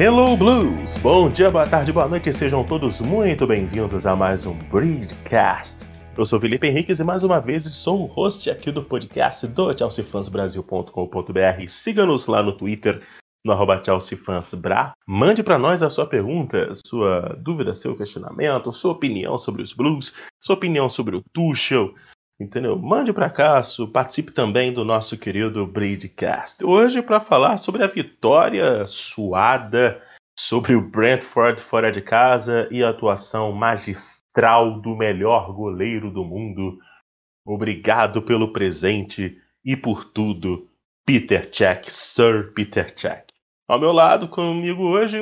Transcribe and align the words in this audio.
Hello 0.00 0.34
Blues! 0.34 0.96
Bom 0.96 1.28
dia, 1.28 1.50
boa 1.50 1.66
tarde, 1.66 1.92
boa 1.92 2.08
noite, 2.08 2.32
sejam 2.32 2.64
todos 2.64 3.02
muito 3.02 3.46
bem-vindos 3.46 4.06
a 4.06 4.16
mais 4.16 4.46
um 4.46 4.54
Breedcast. 4.54 5.86
Eu 6.16 6.24
sou 6.24 6.40
Felipe 6.40 6.66
Henriques 6.66 7.00
e 7.00 7.04
mais 7.04 7.22
uma 7.22 7.38
vez 7.38 7.64
sou 7.64 8.04
o 8.04 8.06
host 8.06 8.48
aqui 8.48 8.72
do 8.72 8.82
podcast 8.82 9.46
do 9.48 9.70
chelseafansbrasil.com.br. 9.76 11.66
Siga-nos 11.68 12.26
lá 12.28 12.42
no 12.42 12.56
Twitter, 12.56 13.02
no 13.44 13.52
arroba 13.52 13.78
chelseafansbra. 13.84 14.94
Mande 15.06 15.42
para 15.42 15.58
nós 15.58 15.82
a 15.82 15.90
sua 15.90 16.06
pergunta, 16.06 16.72
sua 16.86 17.36
dúvida, 17.38 17.74
seu 17.74 17.94
questionamento, 17.94 18.72
sua 18.72 18.92
opinião 18.92 19.36
sobre 19.36 19.60
os 19.60 19.74
Blues, 19.74 20.14
sua 20.40 20.56
opinião 20.56 20.88
sobre 20.88 21.14
o 21.14 21.22
Tuchel, 21.30 21.92
entendeu? 22.40 22.78
Mande 22.78 23.12
para 23.12 23.28
cá, 23.28 23.60
participe 23.92 24.32
também 24.32 24.72
do 24.72 24.84
nosso 24.84 25.18
querido 25.18 25.66
Breedcast. 25.66 26.64
Hoje 26.64 27.02
para 27.02 27.20
falar 27.20 27.58
sobre 27.58 27.84
a 27.84 27.86
vitória 27.86 28.86
suada 28.86 30.02
sobre 30.38 30.74
o 30.74 30.80
Brentford 30.80 31.60
fora 31.60 31.92
de 31.92 32.00
casa 32.00 32.66
e 32.70 32.82
a 32.82 32.88
atuação 32.88 33.52
magistral 33.52 34.80
do 34.80 34.96
melhor 34.96 35.52
goleiro 35.52 36.10
do 36.10 36.24
mundo. 36.24 36.78
Obrigado 37.44 38.22
pelo 38.22 38.50
presente 38.50 39.38
e 39.62 39.76
por 39.76 40.06
tudo, 40.06 40.66
Peter 41.04 41.50
Check, 41.50 41.90
Sir 41.90 42.52
Peter 42.54 42.90
Check. 42.94 43.28
Ao 43.68 43.78
meu 43.78 43.92
lado, 43.92 44.28
comigo 44.28 44.84
hoje, 44.84 45.20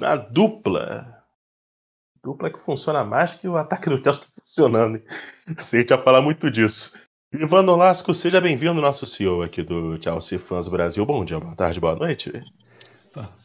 a 0.00 0.14
dupla 0.14 1.24
dupla 2.22 2.50
que 2.50 2.58
funciona 2.58 3.04
mais 3.04 3.34
que 3.36 3.46
o 3.46 3.56
ataque 3.56 3.90
do 3.90 4.02
Chelsea 4.02 4.26
funcionando. 4.44 5.02
Sei 5.58 5.82
que 5.84 5.94
já 5.94 6.02
falar 6.02 6.20
muito 6.20 6.50
disso. 6.50 6.96
Ivan 7.32 7.62
Nolasco, 7.62 8.14
seja 8.14 8.40
bem-vindo, 8.40 8.80
nosso 8.80 9.04
CEO 9.04 9.42
aqui 9.42 9.62
do 9.62 10.00
Chelsea 10.00 10.38
Fãs 10.38 10.68
Brasil. 10.68 11.04
Bom 11.04 11.24
dia, 11.24 11.40
boa 11.40 11.56
tarde, 11.56 11.80
boa 11.80 11.96
noite. 11.96 12.30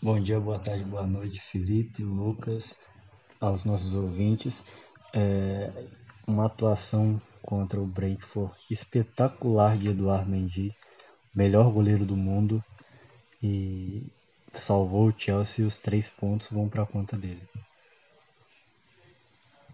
Bom 0.02 0.20
dia, 0.20 0.40
boa 0.40 0.60
tarde, 0.60 0.84
boa 0.84 1.08
noite, 1.08 1.40
Felipe, 1.40 2.04
Lucas, 2.04 2.78
aos 3.40 3.66
nossos 3.66 3.96
ouvintes. 3.96 4.66
É 5.16 5.72
uma 6.28 6.46
atuação 6.46 7.20
contra 7.42 7.80
o 7.80 7.88
Brentford 7.88 8.54
espetacular 8.70 9.76
de 9.76 9.90
Eduardo 9.90 10.30
Mendy, 10.30 10.70
melhor 11.34 11.72
goleiro 11.72 12.06
do 12.06 12.16
mundo 12.16 12.64
e 13.42 14.06
salvou 14.52 15.08
o 15.08 15.14
Chelsea 15.18 15.64
e 15.64 15.68
os 15.68 15.80
três 15.80 16.10
pontos 16.10 16.52
vão 16.52 16.70
para 16.70 16.84
a 16.84 16.86
conta 16.86 17.18
dele 17.18 17.42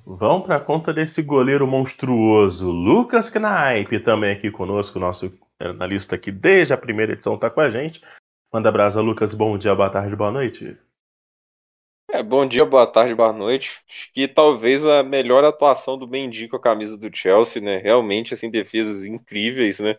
vão 0.06 0.42
para 0.42 0.60
conta 0.60 0.94
desse 0.94 1.24
goleiro 1.24 1.66
monstruoso. 1.66 2.70
Lucas 2.70 3.30
Knaip 3.30 4.00
também 4.02 4.32
aqui 4.32 4.52
conosco, 4.52 5.00
nosso 5.00 5.34
analista 5.60 6.16
aqui 6.16 6.32
desde 6.32 6.74
a 6.74 6.78
primeira 6.78 7.14
edição 7.14 7.36
está 7.36 7.50
com 7.50 7.62
a 7.62 7.70
gente. 7.70 8.02
Manda 8.54 8.72
brasa, 8.72 9.02
Lucas. 9.02 9.34
Bom 9.34 9.58
dia, 9.58 9.74
boa 9.74 9.90
tarde, 9.90 10.16
boa 10.16 10.32
noite. 10.32 10.78
É, 12.12 12.22
bom 12.22 12.46
dia, 12.46 12.64
boa 12.64 12.86
tarde, 12.86 13.16
boa 13.16 13.34
noite. 13.34 13.82
Acho 13.90 14.14
que 14.14 14.28
talvez 14.28 14.86
a 14.86 15.02
melhor 15.02 15.44
atuação 15.44 15.98
do 15.98 16.08
Mendy 16.08 16.48
com 16.48 16.56
a 16.56 16.62
camisa 16.62 16.96
do 16.96 17.14
Chelsea, 17.14 17.62
né? 17.62 17.78
Realmente, 17.78 18.34
assim, 18.34 18.50
defesas 18.50 19.04
incríveis, 19.04 19.80
né? 19.80 19.98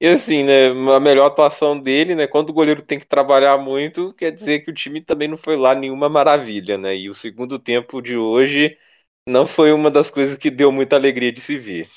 E 0.00 0.06
assim, 0.08 0.42
né, 0.42 0.68
a 0.68 0.98
melhor 0.98 1.26
atuação 1.26 1.78
dele, 1.78 2.16
né, 2.16 2.26
quando 2.26 2.50
o 2.50 2.52
goleiro 2.52 2.82
tem 2.82 2.98
que 2.98 3.06
trabalhar 3.06 3.56
muito, 3.56 4.12
quer 4.14 4.32
dizer 4.32 4.64
que 4.64 4.70
o 4.72 4.74
time 4.74 5.00
também 5.00 5.28
não 5.28 5.36
foi 5.36 5.56
lá 5.56 5.76
nenhuma 5.76 6.08
maravilha, 6.08 6.76
né? 6.76 6.96
E 6.96 7.08
o 7.08 7.14
segundo 7.14 7.56
tempo 7.56 8.02
de 8.02 8.16
hoje 8.16 8.76
não 9.28 9.46
foi 9.46 9.72
uma 9.72 9.90
das 9.90 10.10
coisas 10.10 10.36
que 10.36 10.50
deu 10.50 10.72
muita 10.72 10.96
alegria 10.96 11.32
de 11.32 11.40
se 11.40 11.58
ver. 11.58 11.88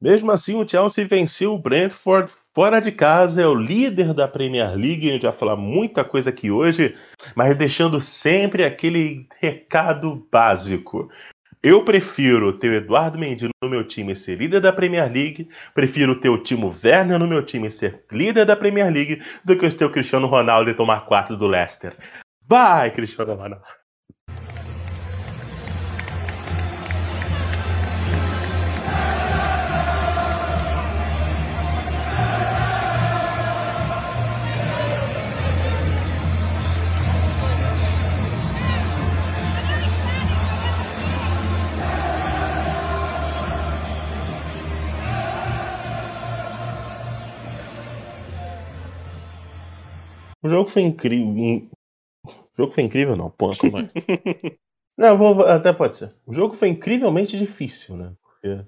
Mesmo 0.00 0.30
assim, 0.30 0.54
o 0.54 0.68
Chelsea 0.68 1.08
venceu 1.08 1.54
o 1.54 1.58
Brentford 1.58 2.32
fora 2.54 2.78
de 2.78 2.92
casa, 2.92 3.42
é 3.42 3.46
o 3.46 3.54
líder 3.54 4.14
da 4.14 4.28
Premier 4.28 4.76
League. 4.76 5.08
A 5.08 5.12
gente 5.12 5.26
vai 5.26 5.32
falar 5.32 5.56
muita 5.56 6.04
coisa 6.04 6.30
aqui 6.30 6.52
hoje, 6.52 6.94
mas 7.34 7.56
deixando 7.56 8.00
sempre 8.00 8.64
aquele 8.64 9.26
recado 9.40 10.24
básico. 10.30 11.10
Eu 11.60 11.84
prefiro 11.84 12.52
ter 12.52 12.70
o 12.70 12.74
Eduardo 12.74 13.18
Mendy 13.18 13.48
no 13.60 13.68
meu 13.68 13.82
time 13.82 14.12
e 14.12 14.16
ser 14.16 14.38
líder 14.38 14.60
da 14.60 14.72
Premier 14.72 15.12
League, 15.12 15.48
prefiro 15.74 16.20
ter 16.20 16.28
o 16.28 16.38
Timo 16.38 16.72
Werner 16.84 17.18
no 17.18 17.26
meu 17.26 17.44
time 17.44 17.66
e 17.66 17.70
ser 17.70 18.04
líder 18.12 18.46
da 18.46 18.54
Premier 18.54 18.92
League, 18.92 19.20
do 19.44 19.58
que 19.58 19.68
ter 19.70 19.84
o 19.84 19.90
Cristiano 19.90 20.28
Ronaldo 20.28 20.70
e 20.70 20.74
tomar 20.74 21.06
quatro 21.06 21.36
do 21.36 21.48
Leicester. 21.48 21.96
Vai, 22.46 22.92
Cristiano 22.92 23.34
Ronaldo! 23.34 23.66
O 50.48 50.50
jogo 50.50 50.70
foi 50.70 50.80
incrível. 50.80 51.68
O 52.26 52.56
jogo 52.56 52.72
foi 52.72 52.82
incrível, 52.84 53.14
não. 53.14 53.28
Pô, 53.28 53.50
como 53.58 53.80
é? 53.80 53.90
não, 54.96 55.18
vou, 55.18 55.42
até 55.42 55.74
pode 55.74 55.98
ser. 55.98 56.14
O 56.26 56.32
jogo 56.32 56.54
foi 56.54 56.68
incrivelmente 56.68 57.36
difícil, 57.36 57.98
né? 57.98 58.14
Porque 58.22 58.64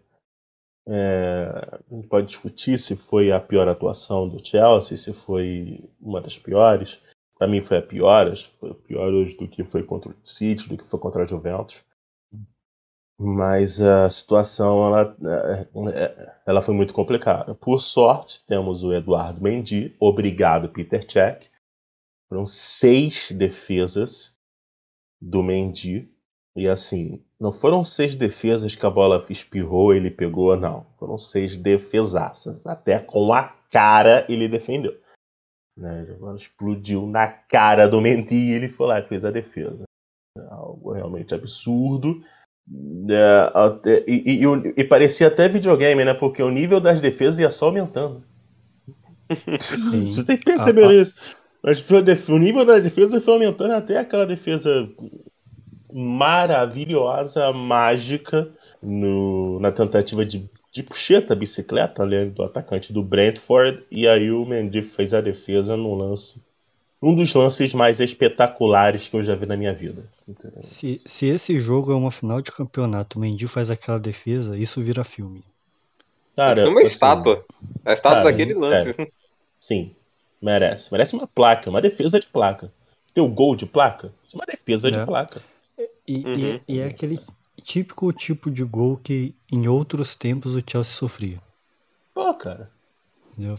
é, 0.86 1.80
a 1.91 1.94
gente 1.94 2.06
pode 2.06 2.26
discutir 2.26 2.76
se 2.78 2.96
foi 2.96 3.32
a 3.32 3.41
pior 3.41 3.66
atuação 3.66 4.28
do 4.28 4.46
Chelsea, 4.46 4.94
se 4.98 5.14
foi 5.14 5.82
uma 5.98 6.20
das 6.20 6.36
piores. 6.36 7.00
Para 7.38 7.48
mim 7.48 7.62
foi 7.62 7.78
a 7.78 7.82
pior, 7.82 8.30
foi 8.58 8.74
pior 8.74 9.10
hoje 9.14 9.34
do 9.38 9.48
que 9.48 9.64
foi 9.64 9.82
contra 9.82 10.10
o 10.10 10.14
City, 10.22 10.68
do 10.68 10.76
que 10.76 10.84
foi 10.84 11.00
contra 11.00 11.22
a 11.22 11.26
Juventus. 11.26 11.82
Mas 13.18 13.80
a 13.80 14.10
situação 14.10 14.86
ela, 14.86 15.16
é, 15.94 16.34
ela 16.47 16.60
foi 16.60 16.74
muito 16.74 16.92
complicada. 16.92 17.54
Por 17.54 17.80
sorte, 17.80 18.44
temos 18.47 18.84
o 18.84 18.92
Eduardo 18.92 19.42
Mendy, 19.42 19.97
obrigado 19.98 20.68
Peter 20.68 21.10
Cech, 21.10 21.50
foram 22.30 22.46
seis 22.46 23.32
defesas 23.32 24.34
do 25.20 25.42
Mendy. 25.42 26.08
E 26.56 26.68
assim, 26.68 27.22
não 27.38 27.52
foram 27.52 27.84
seis 27.84 28.14
defesas 28.14 28.74
que 28.74 28.86
a 28.86 28.91
bola 28.91 29.26
espirrou, 29.28 29.92
ele 29.92 30.10
pegou, 30.10 30.56
não. 30.56 30.86
Foram 30.98 31.18
seis 31.18 31.58
defesaças. 31.58 32.66
Até 32.66 33.00
com 33.00 33.32
a 33.32 33.48
cara 33.70 34.24
ele 34.28 34.48
defendeu. 34.48 34.96
Né? 35.76 36.06
A 36.08 36.18
bola 36.18 36.36
explodiu 36.36 37.06
na 37.06 37.26
cara 37.26 37.88
do 37.88 38.00
Mendy 38.00 38.36
e 38.36 38.52
ele 38.52 38.68
foi 38.68 38.86
lá 38.86 39.00
e 39.00 39.08
fez 39.08 39.24
a 39.24 39.30
defesa. 39.30 39.82
É 40.38 40.47
algo 40.50 40.92
realmente 40.92 41.34
absurdo. 41.34 42.22
É, 43.08 44.00
e, 44.06 44.12
e, 44.14 44.44
e, 44.44 44.74
e, 44.76 44.84
parecia 44.84 45.26
até 45.26 45.48
videogame, 45.48 46.04
né? 46.04 46.14
Porque 46.14 46.41
o 46.41 46.50
nível 46.50 46.80
das 46.80 47.00
defesas 47.00 47.41
ia 47.41 47.50
só 47.50 47.66
aumentando. 47.66 48.22
Sim. 49.60 50.12
Você 50.12 50.24
tem 50.24 50.36
que 50.36 50.44
perceber 50.44 50.84
a, 50.84 50.94
isso. 50.94 51.14
O 51.62 52.38
nível 52.38 52.65
da 52.65 52.78
defesa 52.78 53.21
foi 53.21 53.34
aumentando 53.34 53.75
até 53.75 53.98
aquela 53.98 54.26
defesa 54.26 54.88
maravilhosa, 55.93 57.53
mágica, 57.53 58.48
no, 58.82 59.60
na 59.60 59.71
tentativa 59.71 60.25
de, 60.25 60.48
de 60.72 60.82
puxeta, 60.82 61.34
bicicleta 61.34 62.03
ali 62.03 62.31
do 62.31 62.43
atacante 62.43 62.93
do 62.93 63.03
Brentford. 63.03 63.82
E 63.91 64.09
aí 64.09 64.31
o 64.31 64.44
Mendy 64.47 64.82
fez 64.82 65.12
a 65.12 65.21
defesa 65.21 65.76
no 65.76 65.94
lance. 65.94 66.41
Um 67.03 67.15
dos 67.15 67.34
lances 67.34 67.72
mais 67.72 67.98
espetaculares 68.00 69.09
que 69.09 69.16
eu 69.16 69.22
já 69.22 69.34
vi 69.34 69.47
na 69.47 69.56
minha 69.56 69.75
vida. 69.75 70.04
Se, 70.62 71.01
se 71.07 71.27
esse 71.27 71.59
jogo 71.59 71.92
é 71.92 71.95
uma 71.95 72.10
final 72.10 72.42
de 72.42 72.53
campeonato, 72.53 73.18
o 73.18 73.21
Mendy 73.21 73.48
faz 73.48 73.71
aquela 73.71 73.98
defesa, 73.98 74.57
isso 74.57 74.83
vira 74.83 75.03
filme. 75.03 75.42
Cara, 76.36 76.62
é 76.62 76.68
uma 76.68 76.80
assim, 76.80 76.92
estátua. 76.92 77.45
A 77.84 77.92
estátua 77.92 78.18
cara, 78.18 78.30
daquele 78.30 78.54
lance. 78.54 78.95
É, 78.98 79.09
sim, 79.59 79.95
Merece. 80.41 80.91
Merece 80.91 81.15
uma 81.15 81.27
placa, 81.27 81.69
uma 81.69 81.83
defesa 81.83 82.19
de 82.19 82.27
placa. 82.27 82.72
Teu 83.13 83.28
gol 83.28 83.54
de 83.54 83.66
placa? 83.66 84.13
Isso 84.25 84.37
é 84.37 84.39
uma 84.39 84.47
defesa 84.47 84.89
é. 84.89 84.91
de 84.91 85.04
placa. 85.04 85.42
E, 86.07 86.25
uhum. 86.25 86.34
e, 86.37 86.63
e, 86.69 86.81
é 86.81 86.87
aquele 86.87 87.21
típico 87.63 88.13
tipo 88.13 88.51
de 88.51 88.65
gol 88.65 88.97
que 88.97 89.34
em 89.53 89.69
outros 89.69 90.16
tempos 90.16 90.54
o 90.54 90.63
Chelsea 90.66 90.92
sofria. 90.92 91.39
Pô, 92.15 92.33
cara. 92.34 92.71
Entendeu? 93.33 93.59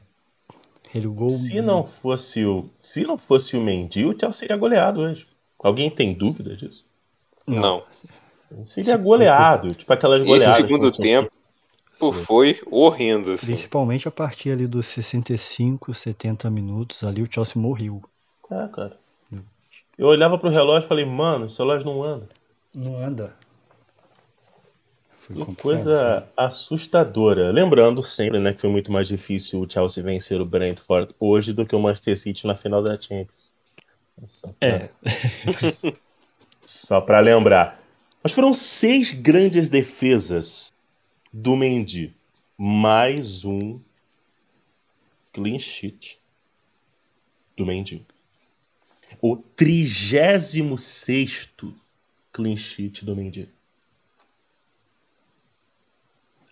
Aquele 0.86 1.08
gol... 1.08 1.30
Se 1.30 1.62
não 1.62 1.84
fosse 1.84 2.46
o, 2.46 2.70
se 2.82 3.04
não 3.04 3.18
fosse 3.18 3.56
o 3.56 3.62
Mendy, 3.62 4.06
o 4.06 4.18
Chelsea 4.18 4.40
seria 4.40 4.58
goleado 4.58 5.02
hoje. 5.02 5.28
Alguém 5.64 5.90
tem 5.90 6.14
dúvida 6.14 6.56
disso? 6.56 6.84
Não. 7.48 7.84
Seria 8.66 8.98
goleado, 8.98 9.74
tipo 9.74 9.92
aquelas 9.94 10.26
goleadas. 10.26 10.62
No 10.62 10.68
segundo 10.68 10.92
tempo, 10.92 11.32
foi 12.26 12.60
horrendo. 12.70 13.34
Assim. 13.34 13.46
Principalmente 13.48 14.08
a 14.08 14.12
partir 14.12 14.52
ali 14.52 14.66
dos 14.66 14.88
65, 14.88 15.94
70 15.94 16.50
minutos, 16.50 17.04
ali 17.04 17.22
o 17.22 17.32
Chelsea 17.32 17.62
morreu. 17.62 18.02
É, 18.50 18.68
cara. 18.68 18.98
Eu 19.98 20.08
olhava 20.08 20.38
pro 20.38 20.50
relógio 20.50 20.86
e 20.86 20.90
falei, 20.90 21.06
mano, 21.06 21.46
esse 21.46 21.60
relógio 21.60 21.86
não 21.86 22.04
anda. 22.04 22.30
Não 22.76 22.98
anda. 22.98 23.36
Foi 25.20 25.46
que 25.46 25.56
coisa 25.56 26.28
assustadora. 26.36 27.52
Lembrando 27.52 28.02
sempre, 28.02 28.40
né, 28.40 28.54
que 28.54 28.62
foi 28.62 28.70
muito 28.70 28.92
mais 28.92 29.08
difícil 29.08 29.62
o 29.62 29.70
Chelsea 29.70 30.04
vencer 30.04 30.42
o 30.42 30.46
Brentford 30.46 31.14
hoje 31.20 31.54
do 31.54 31.66
que 31.66 31.76
o 31.76 31.80
Manchester 31.80 32.18
City 32.18 32.48
na 32.48 32.56
final 32.56 32.82
da 32.82 33.00
Champions. 33.00 33.52
Só 34.28 34.48
pra... 34.60 34.68
É. 34.68 34.90
Só 36.62 37.02
para 37.02 37.20
lembrar. 37.20 37.80
Mas 38.24 38.34
foram 38.34 38.54
seis 38.54 39.12
grandes 39.12 39.70
defesas 39.70 40.74
do 41.32 41.56
Mendy. 41.56 42.14
Mais 42.58 43.46
um 43.46 43.80
clean 45.34 45.60
sheet 45.60 46.20
do 47.56 47.66
Mendy. 47.66 48.06
O 49.22 49.36
36 49.36 51.50
clean 52.32 52.58
sheet 52.58 53.06
do 53.06 53.16
Mendy. 53.16 53.48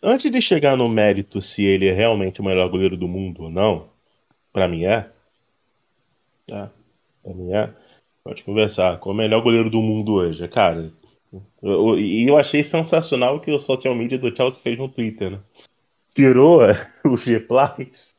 Antes 0.01 0.31
de 0.31 0.41
chegar 0.41 0.77
no 0.77 0.87
mérito 0.87 1.41
se 1.41 1.63
ele 1.63 1.87
é 1.87 1.93
realmente 1.93 2.39
o 2.39 2.43
melhor 2.43 2.69
goleiro 2.69 2.95
do 2.95 3.07
mundo 3.07 3.43
ou 3.43 3.51
não, 3.51 3.89
para 4.53 4.67
mim 4.67 4.85
é. 4.85 5.11
É, 6.47 6.69
pra 7.21 7.33
mim 7.33 7.51
é. 7.51 7.73
Pode 8.23 8.43
conversar. 8.43 8.97
Qual 8.99 9.13
é 9.13 9.15
o 9.15 9.17
melhor 9.17 9.41
goleiro 9.41 9.69
do 9.69 9.81
mundo 9.81 10.13
hoje? 10.13 10.47
Cara, 10.47 10.91
e 11.31 12.27
eu, 12.27 12.37
achei 12.37 12.63
sensacional 12.63 13.35
o 13.35 13.39
que 13.39 13.51
o 13.51 13.59
social 13.59 13.93
media 13.93 14.17
do 14.17 14.35
Chelsea 14.35 14.61
fez 14.61 14.77
no 14.77 14.89
Twitter, 14.89 15.31
né? 15.31 15.39
Tirou 16.15 16.61
os 17.05 17.23
replies 17.23 18.17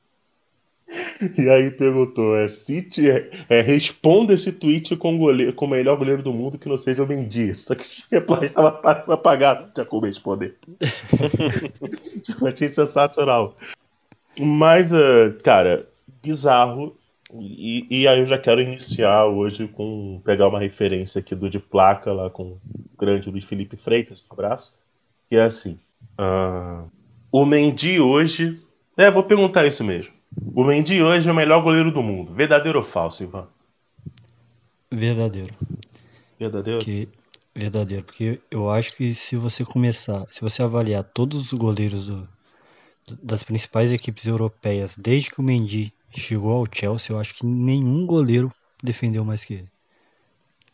e 1.38 1.48
aí 1.48 1.70
perguntou: 1.70 2.36
é, 2.36 2.48
City, 2.48 3.10
é, 3.10 3.30
é, 3.48 3.60
responda 3.60 4.32
esse 4.32 4.52
tweet 4.52 4.96
com, 4.96 5.16
goleiro, 5.16 5.52
com 5.52 5.66
o 5.66 5.68
melhor 5.68 5.96
goleiro 5.96 6.22
do 6.22 6.32
mundo 6.32 6.58
que 6.58 6.68
não 6.68 6.76
seja 6.76 7.02
o 7.02 7.06
Mendy. 7.06 7.54
Só 7.54 7.74
que 7.74 7.84
o 8.10 8.14
reply 8.14 8.46
estava 8.46 8.68
apagado, 9.12 9.66
não 9.66 9.70
tinha 9.72 9.86
como 9.86 10.06
responder. 10.06 10.56
Eu 12.40 12.46
achei 12.46 12.68
sensacional. 12.68 13.56
Mas, 14.38 14.90
uh, 14.90 15.36
cara, 15.42 15.88
bizarro. 16.22 16.96
E, 17.38 17.86
e, 17.88 18.08
aí 18.08 18.20
eu 18.20 18.26
já 18.26 18.38
quero 18.38 18.60
iniciar 18.60 19.26
hoje 19.26 19.68
com 19.68 20.20
pegar 20.24 20.48
uma 20.48 20.58
referência 20.58 21.20
aqui 21.20 21.34
do 21.34 21.48
de 21.48 21.60
placa 21.60 22.12
lá 22.12 22.28
com 22.28 22.52
o 22.52 22.60
grande 22.98 23.30
Luiz 23.30 23.44
Felipe 23.44 23.76
Freitas, 23.76 24.24
um 24.28 24.32
abraço. 24.32 24.74
Que 25.28 25.36
é 25.36 25.44
assim: 25.44 25.78
uh, 26.18 26.90
o 27.30 27.44
Mendy 27.44 28.00
hoje. 28.00 28.60
É, 28.96 29.10
vou 29.10 29.22
perguntar 29.22 29.66
isso 29.66 29.84
mesmo. 29.84 30.12
O 30.54 30.64
Mendy 30.64 31.02
hoje 31.02 31.28
é 31.28 31.32
o 31.32 31.34
melhor 31.34 31.62
goleiro 31.62 31.90
do 31.90 32.02
mundo. 32.02 32.32
Verdadeiro 32.34 32.78
ou 32.78 32.84
falso, 32.84 33.22
Ivan? 33.22 33.46
Verdadeiro. 34.90 35.54
Verdadeiro? 36.38 36.80
Verdadeiro, 37.54 38.04
porque 38.04 38.40
eu 38.50 38.70
acho 38.70 38.96
que 38.96 39.14
se 39.14 39.36
você 39.36 39.64
começar, 39.64 40.26
se 40.30 40.40
você 40.40 40.62
avaliar 40.62 41.02
todos 41.02 41.52
os 41.52 41.52
goleiros 41.52 42.06
do, 42.06 42.28
das 43.22 43.42
principais 43.42 43.90
equipes 43.92 44.26
europeias 44.26 44.96
desde 44.96 45.30
que 45.30 45.40
o 45.40 45.42
Mendy 45.42 45.92
chegou 46.18 46.52
ao 46.52 46.66
Chelsea, 46.70 47.14
eu 47.14 47.18
acho 47.20 47.34
que 47.34 47.46
nenhum 47.46 48.06
goleiro 48.06 48.52
defendeu 48.82 49.24
mais 49.24 49.44
que 49.44 49.54
ele. 49.54 49.70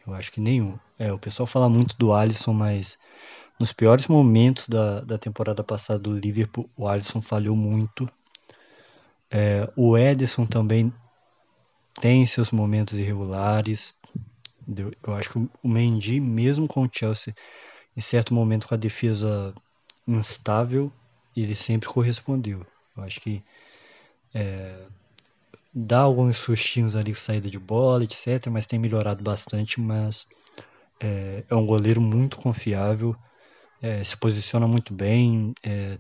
Eu 0.07 0.15
acho 0.15 0.33
que 0.33 0.41
nenhum. 0.41 0.79
É, 0.99 1.13
o 1.13 1.19
pessoal 1.19 1.47
fala 1.47 1.69
muito 1.69 1.97
do 1.99 2.13
Alisson, 2.13 2.53
mas 2.53 2.97
nos 3.59 3.73
piores 3.73 4.07
momentos 4.07 4.69
da, 4.69 5.01
da 5.01 5.19
temporada 5.19 5.65
passada 5.65 5.99
do 5.99 6.13
Liverpool, 6.13 6.71
o 6.77 6.87
Alisson 6.87 7.21
falhou 7.21 7.57
muito. 7.57 8.09
É, 9.31 9.69
o 9.77 9.99
Ederson 9.99 10.47
também 10.47 10.93
tem 12.01 12.27
seus 12.27 12.51
momentos 12.51 12.95
irregulares. 12.95 13.95
Eu 15.03 15.15
acho 15.15 15.31
que 15.31 15.39
o 15.39 15.69
Mendy, 15.69 16.21
mesmo 16.21 16.69
com 16.69 16.85
o 16.85 16.91
Chelsea, 16.93 17.35
em 17.97 18.01
certo 18.01 18.35
momento 18.35 18.69
com 18.69 18.75
a 18.75 18.79
defesa 18.79 19.55
instável, 20.07 20.93
ele 21.37 21.55
sempre 21.55 21.89
correspondeu. 21.89 22.65
Eu 22.97 23.03
acho 23.03 23.21
que 23.21 23.43
é, 24.35 24.87
dá 25.79 25.99
alguns 25.99 26.39
sustinhos 26.39 26.97
ali 26.97 27.13
com 27.13 27.19
saída 27.19 27.51
de 27.51 27.59
bola, 27.59 28.03
etc. 28.03 28.47
Mas 28.51 28.67
tem 28.67 28.79
melhorado 28.79 29.23
bastante. 29.23 29.79
Mas 29.79 30.27
é, 30.99 31.45
é 31.51 31.55
um 31.55 31.67
goleiro 31.67 32.01
muito 32.01 32.39
confiável, 32.39 33.15
é, 33.83 34.03
se 34.03 34.17
posiciona 34.17 34.67
muito 34.67 34.95
bem, 34.95 35.53
é, 35.63 35.99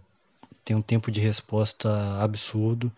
tem 0.64 0.74
um 0.74 0.80
tempo 0.80 1.10
de 1.10 1.20
resposta 1.20 1.90
absurdo. 2.22 2.90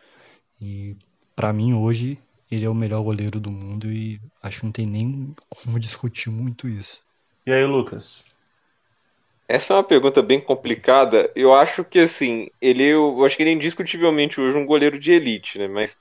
E 0.62 0.96
para 1.34 1.52
mim 1.52 1.74
hoje 1.74 2.16
ele 2.50 2.64
é 2.64 2.68
o 2.68 2.74
melhor 2.74 3.02
goleiro 3.02 3.40
do 3.40 3.50
mundo 3.50 3.90
e 3.90 4.20
acho 4.40 4.60
que 4.60 4.66
não 4.66 4.72
tem 4.72 4.86
nem 4.86 5.34
como 5.48 5.78
discutir 5.80 6.30
muito 6.30 6.68
isso. 6.68 7.02
E 7.44 7.50
aí, 7.50 7.64
Lucas? 7.64 8.32
Essa 9.48 9.72
é 9.72 9.76
uma 9.78 9.84
pergunta 9.84 10.22
bem 10.22 10.40
complicada. 10.40 11.30
Eu 11.34 11.54
acho 11.54 11.82
que 11.82 11.98
assim, 11.98 12.48
ele 12.60 12.84
eu 12.84 13.24
acho 13.24 13.36
que 13.36 13.42
ele 13.42 13.50
é 13.50 13.54
indiscutivelmente 13.54 14.40
hoje 14.40 14.56
um 14.56 14.66
goleiro 14.66 14.98
de 15.00 15.10
elite, 15.10 15.58
né? 15.58 15.66
Mas 15.66 15.98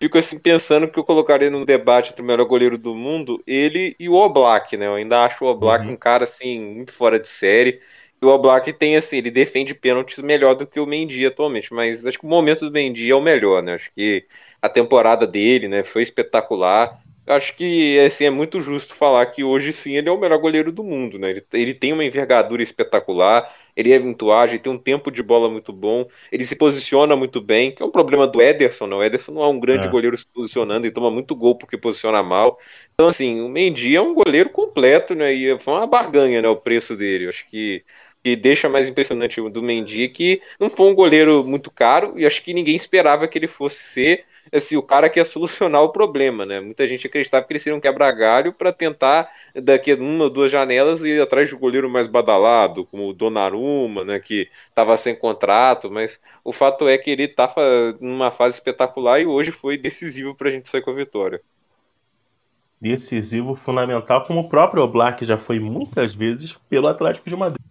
fico 0.00 0.18
assim 0.18 0.38
pensando 0.38 0.88
que 0.88 0.98
eu 0.98 1.04
colocaria 1.04 1.50
num 1.50 1.64
debate 1.64 2.10
entre 2.10 2.22
o 2.22 2.24
melhor 2.24 2.46
goleiro 2.46 2.78
do 2.78 2.94
mundo, 2.94 3.42
ele 3.46 3.94
e 3.98 4.08
o 4.08 4.14
Oblak, 4.14 4.76
né? 4.76 4.86
Eu 4.86 4.94
ainda 4.94 5.24
acho 5.24 5.44
o 5.44 5.48
Oblak 5.48 5.86
uhum. 5.86 5.92
um 5.92 5.96
cara 5.96 6.24
assim 6.24 6.60
muito 6.60 6.92
fora 6.92 7.18
de 7.18 7.28
série 7.28 7.80
o 8.26 8.28
Oblak 8.28 8.72
tem 8.72 8.96
assim, 8.96 9.18
ele 9.18 9.30
defende 9.30 9.74
pênaltis 9.74 10.18
melhor 10.18 10.54
do 10.54 10.66
que 10.66 10.80
o 10.80 10.86
Mendy 10.86 11.24
atualmente, 11.24 11.72
mas 11.72 12.04
acho 12.04 12.18
que 12.18 12.26
o 12.26 12.28
momento 12.28 12.64
do 12.64 12.72
Mendy 12.72 13.10
é 13.10 13.14
o 13.14 13.20
melhor, 13.20 13.62
né? 13.62 13.74
Acho 13.74 13.92
que 13.92 14.26
a 14.60 14.68
temporada 14.68 15.26
dele, 15.26 15.68
né, 15.68 15.84
foi 15.84 16.02
espetacular. 16.02 17.00
Acho 17.28 17.54
que 17.54 18.00
assim, 18.00 18.24
é 18.24 18.30
muito 18.30 18.58
justo 18.58 18.94
falar 18.94 19.26
que 19.26 19.44
hoje 19.44 19.70
sim 19.70 19.96
ele 19.96 20.08
é 20.08 20.12
o 20.12 20.18
melhor 20.18 20.38
goleiro 20.38 20.72
do 20.72 20.82
mundo, 20.82 21.18
né? 21.18 21.30
Ele, 21.30 21.46
ele 21.52 21.74
tem 21.74 21.92
uma 21.92 22.04
envergadura 22.04 22.62
espetacular, 22.62 23.54
ele 23.76 23.92
é 23.92 23.98
muito 23.98 24.32
ágil, 24.32 24.58
tem 24.58 24.72
um 24.72 24.78
tempo 24.78 25.10
de 25.10 25.22
bola 25.22 25.50
muito 25.50 25.70
bom, 25.70 26.08
ele 26.32 26.46
se 26.46 26.56
posiciona 26.56 27.14
muito 27.14 27.38
bem, 27.40 27.70
que 27.74 27.82
é 27.82 27.86
um 27.86 27.90
problema 27.90 28.26
do 28.26 28.40
Ederson, 28.40 28.86
né? 28.86 28.96
O 28.96 29.04
Ederson 29.04 29.32
não 29.32 29.42
é 29.42 29.48
um 29.48 29.60
grande 29.60 29.86
é. 29.86 29.90
goleiro 29.90 30.16
se 30.16 30.24
posicionando 30.26 30.86
e 30.86 30.90
toma 30.90 31.10
muito 31.10 31.36
gol 31.36 31.54
porque 31.56 31.76
posiciona 31.76 32.22
mal. 32.22 32.58
Então, 32.94 33.08
assim, 33.08 33.42
o 33.42 33.48
Mendy 33.48 33.94
é 33.94 34.00
um 34.00 34.14
goleiro 34.14 34.48
completo, 34.48 35.14
né? 35.14 35.32
E 35.32 35.58
foi 35.58 35.74
uma 35.74 35.86
barganha, 35.86 36.40
né? 36.40 36.48
O 36.48 36.56
preço 36.56 36.96
dele. 36.96 37.28
Acho 37.28 37.46
que 37.46 37.84
que 38.22 38.36
deixa 38.36 38.68
mais 38.68 38.88
impressionante 38.88 39.40
do 39.50 39.62
Mendy 39.62 40.08
que 40.08 40.40
não 40.58 40.70
foi 40.70 40.90
um 40.90 40.94
goleiro 40.94 41.44
muito 41.44 41.70
caro 41.70 42.14
e 42.16 42.26
acho 42.26 42.42
que 42.42 42.54
ninguém 42.54 42.76
esperava 42.76 43.28
que 43.28 43.38
ele 43.38 43.48
fosse 43.48 43.78
ser 43.78 44.24
assim, 44.52 44.76
o 44.76 44.82
cara 44.82 45.08
que 45.08 45.18
ia 45.18 45.24
solucionar 45.24 45.82
o 45.82 45.90
problema, 45.90 46.44
né? 46.46 46.60
Muita 46.60 46.86
gente 46.86 47.06
acreditava 47.06 47.44
que 47.44 47.52
ele 47.52 47.60
seria 47.60 47.76
um 47.76 47.80
quebra-galho 47.80 48.52
para 48.52 48.72
tentar, 48.72 49.30
daqui 49.54 49.92
a 49.92 49.96
uma 49.96 50.24
ou 50.24 50.30
duas 50.30 50.50
janelas, 50.50 51.02
ir 51.02 51.20
atrás 51.20 51.48
de 51.48 51.54
um 51.54 51.58
goleiro 51.58 51.88
mais 51.88 52.06
badalado, 52.06 52.86
como 52.86 53.08
o 53.08 53.12
Donnarumma, 53.12 54.04
né? 54.04 54.18
Que 54.18 54.48
estava 54.68 54.96
sem 54.96 55.14
contrato, 55.14 55.90
mas 55.90 56.20
o 56.42 56.52
fato 56.52 56.88
é 56.88 56.96
que 56.96 57.10
ele 57.10 57.24
está 57.24 57.52
numa 58.00 58.30
fase 58.30 58.56
espetacular 58.56 59.20
e 59.20 59.26
hoje 59.26 59.50
foi 59.50 59.76
decisivo 59.76 60.34
para 60.34 60.48
a 60.48 60.50
gente 60.50 60.68
sair 60.68 60.82
com 60.82 60.90
a 60.90 60.94
vitória. 60.94 61.40
Decisivo, 62.80 63.56
fundamental, 63.56 64.24
como 64.24 64.40
o 64.40 64.48
próprio 64.48 64.84
Oblak 64.84 65.24
já 65.24 65.36
foi 65.36 65.58
muitas 65.58 66.14
vezes 66.14 66.56
pelo 66.70 66.86
Atlético 66.86 67.28
de 67.28 67.34
Madrid 67.34 67.67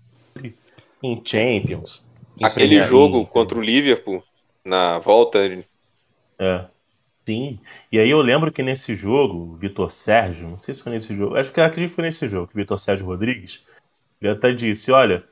em 1.03 1.22
Champions. 1.24 2.06
Em 2.39 2.46
Aquele 2.46 2.82
jogo 2.82 3.25
contra 3.25 3.58
o 3.58 3.62
Liverpool, 3.62 4.24
na 4.63 5.00
volta. 5.00 5.39
É. 6.39 6.65
Sim. 7.25 7.60
E 7.91 8.00
aí 8.00 8.10
eu 8.10 8.22
lembro 8.22 8.51
que 8.51 8.63
nesse 8.63 8.96
jogo, 8.96 9.53
o 9.53 9.56
Vitor 9.58 9.91
Sérgio, 9.91 10.48
não 10.48 10.58
sei 10.58 10.75
se 10.75 10.82
foi 10.82 10.94
nesse 10.94 11.15
jogo, 11.15 11.36
acho 11.36 11.51
que 11.51 11.60
acredito 11.60 11.89
que 11.89 11.96
foi 11.96 12.06
nesse 12.06 12.27
jogo, 12.27 12.48
que 12.48 12.53
o 12.53 12.58
Vitor 12.58 12.79
Sérgio 12.79 13.06
Rodrigues, 13.06 13.63
ele 14.22 14.32
até 14.32 14.53
disse, 14.53 14.91
olha, 14.91 15.24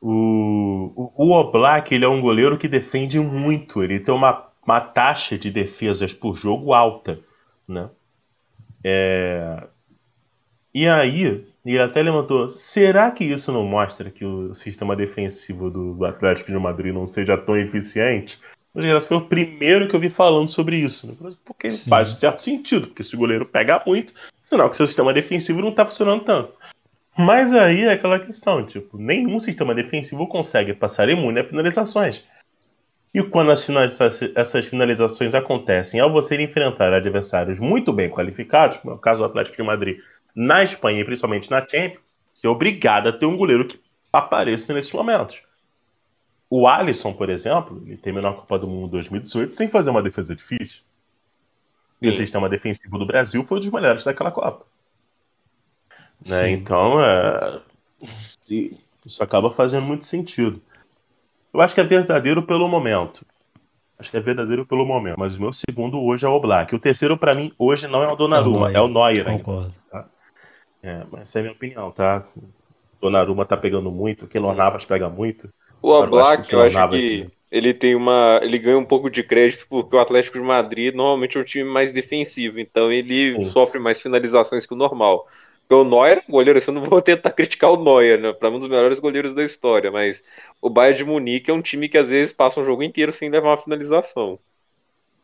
o, 0.00 0.92
o, 0.94 1.12
o 1.16 1.32
Oblak 1.32 1.92
ele 1.92 2.04
é 2.04 2.08
um 2.08 2.20
goleiro 2.20 2.56
que 2.56 2.68
defende 2.68 3.18
muito, 3.18 3.82
ele 3.82 3.98
tem 3.98 4.14
uma, 4.14 4.46
uma 4.64 4.80
taxa 4.80 5.36
de 5.36 5.50
defesas 5.50 6.12
por 6.12 6.36
jogo 6.36 6.72
alta, 6.72 7.18
né? 7.66 7.90
É... 8.84 9.66
E 10.72 10.86
aí, 10.86 11.44
e 11.68 11.72
ele 11.72 11.82
até 11.82 12.00
levantou: 12.00 12.48
será 12.48 13.10
que 13.10 13.22
isso 13.22 13.52
não 13.52 13.62
mostra 13.62 14.10
que 14.10 14.24
o 14.24 14.54
sistema 14.54 14.96
defensivo 14.96 15.68
do 15.68 16.02
Atlético 16.06 16.50
de 16.50 16.58
Madrid 16.58 16.94
não 16.94 17.04
seja 17.04 17.36
tão 17.36 17.58
eficiente? 17.58 18.40
Esse 18.74 19.06
foi 19.06 19.18
o 19.18 19.26
primeiro 19.26 19.86
que 19.86 19.94
eu 19.94 20.00
vi 20.00 20.08
falando 20.08 20.48
sobre 20.48 20.78
isso. 20.78 21.06
Né? 21.06 21.12
Porque 21.44 21.72
Sim. 21.72 21.90
faz 21.90 22.08
certo 22.12 22.42
sentido, 22.42 22.86
porque 22.86 23.02
se 23.02 23.14
o 23.14 23.18
goleiro 23.18 23.44
pega 23.44 23.82
muito, 23.86 24.14
sinal 24.46 24.70
que 24.70 24.78
seu 24.78 24.86
sistema 24.86 25.12
defensivo 25.12 25.60
não 25.60 25.68
está 25.68 25.84
funcionando 25.84 26.24
tanto. 26.24 26.54
Mas 27.18 27.52
aí 27.52 27.82
é 27.82 27.92
aquela 27.92 28.18
questão, 28.18 28.64
tipo, 28.64 28.96
nenhum 28.96 29.38
sistema 29.38 29.74
defensivo 29.74 30.26
consegue 30.26 30.72
passar 30.72 31.10
imune 31.10 31.40
a 31.40 31.44
finalizações. 31.44 32.24
E 33.12 33.22
quando 33.22 33.50
essas 33.50 34.66
finalizações 34.66 35.34
acontecem 35.34 36.00
ao 36.00 36.10
você 36.10 36.40
enfrentar 36.40 36.94
adversários 36.94 37.60
muito 37.60 37.92
bem 37.92 38.08
qualificados, 38.08 38.78
como 38.78 38.94
é 38.94 38.96
o 38.96 38.98
caso 38.98 39.20
do 39.20 39.26
Atlético 39.26 39.56
de 39.58 39.62
Madrid 39.62 39.98
na 40.38 40.62
Espanha 40.62 41.00
e 41.00 41.04
principalmente 41.04 41.50
na 41.50 41.66
Champions, 41.66 42.04
ser 42.32 42.46
é 42.46 42.50
obrigado 42.50 43.08
a 43.08 43.12
ter 43.12 43.26
um 43.26 43.36
goleiro 43.36 43.66
que 43.66 43.80
apareça 44.12 44.72
nesses 44.72 44.92
momentos. 44.92 45.42
O 46.48 46.68
Alisson, 46.68 47.12
por 47.12 47.28
exemplo, 47.28 47.82
ele 47.84 47.96
terminou 47.96 48.30
a 48.30 48.34
Copa 48.34 48.60
do 48.60 48.68
Mundo 48.68 48.92
2018 48.92 49.56
sem 49.56 49.68
fazer 49.68 49.90
uma 49.90 50.00
defesa 50.00 50.36
difícil. 50.36 50.82
E 52.00 52.08
o 52.08 52.12
sistema 52.12 52.48
defensivo 52.48 52.96
do 52.96 53.04
Brasil 53.04 53.44
foi 53.44 53.58
um 53.58 53.60
dos 53.60 53.70
melhores 53.70 54.04
daquela 54.04 54.30
Copa. 54.30 54.64
Né? 56.24 56.52
Então, 56.52 57.04
é... 57.04 57.60
isso 59.04 59.24
acaba 59.24 59.50
fazendo 59.50 59.86
muito 59.86 60.06
sentido. 60.06 60.62
Eu 61.52 61.60
acho 61.60 61.74
que 61.74 61.80
é 61.80 61.84
verdadeiro 61.84 62.44
pelo 62.44 62.68
momento. 62.68 63.26
Acho 63.98 64.12
que 64.12 64.16
é 64.16 64.20
verdadeiro 64.20 64.64
pelo 64.64 64.86
momento. 64.86 65.18
Mas 65.18 65.34
o 65.34 65.40
meu 65.40 65.52
segundo 65.52 66.00
hoje 66.00 66.24
é 66.24 66.28
o 66.28 66.38
Black. 66.38 66.72
O 66.72 66.78
terceiro, 66.78 67.18
para 67.18 67.34
mim, 67.34 67.52
hoje 67.58 67.88
não 67.88 68.04
é 68.04 68.12
o 68.12 68.14
Donnarumma, 68.14 68.70
é 68.70 68.80
o 68.80 68.86
Neuer. 68.86 69.24
Concordo. 69.24 69.74
Tá? 69.90 70.06
É, 70.82 71.02
mas 71.10 71.22
essa 71.22 71.38
é 71.38 71.40
a 71.40 71.42
minha 71.44 71.54
opinião, 71.54 71.90
tá? 71.90 72.24
Donnarumma 73.00 73.44
tá 73.44 73.56
pegando 73.56 73.90
muito, 73.90 74.26
Keylor 74.26 74.54
Navas 74.54 74.84
pega 74.84 75.08
muito. 75.08 75.48
O 75.80 75.90
Oblak, 75.90 76.52
eu 76.52 76.60
acho 76.60 76.88
que 76.90 77.30
ele 77.50 77.72
tem 77.72 77.94
uma. 77.94 78.40
Ele 78.42 78.58
ganha 78.58 78.78
um 78.78 78.84
pouco 78.84 79.08
de 79.08 79.22
crédito 79.22 79.66
porque 79.68 79.94
o 79.94 80.00
Atlético 80.00 80.38
de 80.38 80.44
Madrid 80.44 80.94
normalmente 80.94 81.38
é 81.38 81.40
um 81.40 81.44
time 81.44 81.68
mais 81.68 81.92
defensivo, 81.92 82.60
então 82.60 82.92
ele 82.92 83.34
Sim. 83.34 83.44
sofre 83.50 83.78
mais 83.78 84.00
finalizações 84.00 84.66
que 84.66 84.74
o 84.74 84.76
normal. 84.76 85.26
Porque 85.66 85.74
o 85.74 85.84
Neuer, 85.84 86.24
goleiro, 86.28 86.58
assim, 86.58 86.70
eu 86.70 86.80
não 86.80 86.88
vou 86.88 87.00
tentar 87.02 87.30
criticar 87.30 87.70
o 87.70 87.82
Neuer, 87.82 88.20
né? 88.20 88.32
Para 88.32 88.50
um 88.50 88.58
dos 88.58 88.68
melhores 88.68 88.98
goleiros 88.98 89.34
da 89.34 89.44
história, 89.44 89.90
mas 89.90 90.22
o 90.60 90.68
Bayern 90.68 90.98
de 90.98 91.04
Munique 91.04 91.50
é 91.50 91.54
um 91.54 91.62
time 91.62 91.88
que 91.88 91.98
às 91.98 92.08
vezes 92.08 92.32
passa 92.32 92.60
um 92.60 92.64
jogo 92.64 92.82
inteiro 92.82 93.12
sem 93.12 93.30
levar 93.30 93.50
uma 93.50 93.56
finalização. 93.56 94.38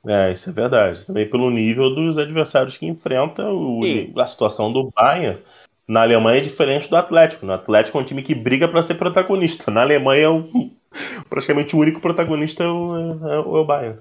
É, 0.07 0.33
isso 0.33 0.51
é 0.51 0.53
verdade. 0.53 1.07
Também 1.07 1.29
pelo 1.29 1.51
nível 1.51 1.95
dos 1.95 2.19
adversários 2.19 2.77
que 2.77 2.87
enfrenta, 2.87 3.45
o, 3.51 3.81
a 4.17 4.27
situação 4.27 4.73
do 4.73 4.91
Bayern 4.91 5.41
na 5.89 6.03
Alemanha 6.03 6.39
é 6.39 6.43
diferente 6.43 6.89
do 6.89 6.97
Atlético. 6.97 7.47
No 7.47 7.53
Atlético 7.53 7.99
é 7.99 8.01
um 8.01 8.05
time 8.05 8.23
que 8.23 8.35
briga 8.35 8.69
para 8.69 8.83
ser 8.83 8.95
protagonista. 8.95 9.71
Na 9.71 9.83
Alemanha 9.83 10.25
é 10.25 10.29
o, 10.29 10.71
praticamente 11.29 11.75
o 11.75 11.79
único 11.79 12.01
protagonista 12.01 12.65
é 12.65 12.69
o, 12.69 13.27
é, 13.27 13.35
é 13.35 13.39
o 13.39 13.65
Bayern. 13.65 13.99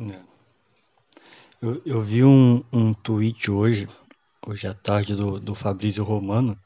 É. 0.00 0.18
Eu, 1.60 1.80
eu, 1.86 2.00
vi 2.00 2.24
um, 2.24 2.64
um 2.72 2.92
tweet 2.92 3.50
hoje, 3.50 3.86
hoje 4.44 4.66
à 4.66 4.74
tarde, 4.74 5.14
do, 5.14 5.38
do 5.38 5.54
Fabrício 5.54 6.02
Romano, 6.02 6.58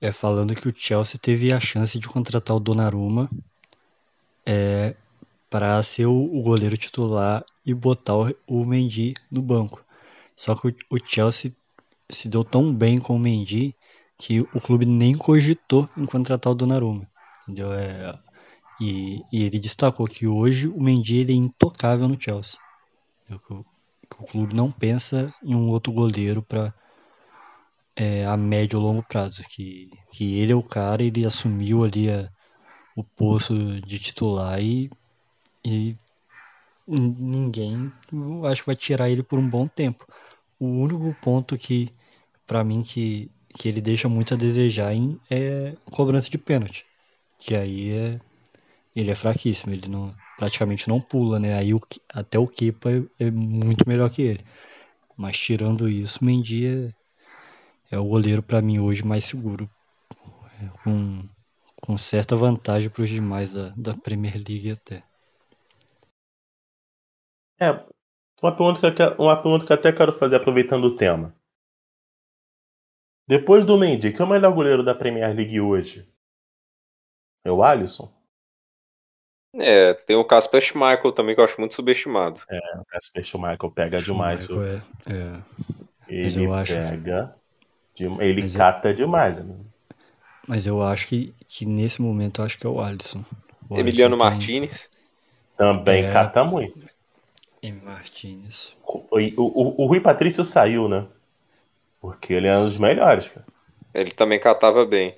é, 0.00 0.10
falando 0.10 0.54
que 0.54 0.68
o 0.68 0.74
Chelsea 0.74 1.20
teve 1.20 1.52
a 1.52 1.60
chance 1.60 1.96
de 1.98 2.08
contratar 2.08 2.56
o 2.56 2.60
Donnarumma 2.60 3.30
é, 4.44 4.96
para 5.50 5.82
ser 5.82 6.06
o, 6.06 6.40
goleiro 6.42 6.76
titular 6.76 7.44
e 7.66 7.74
botar 7.74 8.14
o, 8.46 8.64
Mendy 8.64 9.14
no 9.30 9.42
banco. 9.42 9.84
Só 10.36 10.54
que 10.54 10.68
o, 10.88 10.98
Chelsea 11.04 11.52
se 12.08 12.28
deu 12.28 12.44
tão 12.44 12.72
bem 12.72 12.98
com 12.98 13.16
o 13.16 13.18
Mendy 13.18 13.74
que 14.16 14.40
o 14.40 14.60
clube 14.60 14.86
nem 14.86 15.16
cogitou 15.16 15.88
em 15.96 16.06
contratar 16.06 16.52
o 16.52 16.54
Donnarumma, 16.54 17.06
entendeu? 17.42 17.72
É, 17.72 18.16
e, 18.80 19.22
e, 19.32 19.44
ele 19.44 19.58
destacou 19.58 20.06
que 20.06 20.26
hoje 20.26 20.68
o 20.68 20.80
Mendy 20.80 21.16
ele 21.16 21.32
é 21.32 21.36
intocável 21.36 22.06
no 22.06 22.20
Chelsea. 22.20 22.58
Que 23.26 23.52
o, 23.52 23.64
que 24.08 24.22
o 24.22 24.24
clube 24.24 24.54
não 24.54 24.70
pensa 24.70 25.34
em 25.42 25.54
um 25.54 25.68
outro 25.68 25.92
goleiro 25.92 26.42
para 26.42 26.72
é, 27.96 28.24
a 28.24 28.36
médio 28.36 28.78
ou 28.78 28.84
longo 28.84 29.02
prazo, 29.02 29.42
que, 29.50 29.90
que 30.12 30.38
ele 30.38 30.52
é 30.52 30.56
o 30.56 30.62
cara, 30.62 31.02
ele 31.02 31.24
assumiu 31.24 31.84
ali 31.84 32.10
a, 32.10 32.30
o 32.96 33.04
posto 33.04 33.54
de 33.80 33.98
titular 33.98 34.60
e, 34.60 34.90
e 35.64 35.96
ninguém 36.86 37.92
acho 38.50 38.62
que 38.62 38.66
vai 38.66 38.76
tirar 38.76 39.10
ele 39.10 39.22
por 39.22 39.38
um 39.38 39.48
bom 39.48 39.66
tempo. 39.66 40.06
O 40.58 40.66
único 40.66 41.14
ponto 41.20 41.56
que 41.56 41.92
para 42.46 42.64
mim 42.64 42.82
que, 42.82 43.30
que 43.56 43.68
ele 43.68 43.80
deixa 43.80 44.08
muito 44.08 44.34
a 44.34 44.36
desejar 44.36 44.92
em 44.92 45.20
é 45.30 45.74
cobrança 45.90 46.28
de 46.28 46.38
pênalti. 46.38 46.84
Que 47.38 47.54
aí 47.54 47.90
é 47.92 48.20
ele 48.94 49.10
é 49.10 49.14
fraquíssimo, 49.14 49.72
ele 49.72 49.88
não 49.88 50.14
praticamente 50.36 50.88
não 50.88 51.00
pula, 51.00 51.38
né? 51.38 51.54
Aí 51.56 51.72
o, 51.72 51.80
até 52.12 52.38
o 52.38 52.46
Kepa 52.46 52.90
é, 52.90 53.26
é 53.26 53.30
muito 53.30 53.86
melhor 53.86 54.10
que 54.10 54.22
ele. 54.22 54.44
Mas 55.16 55.38
tirando 55.38 55.88
isso, 55.88 56.24
Mendy 56.24 56.66
é, 56.66 56.90
é 57.90 57.98
o 57.98 58.04
goleiro 58.04 58.42
para 58.42 58.62
mim 58.62 58.78
hoje 58.78 59.04
mais 59.04 59.24
seguro. 59.24 59.70
É, 60.60 60.66
com, 60.82 61.22
com 61.80 61.98
certa 61.98 62.34
vantagem 62.34 62.90
para 62.90 63.02
os 63.02 63.08
demais 63.08 63.52
da, 63.52 63.68
da 63.76 63.94
Premier 63.94 64.34
League 64.34 64.70
até. 64.72 65.02
É, 67.60 67.72
uma 68.42 68.56
pergunta, 68.56 68.92
que, 68.92 69.02
uma 69.20 69.36
pergunta 69.36 69.66
que 69.66 69.72
até 69.72 69.92
quero 69.92 70.12
fazer 70.12 70.36
aproveitando 70.36 70.84
o 70.84 70.96
tema. 70.96 71.34
Depois 73.28 73.64
do 73.64 73.76
Mendy, 73.76 74.12
quem 74.12 74.22
é 74.22 74.24
o 74.24 74.28
melhor 74.28 74.52
goleiro 74.52 74.82
da 74.82 74.94
Premier 74.94 75.34
League 75.34 75.60
hoje? 75.60 76.08
É 77.44 77.50
o 77.52 77.62
Alisson? 77.62 78.12
É, 79.54 79.94
tem 79.94 80.16
o 80.16 80.24
Casper 80.24 80.60
Schmeichel 80.60 81.12
também 81.12 81.34
que 81.34 81.40
eu 81.40 81.44
acho 81.44 81.60
muito 81.60 81.74
subestimado. 81.74 82.40
É, 82.48 82.58
o 82.78 82.84
Casper 82.86 83.24
Schmeichel 83.24 83.70
pega 83.70 83.98
demais. 83.98 84.48
O... 84.48 84.62
É, 84.62 84.82
é. 85.06 85.42
Ele 86.08 86.48
pega, 86.66 87.36
que... 87.94 88.04
ele 88.04 88.42
Mas 88.42 88.56
cata 88.56 88.88
eu... 88.88 88.94
demais. 88.94 89.38
Né? 89.38 89.54
Mas 90.46 90.66
eu 90.66 90.82
acho 90.82 91.06
que, 91.06 91.34
que 91.46 91.66
nesse 91.66 92.00
momento 92.00 92.40
eu 92.40 92.46
acho 92.46 92.58
que 92.58 92.66
é 92.66 92.70
o 92.70 92.80
Alisson. 92.80 93.24
O 93.68 93.78
Emiliano 93.78 94.14
Alisson 94.16 94.30
Martinez. 94.30 94.90
Também 95.56 96.04
é... 96.04 96.12
cata 96.12 96.42
muito. 96.44 96.88
M. 97.62 97.80
Martinez. 97.82 98.76
O, 98.86 99.04
o, 99.10 99.82
o 99.82 99.86
Rui 99.86 100.00
Patrício 100.00 100.44
saiu, 100.44 100.88
né? 100.88 101.06
Porque 102.00 102.32
ele 102.32 102.48
é 102.48 102.56
um 102.56 102.64
dos 102.64 102.78
melhores, 102.78 103.28
cara. 103.28 103.46
Ele 103.92 104.10
também 104.10 104.38
catava 104.38 104.86
bem. 104.86 105.14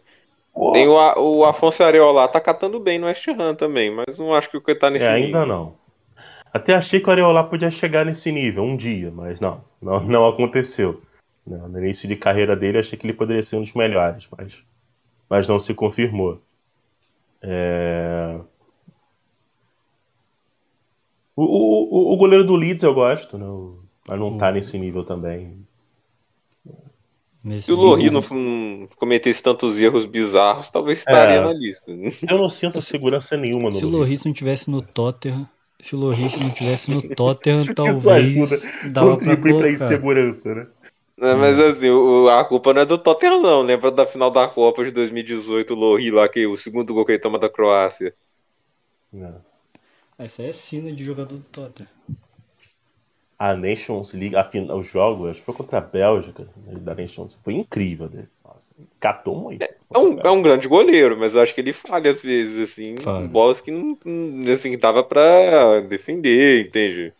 Pô. 0.53 0.73
Tem 0.73 0.87
o, 0.89 0.95
o 0.95 1.45
Afonso 1.45 1.83
Areola, 1.83 2.29
tá 2.29 2.41
catando 2.41 2.79
bem 2.81 2.99
no 2.99 3.07
West 3.07 3.27
Ham 3.29 3.55
também, 3.55 3.91
mas 3.91 4.19
não 4.19 4.35
acho 4.35 4.51
que 4.51 4.57
o 4.57 4.61
que 4.61 4.75
tá 4.75 4.91
nesse 4.91 5.05
é, 5.05 5.15
nível. 5.15 5.41
ainda 5.41 5.47
não. 5.47 5.75
Até 6.53 6.75
achei 6.75 7.01
que 7.01 7.09
o 7.09 7.13
Areola 7.13 7.45
podia 7.45 7.71
chegar 7.71 8.05
nesse 8.05 8.31
nível 8.31 8.63
um 8.63 8.77
dia, 8.77 9.11
mas 9.11 9.41
não, 9.41 9.65
não, 9.81 10.01
não 10.01 10.29
aconteceu. 10.29 11.01
Não, 11.47 11.69
no 11.69 11.79
início 11.79 12.07
de 12.07 12.15
carreira 12.15 12.55
dele, 12.55 12.79
achei 12.79 12.99
que 12.99 13.07
ele 13.07 13.15
poderia 13.15 13.43
ser 13.43 13.57
um 13.57 13.63
dos 13.63 13.73
melhores, 13.75 14.29
mas, 14.37 14.63
mas 15.29 15.49
não 15.49 15.59
se 15.59 15.75
confirmou. 15.75 16.41
É... 17.41 18.39
O, 21.35 21.43
o, 21.45 22.13
o, 22.13 22.17
goleiro 22.17 22.45
do 22.45 22.57
Leeds 22.57 22.85
eu 22.85 22.93
gosto, 22.93 23.39
né? 23.39 23.47
mas 24.07 24.19
não 24.19 24.37
tá 24.37 24.53
nesse 24.53 24.79
nível 24.79 25.05
também. 25.05 25.65
Nesse 27.43 27.67
Se 27.67 27.73
o 27.73 27.77
Lohri 27.77 28.09
não, 28.11 28.23
cometesse 28.97 29.43
tantos 29.43 29.79
erros 29.79 30.05
bizarros, 30.05 30.71
talvez 30.71 30.99
estaria 30.99 31.37
é, 31.37 31.41
na 31.41 31.53
lista. 31.53 31.91
Eu 32.29 32.39
não 32.39 32.49
sinto 32.49 32.81
segurança 32.81 33.37
nenhuma 33.37 33.65
no 33.65 33.73
Se 33.73 33.85
o 33.85 33.89
Lohri 33.89 34.17
não 34.25 34.33
tivesse 34.33 34.71
no 34.71 34.81
Tottenham, 34.81 35.49
se 35.81 35.97
o 35.97 35.99
Lohri 35.99 36.29
não 36.39 36.51
tivesse 36.51 36.91
no 36.93 37.03
Tottenham, 37.17 37.75
talvez 37.75 38.63
dava 38.93 39.17
pra 39.17 39.37
colocar. 39.37 39.59
pra 39.59 39.71
insegurança, 39.73 40.55
né? 40.55 40.67
É, 41.21 41.35
mas 41.35 41.59
assim, 41.59 41.91
o, 41.91 42.29
a 42.29 42.45
culpa 42.45 42.73
não 42.73 42.83
é 42.83 42.87
do 42.87 42.97
Tottenham, 42.97 43.43
não. 43.43 43.63
Lembra 43.63 43.91
da 43.91 44.07
final 44.07 44.31
da 44.31 44.47
Copa 44.47 44.85
de 44.85 44.93
2018, 44.93 45.75
o 45.75 45.77
Lohri 45.77 46.11
lá, 46.13 46.29
que 46.29 46.47
o 46.47 46.57
segundo 46.57 46.95
gol 46.95 47.05
que 47.05 47.13
ele 47.13 47.19
toma 47.19 47.39
da 47.39 47.49
Croácia. 47.49 48.15
Não. 49.13 49.52
Essa 50.25 50.43
é 50.45 50.53
sina 50.53 50.93
de 50.93 51.05
jogador 51.05 51.37
do 51.37 51.45
Tottenham 51.45 51.89
a 53.43 53.57
Nations 53.57 54.15
League, 54.15 54.37
a 54.37 54.45
final, 54.45 54.79
os 54.79 54.87
jogos, 54.87 55.31
acho 55.31 55.41
que 55.41 55.47
foi 55.47 55.55
contra 55.57 55.79
a 55.79 55.81
Bélgica, 55.81 56.47
né, 56.65 56.79
da 56.79 56.95
Nations, 56.95 57.37
foi 57.43 57.55
incrível 57.55 58.09
dele. 58.09 58.29
Nossa, 58.45 58.71
catou 59.01 59.35
muito. 59.35 59.61
É, 59.63 59.75
é, 59.93 59.99
um, 59.99 60.21
é 60.21 60.31
um 60.31 60.41
grande 60.41 60.69
goleiro, 60.69 61.19
mas 61.19 61.35
eu 61.35 61.43
acho 61.43 61.53
que 61.53 61.61
ele 61.61 61.73
falha 61.73 62.13
às 62.13 62.23
vezes, 62.23 62.71
assim, 62.71 62.97
falha. 62.99 63.27
bolas 63.27 63.61
que 63.61 63.73
não, 63.73 63.99
assim, 64.53 64.79
dava 64.79 65.03
pra 65.03 65.81
defender, 65.81 66.67
entende? 66.67 67.13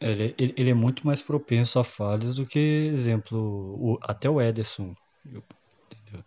Ele, 0.00 0.34
ele, 0.36 0.70
é 0.70 0.74
muito 0.74 1.06
mais 1.06 1.22
propenso 1.22 1.78
a 1.78 1.84
falhas 1.84 2.34
do 2.34 2.44
que, 2.44 2.90
exemplo, 2.92 3.38
o, 3.38 3.98
até 4.02 4.28
o 4.28 4.40
Ederson. 4.40 4.96
entendeu? 5.24 6.24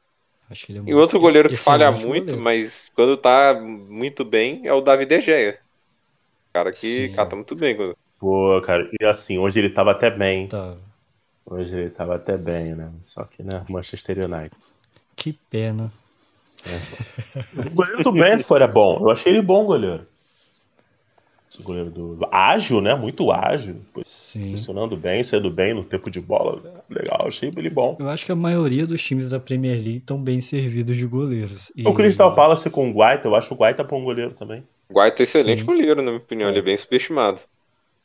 Acho 0.49 0.65
que 0.65 0.71
ele 0.71 0.79
é 0.79 0.83
e 0.85 0.93
outro 0.93 1.19
goleiro 1.19 1.49
que 1.49 1.57
falha 1.57 1.91
muito, 1.91 2.07
goleiro. 2.07 2.39
mas 2.39 2.89
quando 2.95 3.17
tá 3.17 3.53
muito 3.59 4.23
bem, 4.23 4.65
é 4.65 4.71
o 4.71 4.79
David 4.79 5.09
De 5.09 5.19
Gea. 5.19 5.62
Cara 6.53 6.71
que 6.71 6.77
Sim, 6.77 7.11
cata 7.13 7.35
muito 7.35 7.55
bem. 7.55 7.75
Quando... 7.75 7.97
Pô, 8.19 8.61
cara, 8.63 8.87
e 8.99 9.05
assim, 9.05 9.39
hoje 9.39 9.59
ele 9.59 9.71
tava 9.71 9.91
até 9.91 10.11
bem. 10.11 10.47
Tá. 10.47 10.75
Hoje 11.45 11.75
ele 11.75 11.89
tava 11.89 12.15
até 12.15 12.37
bem, 12.37 12.75
né? 12.75 12.91
Só 13.01 13.23
que, 13.23 13.41
né, 13.41 13.65
Manchester 13.69 14.19
United. 14.19 14.55
Que 15.15 15.33
pena. 15.49 15.91
É. 16.65 17.67
O 17.67 17.73
goleiro 17.73 18.03
do 18.03 18.11
Brentford 18.11 18.63
é 18.63 18.71
bom. 18.71 18.99
Eu 19.01 19.09
achei 19.09 19.33
ele 19.33 19.41
bom, 19.41 19.65
goleiro. 19.65 20.05
O 21.59 21.63
goleiro 21.63 21.91
do. 21.91 22.27
Ágil, 22.31 22.81
né? 22.81 22.95
Muito 22.95 23.31
ágil. 23.31 23.75
Sim. 24.05 24.51
Funcionando 24.51 24.95
bem, 24.95 25.23
saindo 25.23 25.51
bem 25.51 25.73
no 25.73 25.83
tempo 25.83 26.09
de 26.09 26.19
bola. 26.19 26.83
Legal, 26.89 27.27
achei 27.27 27.51
ele 27.55 27.69
bom. 27.69 27.97
Eu 27.99 28.09
acho 28.09 28.25
que 28.25 28.31
a 28.31 28.35
maioria 28.35 28.87
dos 28.87 29.03
times 29.03 29.29
da 29.31 29.39
Premier 29.39 29.75
League 29.75 29.97
estão 29.97 30.21
bem 30.21 30.41
servidos 30.41 30.95
de 30.97 31.05
goleiros. 31.05 31.71
E... 31.75 31.87
O 31.87 31.93
Crystal 31.93 32.33
Palace 32.33 32.69
com 32.69 32.89
o 32.89 32.93
Guaita, 32.93 33.27
eu 33.27 33.35
acho 33.35 33.53
o 33.53 33.57
Guaita 33.57 33.83
bom 33.83 34.03
goleiro 34.03 34.31
também. 34.31 34.63
Guaita 34.93 35.21
é 35.21 35.25
excelente 35.25 35.59
Sim. 35.59 35.65
goleiro, 35.65 36.01
na 36.01 36.11
minha 36.11 36.17
opinião. 36.17 36.49
É. 36.49 36.51
Ele 36.51 36.59
é 36.59 36.61
bem 36.61 36.77
subestimado. 36.77 37.39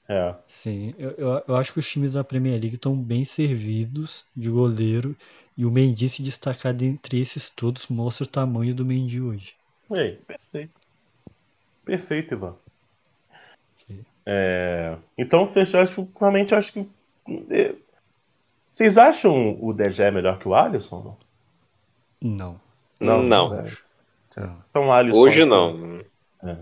É. 0.08 0.34
Sim, 0.46 0.94
eu, 0.98 1.10
eu, 1.18 1.42
eu, 1.46 1.56
acho 1.56 1.72
que 1.72 1.78
os 1.78 1.88
times 1.88 2.14
da 2.14 2.24
Premier 2.24 2.58
League 2.58 2.76
estão 2.76 2.96
bem 2.96 3.26
servidos 3.26 4.24
de 4.34 4.48
goleiro 4.48 5.14
e 5.56 5.66
o 5.66 5.70
Mendy 5.70 6.08
se 6.08 6.22
destacar 6.22 6.72
dentre 6.72 7.20
esses 7.20 7.50
todos 7.50 7.88
mostra 7.88 8.24
o 8.24 8.28
tamanho 8.28 8.74
do 8.74 8.86
Mendy 8.86 9.20
hoje. 9.20 9.54
Ei, 9.92 10.18
perfeito. 10.26 10.72
Perfeito, 11.84 12.34
Ivan. 12.34 12.56
É, 14.24 14.96
então, 15.16 15.50
acho, 15.82 16.08
realmente 16.18 16.54
acho 16.54 16.72
que. 16.72 16.88
É, 17.50 17.74
vocês 18.70 18.98
acham 18.98 19.58
o 19.60 19.72
DG 19.72 20.10
melhor 20.10 20.38
que 20.38 20.46
o 20.46 20.54
Alisson? 20.54 21.16
Não. 22.20 22.60
Não. 23.00 23.22
Não. 23.22 23.48
não. 23.50 23.64
Então, 24.70 24.86
o 24.88 24.92
Alisson. 24.92 25.18
Hoje 25.18 25.44
não. 25.44 26.02
É. 26.42 26.56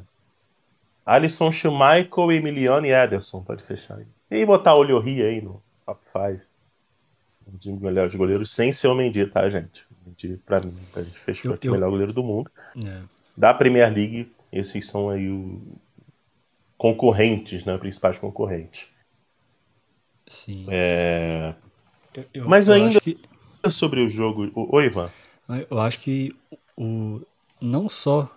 Alisson 1.06 1.52
Schmeichel, 1.52 2.32
Emiliano 2.32 2.84
e 2.86 2.90
Ederson. 2.92 3.42
Pode 3.42 3.62
fechar 3.62 3.98
aí. 3.98 4.06
E 4.30 4.44
botar 4.44 4.74
o 4.74 4.78
Olhorri 4.80 5.22
aí 5.22 5.40
no 5.40 5.62
top 5.86 6.00
5. 6.12 6.42
De 7.48 7.70
melhores 7.72 8.12
goleiros 8.16 8.50
sem 8.52 8.72
ser 8.72 8.88
o 8.88 8.94
Mendy, 8.94 9.24
tá, 9.26 9.48
gente? 9.48 9.84
O 9.84 10.08
Mendy, 10.08 10.36
pra 10.44 10.58
mim, 10.64 10.76
a 10.96 11.02
gente 11.02 11.18
fechou 11.20 11.54
aqui 11.54 11.68
o 11.68 11.72
melhor 11.72 11.90
goleiro 11.90 12.12
do 12.12 12.24
mundo. 12.24 12.50
É. 12.84 13.02
Da 13.36 13.54
Premier 13.54 13.92
League, 13.92 14.32
esses 14.52 14.88
são 14.88 15.08
aí 15.10 15.28
os 15.30 15.60
concorrentes, 16.76 17.64
né? 17.64 17.78
Principais 17.78 18.18
concorrentes. 18.18 18.86
Sim. 20.26 20.66
É... 20.68 21.54
Eu- 22.14 22.24
eu- 22.34 22.48
Mas 22.48 22.68
eu 22.68 22.74
ainda- 22.74 23.00
que- 23.00 23.18
Sobre 23.70 24.00
o 24.00 24.08
jogo. 24.08 24.50
Oi, 24.54 24.86
Ivan. 24.86 25.10
Eu 25.70 25.80
acho 25.80 25.98
que 26.00 26.32
o, 26.76 27.20
não 27.60 27.88
só 27.88 28.28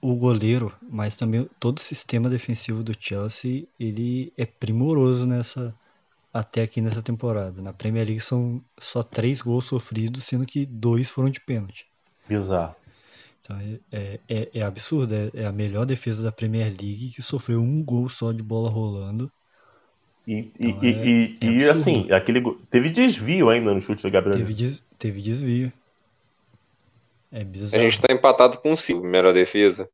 o 0.00 0.14
goleiro, 0.14 0.72
mas 0.82 1.16
também 1.16 1.48
todo 1.60 1.78
o 1.78 1.82
sistema 1.82 2.28
defensivo 2.28 2.82
do 2.82 2.92
Chelsea, 2.98 3.66
ele 3.78 4.32
é 4.36 4.46
primoroso 4.46 5.26
nessa 5.26 5.74
até 6.32 6.62
aqui 6.62 6.80
nessa 6.80 7.02
temporada. 7.02 7.62
Na 7.62 7.72
Premier 7.72 8.06
League 8.06 8.20
são 8.20 8.62
só 8.78 9.02
três 9.02 9.40
gols 9.40 9.64
sofridos, 9.64 10.24
sendo 10.24 10.44
que 10.46 10.66
dois 10.66 11.08
foram 11.08 11.30
de 11.30 11.40
pênalti. 11.40 11.86
Bizarro. 12.28 12.74
Então 13.40 13.56
é, 13.92 14.20
é, 14.28 14.50
é 14.54 14.62
absurdo, 14.62 15.14
é, 15.14 15.30
é 15.34 15.46
a 15.46 15.52
melhor 15.52 15.86
defesa 15.86 16.22
da 16.22 16.32
Premier 16.32 16.66
League 16.66 17.12
que 17.14 17.22
sofreu 17.22 17.60
um 17.60 17.82
gol 17.82 18.08
só 18.08 18.32
de 18.32 18.42
bola 18.42 18.68
rolando. 18.68 19.30
E, 20.26 20.50
Então, 20.58 20.70
e, 20.82 20.88
é- 20.88 21.06
e- 21.06 21.36
é 21.40 21.60
e, 21.60 21.68
assim, 21.68 22.10
aquele 22.10 22.42
teve 22.70 22.90
desvio 22.90 23.48
ainda 23.48 23.72
no 23.72 23.80
chute 23.80 24.02
do 24.02 24.10
Gabriel. 24.12 24.38
Teve, 24.38 24.54
des- 24.54 24.84
teve 24.98 25.22
desvio. 25.22 25.72
É 27.30 27.40
A 27.40 27.44
bizarro. 27.44 27.84
gente 27.84 28.00
tá 28.00 28.12
empatado 28.12 28.58
com 28.60 28.72
o 28.72 28.76
Silva, 28.76 29.06
melhor 29.06 29.32
defesa. 29.32 29.88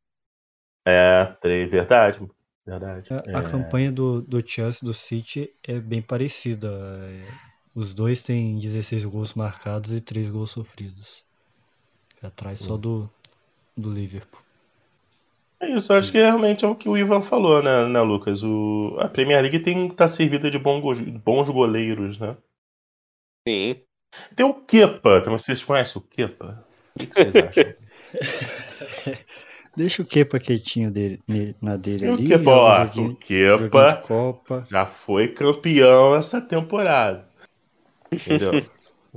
É, 0.87 1.25
três, 1.41 1.71
verdade. 1.71 2.21
Verdade. 2.67 3.09
A, 3.13 3.39
a 3.39 3.43
É, 3.43 3.51
campanha 3.51 3.91
do, 3.93 4.23
do 4.23 4.47
Chelsea 4.47 4.81
do 4.85 4.95
City 4.95 5.51
é 5.67 5.79
bem 5.81 6.01
parecida. 6.03 6.69
É, 6.69 7.29
os 7.75 7.95
dois 7.95 8.23
têm 8.23 8.59
16 8.59 9.05
gols 9.05 9.35
marcados 9.35 9.93
e 9.93 10.01
3 10.01 10.31
gols 10.31 10.51
sofridos. 10.51 11.25
Atrás 12.23 12.61
só 12.61 12.77
do, 12.77 13.11
do 13.77 13.91
Liverpool. 13.93 14.41
É 15.61 15.67
isso, 15.77 15.93
acho 15.95 16.13
que 16.13 16.19
realmente 16.19 16.63
é 16.65 16.69
o 16.69 16.75
que 16.77 16.89
o 16.91 16.99
Ivan 16.99 17.23
falou, 17.23 17.63
né, 17.63 17.87
né 17.89 18.01
Lucas? 18.03 18.43
O, 18.43 18.97
a 19.01 19.09
Premier 19.09 19.41
League 19.41 19.61
tem 19.61 19.87
que 19.87 19.95
estar 19.95 20.09
servida 20.09 20.51
de 20.51 20.59
go- 20.59 20.95
bons 21.25 21.49
goleiros, 21.49 22.19
né? 22.19 22.37
Sim. 23.47 23.85
Tem 24.37 24.45
o 24.45 24.53
Kepa, 24.55 25.19
então 25.21 25.39
vocês 25.39 25.65
conhecem 25.65 26.01
o 26.01 26.05
Kepa? 26.05 26.67
O 26.95 26.99
que, 26.99 27.07
vocês 27.15 27.37
acham? 27.37 27.75
Deixa 29.77 30.03
o 30.03 30.05
Kepa 30.05 30.39
quietinho 30.39 30.91
dele, 30.91 31.19
na 31.61 31.77
dele 31.77 32.09
o 32.11 32.15
ali. 32.15 32.29
Kepa, 32.29 32.51
ó, 32.51 32.85
joguinho- 32.85 33.13
o 33.13 33.17
Kepa 33.17 33.93
de 33.95 34.07
Copa. 34.07 34.67
já 34.71 34.87
foi 34.87 35.29
campeão 35.29 36.15
essa 36.15 36.41
temporada. 36.41 37.27
Entendeu? 38.13 38.63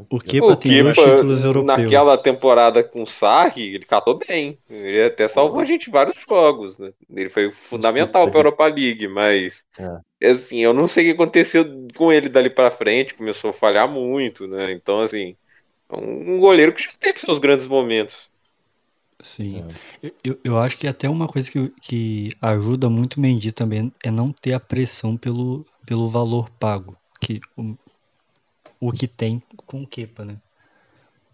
O 0.10 0.20
Kepa 0.20 0.56
tem 0.56 0.82
dois 0.82 0.96
títulos 0.98 1.44
europeus. 1.44 1.78
naquela 1.78 2.18
temporada 2.18 2.84
com 2.84 3.04
o 3.04 3.08
Sarri, 3.08 3.76
ele 3.76 3.86
catou 3.86 4.18
bem. 4.18 4.58
Ele 4.70 5.04
até 5.04 5.28
salvou 5.28 5.60
a 5.60 5.66
gente 5.66 5.90
vários 5.90 6.18
jogos, 6.28 6.78
né? 6.80 6.92
Ele 7.14 7.30
foi 7.30 7.52
fundamental 7.52 8.30
para 8.30 8.38
a 8.38 8.40
Europa 8.40 8.68
League, 8.68 9.08
mas 9.10 9.66
assim, 10.24 10.60
eu 10.60 10.74
não 10.74 10.88
sei 10.88 11.04
o 11.04 11.08
que 11.08 11.22
aconteceu 11.22 11.66
com 11.96 12.12
ele 12.12 12.30
dali 12.30 12.50
para 12.50 12.72
frente, 12.72 13.14
começou 13.14 13.50
a 13.50 13.54
falhar 13.54 13.90
muito, 13.90 14.48
né? 14.48 14.72
Então, 14.72 15.02
assim, 15.02 15.30
é 15.30 15.36
um 15.92 16.40
goleiro 16.40 16.74
que 16.74 16.84
já 16.84 16.92
teve 17.00 17.20
seus 17.20 17.40
grandes 17.40 17.68
momentos. 17.68 18.30
Sim. 19.22 19.64
Eu, 20.04 20.16
eu, 20.24 20.40
eu 20.44 20.60
acho 20.60 20.78
que 20.78 20.88
até 20.88 21.10
uma 21.10 21.28
coisa 21.28 21.50
que, 21.50 21.70
que 21.82 22.32
ajuda 22.42 22.90
muito 22.90 23.16
o 23.16 23.22
Mendy 23.22 23.52
também 23.52 23.92
é 24.04 24.12
não 24.12 24.32
ter 24.32 24.54
a 24.54 24.60
pressão 24.60 25.16
pelo, 25.16 25.66
pelo 25.86 26.10
valor 26.10 26.50
pago. 26.52 26.98
Que, 27.22 27.40
o, 27.56 27.76
o 28.80 28.92
que 28.92 29.08
tem 29.08 29.42
com 29.66 29.84
o 29.84 29.88
Kepa, 29.88 30.26
né? 30.26 30.38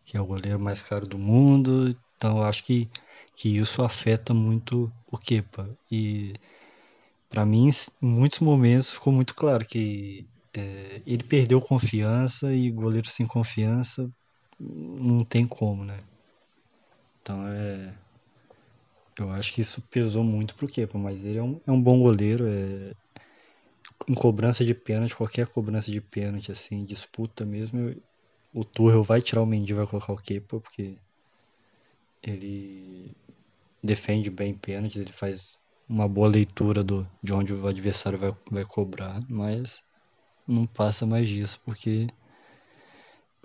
Que 0.06 0.16
é 0.16 0.22
o 0.22 0.26
goleiro 0.26 0.60
mais 0.60 0.82
caro 0.82 1.08
do 1.08 1.18
mundo. 1.18 1.96
Então 2.16 2.38
eu 2.38 2.44
acho 2.44 2.64
que, 2.64 2.90
que 3.36 3.58
isso 3.58 3.82
afeta 3.82 4.34
muito 4.34 4.92
o 5.12 5.18
Kepa. 5.18 5.70
E 5.92 6.34
para 7.30 7.46
mim, 7.46 7.70
em 7.70 8.06
muitos 8.06 8.40
momentos 8.40 8.92
ficou 8.92 9.12
muito 9.12 9.34
claro 9.34 9.66
que 9.66 10.28
é, 10.54 11.02
ele 11.06 11.24
perdeu 11.24 11.60
confiança 11.60 12.54
e 12.54 12.70
goleiro 12.70 13.10
sem 13.10 13.26
confiança 13.26 14.10
não 14.62 15.24
tem 15.24 15.48
como, 15.48 15.84
né? 15.84 16.00
Então 17.22 17.48
é. 17.48 17.94
Eu 19.18 19.30
acho 19.32 19.54
que 19.54 19.62
isso 19.62 19.82
pesou 19.82 20.24
muito 20.24 20.56
pro 20.56 20.68
Kepa, 20.68 20.98
mas 20.98 21.24
ele 21.24 21.38
é 21.38 21.44
um, 21.44 21.60
é 21.68 21.72
um 21.72 21.82
bom 21.82 22.00
goleiro. 22.00 22.46
É... 22.48 22.94
Em 24.08 24.16
cobrança 24.16 24.66
de 24.66 24.74
pênalti, 24.74 25.16
qualquer 25.16 25.48
cobrança 25.48 25.92
de 25.92 26.02
pênalti, 26.02 26.52
assim, 26.52 26.84
disputa 26.84 27.46
mesmo, 27.46 27.96
o 28.54 28.66
Tuchel 28.66 29.04
vai 29.04 29.22
tirar 29.22 29.42
o 29.42 29.46
Mendy 29.46 29.74
e 29.74 29.76
vai 29.76 29.86
colocar 29.86 30.14
o 30.14 30.18
Kepa, 30.18 30.60
porque 30.60 30.98
ele 32.24 33.16
defende 33.84 34.30
bem 34.30 34.56
pênaltis, 34.56 35.00
ele 35.00 35.12
faz 35.12 35.58
uma 35.88 36.08
boa 36.08 36.28
leitura 36.28 36.84
do, 36.84 37.08
de 37.22 37.34
onde 37.34 37.54
o 37.54 37.68
adversário 37.68 38.18
vai, 38.18 38.36
vai 38.50 38.66
cobrar, 38.66 39.22
mas 39.30 39.84
não 40.48 40.66
passa 40.66 41.06
mais 41.06 41.28
disso, 41.30 41.62
porque 41.64 42.08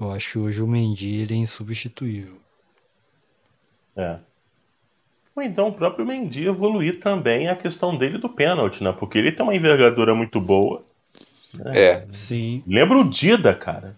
eu 0.01 0.11
acho 0.13 0.33
que 0.33 0.39
hoje 0.39 0.63
o 0.63 0.67
Mendy 0.67 1.23
ele 1.23 1.35
é 1.35 1.39
insubstituível. 1.39 2.37
É. 3.97 4.19
Ou 5.35 5.43
então 5.43 5.69
o 5.69 5.73
próprio 5.73 6.07
Mendy 6.07 6.47
evoluir 6.47 7.01
também 7.01 7.49
a 7.49 7.57
questão 7.57 7.97
dele 7.97 8.19
do 8.19 8.29
pênalti, 8.29 8.83
né? 8.83 8.93
Porque 8.93 9.19
ele 9.19 9.33
tem 9.33 9.45
uma 9.45 9.55
envergadura 9.55 10.15
muito 10.15 10.41
boa. 10.41 10.83
né? 11.55 11.79
É. 11.79 12.07
Sim, 12.11 12.63
Lembra 12.67 12.99
o 12.99 13.09
Dida, 13.09 13.55
cara. 13.55 13.97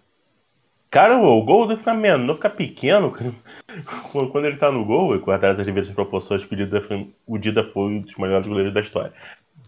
Cara, 0.90 1.18
o 1.18 1.42
gol 1.42 1.66
deve 1.66 1.80
ficar 1.80 1.94
menor, 1.94 2.34
ficar 2.34 2.50
pequeno. 2.50 3.10
cara. 3.10 3.32
Quando 4.10 4.46
ele 4.46 4.56
tá 4.56 4.72
no 4.72 4.84
gol, 4.84 5.14
e 5.14 5.18
guardado 5.18 5.60
as 5.60 5.66
devidas 5.66 5.90
proporções, 5.90 6.42
o 6.44 6.56
Dida, 6.56 6.80
foi, 6.80 7.10
o 7.26 7.38
Dida 7.38 7.62
foi 7.62 7.82
um 7.82 8.00
dos 8.00 8.16
melhores 8.16 8.46
goleiros 8.46 8.72
da 8.72 8.80
história. 8.80 9.12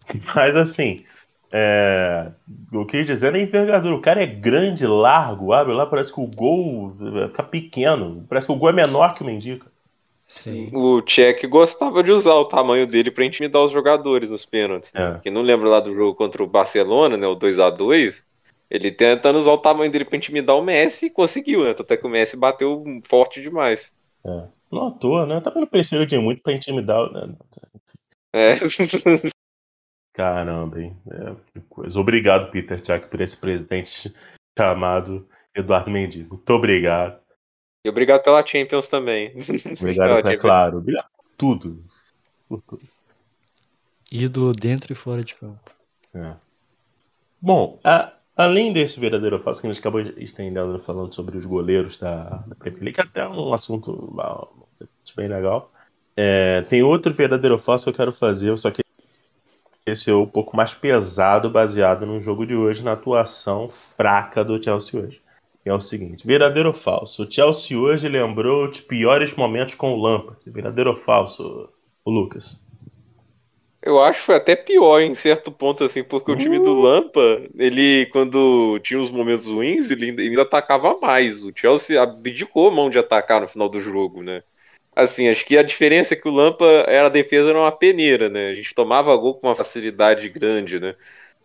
Mas 0.35 0.57
assim, 0.57 1.05
é, 1.53 2.29
eu 2.73 2.87
queria 2.87 3.05
dizer 3.05 3.35
é 3.35 3.41
envergadura. 3.41 3.95
O 3.95 4.01
cara 4.01 4.23
é 4.23 4.27
grande, 4.27 4.87
largo, 4.87 5.53
abre 5.53 5.75
lá, 5.75 5.85
parece 5.85 6.13
que 6.13 6.21
o 6.21 6.27
gol 6.27 6.95
fica 7.29 7.43
pequeno. 7.43 8.25
Parece 8.29 8.47
que 8.47 8.53
o 8.53 8.57
gol 8.57 8.71
é 8.71 8.73
menor 8.73 9.15
que 9.15 9.23
o 9.23 9.27
Mendy. 9.27 9.57
cara. 9.57 9.71
sim. 10.29 10.71
O 10.73 11.03
Tchek 11.03 11.47
gostava 11.49 12.03
de 12.03 12.13
usar 12.13 12.35
o 12.35 12.45
tamanho 12.45 12.87
dele 12.87 13.11
para 13.11 13.25
intimidar 13.25 13.63
os 13.63 13.73
jogadores 13.73 14.31
nos 14.31 14.47
pênaltis. 14.47 14.95
É. 14.95 15.19
Quem 15.23 15.33
não 15.33 15.43
lembra 15.43 15.69
lá 15.69 15.81
do 15.81 15.95
jogo 15.95 16.15
contra 16.15 16.43
o 16.43 16.47
Barcelona, 16.47 17.17
né, 17.17 17.27
o 17.27 17.35
2 17.35 17.59
a 17.59 17.69
2 17.69 18.29
ele 18.71 18.93
tentando 18.93 19.37
usar 19.37 19.51
o 19.51 19.59
tamanho 19.59 19.91
dele 19.91 20.05
para 20.05 20.17
intimidar 20.17 20.57
o 20.57 20.63
Messi 20.63 21.07
e 21.07 21.11
conseguiu, 21.11 21.65
né? 21.65 21.71
Até 21.71 21.97
que 21.97 22.07
o 22.07 22.09
Messi 22.09 22.37
bateu 22.37 22.85
forte 23.03 23.43
demais. 23.43 23.93
É. 24.25 24.45
Não 24.71 24.87
à 24.87 24.91
toa, 24.93 25.27
né? 25.27 25.41
Também 25.41 25.63
não 25.63 25.67
precisa 25.67 26.07
de 26.07 26.17
muito 26.17 26.41
pra 26.41 26.53
intimidar. 26.53 27.11
Né? 27.11 27.35
É. 28.33 28.55
Caramba, 30.13 30.81
hein? 30.81 30.97
É, 31.11 31.35
que 31.53 31.61
coisa. 31.69 31.99
Obrigado, 31.99 32.51
Peter 32.51 32.81
Jack, 32.81 33.09
por 33.09 33.21
esse 33.21 33.37
presidente 33.37 34.13
chamado 34.59 35.27
Eduardo 35.55 35.91
Mendy. 35.91 36.25
Muito 36.25 36.51
obrigado. 36.53 37.21
E 37.85 37.89
obrigado 37.89 38.23
pela 38.23 38.45
Champions 38.45 38.89
também. 38.89 39.31
Obrigado, 39.79 40.23
Pela 40.23 40.33
é 40.33 40.37
claro. 40.37 40.79
Obrigado 40.79 41.09
por 41.17 41.25
tudo. 41.39 41.85
Por 42.49 42.63
tudo. 42.63 42.83
Ídolo 44.13 44.53
dentro 44.53 44.93
e 44.93 44.97
fora 44.97 45.23
de 45.25 45.35
campo. 45.35 45.71
É. 46.15 46.35
Bom, 47.41 47.79
a- 47.85 48.13
além 48.37 48.73
desse 48.73 48.99
verdadeiro 48.99 49.37
ou 49.37 49.43
falso 49.43 49.61
que 49.61 49.69
a 49.69 49.73
gente 49.73 49.81
acabou 49.81 50.03
de 50.03 50.23
estendendo 50.23 50.79
falando 50.81 51.15
sobre 51.15 51.39
os 51.39 51.47
goleiros 51.47 51.97
da, 51.97 52.25
da 52.47 52.55
Premier 52.57 52.85
League, 52.85 53.01
até 53.01 53.27
um 53.29 53.55
assunto 53.55 54.15
ah, 54.21 54.47
bem 55.17 55.29
legal. 55.29 55.73
É, 56.17 56.63
tem 56.63 56.83
outro 56.83 57.15
verdadeiro 57.15 57.55
ou 57.55 57.61
falso 57.61 57.85
que 57.85 57.91
eu 57.91 57.95
quero 57.95 58.13
fazer, 58.13 58.55
só 58.59 58.71
que 58.71 58.83
esse 59.87 60.11
é 60.11 60.15
um 60.15 60.27
pouco 60.27 60.57
mais 60.57 60.75
pesado, 60.75 61.51
baseado 61.51 62.07
no 62.07 62.21
jogo 62.21 62.47
de 62.47 62.55
hoje, 62.55 62.85
na 62.85 62.93
atuação 62.93 63.71
fraca 63.97 64.45
do 64.45 64.63
Chelsea 64.63 65.01
hoje. 65.01 65.21
E 65.65 65.69
é 65.69 65.75
o 65.75 65.81
seguinte: 65.81 66.27
verdadeiro 66.27 66.71
ou 66.71 66.75
falso? 66.75 67.25
O 67.25 67.31
Chelsea 67.31 67.79
hoje 67.79 68.09
lembrou 68.09 68.69
os 68.69 68.81
piores 68.81 69.35
momentos 69.35 69.75
com 69.75 69.93
o 69.93 70.01
Lampard. 70.01 70.39
Verdadeiro 70.47 70.91
ou 70.91 70.97
falso, 70.97 71.69
o 72.05 72.11
Lucas? 72.11 72.63
Eu 73.83 73.99
acho 73.99 74.21
que 74.21 74.27
foi 74.27 74.37
até 74.37 74.55
pior 74.55 75.01
em 75.01 75.15
certo 75.15 75.51
ponto, 75.51 75.85
assim, 75.85 76.05
porque 76.05 76.31
o 76.31 76.37
time 76.37 76.59
do 76.59 76.75
Lampa, 76.75 77.43
ele, 77.57 78.05
quando 78.13 78.79
tinha 78.81 79.01
os 79.01 79.11
momentos 79.11 79.47
ruins, 79.47 79.91
ele 79.91 80.07
ainda, 80.07 80.21
ele 80.21 80.31
ainda 80.31 80.43
atacava 80.43 80.99
mais. 81.01 81.43
O 81.43 81.53
Chelsea 81.55 82.01
abdicou 82.01 82.69
a 82.69 82.71
mão 82.71 82.91
de 82.91 82.99
atacar 82.99 83.41
no 83.41 83.49
final 83.49 83.71
do 83.71 83.81
jogo, 83.81 84.23
né? 84.23 84.43
Assim, 85.03 85.29
acho 85.29 85.45
que 85.47 85.57
a 85.57 85.63
diferença 85.63 86.15
é 86.15 86.17
que 86.17 86.29
o 86.29 86.31
Lampa 86.33 86.65
era 86.87 87.07
a 87.07 87.11
defesa 87.11 87.51
era 87.51 87.59
uma 87.59 87.73
peneira, 87.73 88.29
né? 88.29 88.49
A 88.51 88.55
gente 88.55 88.75
tomava 88.75 89.17
gol 89.17 89.35
com 89.35 89.47
uma 89.49 89.57
facilidade 89.57 90.29
grande, 90.29 90.79
né? 90.81 90.95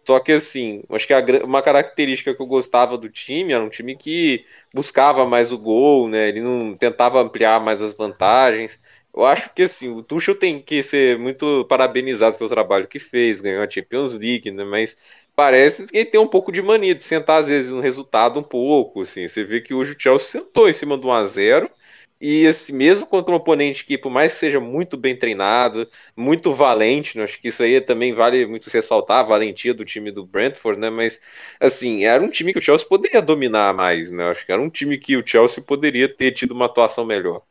Só 0.07 0.19
que 0.19 0.31
assim, 0.33 0.83
acho 0.91 1.07
que 1.07 1.13
a 1.13 1.21
uma 1.45 1.61
característica 1.63 2.33
que 2.35 2.41
eu 2.41 2.47
gostava 2.47 2.97
do 2.97 3.09
time 3.09 3.53
era 3.53 3.63
um 3.63 3.69
time 3.69 3.95
que 3.97 4.45
buscava 4.73 5.25
mais 5.27 5.51
o 5.51 5.57
gol, 5.59 6.09
né? 6.09 6.29
Ele 6.29 6.41
não 6.41 6.75
tentava 6.77 7.21
ampliar 7.21 7.61
mais 7.61 7.81
as 7.81 7.93
vantagens. 7.95 8.79
Eu 9.13 9.25
acho 9.25 9.53
que 9.53 9.63
assim, 9.63 9.89
o 9.89 10.03
Tuchel 10.03 10.35
tem 10.35 10.61
que 10.61 10.83
ser 10.83 11.17
muito 11.19 11.65
parabenizado 11.69 12.37
pelo 12.37 12.49
trabalho 12.49 12.87
que 12.87 12.99
fez, 12.99 13.41
ganhou 13.41 13.63
a 13.63 13.69
Champions 13.69 14.13
League, 14.13 14.51
né? 14.51 14.63
Mas 14.63 14.97
parece 15.35 15.87
que 15.87 15.97
ele 15.97 16.05
tem 16.09 16.19
um 16.19 16.27
pouco 16.27 16.51
de 16.51 16.61
mania 16.61 16.95
de 16.95 17.03
sentar 17.03 17.39
às 17.41 17.47
vezes 17.47 17.71
no 17.71 17.81
resultado 17.81 18.39
um 18.39 18.43
pouco, 18.43 19.01
assim. 19.01 19.27
Você 19.27 19.43
vê 19.43 19.61
que 19.61 19.73
hoje 19.73 19.93
o 19.93 19.99
Chelsea 20.01 20.27
sentou 20.41 20.69
em 20.69 20.73
cima 20.73 20.97
do 20.97 21.07
1 21.07 21.13
a 21.13 21.25
0 21.27 21.69
e 22.19 22.45
esse 22.45 22.71
mesmo 22.71 23.05
contra 23.05 23.31
um 23.33 23.35
oponente 23.35 23.85
que, 23.85 23.97
por 23.97 24.09
mais 24.09 24.33
que 24.33 24.39
seja 24.39 24.59
muito 24.59 24.95
bem 24.97 25.15
treinado, 25.15 25.87
muito 26.15 26.53
valente, 26.53 27.17
né? 27.17 27.23
acho 27.23 27.39
que 27.39 27.49
isso 27.49 27.61
aí 27.61 27.79
também 27.81 28.13
vale 28.13 28.45
muito 28.45 28.69
ressaltar, 28.69 29.19
a 29.19 29.27
valentia 29.27 29.73
do 29.73 29.85
time 29.85 30.11
do 30.11 30.25
Brentford, 30.25 30.79
né? 30.79 30.89
Mas 30.89 31.19
assim, 31.59 32.05
era 32.05 32.23
um 32.23 32.29
time 32.29 32.53
que 32.53 32.59
o 32.59 32.61
Chelsea 32.61 32.87
poderia 32.87 33.21
dominar 33.21 33.73
mais, 33.73 34.11
né? 34.11 34.31
Acho 34.31 34.45
que 34.45 34.51
era 34.51 34.61
um 34.61 34.69
time 34.69 34.97
que 34.97 35.17
o 35.17 35.25
Chelsea 35.25 35.63
poderia 35.63 36.07
ter 36.07 36.31
tido 36.31 36.51
uma 36.51 36.65
atuação 36.65 37.05
melhor. 37.05 37.41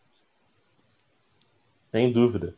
Sem 1.92 2.10
dúvida. 2.10 2.54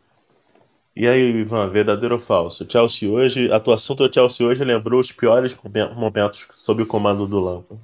E 0.97 1.07
aí, 1.07 1.31
Ivan, 1.31 1.69
verdadeiro 1.69 2.15
ou 2.15 2.21
falso? 2.21 2.65
O 2.65 2.71
Chelsea 2.71 3.11
hoje, 3.11 3.53
a 3.53 3.57
atuação 3.57 3.95
do 3.95 4.11
Chelsea 4.11 4.47
hoje 4.47 4.65
lembrou 4.65 4.99
os 4.99 5.13
piores 5.13 5.55
momentos 5.95 6.49
sob 6.55 6.83
o 6.83 6.87
comando 6.87 7.27
do 7.27 7.39
Lampard. 7.39 7.83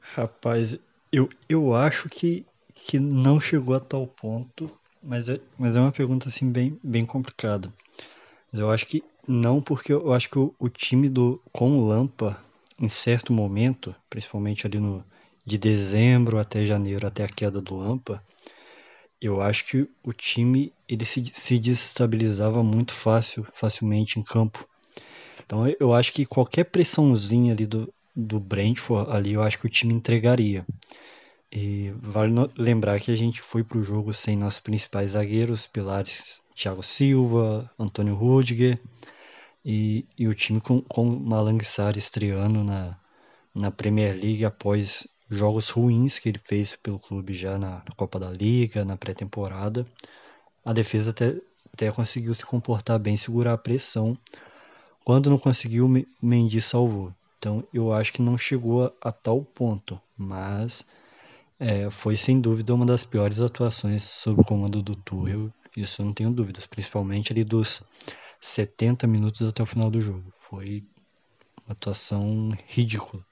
Rapaz, 0.00 0.78
eu, 1.12 1.28
eu 1.46 1.74
acho 1.74 2.08
que, 2.08 2.46
que 2.86 2.98
não 2.98 3.40
chegou 3.40 3.74
a 3.74 3.80
tal 3.80 4.06
ponto, 4.06 4.70
mas 5.02 5.28
é, 5.28 5.40
mas 5.58 5.76
é 5.76 5.80
uma 5.80 5.92
pergunta 5.92 6.28
assim 6.28 6.50
bem, 6.50 6.78
bem 6.82 7.04
complicada. 7.04 7.72
Mas 8.50 8.60
eu 8.60 8.70
acho 8.70 8.86
que 8.86 9.02
não, 9.26 9.60
porque 9.60 9.92
eu 9.92 10.12
acho 10.12 10.30
que 10.30 10.38
o, 10.38 10.54
o 10.58 10.68
time 10.68 11.08
do 11.08 11.40
com 11.52 11.78
o 11.78 11.86
Lampa, 11.86 12.40
em 12.78 12.88
certo 12.88 13.32
momento, 13.32 13.94
principalmente 14.08 14.66
ali 14.66 14.78
no 14.78 15.04
de 15.44 15.56
dezembro 15.56 16.38
até 16.38 16.66
janeiro, 16.66 17.06
até 17.06 17.24
a 17.24 17.28
queda 17.28 17.60
do 17.60 17.74
Lampa, 17.74 18.22
eu 19.20 19.40
acho 19.40 19.64
que 19.66 19.88
o 20.02 20.12
time 20.12 20.72
ele 20.88 21.04
se, 21.04 21.24
se 21.32 21.58
desestabilizava 21.58 22.62
muito 22.62 22.92
fácil, 22.92 23.46
facilmente 23.52 24.20
em 24.20 24.22
campo. 24.22 24.68
Então 25.44 25.64
eu 25.80 25.94
acho 25.94 26.12
que 26.12 26.26
qualquer 26.26 26.64
pressãozinha 26.64 27.52
ali 27.52 27.66
do, 27.66 27.92
do 28.14 28.38
Brentford 28.38 29.10
ali, 29.10 29.32
eu 29.32 29.42
acho 29.42 29.58
que 29.58 29.66
o 29.66 29.70
time 29.70 29.94
entregaria. 29.94 30.66
E 31.50 31.92
vale 31.96 32.34
lembrar 32.56 33.00
que 33.00 33.10
a 33.10 33.16
gente 33.16 33.40
foi 33.40 33.64
para 33.64 33.78
o 33.78 33.82
jogo 33.82 34.12
sem 34.12 34.36
nossos 34.36 34.60
principais 34.60 35.12
zagueiros, 35.12 35.66
pilares 35.66 36.40
Thiago 36.54 36.82
Silva, 36.82 37.70
Antônio 37.78 38.14
Rudiger 38.14 38.78
e, 39.64 40.06
e 40.18 40.28
o 40.28 40.34
time 40.34 40.60
com, 40.60 40.82
com 40.82 41.04
Malang 41.04 41.62
Sarri 41.64 41.98
estreando 41.98 42.62
na, 42.62 42.98
na 43.54 43.70
Premier 43.70 44.14
League 44.14 44.44
após 44.44 45.06
jogos 45.30 45.70
ruins 45.70 46.18
que 46.18 46.28
ele 46.28 46.38
fez 46.38 46.76
pelo 46.76 46.98
clube 46.98 47.34
já 47.34 47.58
na 47.58 47.82
Copa 47.96 48.18
da 48.18 48.30
Liga, 48.30 48.84
na 48.84 48.96
pré-temporada. 48.96 49.86
A 50.64 50.72
defesa 50.72 51.10
até, 51.10 51.36
até 51.72 51.90
conseguiu 51.90 52.34
se 52.34 52.44
comportar 52.44 52.98
bem, 52.98 53.16
segurar 53.16 53.54
a 53.54 53.58
pressão. 53.58 54.16
Quando 55.04 55.30
não 55.30 55.38
conseguiu, 55.38 55.88
Mendy 56.20 56.60
salvou. 56.60 57.12
Então 57.38 57.64
eu 57.72 57.92
acho 57.92 58.12
que 58.12 58.20
não 58.20 58.36
chegou 58.36 58.86
a, 58.86 58.92
a 59.08 59.12
tal 59.12 59.42
ponto, 59.42 60.00
mas 60.16 60.84
é, 61.58 61.90
foi 61.90 62.16
sem 62.16 62.40
dúvida 62.40 62.74
uma 62.74 62.86
das 62.86 63.04
piores 63.04 63.40
atuações 63.40 64.04
sob 64.04 64.40
o 64.40 64.44
comando 64.44 64.82
do 64.82 64.94
Tuchel. 64.94 65.50
Isso 65.76 66.02
eu 66.02 66.06
não 66.06 66.12
tenho 66.12 66.30
dúvidas, 66.30 66.66
principalmente 66.66 67.32
ali 67.32 67.44
dos 67.44 67.82
70 68.40 69.06
minutos 69.06 69.42
até 69.42 69.62
o 69.62 69.66
final 69.66 69.90
do 69.90 70.00
jogo. 70.00 70.32
Foi 70.38 70.84
uma 71.66 71.72
atuação 71.72 72.56
ridícula. 72.66 73.22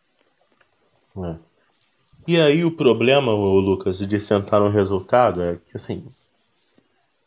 É. 1.18 1.36
E 2.26 2.40
aí 2.40 2.64
o 2.64 2.72
problema, 2.72 3.32
Lucas, 3.32 3.98
de 3.98 4.20
sentar 4.20 4.60
no 4.60 4.68
resultado 4.68 5.42
é 5.42 5.56
que 5.56 5.76
assim, 5.76 6.04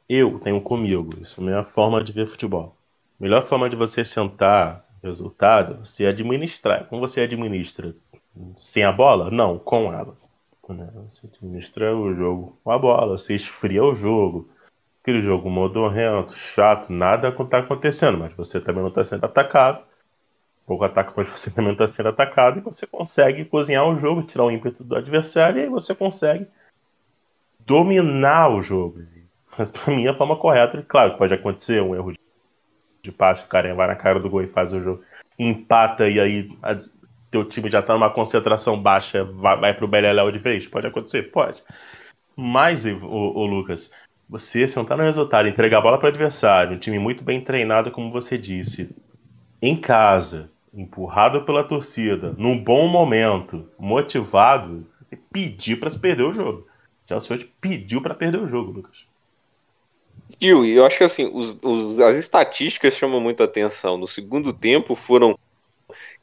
eu 0.07 0.39
tenho 0.39 0.61
comigo, 0.61 1.21
isso 1.21 1.39
é 1.39 1.43
a 1.43 1.45
minha 1.45 1.63
forma 1.63 2.03
de 2.03 2.11
ver 2.11 2.29
futebol. 2.29 2.75
A 3.19 3.23
melhor 3.23 3.47
forma 3.47 3.69
de 3.69 3.75
você 3.75 4.03
sentar 4.03 4.85
resultado, 5.01 5.85
você 5.85 6.05
administrar. 6.05 6.85
Como 6.87 7.01
você 7.01 7.21
administra 7.21 7.95
sem 8.57 8.83
a 8.83 8.91
bola? 8.91 9.31
Não, 9.31 9.57
com 9.57 9.93
ela. 9.93 10.17
Né? 10.73 10.89
Você 11.09 11.27
administra 11.27 11.95
o 11.95 12.13
jogo 12.13 12.57
com 12.63 12.71
a 12.71 12.77
bola, 12.77 13.17
você 13.17 13.35
esfria 13.35 13.83
o 13.83 13.95
jogo. 13.95 14.49
Aquele 15.01 15.21
jogo 15.21 15.49
modorrento, 15.49 16.33
chato, 16.33 16.91
nada 16.91 17.29
está 17.29 17.59
acontecendo, 17.59 18.17
mas 18.17 18.33
você 18.33 18.59
também 18.59 18.81
não 18.81 18.89
está 18.89 19.03
sendo 19.03 19.25
atacado 19.25 19.83
pouco 20.69 20.85
ataque, 20.85 21.13
mas 21.17 21.27
você 21.27 21.49
também 21.51 21.71
está 21.71 21.87
sendo 21.87 22.09
atacado 22.09 22.59
e 22.59 22.61
você 22.61 22.85
consegue 22.85 23.43
cozinhar 23.45 23.87
o 23.87 23.95
jogo, 23.95 24.21
tirar 24.21 24.45
o 24.45 24.51
ímpeto 24.51 24.83
do 24.83 24.95
adversário 24.95 25.59
e 25.59 25.63
aí 25.63 25.69
você 25.69 25.95
consegue 25.95 26.47
dominar 27.65 28.49
o 28.49 28.61
jogo. 28.61 29.01
Mas 29.57 29.71
para 29.71 29.93
mim 29.93 30.07
a 30.07 30.13
forma 30.13 30.37
correta, 30.37 30.85
claro, 30.87 31.17
pode 31.17 31.33
acontecer 31.33 31.81
um 31.81 31.95
erro 31.95 32.11
de, 32.11 32.19
de 33.01 33.11
passe, 33.11 33.43
o 33.43 33.49
cara 33.49 33.73
vai 33.73 33.87
na 33.87 33.95
cara 33.95 34.19
do 34.19 34.29
gol 34.29 34.43
e 34.43 34.47
faz 34.47 34.71
o 34.71 34.79
jogo, 34.79 35.03
empata 35.39 36.07
e 36.07 36.19
aí 36.19 36.49
teu 37.29 37.45
time 37.45 37.69
já 37.69 37.79
está 37.79 37.93
numa 37.93 38.09
concentração 38.09 38.81
baixa, 38.81 39.23
vai, 39.23 39.57
vai 39.59 39.73
pro 39.73 39.87
Beleléu 39.87 40.31
de 40.31 40.39
vez, 40.39 40.67
pode 40.67 40.87
acontecer, 40.87 41.31
pode. 41.31 41.63
Mas, 42.35 42.85
o, 42.85 42.97
o 42.97 43.45
Lucas, 43.45 43.91
você 44.29 44.67
sentar 44.67 44.97
no 44.97 45.03
resultado, 45.03 45.47
entregar 45.47 45.79
a 45.79 45.81
bola 45.81 45.97
para 45.97 46.07
o 46.07 46.09
adversário, 46.09 46.75
um 46.75 46.79
time 46.79 46.99
muito 46.99 47.23
bem 47.23 47.41
treinado, 47.41 47.91
como 47.91 48.11
você 48.11 48.37
disse, 48.37 48.95
em 49.61 49.75
casa, 49.75 50.49
empurrado 50.73 51.41
pela 51.43 51.63
torcida, 51.63 52.33
num 52.37 52.57
bom 52.57 52.87
momento, 52.87 53.67
motivado, 53.77 54.85
você 55.01 55.15
pedir 55.15 55.79
para 55.79 55.89
se 55.89 55.99
perder 55.99 56.23
o 56.23 56.33
jogo. 56.33 56.67
Chelsea 57.07 57.35
hoje 57.35 57.51
pediu 57.59 58.01
para 58.01 58.13
perder 58.13 58.39
o 58.39 58.47
jogo, 58.47 58.71
Lucas. 58.71 59.05
E 60.39 60.47
eu 60.47 60.85
acho 60.85 60.97
que 60.97 61.03
assim, 61.03 61.29
os, 61.33 61.59
os, 61.63 61.99
as 61.99 62.15
estatísticas 62.17 62.93
chamam 62.93 63.19
muita 63.19 63.45
atenção. 63.45 63.97
No 63.97 64.07
segundo 64.07 64.53
tempo 64.53 64.95
foram 64.95 65.37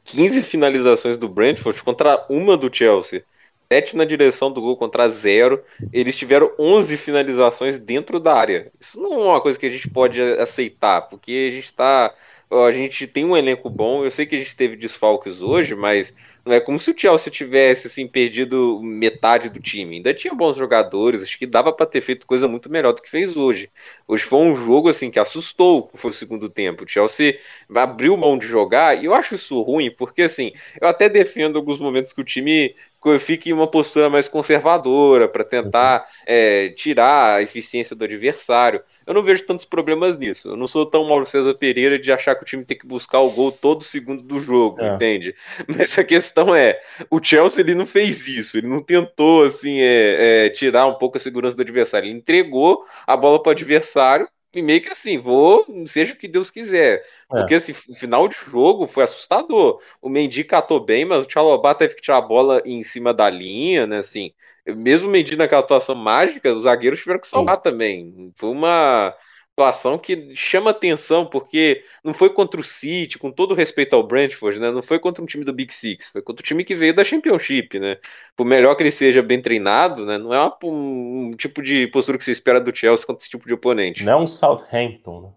15 0.07 0.41
finalizações 0.43 1.17
do 1.17 1.27
Brentford 1.27 1.83
contra 1.83 2.25
uma 2.29 2.55
do 2.55 2.73
Chelsea. 2.73 3.23
7 3.71 3.97
na 3.97 4.05
direção 4.05 4.49
do 4.49 4.61
gol 4.61 4.77
contra 4.77 5.09
zero. 5.09 5.61
Eles 5.91 6.15
tiveram 6.15 6.51
11 6.57 6.95
finalizações 6.95 7.77
dentro 7.77 8.19
da 8.19 8.33
área. 8.33 8.71
Isso 8.79 8.99
não 8.99 9.13
é 9.13 9.25
uma 9.25 9.41
coisa 9.41 9.59
que 9.59 9.65
a 9.65 9.69
gente 9.69 9.89
pode 9.89 10.21
aceitar, 10.21 11.01
porque 11.01 11.49
a 11.51 11.55
gente 11.55 11.65
está 11.65 12.13
a 12.49 12.71
gente 12.71 13.05
tem 13.05 13.25
um 13.25 13.35
elenco 13.35 13.69
bom. 13.69 14.05
Eu 14.05 14.11
sei 14.11 14.25
que 14.25 14.35
a 14.35 14.37
gente 14.37 14.55
teve 14.55 14.77
desfalques 14.77 15.41
hoje, 15.41 15.75
mas 15.75 16.15
não 16.47 16.55
é 16.55 16.61
como 16.61 16.79
se 16.79 16.91
o 16.91 16.95
Chelsea 16.97 17.31
tivesse 17.31 17.87
assim 17.87 18.07
perdido 18.07 18.79
metade 18.81 19.49
do 19.49 19.59
time. 19.59 19.97
Ainda 19.97 20.13
tinha 20.13 20.33
bons 20.33 20.55
jogadores, 20.55 21.21
acho 21.21 21.37
que 21.37 21.45
dava 21.45 21.73
para 21.73 21.85
ter 21.85 22.01
feito 22.01 22.25
coisa 22.25 22.47
muito 22.47 22.69
melhor 22.69 22.93
do 22.93 23.01
que 23.01 23.09
fez 23.09 23.35
hoje. 23.35 23.69
Hoje 24.07 24.23
foi 24.23 24.39
um 24.39 24.55
jogo 24.55 24.89
assim 24.89 25.11
que 25.11 25.19
assustou, 25.19 25.91
foi 25.93 26.11
o 26.11 26.13
segundo 26.13 26.49
tempo. 26.49 26.85
O 26.85 26.87
Chelsea 26.87 27.37
abriu 27.75 28.15
mão 28.15 28.37
de 28.37 28.47
jogar 28.47 28.97
e 28.97 29.05
eu 29.05 29.13
acho 29.13 29.35
isso 29.35 29.61
ruim, 29.61 29.91
porque 29.91 30.21
assim, 30.21 30.53
eu 30.79 30.87
até 30.87 31.09
defendo 31.09 31.57
alguns 31.57 31.79
momentos 31.79 32.13
que 32.13 32.21
o 32.21 32.25
time 32.25 32.73
fique 33.19 33.49
em 33.49 33.53
uma 33.53 33.67
postura 33.67 34.09
mais 34.09 34.27
conservadora 34.27 35.29
para 35.29 35.43
tentar 35.43 36.05
é, 36.25 36.69
tirar 36.69 37.35
a 37.35 37.41
eficiência 37.41 37.95
do 37.95 38.03
adversário. 38.03 38.81
Eu 39.05 39.13
não 39.13 39.23
vejo 39.23 39.45
tantos 39.45 39.63
problemas 39.63 40.17
nisso. 40.17 40.49
Eu 40.49 40.57
não 40.57 40.67
sou 40.67 40.85
tão 40.85 41.07
Mauro 41.07 41.25
César 41.25 41.53
Pereira 41.53 41.97
de 41.97 42.11
achar 42.11 42.35
que 42.35 42.43
o 42.43 42.45
time 42.45 42.65
tem 42.65 42.77
que 42.77 42.85
buscar 42.85 43.19
o 43.19 43.31
gol 43.31 43.51
todo 43.51 43.83
segundo 43.83 44.21
do 44.21 44.41
jogo, 44.41 44.81
é. 44.81 44.95
entende? 44.95 45.33
Mas 45.67 45.97
a 45.97 46.03
questão 46.03 46.36
é, 46.55 46.79
o 47.09 47.23
Chelsea 47.23 47.61
ele 47.61 47.75
não 47.75 47.85
fez 47.85 48.27
isso, 48.27 48.57
ele 48.57 48.67
não 48.67 48.79
tentou 48.79 49.43
assim 49.43 49.79
é, 49.79 50.45
é 50.45 50.49
tirar 50.49 50.85
um 50.87 50.95
pouco 50.95 51.17
a 51.17 51.19
segurança 51.19 51.55
do 51.55 51.61
adversário. 51.61 52.07
Ele 52.07 52.17
entregou 52.17 52.83
a 53.05 53.15
bola 53.15 53.41
para 53.41 53.49
o 53.49 53.53
adversário 53.53 54.27
e 54.53 54.61
meio 54.61 54.81
que 54.81 54.89
assim, 54.89 55.17
vou, 55.17 55.65
seja 55.85 56.13
o 56.13 56.17
que 56.17 56.27
Deus 56.27 56.49
quiser. 56.49 57.03
É. 57.31 57.37
Porque 57.37 57.55
assim, 57.55 57.73
o 57.89 57.93
final 57.93 58.27
de 58.27 58.35
jogo 58.35 58.87
foi 58.87 59.03
assustador. 59.03 59.79
O 60.01 60.09
Mendy 60.09 60.43
catou 60.43 60.79
bem, 60.79 61.05
mas 61.05 61.25
o 61.25 61.27
Tchalobá 61.27 61.75
teve 61.75 61.95
que 61.95 62.01
tirar 62.01 62.17
a 62.17 62.21
bola 62.21 62.61
em 62.65 62.81
cima 62.81 63.13
da 63.13 63.29
linha, 63.29 63.85
né? 63.85 63.97
Assim, 63.99 64.31
mesmo 64.65 65.07
o 65.07 65.11
Mendy 65.11 65.35
naquela 65.35 65.61
atuação 65.61 65.95
mágica, 65.95 66.53
os 66.53 66.63
zagueiros 66.63 66.99
tiveram 66.99 67.19
que 67.19 67.27
salvar 67.27 67.57
Sim. 67.57 67.63
também. 67.63 68.31
Foi 68.35 68.49
uma 68.49 69.13
situação 69.57 69.97
que 69.97 70.35
chama 70.35 70.69
atenção, 70.69 71.25
porque 71.25 71.83
não 72.03 72.13
foi 72.13 72.29
contra 72.29 72.61
o 72.61 72.63
City, 72.63 73.17
com 73.17 73.31
todo 73.31 73.55
respeito 73.55 73.95
ao 73.95 74.05
Brentford, 74.05 74.59
né? 74.59 74.69
Não 74.69 74.83
foi 74.83 74.99
contra 74.99 75.23
um 75.23 75.25
time 75.25 75.43
do 75.43 75.51
Big 75.51 75.73
Six, 75.73 76.11
foi 76.11 76.21
contra 76.21 76.43
o 76.43 76.45
time 76.45 76.63
que 76.63 76.75
veio 76.75 76.93
da 76.93 77.03
Championship, 77.03 77.79
né? 77.79 77.97
Por 78.35 78.45
melhor 78.45 78.75
que 78.75 78.83
ele 78.83 78.91
seja 78.91 79.23
bem 79.23 79.41
treinado, 79.41 80.05
né? 80.05 80.19
Não 80.19 80.31
é 80.31 80.39
uma, 80.39 80.55
um, 80.63 81.29
um, 81.29 81.31
tipo 81.31 81.63
de 81.63 81.87
postura 81.87 82.19
que 82.19 82.23
você 82.23 82.31
espera 82.31 82.61
do 82.61 82.75
Chelsea 82.75 83.07
contra 83.07 83.21
esse 83.23 83.31
tipo 83.31 83.47
de 83.47 83.53
oponente. 83.55 84.03
Não 84.03 84.13
é 84.13 84.15
um 84.17 84.27
Southampton, 84.27 85.21
né? 85.21 85.31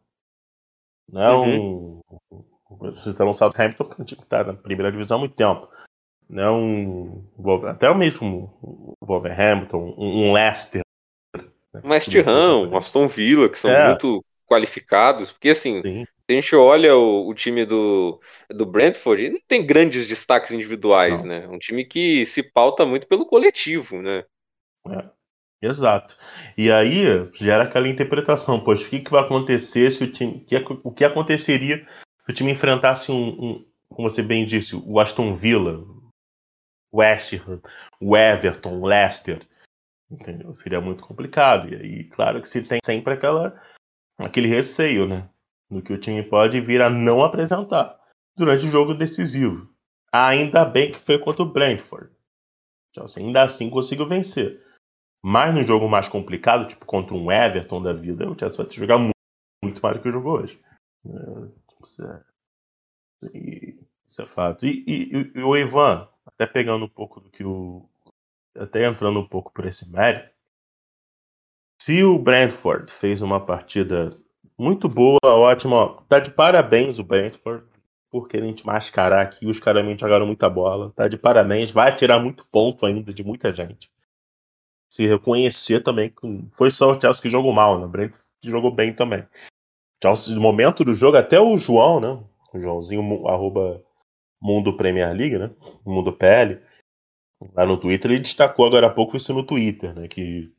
Não 1.11 1.23
é 1.23 1.35
uhum. 1.35 2.01
um. 2.31 2.45
Vocês 2.79 3.07
estão 3.07 3.27
no 3.27 3.35
Southampton, 3.35 3.85
que 3.85 3.93
é 3.93 4.03
um 4.03 4.05
time 4.05 4.21
que 4.21 4.27
está 4.27 4.45
na 4.45 4.53
primeira 4.53 4.93
divisão 4.93 5.17
há 5.17 5.21
muito 5.21 5.35
tempo. 5.35 5.67
Não 6.29 6.43
é 6.43 6.51
um. 6.51 7.25
Até 7.67 7.91
o 7.91 7.97
mesmo 7.97 8.97
Wolverhampton, 9.01 9.95
um 9.97 10.33
Leicester, 10.33 10.83
um 10.83 10.90
West 11.85 12.15
Ham, 12.17 12.69
um 12.69 12.77
Aston 12.77 13.09
Villa, 13.09 13.49
que 13.49 13.59
são 13.59 13.71
é. 13.71 13.89
muito 13.89 14.25
qualificados, 14.47 15.31
porque 15.31 15.51
assim, 15.51 15.81
Sim. 15.83 16.05
se 16.05 16.11
a 16.29 16.33
gente 16.33 16.57
olha 16.57 16.97
o, 16.97 17.29
o, 17.29 17.35
time 17.35 17.65
do, 17.65 18.21
do 18.51 18.67
Brentford, 18.67 19.31
não 19.31 19.41
tem 19.47 19.65
grandes 19.65 20.09
destaques 20.09 20.51
individuais, 20.51 21.23
não. 21.23 21.29
né? 21.29 21.49
Um 21.49 21.59
time 21.59 21.85
que 21.85 22.27
se 22.27 22.43
pauta 22.43 22.85
muito 22.85 23.07
pelo 23.07 23.27
coletivo, 23.27 24.03
né? 24.03 24.25
É. 24.89 25.05
Exato. 25.63 26.17
E 26.57 26.73
aí 26.73 27.05
gera 27.35 27.65
aquela 27.65 27.87
interpretação, 27.87 28.65
poxa, 28.65 28.87
o 28.87 28.89
que, 28.89 29.01
que 29.01 29.11
vai 29.11 29.23
acontecer 29.23 29.91
se 29.91 30.05
o 30.05 30.11
time. 30.11 30.45
O 30.83 30.91
que 30.91 31.05
aconteceria 31.05 31.87
se 32.25 32.33
o 32.33 32.35
time 32.35 32.53
enfrentasse 32.53 33.13
um, 33.13 33.29
um 33.29 33.67
como 33.91 34.09
você 34.09 34.23
bem 34.23 34.47
disse, 34.47 34.75
o 34.75 34.99
Aston 34.99 35.35
Villa, 35.35 35.85
o 36.93 36.99
West 36.99 37.33
Ham, 37.35 37.61
o 38.01 38.17
Everton, 38.17 38.81
o 38.81 38.87
Leicester. 38.87 39.47
Entendeu? 40.11 40.55
Seria 40.57 40.81
muito 40.81 41.03
complicado. 41.03 41.69
E 41.69 41.77
aí, 41.77 42.05
claro 42.05 42.41
que 42.43 42.49
se 42.49 42.63
tem 42.63 42.81
sempre 42.85 43.15
aquela, 43.15 43.61
aquele 44.19 44.49
receio, 44.49 45.07
né? 45.07 45.29
Do 45.71 45.81
que 45.81 45.93
o 45.93 46.01
time 46.01 46.23
pode 46.23 46.61
vir 46.61 46.83
a 46.83 46.91
não 46.91 47.23
apresentar 47.23 47.99
durante 48.37 48.67
o 48.67 48.71
jogo 48.71 48.95
decisivo. 48.95 49.73
Ainda 50.13 50.65
bem 50.65 50.91
que 50.91 50.99
foi 50.99 51.19
contra 51.19 51.43
o 51.43 51.53
Brentford. 51.53 52.11
Então, 52.91 53.05
assim, 53.05 53.27
ainda 53.27 53.43
assim 53.43 53.71
conseguiu 53.71 54.09
vencer. 54.09 54.61
Mas 55.23 55.55
no 55.55 55.63
jogo 55.63 55.89
mais 55.89 56.09
complicado, 56.09 56.67
tipo 56.67 56.87
contra 56.87 57.15
um 57.15 57.31
Everton 57.31 57.83
da 57.83 57.93
vida, 57.93 58.29
o 58.29 58.39
Chelsea 58.39 58.65
vai 58.65 58.71
jogar 58.71 58.99
muito, 58.99 59.15
muito 59.63 59.81
mais 59.83 59.97
do 59.97 60.03
que 60.03 60.11
jogou 60.11 60.41
hoje. 60.41 60.61
É, 61.07 62.21
e, 63.35 63.79
isso 64.07 64.23
é 64.23 64.27
fato. 64.27 64.67
E, 64.67 64.85
e, 64.87 65.33
e, 65.35 65.43
o 65.43 65.57
Ivan, 65.57 66.09
até 66.25 66.47
pegando 66.47 66.85
um 66.85 66.89
pouco 66.89 67.21
do 67.21 67.31
que 67.31 67.45
o. 67.45 67.90
Até 68.57 68.87
entrando 68.87 69.21
um 69.21 69.27
pouco 69.27 69.53
por 69.53 69.67
esse 69.67 69.91
mérito. 69.91 70.31
Se 71.81 72.03
o 72.05 72.19
Brentford 72.19 72.93
fez 72.93 73.23
uma 73.23 73.45
partida 73.45 74.17
muito 74.59 74.89
boa, 74.89 75.19
ótima, 75.25 76.03
tá 76.09 76.19
de 76.19 76.31
parabéns 76.31 76.99
o 76.99 77.05
Brentford 77.05 77.65
por 78.11 78.29
querem 78.29 78.53
te 78.53 78.67
mascarar 78.67 79.23
aqui. 79.23 79.47
Os 79.47 79.59
caras 79.59 79.85
jogaram 79.99 80.27
muita 80.27 80.49
bola. 80.51 80.93
Tá 80.93 81.09
de 81.09 81.17
parabéns. 81.17 81.71
Vai 81.71 81.97
tirar 81.97 82.19
muito 82.19 82.47
ponto 82.47 82.85
ainda 82.85 83.15
de 83.15 83.25
muita 83.25 83.55
gente 83.55 83.91
se 84.91 85.07
reconhecer 85.07 85.81
também 85.81 86.13
foi 86.53 86.71
só 86.71 86.91
o 86.91 87.01
Chelsea 87.01 87.23
que 87.23 87.31
jogou 87.31 87.53
mal, 87.53 87.79
né? 87.79 87.85
O 87.85 87.89
Brent 87.89 88.17
jogou 88.43 88.75
bem 88.75 88.93
também. 88.93 89.25
Chelsea, 90.03 90.35
no 90.35 90.41
momento 90.41 90.85
do 90.85 90.95
jogo, 90.95 91.17
até 91.17 91.41
o 91.41 91.57
João, 91.57 92.01
né? 92.01 92.21
O 92.53 92.61
Joãozinho, 92.61 93.29
arroba 93.29 93.81
Mundo 94.43 94.77
Premier 94.77 95.15
League, 95.15 95.39
né? 95.39 95.51
Mundo 95.87 96.13
PL, 96.13 96.61
lá 97.55 97.65
no 97.65 97.79
Twitter, 97.79 98.11
ele 98.11 98.21
destacou 98.21 98.67
agora 98.67 98.87
há 98.87 98.91
pouco 98.91 99.17
isso 99.17 99.33
no 99.33 99.45
Twitter, 99.45 99.95
né? 99.95 100.09
Que 100.09 100.51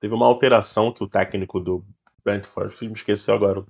teve 0.00 0.14
uma 0.14 0.26
alteração 0.26 0.92
que 0.92 1.02
o 1.02 1.08
técnico 1.08 1.60
do 1.60 1.84
Brentford, 2.24 2.74
me 2.86 2.92
esqueceu 2.92 3.34
agora, 3.34 3.64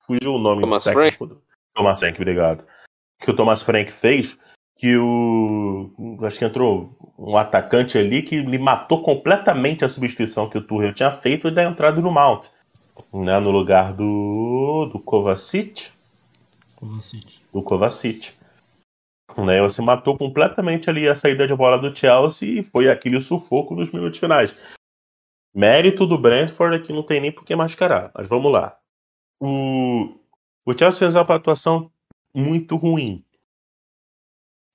fugiu 0.00 0.34
o 0.34 0.38
nome 0.38 0.62
Thomas 0.62 0.84
do 0.84 0.90
técnico 0.90 1.26
Frank. 1.26 1.34
do 1.34 1.42
Thomas 1.74 2.00
Frank, 2.00 2.20
obrigado. 2.20 2.64
Que 3.20 3.30
o 3.30 3.36
Thomas 3.36 3.62
Frank 3.62 3.92
fez 3.92 4.38
que 4.78 4.96
o. 4.96 5.90
Acho 6.22 6.38
que 6.38 6.44
entrou 6.44 6.96
um 7.18 7.36
atacante 7.36 7.98
ali 7.98 8.22
que 8.22 8.40
lhe 8.40 8.58
matou 8.58 9.02
completamente 9.02 9.84
a 9.84 9.88
substituição 9.88 10.48
que 10.48 10.56
o 10.56 10.62
Tuchel 10.62 10.94
tinha 10.94 11.10
feito 11.10 11.50
da 11.50 11.64
entrada 11.64 12.00
do 12.00 12.10
Mount. 12.10 12.46
Né, 13.12 13.38
no 13.40 13.50
lugar 13.50 13.92
do. 13.92 14.88
do 14.92 14.98
Kovacic. 15.00 15.90
Kovacic. 16.76 17.40
Do 17.52 17.62
Kovacic. 17.62 18.37
Né, 19.36 19.60
você 19.60 19.80
matou 19.80 20.18
completamente 20.18 20.90
ali 20.90 21.08
a 21.08 21.14
saída 21.14 21.46
de 21.46 21.54
bola 21.54 21.78
do 21.78 21.94
Chelsea 21.94 22.60
e 22.60 22.62
foi 22.62 22.90
aquele 22.90 23.20
sufoco 23.20 23.74
nos 23.74 23.92
minutos 23.92 24.18
finais. 24.18 24.54
Mérito 25.54 26.06
do 26.06 26.18
Brentford 26.18 26.76
aqui 26.76 26.92
não 26.92 27.04
tem 27.04 27.20
nem 27.20 27.32
por 27.32 27.44
que 27.44 27.54
mascarar, 27.54 28.10
mas 28.14 28.28
vamos 28.28 28.50
lá. 28.50 28.76
O, 29.40 30.18
o 30.66 30.76
Chelsea 30.76 30.98
fez 30.98 31.14
uma 31.14 31.22
atuação 31.22 31.90
muito 32.34 32.74
ruim 32.76 33.24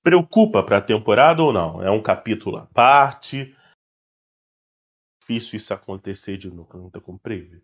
preocupa 0.04 0.62
para 0.62 0.76
a 0.76 0.82
temporada 0.82 1.42
ou 1.42 1.50
não? 1.50 1.82
É 1.82 1.90
um 1.90 2.02
capítulo 2.02 2.58
à 2.58 2.66
parte? 2.66 3.56
Difícil 5.18 5.56
isso 5.56 5.72
acontecer 5.72 6.36
de 6.36 6.50
novo, 6.50 6.76
não 6.76 7.00
com 7.00 7.16
preview. 7.16 7.62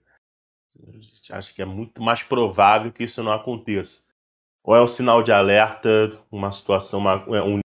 A 0.89 0.93
gente 0.93 1.33
acha 1.33 1.53
que 1.53 1.61
é 1.61 1.67
muito 1.67 2.01
mais 2.01 2.23
provável 2.23 2.91
que 2.91 3.05
isso 3.05 3.23
não 3.23 3.33
aconteça. 3.33 4.09
Ou 4.63 4.77
é 4.77 4.83
um 4.83 4.87
sinal 4.87 5.23
de 5.23 5.33
alerta, 5.33 6.13
uma 6.31 6.53
situação, 6.53 7.01
uma, 7.01 7.25
é 7.37 7.43
um, 7.43 7.61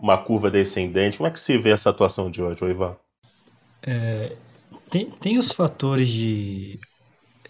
uma 0.00 0.18
curva 0.18 0.50
descendente? 0.50 1.16
Como 1.16 1.28
é 1.28 1.30
que 1.30 1.40
se 1.40 1.56
vê 1.58 1.70
essa 1.70 1.90
atuação 1.90 2.30
de 2.30 2.42
hoje, 2.42 2.64
Ivan? 2.64 2.96
É, 3.82 4.36
tem, 4.90 5.10
tem 5.10 5.38
os 5.38 5.52
fatores 5.52 6.08
de 6.08 6.78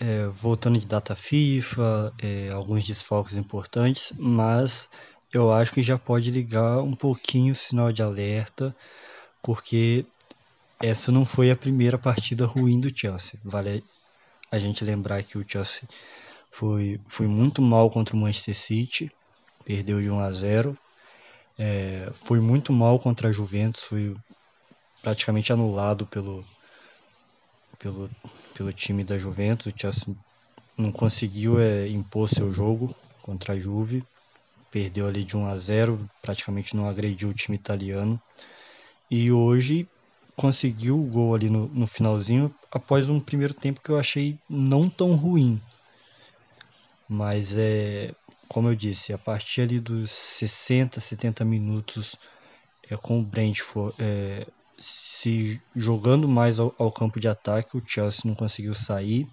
é, 0.00 0.26
voltando 0.28 0.78
de 0.78 0.86
data 0.86 1.14
FIFA, 1.14 2.12
é, 2.22 2.50
alguns 2.50 2.84
desfalques 2.84 3.34
importantes, 3.34 4.12
mas 4.16 4.88
eu 5.32 5.52
acho 5.52 5.72
que 5.72 5.82
já 5.82 5.98
pode 5.98 6.30
ligar 6.30 6.78
um 6.78 6.94
pouquinho 6.94 7.52
o 7.52 7.56
sinal 7.56 7.92
de 7.92 8.02
alerta, 8.02 8.74
porque 9.42 10.04
essa 10.80 11.10
não 11.10 11.24
foi 11.24 11.50
a 11.50 11.56
primeira 11.56 11.98
partida 11.98 12.46
ruim 12.46 12.80
do 12.80 12.96
Chelsea. 12.96 13.38
Vale 13.44 13.84
a 14.50 14.58
gente 14.58 14.84
lembrar 14.84 15.22
que 15.22 15.36
o 15.36 15.44
Chelsea 15.46 15.88
foi, 16.50 17.00
foi 17.06 17.26
muito 17.26 17.62
mal 17.62 17.90
contra 17.90 18.14
o 18.14 18.18
Manchester 18.18 18.54
City, 18.54 19.11
perdeu 19.64 20.00
de 20.00 20.11
1 20.11 20.20
a 20.20 20.32
0. 20.32 20.78
É, 21.58 22.11
foi 22.12 22.40
muito 22.40 22.72
mal 22.72 22.98
contra 22.98 23.28
a 23.28 23.32
Juventus, 23.32 23.82
foi 23.82 24.16
praticamente 25.02 25.52
anulado 25.52 26.06
pelo, 26.06 26.44
pelo, 27.78 28.11
pelo 28.54 28.72
time 28.72 29.04
da 29.04 29.18
Juventus. 29.18 29.72
O 29.72 29.76
Chelsea 29.76 30.14
não 30.76 30.92
conseguiu 30.92 31.61
é, 31.61 31.88
impor 31.88 32.28
seu 32.28 32.52
jogo 32.52 32.94
contra 33.22 33.54
a 33.54 33.58
Juve 33.58 34.02
perdeu 34.70 35.06
ali 35.06 35.24
de 35.24 35.37
1 35.37 35.46
a 35.46 35.58
0, 35.58 36.08
praticamente 36.22 36.76
não 36.76 36.88
agrediu 36.88 37.28
o 37.28 37.34
time 37.34 37.56
italiano. 37.56 38.20
E 39.11 39.32
hoje 39.32 39.88
conseguiu 40.37 40.98
o 40.98 41.06
gol 41.06 41.34
ali 41.34 41.50
no, 41.50 41.68
no 41.68 41.87
finalzinho 41.87 42.54
após 42.70 43.08
um 43.08 43.18
primeiro 43.18 43.54
tempo 43.54 43.80
que 43.80 43.90
eu 43.90 43.98
achei 43.98 44.38
não 44.48 44.88
tão 44.88 45.14
ruim. 45.14 45.61
Mas 47.08 47.54
é, 47.56 48.14
como 48.48 48.68
eu 48.68 48.74
disse, 48.74 49.12
a 49.12 49.18
partir 49.18 49.62
ali 49.62 49.80
dos 49.80 50.10
60, 50.10 51.00
70 51.00 51.44
minutos 51.44 52.16
é, 52.90 52.96
com 52.96 53.20
o 53.20 53.22
Brentford 53.22 53.94
é, 53.98 54.46
se 54.78 55.60
jogando 55.74 56.28
mais 56.28 56.60
ao, 56.60 56.74
ao, 56.78 56.92
campo 56.92 57.18
de 57.18 57.28
ataque, 57.28 57.76
o 57.76 57.82
Chelsea 57.84 58.22
não 58.24 58.34
conseguiu 58.34 58.74
sair, 58.74 59.26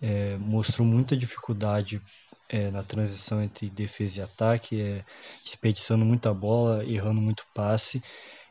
é, 0.00 0.36
mostrou 0.38 0.86
muita 0.86 1.16
dificuldade 1.16 2.00
é, 2.48 2.70
na 2.70 2.82
transição 2.82 3.42
entre 3.42 3.68
defesa 3.68 4.20
e 4.20 4.22
ataque, 4.22 4.80
é, 4.80 5.04
desperdiçando 5.42 6.04
muita 6.04 6.32
bola, 6.32 6.84
errando 6.84 7.20
muito 7.20 7.44
passe. 7.52 8.02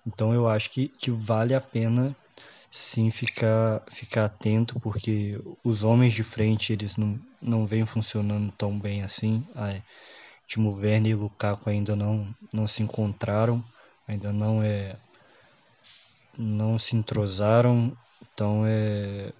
Então 0.05 0.33
eu 0.33 0.47
acho 0.47 0.69
que, 0.71 0.89
que 0.89 1.09
vale 1.09 1.55
a 1.55 1.61
pena 1.61 2.15
sim 2.75 3.09
ficar, 3.09 3.81
ficar 3.87 4.25
atento, 4.25 4.79
porque 4.81 5.39
os 5.63 5.83
homens 5.83 6.13
de 6.13 6.23
frente 6.23 6.73
eles 6.73 6.97
não, 6.97 7.17
não 7.41 7.65
vêm 7.65 7.85
funcionando 7.85 8.51
tão 8.51 8.77
bem 8.77 9.01
assim. 9.01 9.45
A, 9.55 9.73
Timo 10.45 10.75
Werner 10.75 11.13
e 11.13 11.15
Lukaku 11.15 11.69
ainda 11.69 11.95
não, 11.95 12.27
não 12.53 12.67
se 12.67 12.83
encontraram, 12.83 13.63
ainda 14.07 14.31
não 14.31 14.61
é 14.61 14.97
não 16.37 16.77
se 16.77 16.97
entrosaram, 16.97 17.97
então 18.21 18.63
é 18.65 19.31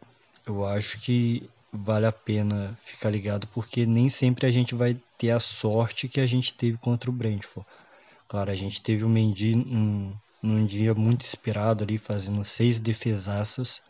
eu 0.47 0.65
acho 0.65 0.99
que 1.01 1.49
vale 1.73 2.05
a 2.05 2.11
pena 2.11 2.77
ficar 2.81 3.09
ligado, 3.09 3.47
porque 3.47 3.85
nem 3.85 4.09
sempre 4.09 4.45
a 4.45 4.51
gente 4.51 4.73
vai 4.73 4.95
ter 5.17 5.31
a 5.31 5.39
sorte 5.41 6.07
que 6.07 6.21
a 6.21 6.25
gente 6.25 6.53
teve 6.53 6.77
contra 6.77 7.09
o 7.09 7.13
Brentford. 7.13 7.67
Claro, 8.27 8.49
a 8.49 8.55
gente 8.55 8.81
teve 8.81 9.03
o 9.03 9.09
Mendy 9.09 9.55
num, 9.55 10.15
num 10.45 10.65
dia 10.65 10.93
muito 10.93 11.23
inspirado 11.25 11.83
ali, 11.83 11.97
fazendo 11.97 12.43
seis 12.43 12.79
defesaças 12.79 13.81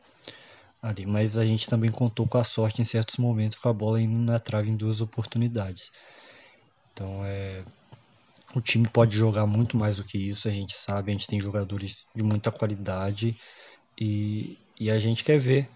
ali, 0.81 1.05
mas 1.05 1.37
a 1.37 1.45
gente 1.45 1.67
também 1.67 1.91
contou 1.91 2.27
com 2.27 2.37
a 2.37 2.43
sorte 2.43 2.81
em 2.81 2.85
certos 2.85 3.17
momentos 3.17 3.57
com 3.57 3.69
a 3.69 3.73
bola 3.73 4.01
indo 4.01 4.17
na 4.17 4.39
trave 4.39 4.69
em 4.69 4.77
duas 4.77 5.01
oportunidades. 5.01 5.91
Então 6.93 7.21
é 7.25 7.63
o 8.55 8.61
time 8.61 8.87
pode 8.87 9.17
jogar 9.17 9.45
muito 9.45 9.75
mais 9.75 9.97
do 9.97 10.03
que 10.03 10.17
isso, 10.17 10.47
a 10.47 10.51
gente 10.51 10.73
sabe, 10.73 11.11
a 11.11 11.13
gente 11.13 11.27
tem 11.27 11.41
jogadores 11.41 12.05
de 12.15 12.23
muita 12.23 12.51
qualidade 12.51 13.35
e, 13.99 14.57
e 14.79 14.89
a 14.89 14.97
gente 14.97 15.23
quer 15.25 15.37
ver 15.39 15.67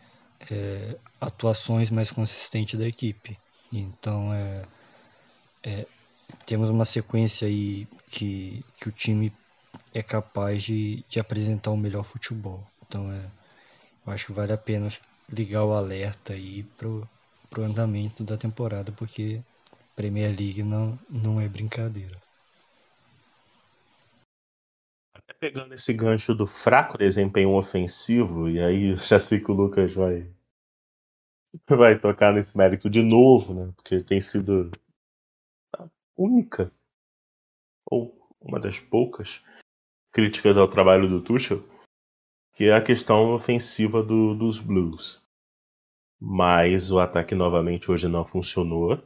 é, 0.49 0.97
atuações 1.19 1.89
mais 1.89 2.11
consistentes 2.11 2.79
da 2.79 2.87
equipe. 2.87 3.37
Então 3.73 4.33
é, 4.33 4.65
é, 5.63 5.85
temos 6.45 6.69
uma 6.69 6.85
sequência 6.85 7.47
aí 7.47 7.85
que, 8.09 8.63
que 8.79 8.87
o 8.87 8.91
time 8.93 9.33
é 9.93 10.03
capaz 10.03 10.63
de, 10.63 11.03
de 11.09 11.19
apresentar 11.19 11.71
o 11.71 11.77
melhor 11.77 12.03
futebol. 12.03 12.61
Então 12.87 13.11
é, 13.11 13.25
eu 14.05 14.13
acho 14.13 14.27
que 14.27 14.31
vale 14.31 14.53
a 14.53 14.57
pena 14.57 14.87
ligar 15.31 15.63
o 15.65 15.73
alerta 15.73 16.33
aí 16.33 16.63
pro, 16.77 17.07
pro 17.49 17.63
andamento 17.63 18.23
da 18.23 18.37
temporada, 18.37 18.91
porque 18.91 19.41
Premier 19.95 20.29
League 20.29 20.63
não, 20.63 20.97
não 21.09 21.41
é 21.41 21.47
brincadeira. 21.47 22.17
Até 25.13 25.33
pegando 25.33 25.73
esse 25.73 25.93
gancho 25.93 26.33
do 26.33 26.47
fraco 26.47 26.97
desempenho 26.97 27.51
ofensivo, 27.51 28.49
e 28.49 28.59
aí 28.59 28.95
já 28.95 29.19
sei 29.19 29.39
que 29.39 29.51
o 29.51 29.53
Lucas 29.53 29.93
vai 29.93 30.31
vai 31.67 31.97
tocar 31.97 32.33
nesse 32.33 32.57
mérito 32.57 32.89
de 32.89 33.01
novo, 33.01 33.53
né? 33.53 33.73
Porque 33.75 34.01
tem 34.01 34.21
sido 34.21 34.71
a 35.75 35.87
única 36.15 36.71
ou 37.89 38.15
uma 38.39 38.59
das 38.59 38.79
poucas 38.79 39.41
críticas 40.11 40.57
ao 40.57 40.67
trabalho 40.67 41.07
do 41.07 41.21
Tuchel 41.21 41.63
que 42.59 42.65
é 42.65 42.73
a 42.73 42.83
questão 42.83 43.33
ofensiva 43.33 44.03
do, 44.03 44.35
dos 44.35 44.59
Blues. 44.59 45.25
Mas 46.19 46.91
o 46.91 46.99
ataque 46.99 47.33
novamente 47.33 47.89
hoje 47.89 48.09
não 48.09 48.25
funcionou. 48.25 49.01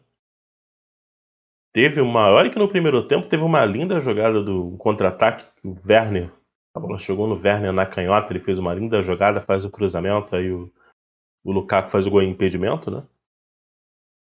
Teve 1.71 2.01
uma. 2.01 2.31
Olha 2.31 2.49
que 2.49 2.57
no 2.57 2.67
primeiro 2.67 3.07
tempo 3.07 3.29
teve 3.29 3.43
uma 3.43 3.63
linda 3.63 4.01
jogada 4.01 4.41
do 4.41 4.75
contra-ataque. 4.77 5.47
O 5.63 5.77
Werner. 5.87 6.33
A 6.75 6.79
bola 6.79 6.97
chegou 6.97 7.27
no 7.27 7.35
Werner 7.35 7.71
na 7.71 7.85
canhota, 7.85 8.33
ele 8.33 8.43
fez 8.43 8.57
uma 8.57 8.73
linda 8.73 9.03
jogada, 9.03 9.39
faz 9.39 9.63
o 9.63 9.69
cruzamento, 9.69 10.35
aí 10.35 10.51
o, 10.51 10.73
o 11.43 11.51
Lukaku 11.51 11.91
faz 11.91 12.07
o 12.07 12.09
gol 12.09 12.23
em 12.23 12.31
impedimento, 12.31 12.89
né? 12.89 13.05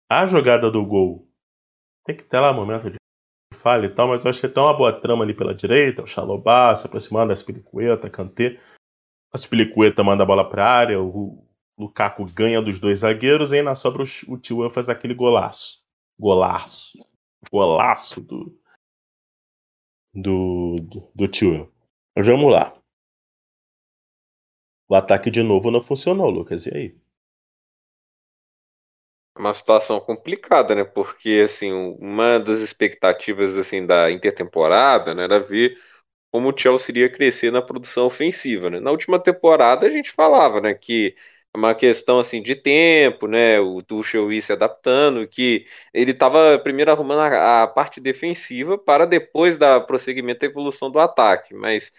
A 0.09 0.25
jogada 0.25 0.69
do 0.69 0.85
gol 0.85 1.25
tem 2.05 2.17
que 2.17 2.23
ter 2.23 2.41
lá 2.41 2.51
um 2.51 2.55
momento 2.55 2.91
de 2.91 2.97
falha 3.63 3.87
e 3.87 3.89
tal, 3.89 4.09
mas 4.09 4.23
eu 4.23 4.29
acho 4.29 4.41
que 4.41 4.47
tem 4.47 4.61
uma 4.61 4.77
boa 4.77 4.93
trama 4.93 5.23
ali 5.23 5.33
pela 5.33 5.55
direita, 5.55 6.03
o 6.03 6.07
Xalobá 6.07 6.75
se 6.75 6.85
aproximando 6.85 7.29
da 7.29 7.35
Spilicueta, 7.35 8.09
Kanté. 8.09 8.59
A 9.33 9.37
Spilicueta 9.37 10.03
manda 10.03 10.23
a 10.23 10.25
bola 10.25 10.47
para 10.47 10.65
a 10.65 10.71
área, 10.71 11.01
o 11.01 11.43
Lukaku 11.79 12.25
ganha 12.33 12.61
dos 12.61 12.79
dois 12.79 12.99
zagueiros 12.99 13.51
e 13.51 13.57
aí 13.57 13.63
na 13.63 13.73
sobra 13.73 14.03
o, 14.03 14.33
o 14.33 14.37
Tio 14.37 14.69
faz 14.69 14.89
aquele 14.89 15.15
golaço. 15.15 15.81
Golaço 16.19 16.99
golaço 17.51 18.21
do, 18.21 18.57
do, 20.13 20.75
do, 20.81 21.11
do 21.13 21.27
tio. 21.27 21.71
Mas 22.15 22.27
vamos 22.27 22.51
lá. 22.51 22.77
O 24.87 24.95
ataque 24.95 25.31
de 25.31 25.41
novo 25.41 25.71
não 25.71 25.81
funcionou, 25.81 26.29
Lucas. 26.29 26.65
E 26.65 26.75
aí? 26.75 27.02
Uma 29.35 29.53
situação 29.53 29.99
complicada, 29.99 30.75
né? 30.75 30.83
Porque 30.83 31.41
assim, 31.45 31.71
uma 31.99 32.39
das 32.39 32.59
expectativas 32.59 33.57
assim 33.57 33.85
da 33.85 34.11
intertemporada 34.11 35.13
né, 35.15 35.23
era 35.23 35.39
ver 35.39 35.77
como 36.31 36.49
o 36.49 36.57
Chelsea 36.57 36.91
iria 36.91 37.09
crescer 37.09 37.51
na 37.51 37.61
produção 37.61 38.07
ofensiva, 38.07 38.69
né? 38.69 38.79
Na 38.79 38.91
última 38.91 39.19
temporada 39.19 39.87
a 39.87 39.89
gente 39.91 40.11
falava, 40.11 40.61
né, 40.61 40.73
que 40.73 41.15
é 41.53 41.57
uma 41.57 41.75
questão 41.75 42.19
assim 42.19 42.41
de 42.41 42.55
tempo, 42.55 43.27
né? 43.27 43.59
O 43.59 43.81
Tuchel 43.83 44.31
ir 44.31 44.41
se 44.41 44.51
adaptando, 44.51 45.27
que 45.27 45.67
ele 45.93 46.11
estava 46.11 46.57
primeiro 46.59 46.91
arrumando 46.91 47.19
a, 47.19 47.63
a, 47.63 47.67
parte 47.67 48.01
defensiva 48.01 48.77
para 48.77 49.05
depois 49.05 49.57
dar 49.57 49.81
prosseguimento 49.81 50.43
à 50.45 50.49
evolução 50.49 50.89
do 50.91 50.99
ataque. 50.99 51.53
Mas 51.53 51.91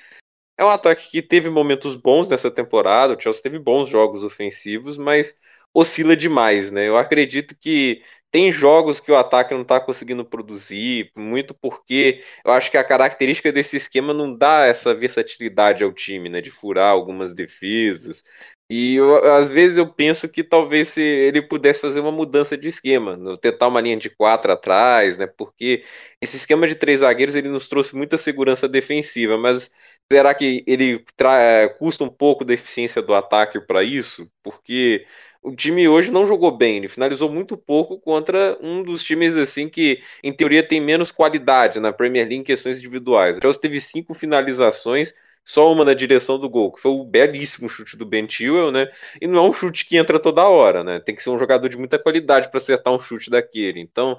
é 0.58 0.64
um 0.64 0.70
ataque 0.70 1.10
que 1.10 1.22
teve 1.22 1.50
momentos 1.50 1.96
bons 1.96 2.28
nessa 2.28 2.50
temporada. 2.50 3.14
O 3.14 3.20
Chelsea 3.20 3.42
teve 3.42 3.58
bons 3.58 3.88
jogos 3.88 4.24
ofensivos, 4.24 4.98
mas 4.98 5.38
oscila 5.74 6.16
demais, 6.16 6.70
né? 6.70 6.88
Eu 6.88 6.96
acredito 6.96 7.56
que 7.58 8.02
tem 8.30 8.50
jogos 8.50 8.98
que 9.00 9.12
o 9.12 9.16
ataque 9.16 9.54
não 9.54 9.62
está 9.62 9.80
conseguindo 9.80 10.24
produzir, 10.24 11.10
muito 11.16 11.54
porque 11.54 12.22
eu 12.44 12.52
acho 12.52 12.70
que 12.70 12.76
a 12.76 12.84
característica 12.84 13.52
desse 13.52 13.76
esquema 13.76 14.12
não 14.14 14.36
dá 14.36 14.64
essa 14.66 14.94
versatilidade 14.94 15.84
ao 15.84 15.92
time, 15.92 16.28
né? 16.28 16.40
De 16.40 16.50
furar 16.50 16.90
algumas 16.90 17.34
defesas, 17.34 18.24
e 18.68 18.94
eu, 18.94 19.32
às 19.34 19.50
vezes 19.50 19.76
eu 19.76 19.86
penso 19.92 20.28
que 20.28 20.42
talvez 20.42 20.88
se 20.88 21.00
ele 21.02 21.42
pudesse 21.42 21.80
fazer 21.80 22.00
uma 22.00 22.10
mudança 22.10 22.56
de 22.56 22.68
esquema, 22.68 23.18
tentar 23.38 23.68
uma 23.68 23.80
linha 23.80 23.96
de 23.96 24.08
quatro 24.08 24.50
atrás, 24.52 25.18
né? 25.18 25.26
Porque 25.26 25.84
esse 26.20 26.36
esquema 26.36 26.66
de 26.66 26.74
três 26.74 27.00
zagueiros 27.00 27.34
ele 27.34 27.48
nos 27.48 27.68
trouxe 27.68 27.94
muita 27.94 28.16
segurança 28.16 28.66
defensiva, 28.68 29.36
mas 29.36 29.70
será 30.10 30.34
que 30.34 30.64
ele 30.66 31.04
é, 31.20 31.68
custa 31.78 32.04
um 32.04 32.08
pouco 32.08 32.44
da 32.44 32.54
eficiência 32.54 33.02
do 33.02 33.14
ataque 33.14 33.60
para 33.60 33.82
isso? 33.82 34.30
Porque 34.42 35.06
o 35.44 35.54
time 35.54 35.86
hoje 35.86 36.10
não 36.10 36.26
jogou 36.26 36.50
bem, 36.50 36.78
ele 36.78 36.88
finalizou 36.88 37.30
muito 37.30 37.56
pouco 37.56 38.00
contra 38.00 38.58
um 38.62 38.82
dos 38.82 39.04
times 39.04 39.36
assim 39.36 39.68
que, 39.68 40.00
em 40.22 40.32
teoria, 40.32 40.66
tem 40.66 40.80
menos 40.80 41.12
qualidade 41.12 41.78
na 41.78 41.92
Premier 41.92 42.24
League 42.24 42.40
em 42.40 42.42
questões 42.42 42.78
individuais. 42.78 43.36
O 43.36 43.40
Chelsea 43.42 43.60
teve 43.60 43.78
cinco 43.80 44.14
finalizações 44.14 45.14
só 45.44 45.70
uma 45.70 45.84
na 45.84 45.92
direção 45.92 46.38
do 46.38 46.48
gol, 46.48 46.72
que 46.72 46.80
foi 46.80 46.90
o 46.90 47.04
belíssimo 47.04 47.68
chute 47.68 47.96
do 47.96 48.06
Ben 48.06 48.26
Chilwell, 48.26 48.72
né? 48.72 48.90
E 49.20 49.26
não 49.26 49.44
é 49.44 49.48
um 49.50 49.52
chute 49.52 49.84
que 49.84 49.98
entra 49.98 50.18
toda 50.18 50.48
hora, 50.48 50.82
né? 50.82 50.98
Tem 51.00 51.14
que 51.14 51.22
ser 51.22 51.28
um 51.28 51.38
jogador 51.38 51.68
de 51.68 51.76
muita 51.76 51.98
qualidade 51.98 52.48
para 52.48 52.56
acertar 52.56 52.94
um 52.94 53.00
chute 53.00 53.28
daquele. 53.28 53.78
Então, 53.78 54.18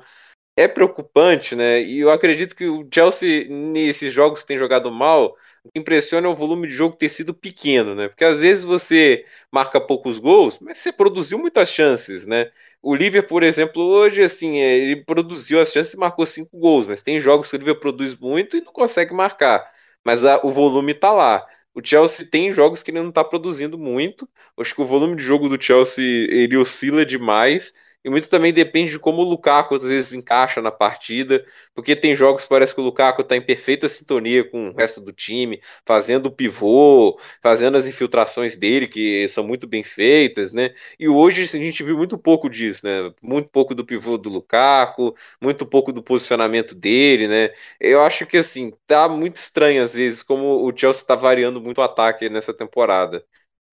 é 0.56 0.68
preocupante, 0.68 1.56
né? 1.56 1.82
E 1.82 2.00
eu 2.00 2.10
acredito 2.12 2.56
que 2.56 2.66
o 2.68 2.88
Chelsea, 2.94 3.48
nesses 3.50 4.14
jogos 4.14 4.42
que 4.42 4.48
tem 4.48 4.58
jogado 4.58 4.92
mal, 4.92 5.36
impressiona 5.74 6.28
é 6.28 6.30
o 6.30 6.36
volume 6.36 6.68
de 6.68 6.74
jogo 6.74 6.96
ter 6.96 7.10
sido 7.10 7.34
pequeno, 7.34 7.96
né? 7.96 8.08
Porque 8.08 8.24
às 8.24 8.40
vezes 8.40 8.64
você 8.64 9.26
marca 9.52 9.82
poucos 9.82 10.20
gols, 10.20 10.58
mas 10.60 10.78
você 10.78 10.92
produziu 10.92 11.38
muitas 11.40 11.70
chances, 11.70 12.26
né? 12.26 12.52
O 12.82 12.96
Liverpool, 12.96 13.30
por 13.30 13.44
exemplo, 13.44 13.84
hoje, 13.84 14.22
assim, 14.24 14.60
é, 14.60 14.78
ele 14.78 15.04
produziu 15.04 15.60
as 15.60 15.72
chances 15.72 15.94
e 15.94 15.98
marcou 15.98 16.26
cinco 16.26 16.58
gols, 16.58 16.88
mas 16.88 17.02
tem 17.02 17.20
jogos 17.20 17.50
que 17.50 17.56
o 17.56 17.60
Liverpool 17.60 17.82
produz 17.82 18.16
muito 18.16 18.56
e 18.58 18.62
não 18.62 18.72
consegue 18.72 19.14
marcar 19.14 19.70
mas 20.04 20.24
a, 20.24 20.40
o 20.46 20.52
volume 20.52 20.94
tá 20.94 21.12
lá. 21.12 21.46
O 21.74 21.82
Chelsea 21.84 22.26
tem 22.26 22.52
jogos 22.54 22.84
que 22.84 22.92
ele 22.92 23.02
não 23.02 23.10
está 23.10 23.24
produzindo 23.24 23.78
muito. 23.78 24.30
Acho 24.58 24.74
que 24.76 24.82
o 24.82 24.86
volume 24.86 25.16
de 25.16 25.24
jogo 25.24 25.50
do 25.50 25.62
Chelsea 25.62 26.04
ele 26.04 26.56
oscila 26.56 27.06
demais. 27.06 27.74
E 28.06 28.10
muito 28.10 28.30
também 28.30 28.54
depende 28.54 28.92
de 28.92 29.00
como 29.00 29.24
o 29.24 29.26
Lukaku 29.26 29.74
às 29.76 29.82
vezes 29.84 30.14
encaixa 30.14 30.62
na 30.62 30.70
partida, 30.72 31.44
porque 31.74 31.96
tem 31.96 32.16
jogos 32.16 32.44
que 32.44 32.50
parece 32.50 32.72
que 32.74 32.80
o 32.80 32.84
Lukaku 32.84 33.22
está 33.24 33.36
em 33.36 33.42
perfeita 33.42 33.90
sintonia 33.90 34.48
com 34.48 34.70
o 34.70 34.74
resto 34.76 35.02
do 35.02 35.12
time, 35.12 35.60
fazendo 35.84 36.28
o 36.28 36.32
pivô, 36.32 37.20
fazendo 37.42 37.78
as 37.78 37.88
infiltrações 37.88 38.56
dele, 38.56 38.88
que 38.88 39.28
são 39.28 39.44
muito 39.44 39.66
bem 39.66 39.84
feitas, 39.84 40.54
né? 40.54 40.76
E 41.00 41.08
hoje 41.10 41.44
a 41.44 41.46
gente 41.64 41.84
viu 41.84 41.98
muito 41.98 42.16
pouco 42.16 42.48
disso, 42.48 42.86
né? 42.86 43.12
Muito 43.24 43.50
pouco 43.50 43.74
do 43.74 43.84
pivô 43.84 44.18
do 44.20 44.30
Lukaku, 44.30 45.16
muito 45.42 45.66
pouco 45.66 45.92
do 45.92 46.04
posicionamento 46.04 46.76
dele, 46.76 47.28
né? 47.28 47.50
Eu 47.80 48.04
acho 48.04 48.28
que 48.28 48.38
assim, 48.38 48.72
tá 48.86 49.10
muito 49.10 49.38
estranho 49.38 49.82
às 49.84 49.94
vezes 49.96 50.22
como 50.22 50.64
o 50.64 50.78
Chelsea 50.78 51.02
está 51.02 51.16
variando 51.16 51.60
muito 51.60 51.80
o 51.80 51.82
ataque 51.84 52.30
nessa 52.30 52.54
temporada. 52.54 53.26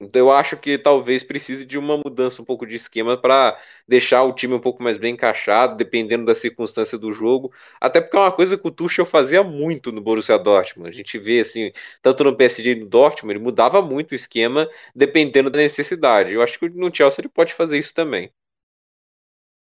Então 0.04 0.20
eu 0.20 0.32
acho 0.32 0.56
que 0.56 0.76
talvez 0.78 1.22
precise 1.22 1.64
de 1.64 1.78
uma 1.78 1.96
mudança 1.96 2.42
um 2.42 2.44
pouco 2.44 2.66
de 2.66 2.76
esquema 2.76 3.16
para 3.16 3.58
deixar 3.86 4.22
o 4.24 4.34
time 4.34 4.54
um 4.54 4.60
pouco 4.60 4.82
mais 4.82 4.96
bem 4.96 5.14
encaixado, 5.14 5.76
dependendo 5.76 6.24
da 6.24 6.34
circunstância 6.34 6.98
do 6.98 7.12
jogo. 7.12 7.52
Até 7.80 8.00
porque 8.00 8.16
é 8.16 8.20
uma 8.20 8.32
coisa 8.32 8.58
que 8.58 8.66
o 8.66 8.70
Tuchel 8.70 9.06
fazia 9.06 9.42
muito 9.42 9.92
no 9.92 10.00
Borussia 10.00 10.38
Dortmund. 10.38 10.88
A 10.88 10.92
gente 10.92 11.18
vê 11.18 11.40
assim, 11.40 11.72
tanto 12.02 12.24
no 12.24 12.36
PSG 12.36 12.72
e 12.72 12.74
no 12.80 12.86
Dortmund, 12.86 13.34
ele 13.34 13.44
mudava 13.44 13.80
muito 13.80 14.12
o 14.12 14.14
esquema 14.14 14.68
dependendo 14.94 15.50
da 15.50 15.58
necessidade. 15.58 16.32
Eu 16.32 16.42
acho 16.42 16.58
que 16.58 16.68
no 16.68 16.94
Chelsea 16.94 17.20
ele 17.20 17.28
pode 17.28 17.54
fazer 17.54 17.78
isso 17.78 17.94
também. 17.94 18.32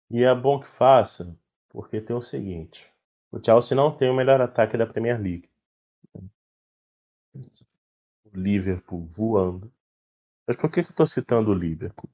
E 0.09 0.23
é 0.23 0.33
bom 0.33 0.59
que 0.59 0.67
faça, 0.67 1.37
porque 1.69 1.99
tem 2.01 2.15
o 2.15 2.21
seguinte: 2.21 2.91
o 3.31 3.43
Chelsea 3.43 3.75
não 3.75 3.95
tem 3.95 4.09
o 4.09 4.15
melhor 4.15 4.39
ataque 4.41 4.77
da 4.77 4.87
Premier 4.87 5.21
League. 5.21 5.49
O 7.33 8.29
Liverpool 8.33 9.07
voando 9.07 9.74
mas 10.47 10.57
por 10.57 10.69
que, 10.71 10.83
que 10.83 10.91
eu 10.91 10.95
tô 10.95 11.07
citando 11.07 11.51
o 11.51 11.53
Liverpool? 11.53 12.09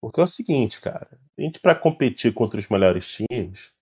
Porque 0.00 0.20
é 0.20 0.24
o 0.24 0.26
seguinte, 0.26 0.80
cara. 0.80 1.08
A 1.38 1.42
gente, 1.42 1.58
para 1.58 1.74
competir 1.74 2.32
contra 2.32 2.60
os 2.60 2.68
melhores 2.68 3.06
times, 3.06 3.72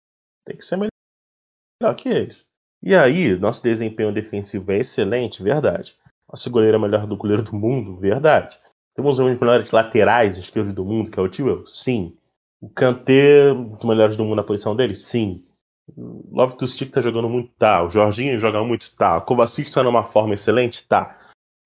tem 0.45 0.57
que 0.57 0.65
ser 0.65 0.77
melhor 0.77 1.95
que 1.97 2.09
eles. 2.09 2.45
E 2.83 2.95
aí, 2.95 3.37
nosso 3.37 3.63
desempenho 3.63 4.13
defensivo 4.13 4.71
é 4.73 4.79
excelente, 4.79 5.43
verdade. 5.43 5.97
Nosso 6.31 6.51
goleiro 6.51 6.77
é 6.77 6.81
melhor 6.81 7.07
do 7.07 7.17
goleiro 7.17 7.43
do 7.43 7.55
mundo, 7.55 7.97
verdade. 7.97 8.59
Temos 8.95 9.19
um 9.19 9.31
dos 9.31 9.41
melhores 9.41 9.71
laterais 9.71 10.37
esquerdos 10.37 10.73
do 10.73 10.85
mundo, 10.85 11.11
que 11.11 11.19
é 11.19 11.23
o 11.23 11.29
Tio? 11.29 11.67
Sim. 11.67 12.17
O 12.61 12.69
Kanté, 12.69 13.53
um 13.53 13.71
dos 13.71 13.85
melhores 13.85 14.17
do 14.17 14.25
mundo 14.25 14.37
na 14.37 14.43
posição 14.43 14.77
dele? 14.77 14.95
Sim. 14.95 15.45
Loftus-Cheek 15.97 16.93
tá 16.93 17.01
jogando 17.01 17.29
muito? 17.29 17.53
Tá. 17.59 17.83
O 17.85 17.91
Jorginho 17.91 18.39
joga 18.39 18.63
muito? 18.63 18.95
Tá. 18.95 19.19
O 19.19 19.23
Kovacic 19.23 19.69
está 19.69 19.83
numa 19.83 20.05
forma 20.05 20.35
excelente? 20.35 20.87
Tá. 20.87 21.19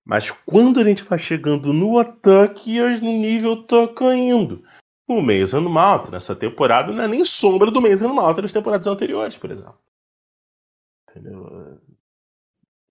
Mas 0.05 0.31
quando 0.31 0.79
a 0.79 0.83
gente 0.83 1.03
vai 1.03 1.19
chegando 1.19 1.71
no 1.71 1.99
ataque, 1.99 2.81
o 2.81 2.99
nível 2.99 3.63
tá 3.63 3.87
caindo. 3.87 4.63
O 5.07 5.21
Mason 5.21 5.61
Mount 5.61 6.09
nessa 6.09 6.35
temporada 6.35 6.91
não 6.91 7.03
é 7.03 7.07
nem 7.07 7.25
sombra 7.25 7.71
do 7.71 7.81
Mason 7.81 8.13
Mount 8.13 8.37
nas 8.37 8.53
temporadas 8.53 8.87
anteriores, 8.87 9.37
por 9.37 9.51
exemplo. 9.51 9.77
Entendeu? 11.09 11.79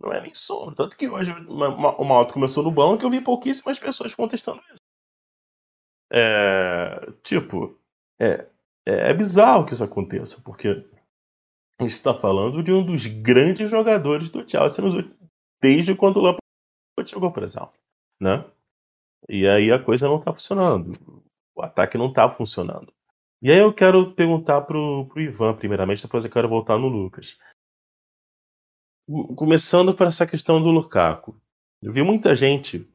Não 0.01 0.13
é 0.13 0.21
nem 0.21 0.35
sombra. 0.35 0.75
Tanto 0.75 0.97
que 0.97 1.09
hoje 1.09 1.33
o 1.33 2.05
Mount 2.05 2.33
começou 2.33 2.63
no 2.63 2.71
banco 2.71 3.03
e 3.03 3.07
eu 3.07 3.11
vi 3.11 3.21
pouquíssimas 3.21 3.79
pessoas 3.79 4.15
contestando 4.15 4.61
isso. 4.73 4.83
É, 6.11 7.13
tipo, 7.23 7.79
é, 8.19 8.47
é, 8.87 9.11
é 9.11 9.15
bizarro 9.15 9.67
que 9.67 9.75
isso 9.75 9.85
aconteça, 9.85 10.41
porque 10.43 10.69
a 10.69 11.83
gente 11.83 11.93
está 11.93 12.15
falando 12.15 12.63
de 12.63 12.73
um 12.73 12.85
dos 12.85 13.07
grandes 13.07 13.71
jogadores 13.71 14.31
do 14.31 14.49
Chelsea 14.49 14.85
desde 15.61 15.95
quando 15.95 16.17
o 16.17 16.21
Lampard 16.21 16.48
jogou, 17.11 17.33
por 17.33 17.43
exemplo, 17.43 17.71
né? 18.21 18.45
E 19.29 19.47
aí 19.47 19.73
a 19.73 19.83
coisa 19.83 20.09
não 20.09 20.21
tá 20.21 20.33
funcionando. 20.33 21.23
O 21.57 21.63
ataque 21.63 21.99
não 21.99 22.13
tá 22.13 22.31
funcionando. 22.31 22.93
E 23.41 23.51
aí 23.51 23.59
eu 23.59 23.73
quero 23.73 24.13
perguntar 24.15 24.63
pro, 24.63 25.07
pro 25.07 25.21
Ivan, 25.21 25.55
primeiramente, 25.55 26.03
depois 26.03 26.25
eu 26.25 26.31
quero 26.31 26.49
voltar 26.49 26.77
no 26.77 26.89
Lucas. 26.89 27.37
Começando 29.37 29.95
por 29.95 30.07
essa 30.07 30.27
questão 30.27 30.63
do 30.63 30.71
Lukaku. 30.71 31.41
Eu 31.83 31.93
vi 31.93 32.03
muita 32.03 32.35
gente 32.35 32.87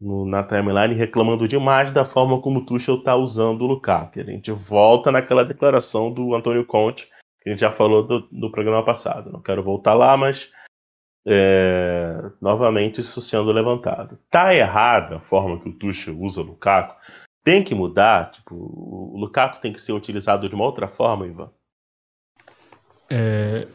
no, 0.00 0.24
na 0.24 0.42
timeline 0.42 0.94
reclamando 0.94 1.48
demais 1.48 1.92
da 1.92 2.04
forma 2.04 2.40
como 2.40 2.60
o 2.60 2.66
Tuchel 2.66 3.02
tá 3.02 3.16
usando 3.16 3.62
o 3.62 3.66
Lukaku. 3.66 4.20
A 4.20 4.24
gente 4.24 4.52
volta 4.52 5.10
naquela 5.10 5.44
declaração 5.44 6.12
do 6.12 6.34
Antônio 6.34 6.64
Conte, 6.64 7.08
que 7.42 7.48
a 7.48 7.52
gente 7.52 7.60
já 7.60 7.72
falou 7.72 8.06
do, 8.06 8.20
do 8.30 8.50
programa 8.50 8.84
passado. 8.84 9.32
Não 9.32 9.42
quero 9.42 9.62
voltar 9.62 9.94
lá, 9.94 10.16
mas 10.16 10.50
É, 11.26 12.30
novamente 12.40 13.00
isso 13.00 13.20
sendo 13.20 13.50
levantado. 13.50 14.18
Tá 14.30 14.54
errada 14.54 15.16
a 15.16 15.20
forma 15.20 15.60
que 15.60 15.68
o 15.68 15.72
Tuchel 15.72 16.20
usa 16.20 16.42
o 16.42 16.44
Lukaku? 16.44 16.94
Tem 17.42 17.62
que 17.62 17.74
mudar? 17.74 18.30
Tipo, 18.30 18.54
o 18.54 19.16
Lukaku 19.18 19.60
tem 19.60 19.72
que 19.72 19.80
ser 19.80 19.92
utilizado 19.92 20.48
de 20.48 20.54
uma 20.54 20.64
outra 20.64 20.88
forma, 20.88 21.26
Ivan? 21.26 21.50
É, 23.10 23.66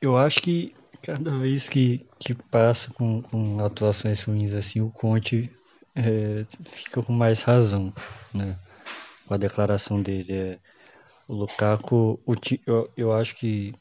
eu 0.00 0.16
acho 0.16 0.40
que 0.40 0.70
cada 1.02 1.30
vez 1.38 1.68
que, 1.68 2.06
que 2.18 2.34
passa 2.34 2.92
com, 2.92 3.22
com 3.22 3.64
atuações 3.64 4.22
ruins 4.22 4.52
assim, 4.52 4.80
o 4.80 4.90
Conte 4.90 5.50
é, 5.94 6.44
fica 6.64 7.02
com 7.02 7.12
mais 7.12 7.42
razão, 7.42 7.92
né? 8.32 8.58
Com 9.26 9.34
a 9.34 9.36
declaração 9.36 9.98
dele. 9.98 10.32
É, 10.32 10.58
o 11.28 11.34
Lukaku, 11.34 12.18
o, 12.24 12.34
eu, 12.66 12.90
eu 12.96 13.12
acho 13.12 13.36
que, 13.36 13.72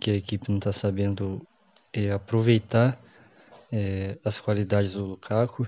que 0.00 0.10
a 0.10 0.14
equipe 0.14 0.50
não 0.50 0.58
está 0.58 0.72
sabendo 0.72 1.46
é, 1.94 2.10
aproveitar 2.10 2.98
é, 3.72 4.18
as 4.24 4.38
qualidades 4.38 4.94
do 4.94 5.04
Lukaku. 5.04 5.66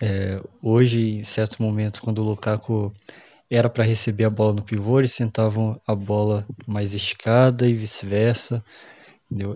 É, 0.00 0.40
hoje, 0.62 1.18
em 1.18 1.22
certos 1.22 1.58
momentos, 1.58 2.00
quando 2.00 2.18
o 2.18 2.24
Lukaku 2.24 2.92
era 3.50 3.68
para 3.68 3.84
receber 3.84 4.24
a 4.24 4.30
bola 4.30 4.54
no 4.54 4.62
pivô, 4.62 4.98
eles 4.98 5.12
sentavam 5.12 5.80
a 5.86 5.94
bola 5.94 6.46
mais 6.66 6.94
esticada 6.94 7.66
e 7.66 7.74
vice-versa, 7.74 8.64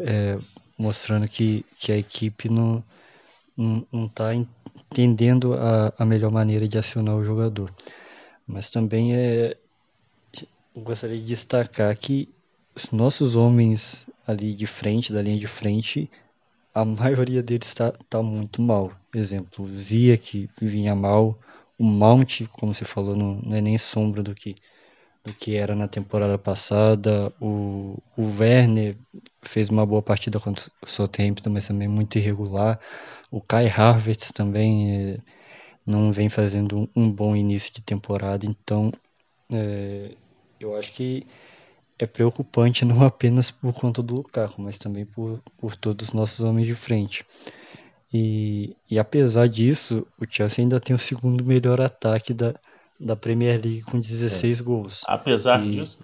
é, 0.06 0.38
mostrando 0.78 1.28
que, 1.28 1.64
que 1.78 1.92
a 1.92 1.96
equipe 1.96 2.48
não 2.48 2.82
não 3.56 4.06
está 4.06 4.34
entendendo 4.34 5.54
a, 5.54 5.92
a 5.96 6.04
melhor 6.04 6.30
maneira 6.30 6.66
de 6.66 6.76
acionar 6.76 7.14
o 7.14 7.24
jogador. 7.24 7.72
Mas 8.46 8.68
também 8.68 9.14
é, 9.14 9.56
gostaria 10.74 11.18
de 11.18 11.24
destacar 11.24 11.96
que 11.96 12.28
os 12.74 12.90
nossos 12.90 13.36
homens 13.36 14.08
ali 14.26 14.54
de 14.54 14.66
frente, 14.66 15.12
da 15.12 15.22
linha 15.22 15.38
de 15.38 15.46
frente, 15.46 16.10
a 16.74 16.84
maioria 16.84 17.42
deles 17.42 17.68
está 17.68 17.92
tá 18.08 18.22
muito 18.22 18.60
mal. 18.62 18.92
Exemplo, 19.14 19.64
o 19.64 19.74
Zia, 19.74 20.18
que 20.18 20.48
vinha 20.60 20.94
mal, 20.94 21.38
o 21.78 21.84
Mount, 21.84 22.42
como 22.52 22.74
você 22.74 22.84
falou, 22.84 23.16
não, 23.16 23.36
não, 23.42 23.56
é 23.56 23.60
nem 23.60 23.78
sombra 23.78 24.22
do 24.22 24.34
que, 24.34 24.54
do 25.24 25.32
que 25.32 25.56
era 25.56 25.74
na 25.74 25.88
temporada 25.88 26.38
passada. 26.38 27.32
O, 27.40 27.98
o 28.16 28.24
Werner 28.38 28.96
fez 29.42 29.70
uma 29.70 29.86
boa 29.86 30.02
partida 30.02 30.40
contra 30.40 30.70
o 30.82 30.86
Southampton, 30.86 31.50
mas 31.50 31.68
também 31.68 31.88
muito 31.88 32.18
irregular. 32.18 32.80
O 33.30 33.40
Kai 33.40 33.68
Havertz 33.68 34.32
também 34.32 35.12
é, 35.14 35.18
não 35.86 36.12
vem 36.12 36.28
fazendo 36.28 36.78
um, 36.78 36.88
um, 36.96 37.12
bom 37.12 37.36
início 37.36 37.72
de 37.72 37.82
temporada, 37.82 38.46
então 38.46 38.92
é, 39.50 40.14
eu 40.60 40.76
acho 40.76 40.92
que 40.92 41.26
é 41.98 42.06
preocupante 42.06 42.84
não 42.84 43.04
apenas 43.04 43.50
por 43.50 43.72
conta 43.72 44.02
do 44.02 44.16
Lukaku, 44.16 44.60
mas 44.60 44.78
também 44.78 45.04
por, 45.04 45.40
por 45.58 45.76
todos 45.76 46.08
os 46.08 46.14
nossos 46.14 46.40
homens 46.40 46.66
de 46.66 46.74
frente. 46.74 47.24
E, 48.12 48.76
e 48.90 48.98
apesar 48.98 49.48
disso, 49.48 50.06
o 50.20 50.24
Chelsea 50.28 50.64
ainda 50.64 50.78
tem 50.78 50.94
o 50.94 50.98
segundo 50.98 51.44
melhor 51.44 51.80
ataque 51.80 52.32
da, 52.32 52.54
da 53.00 53.16
Premier 53.16 53.60
League 53.60 53.82
com 53.82 54.00
16 54.00 54.60
é. 54.60 54.62
gols. 54.62 55.02
Apesar 55.06 55.64
e, 55.64 55.70
disso? 55.70 55.98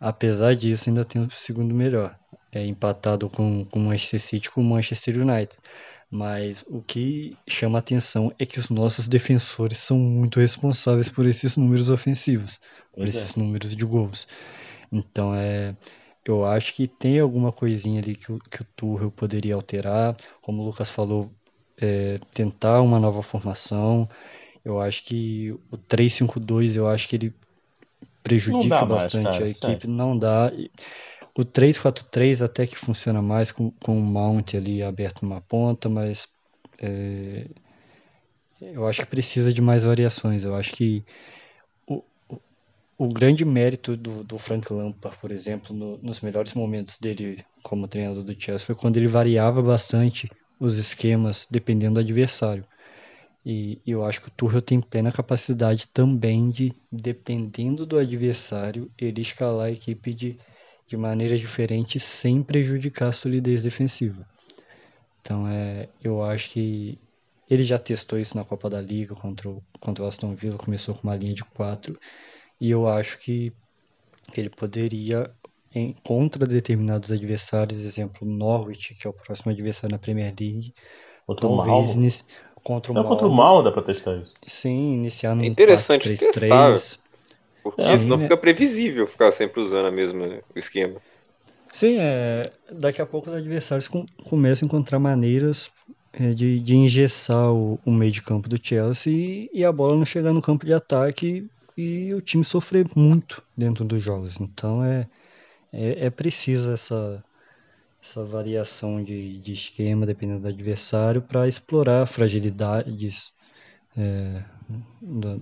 Apesar 0.00 0.54
disso, 0.54 0.88
ainda 0.88 1.04
tem 1.04 1.22
o 1.22 1.30
segundo 1.30 1.74
melhor. 1.74 2.16
É 2.52 2.64
empatado 2.64 3.28
com 3.28 3.66
o 3.72 3.78
Manchester 3.78 4.20
City 4.20 4.50
com 4.50 4.60
o 4.60 4.64
Manchester 4.64 5.20
United. 5.20 5.56
Mas 6.08 6.64
o 6.68 6.80
que 6.80 7.36
chama 7.48 7.80
atenção 7.80 8.32
é 8.38 8.46
que 8.46 8.60
os 8.60 8.70
nossos 8.70 9.08
defensores 9.08 9.78
são 9.78 9.98
muito 9.98 10.38
responsáveis 10.38 11.08
por 11.08 11.26
esses 11.26 11.56
números 11.56 11.90
ofensivos, 11.90 12.60
por 12.92 13.02
pois 13.02 13.14
esses 13.14 13.36
é. 13.36 13.40
números 13.40 13.74
de 13.74 13.84
gols. 13.84 14.28
Então 14.92 15.34
é, 15.34 15.74
eu 16.24 16.44
acho 16.44 16.74
que 16.74 16.86
tem 16.88 17.20
alguma 17.20 17.52
coisinha 17.52 18.00
ali 18.00 18.14
que 18.16 18.32
o, 18.32 18.38
que 18.38 18.62
o 18.62 18.66
Tuchel 18.76 19.10
poderia 19.10 19.54
alterar, 19.54 20.16
como 20.42 20.62
o 20.62 20.66
Lucas 20.66 20.90
falou, 20.90 21.30
é, 21.78 22.18
tentar 22.32 22.80
uma 22.80 22.98
nova 22.98 23.22
formação. 23.22 24.08
Eu 24.64 24.80
acho 24.80 25.04
que 25.04 25.52
o 25.70 25.78
3-5-2, 25.78 26.74
eu 26.74 26.88
acho 26.88 27.08
que 27.08 27.16
ele 27.16 27.34
prejudica 28.22 28.84
bastante 28.84 29.40
mais, 29.40 29.60
cara, 29.60 29.70
a 29.70 29.74
equipe, 29.74 29.86
não 29.86 30.18
dá. 30.18 30.52
O 31.38 31.44
3-4-3 31.44 32.42
até 32.42 32.66
que 32.66 32.76
funciona 32.76 33.22
mais 33.22 33.52
com, 33.52 33.70
com 33.70 33.96
o 33.96 34.02
mount 34.02 34.54
ali 34.54 34.82
aberto 34.82 35.22
numa 35.22 35.40
ponta, 35.40 35.88
mas 35.88 36.26
é, 36.80 37.46
eu 38.60 38.86
acho 38.86 39.02
que 39.02 39.06
precisa 39.06 39.52
de 39.52 39.60
mais 39.60 39.82
variações. 39.82 40.44
Eu 40.44 40.54
acho 40.54 40.72
que 40.72 41.04
o 42.98 43.08
grande 43.08 43.44
mérito 43.44 43.96
do, 43.96 44.24
do, 44.24 44.38
Frank 44.38 44.72
Lampard, 44.72 45.18
por 45.18 45.30
exemplo, 45.30 45.74
no, 45.74 45.98
nos 45.98 46.20
melhores 46.20 46.54
momentos 46.54 46.98
dele 46.98 47.44
como 47.62 47.88
treinador 47.88 48.22
do 48.22 48.40
Chelsea, 48.40 48.66
foi 48.66 48.74
quando 48.74 48.96
ele 48.96 49.08
variava 49.08 49.62
bastante 49.62 50.30
os 50.58 50.78
esquemas 50.78 51.46
dependendo 51.50 51.94
do 51.94 52.00
adversário. 52.00 52.64
E, 53.44 53.80
e 53.86 53.90
eu 53.90 54.04
acho 54.04 54.20
que 54.20 54.28
o 54.28 54.32
Tuchel 54.32 54.62
tem 54.62 54.80
plena 54.80 55.12
capacidade 55.12 55.86
também 55.88 56.50
de, 56.50 56.72
dependendo 56.90 57.86
do 57.86 57.98
adversário, 57.98 58.90
ele 58.98 59.20
escalar 59.20 59.66
a 59.66 59.70
equipe 59.70 60.12
de 60.12 60.38
de 60.86 60.96
maneira 60.96 61.36
diferente 61.36 61.98
sem 61.98 62.42
prejudicar 62.42 63.08
a 63.08 63.12
solidez 63.12 63.62
defensiva. 63.62 64.26
Então 65.20 65.46
é, 65.48 65.88
eu 66.02 66.22
acho 66.22 66.50
que 66.50 66.98
ele 67.50 67.64
já 67.64 67.78
testou 67.78 68.18
isso 68.18 68.36
na 68.36 68.44
Copa 68.44 68.70
da 68.70 68.80
Liga 68.80 69.14
contra 69.14 69.48
o, 69.48 69.62
contra 69.80 70.04
o 70.04 70.06
Aston 70.06 70.34
Villa, 70.34 70.56
começou 70.56 70.94
com 70.94 71.08
uma 71.08 71.16
linha 71.16 71.34
de 71.34 71.44
quatro 71.44 71.98
e 72.60 72.70
eu 72.70 72.88
acho 72.88 73.18
que 73.18 73.52
ele 74.36 74.50
poderia 74.50 75.30
em, 75.74 75.94
contra 76.02 76.46
determinados 76.46 77.12
adversários, 77.12 77.84
exemplo 77.84 78.26
Norwich, 78.26 78.94
que 78.94 79.06
é 79.06 79.10
o 79.10 79.12
próximo 79.12 79.52
adversário 79.52 79.92
na 79.92 79.98
Premier 79.98 80.34
League, 80.38 80.74
contra 81.26 81.48
talvez 81.48 81.90
o 81.90 81.98
inici... 81.98 82.24
contra 82.62 82.92
o 82.92 82.94
Não, 82.94 83.02
Mal. 83.02 83.10
contra 83.10 83.26
o 83.26 83.32
Mal 83.32 83.62
dá 83.62 83.70
para 83.70 83.82
testar 83.82 84.16
isso. 84.16 84.34
Sim, 84.46 84.94
iniciar 84.94 85.34
no 85.34 85.44
é 85.44 85.46
interessante 85.46 86.08
4, 86.08 86.32
3, 86.32 86.40
testar. 86.40 86.68
3, 86.68 87.00
porque 87.62 87.82
Sim, 87.82 87.98
senão 87.98 88.16
né? 88.16 88.22
fica 88.22 88.36
previsível 88.36 89.06
ficar 89.06 89.32
sempre 89.32 89.60
usando 89.60 89.86
a 89.86 89.90
mesma 89.90 90.24
esquema. 90.54 91.00
Sim, 91.72 91.98
é, 91.98 92.42
daqui 92.72 93.02
a 93.02 93.06
pouco 93.06 93.28
os 93.28 93.36
adversários 93.36 93.88
com, 93.88 94.06
começam 94.24 94.64
a 94.64 94.66
encontrar 94.66 94.98
maneiras 94.98 95.70
é, 96.12 96.32
de, 96.32 96.58
de 96.60 96.74
engessar 96.74 97.52
o, 97.52 97.78
o, 97.84 97.90
meio 97.90 98.12
de 98.12 98.22
campo 98.22 98.48
do 98.48 98.58
Chelsea 98.62 99.12
e, 99.12 99.50
e, 99.52 99.64
a 99.64 99.70
bola 99.70 99.96
não 99.96 100.06
chegar 100.06 100.32
no 100.32 100.40
campo 100.40 100.64
de 100.64 100.72
ataque 100.72 101.50
e, 101.76 102.14
o 102.14 102.20
time 102.20 102.44
sofrer 102.44 102.88
muito 102.96 103.42
dentro 103.56 103.84
dos 103.84 104.02
jogos. 104.02 104.40
Então 104.40 104.82
é, 104.84 105.08
é, 105.72 106.06
é 106.06 106.10
preciso 106.10 106.70
essa, 106.72 107.22
essa 108.02 108.24
variação 108.24 109.02
de, 109.02 109.38
de 109.38 109.52
esquema 109.52 110.06
dependendo 110.06 110.40
do 110.40 110.48
adversário 110.48 111.22
para 111.22 111.48
explorar 111.48 112.06
fragilidades 112.06 113.32
é, 113.96 114.42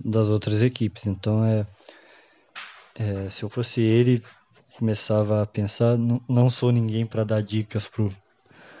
das 0.03 0.29
outras 0.29 0.61
equipes. 0.61 1.05
Então 1.05 1.43
é 1.45 1.65
é, 2.95 3.29
se 3.29 3.43
eu 3.43 3.49
fosse 3.49 3.81
ele, 3.81 4.23
começava 4.77 5.41
a 5.41 5.45
pensar, 5.45 5.97
não, 5.97 6.21
não 6.29 6.49
sou 6.49 6.71
ninguém 6.71 7.05
para 7.05 7.25
dar 7.25 7.43
dicas 7.43 7.87
pro 7.87 8.09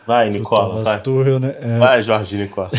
Vai, 0.05 0.29
Nicola, 0.29 0.83
vai. 0.83 1.01
Tuchel, 1.01 1.39
né? 1.39 1.55
É... 1.59 1.79
Vai, 1.79 2.03
Jorge 2.03 2.37
Nicola. 2.37 2.69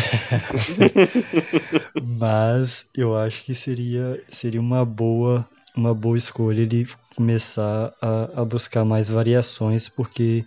Mas 2.19 2.87
eu 2.95 3.17
acho 3.17 3.43
que 3.43 3.53
seria, 3.53 4.23
seria 4.29 4.61
uma 4.61 4.85
boa 4.85 5.45
uma 5.77 5.93
boa 5.93 6.17
escolha 6.17 6.61
ele 6.61 6.87
começar 7.15 7.93
a, 8.01 8.41
a 8.41 8.45
buscar 8.45 8.83
mais 8.83 9.07
variações, 9.07 9.87
porque 9.87 10.43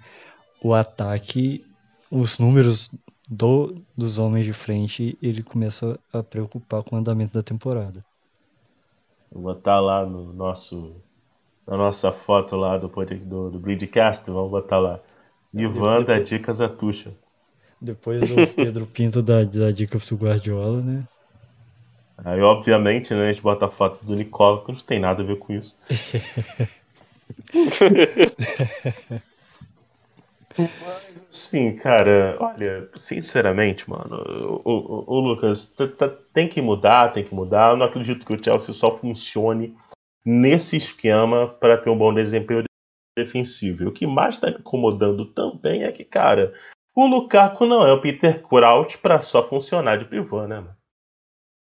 o 0.62 0.74
ataque, 0.74 1.64
os 2.10 2.38
números 2.38 2.90
do, 3.28 3.76
dos 3.96 4.18
homens 4.18 4.44
de 4.44 4.52
frente, 4.52 5.16
ele 5.22 5.42
começa 5.42 5.98
a 6.12 6.22
preocupar 6.22 6.82
com 6.82 6.96
o 6.96 6.98
andamento 6.98 7.32
da 7.32 7.42
temporada. 7.42 8.04
Vou 9.30 9.42
botar 9.42 9.78
lá 9.78 10.04
no 10.04 10.32
nosso, 10.32 10.96
na 11.66 11.76
nossa 11.76 12.10
foto 12.10 12.56
lá 12.56 12.76
do, 12.76 12.88
do, 12.88 13.50
do 13.50 13.58
Bridgecast, 13.58 14.28
vamos 14.28 14.50
botar 14.50 14.78
lá. 14.78 15.00
Ivan 15.52 16.04
dá 16.04 16.18
dicas 16.18 16.60
a 16.60 16.68
Tuxa. 16.68 17.12
Depois 17.80 18.22
o 18.30 18.46
Pedro 18.54 18.86
Pinto 18.86 19.22
dá, 19.22 19.42
dá 19.42 19.70
dicas 19.70 20.06
pro 20.06 20.16
Guardiola, 20.16 20.82
né? 20.82 21.04
Aí, 22.22 22.40
obviamente, 22.42 23.14
né, 23.14 23.28
a 23.28 23.32
gente 23.32 23.42
bota 23.42 23.64
a 23.66 23.70
foto 23.70 24.04
do 24.04 24.14
Nicola, 24.14 24.62
que 24.62 24.72
não 24.72 24.78
tem 24.80 25.00
nada 25.00 25.22
a 25.22 25.26
ver 25.26 25.38
com 25.38 25.54
isso. 25.54 25.74
Sim, 31.30 31.76
cara, 31.76 32.36
olha, 32.38 32.88
sinceramente, 32.94 33.88
mano, 33.88 34.60
o, 34.64 34.70
o, 34.70 35.04
o 35.06 35.20
Lucas 35.20 35.72
tem 36.34 36.48
que 36.48 36.60
mudar, 36.60 37.12
tem 37.12 37.24
que 37.24 37.34
mudar. 37.34 37.70
Eu 37.70 37.76
não 37.76 37.86
acredito 37.86 38.26
que 38.26 38.34
o 38.34 38.44
Chelsea 38.44 38.74
só 38.74 38.94
funcione 38.96 39.74
nesse 40.24 40.76
esquema 40.76 41.48
para 41.48 41.78
ter 41.78 41.88
um 41.88 41.96
bom 41.96 42.12
desempenho 42.12 42.64
defensivo. 43.16 43.82
E 43.82 43.86
o 43.86 43.92
que 43.92 44.06
mais 44.06 44.36
está 44.36 44.50
me 44.50 44.58
incomodando 44.58 45.26
também 45.32 45.84
é 45.84 45.92
que, 45.92 46.04
cara, 46.04 46.52
o 46.94 47.06
Lukaku 47.06 47.66
não 47.66 47.86
é 47.86 47.92
o 47.92 48.00
Peter 48.00 48.42
Crouch 48.42 48.98
para 48.98 49.20
só 49.20 49.46
funcionar 49.48 49.96
de 49.96 50.04
pivô, 50.04 50.46
né, 50.46 50.60
mano? 50.60 50.76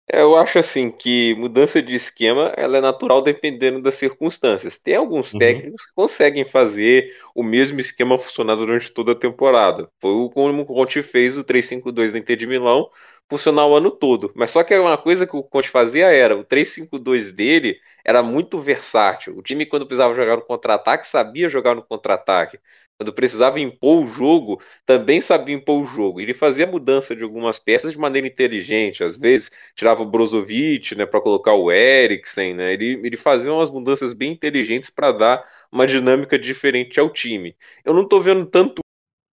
Eu 0.09 0.37
acho 0.37 0.59
assim 0.59 0.91
que 0.91 1.35
mudança 1.37 1.81
de 1.81 1.95
esquema 1.95 2.53
ela 2.57 2.77
é 2.77 2.81
natural 2.81 3.23
dependendo 3.23 3.81
das 3.81 3.95
circunstâncias. 3.95 4.77
Tem 4.77 4.97
alguns 4.97 5.33
Uhum. 5.33 5.39
técnicos 5.39 5.87
que 5.87 5.95
conseguem 5.95 6.45
fazer 6.45 7.15
o 7.35 7.43
mesmo 7.43 7.81
esquema 7.81 8.19
funcionar 8.19 8.57
durante 8.57 8.93
toda 8.93 9.13
a 9.13 9.15
temporada. 9.19 9.89
Foi 10.01 10.11
o 10.11 10.29
como 10.29 10.63
o 10.63 10.67
Conte 10.67 11.03
fez 11.03 11.39
o 11.39 11.45
3-5-2 11.45 12.13
da 12.13 12.19
Inter 12.19 12.37
de 12.37 12.47
Milão 12.47 12.91
funcionar 13.33 13.67
o 13.67 13.75
ano 13.75 13.91
todo. 13.91 14.31
Mas 14.35 14.51
só 14.51 14.63
que 14.63 14.77
uma 14.77 14.99
coisa 14.99 15.27
que 15.27 15.35
o 15.35 15.43
Conte 15.43 15.69
fazia 15.71 16.07
era 16.07 16.37
o 16.37 16.45
3-5-2 16.45 17.33
dele 17.33 17.79
era 18.05 18.23
muito 18.23 18.59
versátil. 18.61 19.37
O 19.39 19.43
time 19.43 19.65
quando 19.65 19.87
precisava 19.87 20.15
jogar 20.15 20.37
no 20.37 20.43
contra-ataque 20.43 21.07
sabia 21.07 21.49
jogar 21.49 21.75
no 21.75 21.83
contra-ataque. 21.83 22.59
Quando 22.99 23.13
precisava 23.15 23.59
impor 23.59 24.05
o 24.05 24.07
jogo, 24.07 24.63
também 24.85 25.21
sabia 25.21 25.55
impor 25.55 25.83
o 25.83 25.87
jogo. 25.87 26.21
Ele 26.21 26.35
fazia 26.35 26.67
mudança 26.67 27.17
de 27.17 27.23
algumas 27.25 27.59
peças 27.59 27.93
de 27.93 27.99
maneira 27.99 28.27
inteligente. 28.29 29.03
Às 29.03 29.17
vezes 29.17 29.51
tirava 29.75 30.03
o 30.03 30.07
Brozovic, 30.07 30.95
né, 30.95 31.07
para 31.07 31.21
colocar 31.21 31.55
o 31.55 31.73
Eriksen, 31.73 32.55
né? 32.55 32.73
Ele, 32.75 33.01
ele 33.03 33.17
fazia 33.17 33.53
umas 33.53 33.71
mudanças 33.71 34.13
bem 34.13 34.33
inteligentes 34.33 34.91
para 34.91 35.11
dar 35.11 35.45
uma 35.73 35.87
dinâmica 35.87 36.39
diferente 36.39 37.01
ao 37.01 37.11
time. 37.11 37.57
Eu 37.85 37.95
não 37.95 38.07
tô 38.07 38.21
vendo 38.21 38.45
tanto 38.47 38.83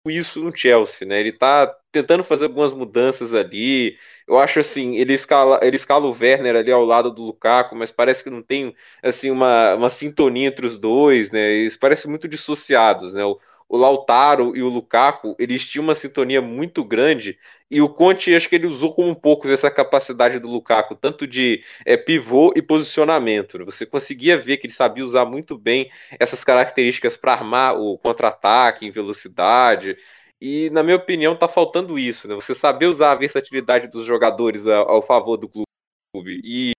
isso 0.05 0.41
no 0.43 0.55
Chelsea, 0.55 1.07
né? 1.07 1.19
Ele 1.19 1.31
tá 1.33 1.67
tentando 1.91 2.23
fazer 2.23 2.45
algumas 2.45 2.71
mudanças 2.73 3.33
ali. 3.33 3.97
Eu 4.27 4.37
acho 4.39 4.59
assim, 4.59 4.95
ele 4.95 5.13
escala, 5.13 5.59
ele 5.61 5.75
escala 5.75 6.05
o 6.07 6.15
Werner 6.17 6.55
ali 6.55 6.71
ao 6.71 6.85
lado 6.85 7.11
do 7.11 7.21
Lukaku, 7.23 7.75
mas 7.75 7.91
parece 7.91 8.23
que 8.23 8.29
não 8.29 8.41
tem 8.41 8.73
assim 9.03 9.29
uma, 9.31 9.75
uma 9.75 9.89
sintonia 9.89 10.47
entre 10.47 10.65
os 10.65 10.77
dois, 10.77 11.31
né? 11.31 11.39
Eles 11.51 11.75
parecem 11.77 12.09
muito 12.09 12.27
dissociados, 12.27 13.13
né? 13.13 13.23
O, 13.25 13.39
o 13.69 13.77
Lautaro 13.77 14.57
e 14.57 14.63
o 14.63 14.67
Lukaku, 14.67 15.35
eles 15.39 15.63
tinham 15.65 15.83
uma 15.83 15.95
sintonia 15.95 16.41
muito 16.41 16.83
grande 16.83 17.37
e 17.69 17.81
o 17.81 17.87
Conte, 17.87 18.33
acho 18.33 18.49
que 18.49 18.55
ele 18.55 18.65
usou 18.65 18.93
como 18.95 19.15
poucos 19.15 19.51
essa 19.51 19.69
capacidade 19.69 20.39
do 20.39 20.47
Lukaku, 20.49 20.95
tanto 20.95 21.27
de 21.27 21.63
é, 21.85 21.95
pivô 21.95 22.51
e 22.55 22.61
posicionamento. 22.63 23.59
Né? 23.59 23.65
Você 23.65 23.85
conseguia 23.85 24.37
ver 24.39 24.57
que 24.57 24.65
ele 24.65 24.73
sabia 24.73 25.05
usar 25.05 25.25
muito 25.25 25.55
bem 25.57 25.91
essas 26.19 26.43
características 26.43 27.15
para 27.15 27.33
armar 27.33 27.79
o 27.79 27.97
contra-ataque 27.99 28.85
em 28.87 28.91
velocidade. 28.91 29.95
E, 30.41 30.69
na 30.71 30.81
minha 30.81 30.95
opinião, 30.97 31.35
tá 31.35 31.47
faltando 31.47 31.99
isso, 31.99 32.27
né? 32.27 32.33
Você 32.35 32.55
saber 32.55 32.87
usar 32.87 33.11
a 33.11 33.15
versatilidade 33.15 33.87
dos 33.89 34.05
jogadores 34.05 34.65
ao, 34.67 34.89
ao 34.89 35.01
favor 35.01 35.37
do 35.37 35.49
clube. 35.49 36.41
E 36.43 36.73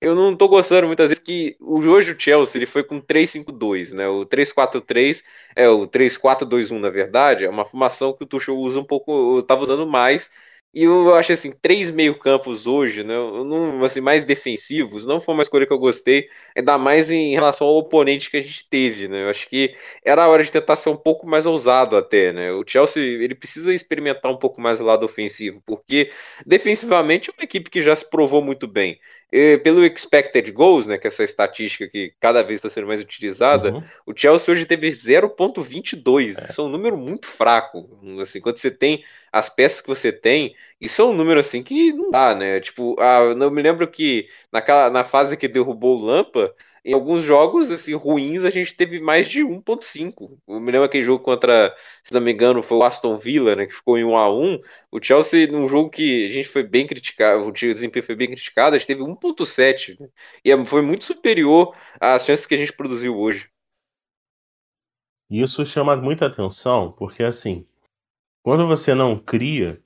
eu 0.00 0.14
não 0.14 0.36
tô 0.36 0.48
gostando 0.48 0.86
muitas 0.86 1.08
vezes 1.08 1.22
que 1.22 1.56
hoje 1.60 2.12
o 2.12 2.20
Chelsea 2.20 2.58
ele 2.58 2.66
foi 2.66 2.84
com 2.84 3.00
3-5-2, 3.00 3.92
né? 3.92 4.06
O 4.08 4.26
3-4-3 4.26 5.24
é 5.54 5.68
o 5.68 5.86
3-4-2-1 5.86 6.78
na 6.78 6.90
verdade, 6.90 7.44
é 7.44 7.48
uma 7.50 7.64
formação 7.64 8.12
que 8.12 8.24
o 8.24 8.26
Tuchel 8.26 8.56
usa 8.58 8.78
um 8.80 8.84
pouco, 8.84 9.36
eu 9.38 9.42
tava 9.42 9.62
usando 9.62 9.86
mais. 9.86 10.30
E 10.76 10.82
eu 10.82 11.14
acho 11.14 11.32
assim, 11.32 11.52
três 11.52 11.90
meio-campos 11.90 12.66
hoje, 12.66 13.02
né? 13.02 13.14
Não, 13.14 13.82
assim, 13.82 14.02
mais 14.02 14.24
defensivos, 14.24 15.06
não 15.06 15.18
foi 15.18 15.32
uma 15.32 15.40
escolha 15.40 15.66
que 15.66 15.72
eu 15.72 15.78
gostei, 15.78 16.28
ainda 16.54 16.76
mais 16.76 17.10
em 17.10 17.32
relação 17.32 17.66
ao 17.66 17.78
oponente 17.78 18.30
que 18.30 18.36
a 18.36 18.42
gente 18.42 18.68
teve, 18.68 19.08
né? 19.08 19.24
Eu 19.24 19.30
acho 19.30 19.48
que 19.48 19.74
era 20.04 20.22
a 20.24 20.28
hora 20.28 20.44
de 20.44 20.52
tentar 20.52 20.76
ser 20.76 20.90
um 20.90 20.96
pouco 20.96 21.26
mais 21.26 21.46
ousado 21.46 21.96
até, 21.96 22.30
né? 22.30 22.52
O 22.52 22.62
Chelsea, 22.66 23.02
ele 23.02 23.34
precisa 23.34 23.72
experimentar 23.72 24.30
um 24.30 24.36
pouco 24.36 24.60
mais 24.60 24.78
o 24.78 24.84
lado 24.84 25.06
ofensivo, 25.06 25.62
porque 25.64 26.10
defensivamente 26.44 27.30
é 27.30 27.32
uma 27.32 27.44
equipe 27.44 27.70
que 27.70 27.80
já 27.80 27.96
se 27.96 28.10
provou 28.10 28.42
muito 28.42 28.66
bem. 28.66 28.98
E, 29.32 29.58
pelo 29.58 29.84
expected 29.84 30.52
goals, 30.52 30.86
né, 30.86 30.98
que 30.98 31.06
é 31.06 31.08
essa 31.08 31.24
estatística 31.24 31.88
que 31.88 32.12
cada 32.20 32.42
vez 32.42 32.58
está 32.58 32.70
sendo 32.70 32.86
mais 32.86 33.00
utilizada, 33.00 33.72
Uhum. 33.72 33.82
o 34.06 34.12
Chelsea 34.14 34.52
hoje 34.52 34.64
teve 34.66 34.88
0.22. 34.90 36.36
É. 36.38 36.50
Isso 36.50 36.60
é 36.60 36.64
um 36.64 36.68
número 36.68 36.96
muito 36.96 37.26
fraco. 37.26 37.88
Assim, 38.22 38.40
quando 38.40 38.58
você 38.58 38.70
tem 38.70 39.02
as 39.38 39.48
peças 39.48 39.80
que 39.80 39.88
você 39.88 40.12
tem, 40.12 40.54
isso 40.80 41.02
é 41.02 41.04
um 41.04 41.12
número 41.12 41.40
assim 41.40 41.62
que 41.62 41.92
não 41.92 42.10
dá, 42.10 42.34
né? 42.34 42.60
Tipo, 42.60 42.96
ah, 42.98 43.20
eu 43.20 43.50
me 43.50 43.62
lembro 43.62 43.86
que 43.88 44.28
naquela, 44.50 44.90
na 44.90 45.04
fase 45.04 45.36
que 45.36 45.46
derrubou 45.48 45.98
o 45.98 46.04
Lampa, 46.04 46.54
em 46.84 46.94
alguns 46.94 47.22
jogos 47.22 47.70
assim 47.70 47.94
ruins 47.94 48.44
a 48.44 48.50
gente 48.50 48.74
teve 48.74 49.00
mais 49.00 49.28
de 49.28 49.42
1.5. 49.42 50.38
Eu 50.48 50.60
me 50.60 50.72
lembro 50.72 50.84
aquele 50.84 51.04
jogo 51.04 51.22
contra, 51.22 51.74
se 52.02 52.14
não 52.14 52.20
me 52.20 52.32
engano, 52.32 52.62
foi 52.62 52.78
o 52.78 52.82
Aston 52.82 53.16
Villa, 53.16 53.54
né, 53.56 53.66
que 53.66 53.74
ficou 53.74 53.98
em 53.98 54.04
1 54.04 54.16
a 54.16 54.32
1. 54.32 54.60
O 54.90 55.02
Chelsea 55.02 55.46
num 55.50 55.68
jogo 55.68 55.90
que 55.90 56.26
a 56.26 56.30
gente 56.30 56.48
foi 56.48 56.62
bem 56.62 56.86
criticado, 56.86 57.44
o 57.44 57.52
desempenho 57.52 58.06
foi 58.06 58.14
bem 58.14 58.28
criticado, 58.28 58.74
a 58.74 58.78
gente 58.78 58.86
teve 58.86 59.02
1.7, 59.02 60.00
né? 60.00 60.08
E 60.44 60.50
é, 60.52 60.64
foi 60.64 60.80
muito 60.82 61.04
superior 61.04 61.74
às 62.00 62.24
chances 62.24 62.46
que 62.46 62.54
a 62.54 62.58
gente 62.58 62.72
produziu 62.72 63.18
hoje. 63.18 63.50
Isso 65.28 65.66
chama 65.66 65.96
muita 65.96 66.26
atenção, 66.26 66.92
porque 66.92 67.24
assim, 67.24 67.66
quando 68.46 68.64
você 68.64 68.94
não 68.94 69.18
cria, 69.18 69.82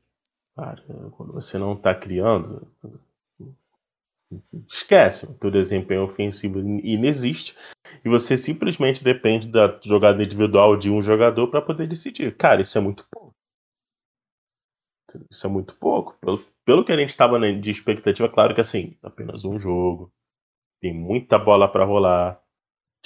cara, 0.54 0.84
quando 1.12 1.32
você 1.32 1.56
não 1.56 1.72
está 1.72 1.94
criando, 1.94 2.70
esquece, 4.68 5.24
o 5.24 5.38
teu 5.38 5.50
desempenho 5.50 6.02
ofensivo 6.02 6.60
inexiste 6.60 7.56
e 8.04 8.08
você 8.10 8.36
simplesmente 8.36 9.02
depende 9.02 9.48
da 9.48 9.80
jogada 9.82 10.22
individual 10.22 10.76
de 10.76 10.90
um 10.90 11.00
jogador 11.00 11.48
para 11.48 11.62
poder 11.62 11.88
decidir. 11.88 12.36
Cara, 12.36 12.60
isso 12.60 12.76
é 12.76 12.82
muito 12.82 13.06
pouco. 13.10 13.34
Isso 15.30 15.46
é 15.46 15.48
muito 15.48 15.74
pouco. 15.76 16.18
Pelo, 16.20 16.44
pelo 16.62 16.84
que 16.84 16.92
a 16.92 16.98
gente 16.98 17.08
estava 17.08 17.40
de 17.40 17.70
expectativa, 17.70 18.28
claro 18.28 18.54
que 18.54 18.60
assim, 18.60 18.94
apenas 19.02 19.42
um 19.42 19.58
jogo, 19.58 20.12
tem 20.82 20.92
muita 20.92 21.38
bola 21.38 21.66
para 21.66 21.86
rolar. 21.86 22.38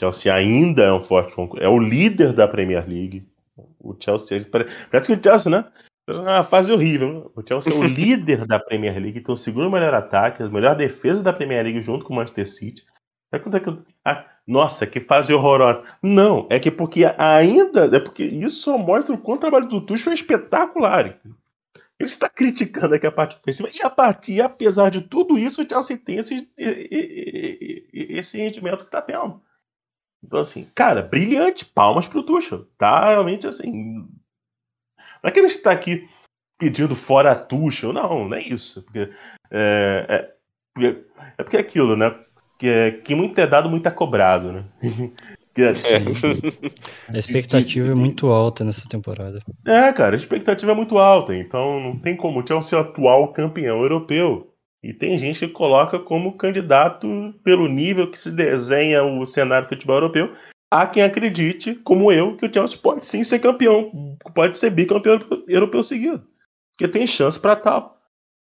Chelsea 0.00 0.34
ainda 0.34 0.82
é 0.82 0.92
um 0.92 1.00
forte 1.00 1.32
concorrente, 1.32 1.64
é 1.64 1.68
o 1.68 1.78
líder 1.78 2.32
da 2.32 2.48
Premier 2.48 2.84
League. 2.88 3.32
O 3.56 3.96
Chelsea 3.98 4.44
parece 4.50 5.06
que 5.06 5.12
o 5.12 5.22
Chelsea, 5.22 5.50
né? 5.50 5.64
Uma 6.08 6.44
fase 6.44 6.72
horrível. 6.72 7.32
O 7.34 7.42
Chelsea 7.46 7.72
é 7.72 7.76
o 7.76 7.84
líder 7.86 8.46
da 8.46 8.58
Premier 8.58 8.98
League, 9.00 9.20
tem 9.20 9.34
o 9.34 9.36
segundo 9.36 9.70
melhor 9.70 9.94
ataque, 9.94 10.42
a 10.42 10.48
melhor 10.48 10.76
defesa 10.76 11.22
da 11.22 11.32
Premier 11.32 11.64
League 11.64 11.80
junto 11.80 12.04
com 12.04 12.12
o 12.12 12.16
Manchester 12.16 12.46
City. 12.46 12.84
É 13.32 13.38
quando 13.38 13.56
é 13.56 13.60
que 13.60 13.70
ah, 14.04 14.26
nossa, 14.46 14.86
que 14.86 15.00
fase 15.00 15.32
horrorosa. 15.32 15.84
Não, 16.02 16.46
é 16.50 16.58
que 16.58 16.70
porque 16.70 17.04
ainda 17.16 17.86
é 17.96 18.00
porque 18.00 18.24
isso 18.24 18.60
só 18.62 18.76
mostra 18.76 19.14
o 19.14 19.18
quanto 19.18 19.38
o 19.38 19.40
trabalho 19.40 19.68
do 19.68 19.80
Tuchel 19.80 20.12
é 20.12 20.14
espetacular. 20.14 21.18
Ele 21.98 22.08
está 22.08 22.28
criticando 22.28 22.94
aqui 22.94 23.06
a 23.06 23.12
parte 23.12 23.36
ofensiva 23.36 23.70
e 23.72 23.80
a 23.82 23.88
partir, 23.88 24.40
apesar 24.40 24.90
de 24.90 25.00
tudo 25.02 25.38
isso, 25.38 25.62
o 25.62 25.68
Chelsea 25.68 25.96
tem 25.96 26.18
esse, 26.18 26.48
esse 27.92 28.38
rendimento 28.38 28.78
que 28.78 28.88
está 28.88 29.00
tendo. 29.00 29.40
Então, 30.24 30.40
assim, 30.40 30.66
cara, 30.74 31.02
brilhante. 31.02 31.64
Palmas 31.64 32.06
pro 32.06 32.22
Tuchel. 32.22 32.66
Tá 32.78 33.10
realmente 33.10 33.46
assim. 33.46 33.72
Não 35.22 35.28
é 35.28 35.30
que 35.30 35.38
ele 35.38 35.48
está 35.48 35.70
aqui 35.70 36.08
pedindo 36.58 36.94
fora 36.94 37.32
a 37.32 37.36
Tuchel, 37.36 37.92
não, 37.92 38.28
não 38.28 38.36
é 38.36 38.42
isso. 38.42 38.82
Porque, 38.84 39.10
é, 39.50 40.30
é, 40.78 40.96
é 41.38 41.42
porque 41.42 41.56
é 41.56 41.60
aquilo, 41.60 41.96
né? 41.96 42.14
Que, 42.58 42.68
é, 42.68 42.90
que 42.92 43.14
muito 43.14 43.38
é 43.38 43.46
dado, 43.46 43.68
muito 43.68 43.86
é 43.86 43.90
cobrado, 43.90 44.52
né? 44.52 44.64
que, 45.54 45.62
assim, 45.62 45.88
a 47.12 47.18
expectativa 47.18 47.92
é 47.92 47.94
muito 47.94 48.28
alta 48.28 48.64
nessa 48.64 48.88
temporada. 48.88 49.40
É, 49.66 49.92
cara, 49.92 50.14
a 50.14 50.16
expectativa 50.16 50.72
é 50.72 50.74
muito 50.74 50.98
alta. 50.98 51.36
Então 51.36 51.80
não 51.80 51.98
tem 51.98 52.16
como 52.16 52.40
o 52.40 52.46
Chelsea 52.46 52.78
atual 52.78 53.32
campeão 53.32 53.82
europeu. 53.82 54.53
E 54.84 54.92
tem 54.92 55.16
gente 55.16 55.46
que 55.46 55.52
coloca 55.52 55.98
como 55.98 56.36
candidato 56.36 57.34
pelo 57.42 57.66
nível 57.66 58.10
que 58.10 58.18
se 58.18 58.30
desenha 58.30 59.02
o 59.02 59.24
cenário 59.24 59.64
do 59.66 59.70
futebol 59.70 59.96
europeu. 59.96 60.36
Há 60.70 60.86
quem 60.86 61.02
acredite, 61.02 61.74
como 61.76 62.12
eu, 62.12 62.36
que 62.36 62.44
o 62.44 62.52
Chelsea 62.52 62.76
pode 62.76 63.02
sim 63.02 63.24
ser 63.24 63.38
campeão, 63.38 64.18
pode 64.34 64.58
ser 64.58 64.68
bicampeão 64.68 65.18
europeu 65.48 65.82
seguido. 65.82 66.22
Porque 66.72 66.92
tem 66.92 67.06
chance 67.06 67.40
para 67.40 67.56
tal. 67.56 67.96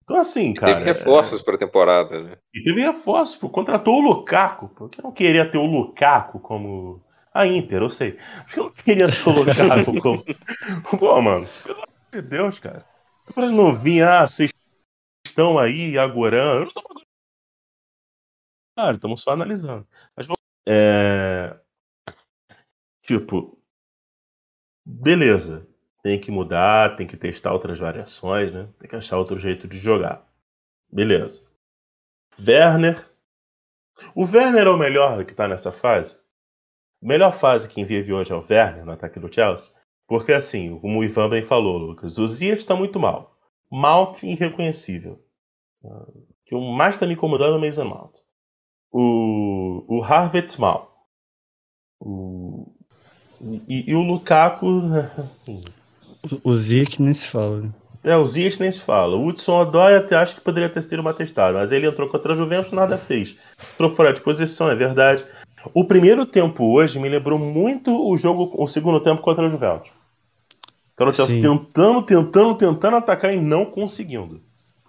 Então, 0.03 0.17
assim, 0.17 0.55
cara. 0.55 0.79
Teve 0.79 0.85
reforços 0.87 1.43
é... 1.43 1.45
para 1.45 1.57
a 1.57 1.59
temporada, 1.59 2.23
né? 2.23 2.37
E 2.55 2.63
teve 2.63 2.81
reforços, 2.81 3.37
pô, 3.37 3.51
contratou 3.51 3.97
o 3.97 4.01
Lukaku. 4.01 4.71
Porque 4.71 5.03
não 5.03 5.13
queria 5.13 5.45
ter 5.45 5.59
o 5.59 5.67
Lukaku 5.67 6.41
como. 6.41 7.05
A 7.35 7.47
Inter, 7.47 7.83
eu 7.83 7.91
sei. 7.91 8.17
Porque 8.45 8.61
eu 8.61 8.65
não 8.65 8.73
queria 8.73 9.09
ter 9.09 9.29
o 9.29 9.33
Lukaku 9.33 10.01
como. 10.01 10.25
Pô, 10.99 11.21
mano, 11.21 11.47
pelo 11.63 11.83
amor 11.83 11.89
de 12.15 12.23
Deus, 12.23 12.59
cara. 12.59 12.87
Tu 13.27 13.35
para 13.35 13.51
novinho, 13.51 14.09
ah, 14.09 14.27
vocês 14.27 14.51
estão 15.31 15.59
aí 15.59 15.99
agorando. 15.99 16.63
Eu 16.63 16.65
não 16.67 16.73
tô 16.73 17.01
Cara, 18.77 18.95
estamos 18.95 19.21
só 19.23 19.33
analisando. 19.33 19.87
Mas 20.17 20.27
é... 20.69 21.59
Tipo, 23.03 23.59
beleza. 24.85 25.67
Tem 26.03 26.19
que 26.19 26.31
mudar, 26.31 26.97
tem 26.97 27.07
que 27.07 27.17
testar 27.17 27.53
outras 27.53 27.79
variações, 27.79 28.53
né? 28.53 28.69
Tem 28.79 28.89
que 28.89 28.97
achar 28.97 29.19
outro 29.19 29.39
jeito 29.39 29.69
de 29.69 29.79
jogar. 29.79 30.27
Beleza. 30.91 31.47
Werner. 32.39 33.11
O 34.15 34.23
Werner 34.25 34.67
é 34.67 34.71
o 34.71 34.79
melhor 34.79 35.25
que 35.27 35.35
tá 35.35 35.47
nessa 35.47 35.71
fase? 35.71 36.17
A 37.03 37.07
melhor 37.07 37.33
fase 37.33 37.69
que 37.69 37.85
vive 37.85 38.13
hoje 38.13 38.33
é 38.33 38.35
o 38.35 38.47
Werner 38.49 38.85
no 38.85 38.93
ataque 38.93 39.21
do 39.21 39.33
Chelsea. 39.33 39.75
Porque 40.07 40.33
assim, 40.33 40.79
como 40.81 41.01
o 41.01 41.05
Ivan 41.05 41.29
bem 41.29 41.45
falou, 41.45 41.77
Lucas, 41.77 42.19
o 42.19 42.27
Zia 42.27 42.55
está 42.55 42.75
muito 42.75 42.99
mal. 42.99 43.39
Mount 43.71 44.23
irreconhecível. 44.23 45.23
O 45.83 46.25
que 46.45 46.55
mais 46.57 46.95
está 46.95 47.07
me 47.07 47.15
incomodando 47.15 47.55
é 47.55 47.59
o 47.59 47.61
Mason 47.61 47.85
Mount. 47.85 48.17
O, 48.93 49.85
o 49.89 50.01
Harvard 50.01 50.61
mal. 50.61 51.07
O, 52.01 52.73
e, 53.69 53.91
e, 53.91 53.95
o 53.95 54.03
Lukaku, 54.03 54.67
assim. 55.19 55.63
O, 56.45 56.51
o 56.51 56.57
Zik 56.57 57.01
nem 57.01 57.15
se 57.15 57.29
fala. 57.29 57.61
Né? 57.61 57.71
É, 58.03 58.17
o 58.17 58.25
Zias 58.25 58.59
nem 58.59 58.71
se 58.71 58.81
fala. 58.81 59.17
O 59.17 59.27
Hudson 59.27 59.61
Odoi 59.61 59.95
até 59.95 60.17
acho 60.17 60.35
que 60.35 60.41
poderia 60.41 60.71
ter 60.71 60.83
sido 60.83 61.01
uma 61.01 61.13
testada, 61.13 61.59
mas 61.59 61.71
ele 61.71 61.87
entrou 61.87 62.09
contra 62.09 62.33
a 62.33 62.37
Juventus 62.37 62.73
nada 62.73 62.97
fez. 62.97 63.37
Entrou 63.75 63.95
fora 63.95 64.13
de 64.13 64.23
posição, 64.23 64.71
é 64.71 64.75
verdade. 64.75 65.25
O 65.75 65.85
primeiro 65.85 66.25
tempo 66.25 66.65
hoje 66.65 66.99
me 66.99 67.09
lembrou 67.09 67.39
muito 67.39 67.91
o 67.91 68.17
jogo, 68.17 68.51
o 68.57 68.67
segundo 68.67 69.01
tempo 69.01 69.21
contra 69.21 69.47
a 69.47 69.51
Juventus. 69.51 69.93
Então, 71.01 71.09
o 71.09 71.13
Chelsea 71.15 71.41
tentando, 71.41 72.03
tentando, 72.03 72.55
tentando 72.57 72.97
atacar 72.97 73.33
e 73.33 73.41
não 73.41 73.65
conseguindo. 73.65 74.39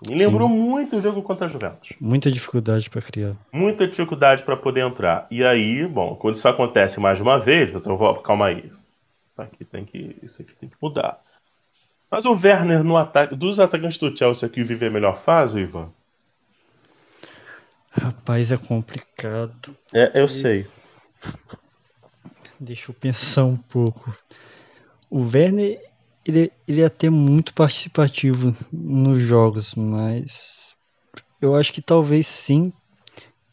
Me 0.05 0.15
lembrou 0.15 0.49
Sim. 0.49 0.55
muito 0.55 0.97
o 0.97 1.01
jogo 1.01 1.21
contra 1.21 1.45
a 1.45 1.49
Juventus. 1.49 1.93
Muita 2.01 2.29
dificuldade 2.29 2.89
para 2.89 3.01
criar. 3.01 3.33
Muita 3.49 3.87
dificuldade 3.87 4.43
para 4.43 4.57
poder 4.57 4.81
entrar. 4.81 5.25
E 5.31 5.41
aí, 5.41 5.87
bom, 5.87 6.15
quando 6.15 6.35
isso 6.35 6.47
acontece 6.49 6.99
mais 6.99 7.17
de 7.17 7.23
uma 7.23 7.39
vez, 7.39 7.69
você 7.69 7.87
vai, 7.87 8.21
calma 8.23 8.47
aí. 8.47 8.69
Aqui 9.37 9.63
tem 9.63 9.85
que, 9.85 10.17
isso 10.21 10.41
aqui 10.41 10.53
tem 10.55 10.67
que 10.67 10.75
mudar. 10.81 11.21
Mas 12.09 12.25
o 12.25 12.33
Werner 12.33 12.83
no 12.83 12.97
ataque, 12.97 13.33
dos 13.33 13.57
atacantes 13.57 13.97
do 13.97 14.15
Chelsea 14.15 14.45
aqui 14.45 14.63
vive 14.63 14.87
a 14.87 14.91
melhor 14.91 15.17
fase, 15.23 15.59
Ivan? 15.59 15.87
Rapaz, 17.89 18.51
é 18.51 18.57
complicado. 18.57 19.73
É, 19.93 20.11
eu 20.21 20.27
sei. 20.27 20.67
Deixa 22.59 22.91
eu 22.91 22.95
pensar 22.95 23.45
um 23.45 23.55
pouco. 23.55 24.13
O 25.09 25.21
Werner, 25.21 25.90
ele, 26.25 26.51
ele 26.67 26.81
é 26.81 26.85
até 26.85 27.09
muito 27.09 27.53
participativo 27.53 28.55
nos 28.71 29.19
jogos, 29.19 29.75
mas 29.75 30.73
eu 31.41 31.55
acho 31.55 31.73
que 31.73 31.81
talvez 31.81 32.27
sim 32.27 32.71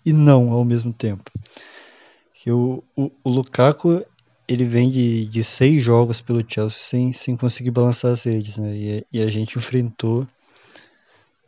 e 0.05 0.13
não 0.13 0.53
ao 0.53 0.65
mesmo 0.65 0.93
tempo. 0.93 1.31
Que 2.35 2.51
o, 2.51 2.83
o, 2.97 3.11
o 3.25 3.31
Lukaku 3.31 4.05
ele 4.47 4.65
vem 4.65 4.91
de, 4.91 5.27
de 5.27 5.45
seis 5.45 5.83
jogos 5.83 6.21
pelo 6.21 6.45
Chelsea 6.47 6.81
sem, 6.81 7.13
sem 7.13 7.37
conseguir 7.37 7.71
balançar 7.71 8.13
as 8.13 8.23
redes, 8.23 8.57
né? 8.57 8.75
E, 8.75 9.07
e 9.13 9.23
a 9.23 9.29
gente 9.29 9.59
enfrentou 9.59 10.27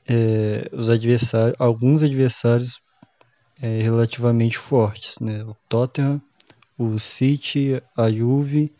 é, 0.06 0.68
os 0.72 0.90
adversários, 0.90 1.56
alguns 1.58 2.02
adversários 2.02 2.80
é, 3.62 3.80
relativamente 3.80 4.58
fortes, 4.58 5.18
né? 5.18 5.42
O 5.44 5.56
Tottenham, 5.68 6.20
o 6.76 6.98
City, 6.98 7.82
a 7.96 8.10
Juve, 8.10 8.72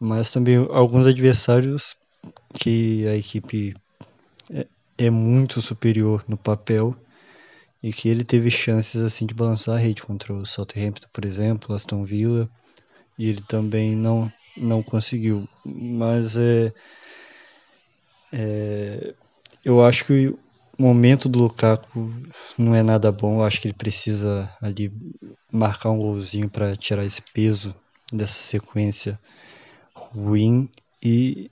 mas 0.00 0.30
também 0.30 0.56
alguns 0.70 1.06
adversários 1.06 1.94
que 2.54 3.06
a 3.06 3.14
equipe 3.14 3.74
é, 4.50 4.66
é 4.96 5.10
muito 5.10 5.60
superior 5.60 6.24
no 6.26 6.38
papel 6.38 6.96
e 7.82 7.92
que 7.92 8.08
ele 8.08 8.24
teve 8.24 8.50
chances 8.50 9.00
assim 9.00 9.26
de 9.26 9.34
balançar 9.34 9.76
a 9.76 9.78
rede 9.78 10.02
contra 10.02 10.32
o 10.32 10.46
Southampton, 10.46 11.08
por 11.12 11.24
exemplo, 11.24 11.74
Aston 11.74 12.02
Villa 12.04 12.48
e 13.18 13.28
ele 13.28 13.42
também 13.42 13.94
não, 13.94 14.32
não 14.56 14.82
conseguiu. 14.82 15.46
Mas 15.64 16.36
é, 16.36 16.72
é, 18.32 19.14
eu 19.62 19.84
acho 19.84 20.06
que 20.06 20.28
o 20.28 20.38
momento 20.82 21.28
do 21.28 21.40
Lukaku 21.40 22.10
não 22.56 22.74
é 22.74 22.82
nada 22.82 23.12
bom. 23.12 23.36
Eu 23.36 23.44
acho 23.44 23.60
que 23.60 23.68
ele 23.68 23.74
precisa 23.74 24.50
ali 24.62 24.90
marcar 25.52 25.90
um 25.90 25.98
golzinho 25.98 26.48
para 26.48 26.74
tirar 26.76 27.04
esse 27.04 27.22
peso 27.34 27.74
dessa 28.12 28.40
sequência 28.40 29.18
ruim. 30.14 30.68
E 31.02 31.50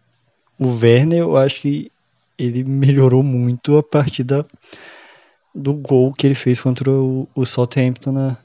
o 0.59 0.69
Werner, 0.69 1.21
eu 1.21 1.37
acho 1.37 1.61
que 1.61 1.91
ele 2.39 2.65
melhorou 2.65 3.23
muito 3.23 3.77
a 3.77 3.83
partir 3.83 4.25
da, 4.25 4.45
do 5.55 5.75
gol 5.75 6.13
que 6.13 6.27
ele 6.27 6.35
fez 6.35 6.61
contra 6.61 6.91
o, 6.91 7.29
o 7.35 7.45
Southampton 7.45 8.13
na, 8.13 8.37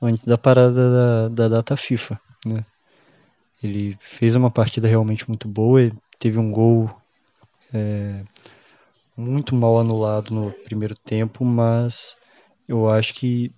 antes 0.00 0.24
da 0.24 0.36
parada 0.36 0.90
da, 0.90 1.28
da 1.28 1.48
data 1.48 1.76
FIFA. 1.76 2.20
Né? 2.46 2.64
Ele 3.62 3.96
fez 4.00 4.36
uma 4.36 4.50
partida 4.50 4.88
realmente 4.88 5.28
muito 5.28 5.46
boa, 5.48 5.90
teve 6.18 6.38
um 6.38 6.50
gol 6.50 6.90
é, 7.72 8.22
muito 9.16 9.54
mal 9.54 9.78
anulado 9.78 10.34
no 10.34 10.50
primeiro 10.50 10.94
tempo, 10.94 11.44
mas 11.44 12.16
eu 12.66 12.88
acho 12.88 13.14
que 13.14 13.52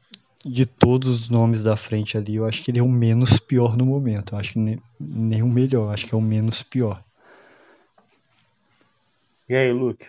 de 0.45 0.67
todos 0.67 1.09
os 1.09 1.29
nomes 1.29 1.63
da 1.63 1.77
frente 1.77 2.17
ali, 2.17 2.37
eu 2.37 2.45
acho 2.45 2.63
que 2.63 2.71
ele 2.71 2.79
é 2.79 2.83
o 2.83 2.89
menos 2.89 3.39
pior 3.39 3.77
no 3.77 3.87
momento. 3.87 4.35
Eu 4.35 4.39
acho 4.39 4.53
que 4.53 4.59
nem, 4.59 4.81
nem 4.99 5.43
o 5.43 5.49
melhor, 5.49 5.93
acho 5.93 6.07
que 6.07 6.15
é 6.15 6.19
o 6.19 6.21
menos 6.21 6.63
pior. 6.63 7.03
E 9.49 9.55
aí, 9.55 9.73
Luke? 9.73 10.07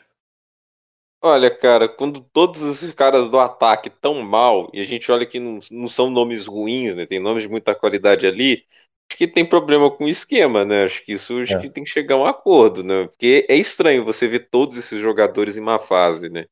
Olha, 1.22 1.50
cara, 1.50 1.88
quando 1.88 2.20
todos 2.20 2.62
os 2.62 2.94
caras 2.94 3.30
do 3.30 3.40
ataque 3.40 3.90
tão 3.90 4.22
mal, 4.22 4.70
e 4.74 4.82
a 4.82 4.84
gente 4.84 5.10
olha 5.10 5.26
que 5.26 5.40
não, 5.40 5.60
não 5.72 5.88
são 5.88 6.10
nomes 6.10 6.46
ruins, 6.46 6.94
né? 6.96 7.06
Tem 7.06 7.20
nomes 7.20 7.44
de 7.44 7.50
muita 7.50 7.74
qualidade 7.74 8.28
ali, 8.28 8.66
acho 9.10 9.18
que 9.18 9.28
tem 9.28 9.46
problema 9.46 9.90
com 9.90 10.04
o 10.04 10.10
esquema, 10.10 10.66
né? 10.66 10.84
Acho 10.84 11.04
que 11.06 11.14
isso 11.14 11.40
acho 11.40 11.56
é. 11.56 11.60
que 11.62 11.70
tem 11.70 11.86
que 11.86 11.90
chegar 11.90 12.16
a 12.16 12.20
um 12.20 12.26
acordo, 12.26 12.84
né? 12.84 13.06
Porque 13.08 13.46
é 13.50 13.56
estranho 13.56 14.04
você 14.04 14.28
ver 14.28 14.50
todos 14.50 14.76
esses 14.78 15.00
jogadores 15.00 15.56
em 15.56 15.62
má 15.62 15.80
fase, 15.80 16.30
né? 16.30 16.46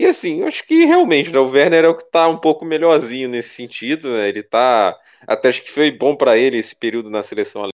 E 0.00 0.06
assim, 0.06 0.40
eu 0.40 0.46
acho 0.46 0.64
que 0.66 0.86
realmente 0.86 1.30
né, 1.30 1.38
o 1.38 1.44
Werner 1.50 1.84
é 1.84 1.88
o 1.88 1.94
que 1.96 2.10
tá 2.10 2.26
um 2.26 2.38
pouco 2.38 2.64
melhorzinho 2.64 3.28
nesse 3.28 3.50
sentido, 3.50 4.10
né? 4.10 4.30
Ele 4.30 4.42
tá. 4.42 4.98
Até 5.26 5.50
acho 5.50 5.62
que 5.62 5.70
foi 5.70 5.90
bom 5.90 6.16
para 6.16 6.38
ele 6.38 6.56
esse 6.56 6.74
período 6.74 7.10
na 7.10 7.22
seleção 7.22 7.68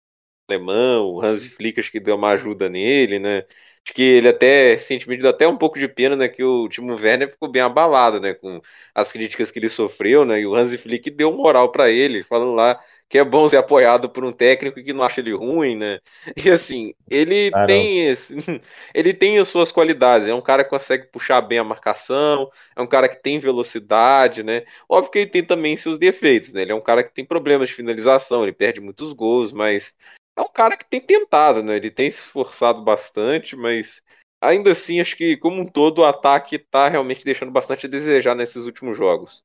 alemã, 0.50 1.00
o 1.02 1.20
Hans 1.22 1.46
Flick 1.46 1.80
acho 1.80 1.90
que 1.92 2.00
deu 2.00 2.16
uma 2.16 2.30
ajuda 2.30 2.68
nele, 2.68 3.18
né? 3.18 3.40
Acho 3.84 3.94
que 3.94 4.02
ele 4.02 4.28
até 4.28 4.74
recentemente 4.74 5.22
deu 5.22 5.30
até 5.30 5.48
um 5.48 5.56
pouco 5.58 5.78
de 5.78 5.88
pena, 5.88 6.16
né? 6.16 6.28
Que 6.28 6.44
o 6.44 6.68
Timo 6.68 6.94
Werner 6.94 7.30
ficou 7.30 7.50
bem 7.50 7.62
abalado, 7.62 8.20
né? 8.20 8.34
Com 8.34 8.60
as 8.94 9.12
críticas 9.12 9.50
que 9.50 9.58
ele 9.58 9.68
sofreu, 9.68 10.24
né? 10.24 10.40
E 10.40 10.46
o 10.46 10.54
Hans 10.54 10.74
Flick 10.76 11.10
deu 11.10 11.32
moral 11.32 11.72
para 11.72 11.90
ele, 11.90 12.22
falando 12.24 12.52
lá 12.54 12.80
que 13.12 13.18
é 13.18 13.24
bom 13.24 13.46
ser 13.46 13.58
apoiado 13.58 14.08
por 14.08 14.24
um 14.24 14.32
técnico 14.32 14.82
que 14.82 14.90
não 14.94 15.04
acha 15.04 15.20
ele 15.20 15.34
ruim, 15.34 15.76
né? 15.76 16.00
E 16.34 16.50
assim, 16.50 16.94
ele 17.10 17.50
ah, 17.52 17.66
tem 17.66 18.06
esse, 18.06 18.34
ele 18.94 19.12
tem 19.12 19.38
as 19.38 19.48
suas 19.48 19.70
qualidades. 19.70 20.26
É 20.26 20.34
um 20.34 20.40
cara 20.40 20.64
que 20.64 20.70
consegue 20.70 21.08
puxar 21.08 21.42
bem 21.42 21.58
a 21.58 21.64
marcação, 21.64 22.50
é 22.74 22.80
um 22.80 22.86
cara 22.86 23.10
que 23.10 23.22
tem 23.22 23.38
velocidade, 23.38 24.42
né? 24.42 24.64
Óbvio 24.88 25.12
que 25.12 25.18
ele 25.18 25.30
tem 25.30 25.44
também 25.44 25.76
seus 25.76 25.98
defeitos, 25.98 26.54
né? 26.54 26.62
Ele 26.62 26.72
é 26.72 26.74
um 26.74 26.80
cara 26.80 27.04
que 27.04 27.12
tem 27.12 27.22
problemas 27.22 27.68
de 27.68 27.74
finalização, 27.74 28.44
ele 28.44 28.52
perde 28.54 28.80
muitos 28.80 29.12
gols, 29.12 29.52
mas 29.52 29.94
é 30.34 30.40
um 30.40 30.50
cara 30.50 30.74
que 30.74 30.88
tem 30.88 30.98
tentado, 30.98 31.62
né? 31.62 31.76
Ele 31.76 31.90
tem 31.90 32.10
se 32.10 32.20
esforçado 32.20 32.82
bastante, 32.82 33.54
mas 33.54 34.02
ainda 34.40 34.70
assim 34.70 35.02
acho 35.02 35.18
que 35.18 35.36
como 35.36 35.60
um 35.60 35.66
todo 35.66 35.98
o 35.98 36.06
ataque 36.06 36.58
tá 36.58 36.88
realmente 36.88 37.26
deixando 37.26 37.52
bastante 37.52 37.84
a 37.84 37.90
desejar 37.90 38.34
nesses 38.34 38.64
últimos 38.64 38.96
jogos. 38.96 39.44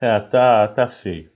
É, 0.00 0.18
tá, 0.18 0.66
tá 0.68 0.88
feio. 0.88 1.31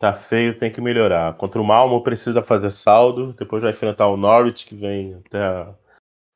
Tá 0.00 0.14
feio, 0.14 0.58
tem 0.58 0.72
que 0.72 0.80
melhorar. 0.80 1.36
Contra 1.36 1.60
o 1.60 1.64
Malmo 1.64 2.02
precisa 2.02 2.42
fazer 2.42 2.70
saldo, 2.70 3.34
depois 3.34 3.62
vai 3.62 3.70
enfrentar 3.70 4.08
o 4.08 4.16
Norwich 4.16 4.64
que 4.64 4.74
vem 4.74 5.14
até 5.16 5.74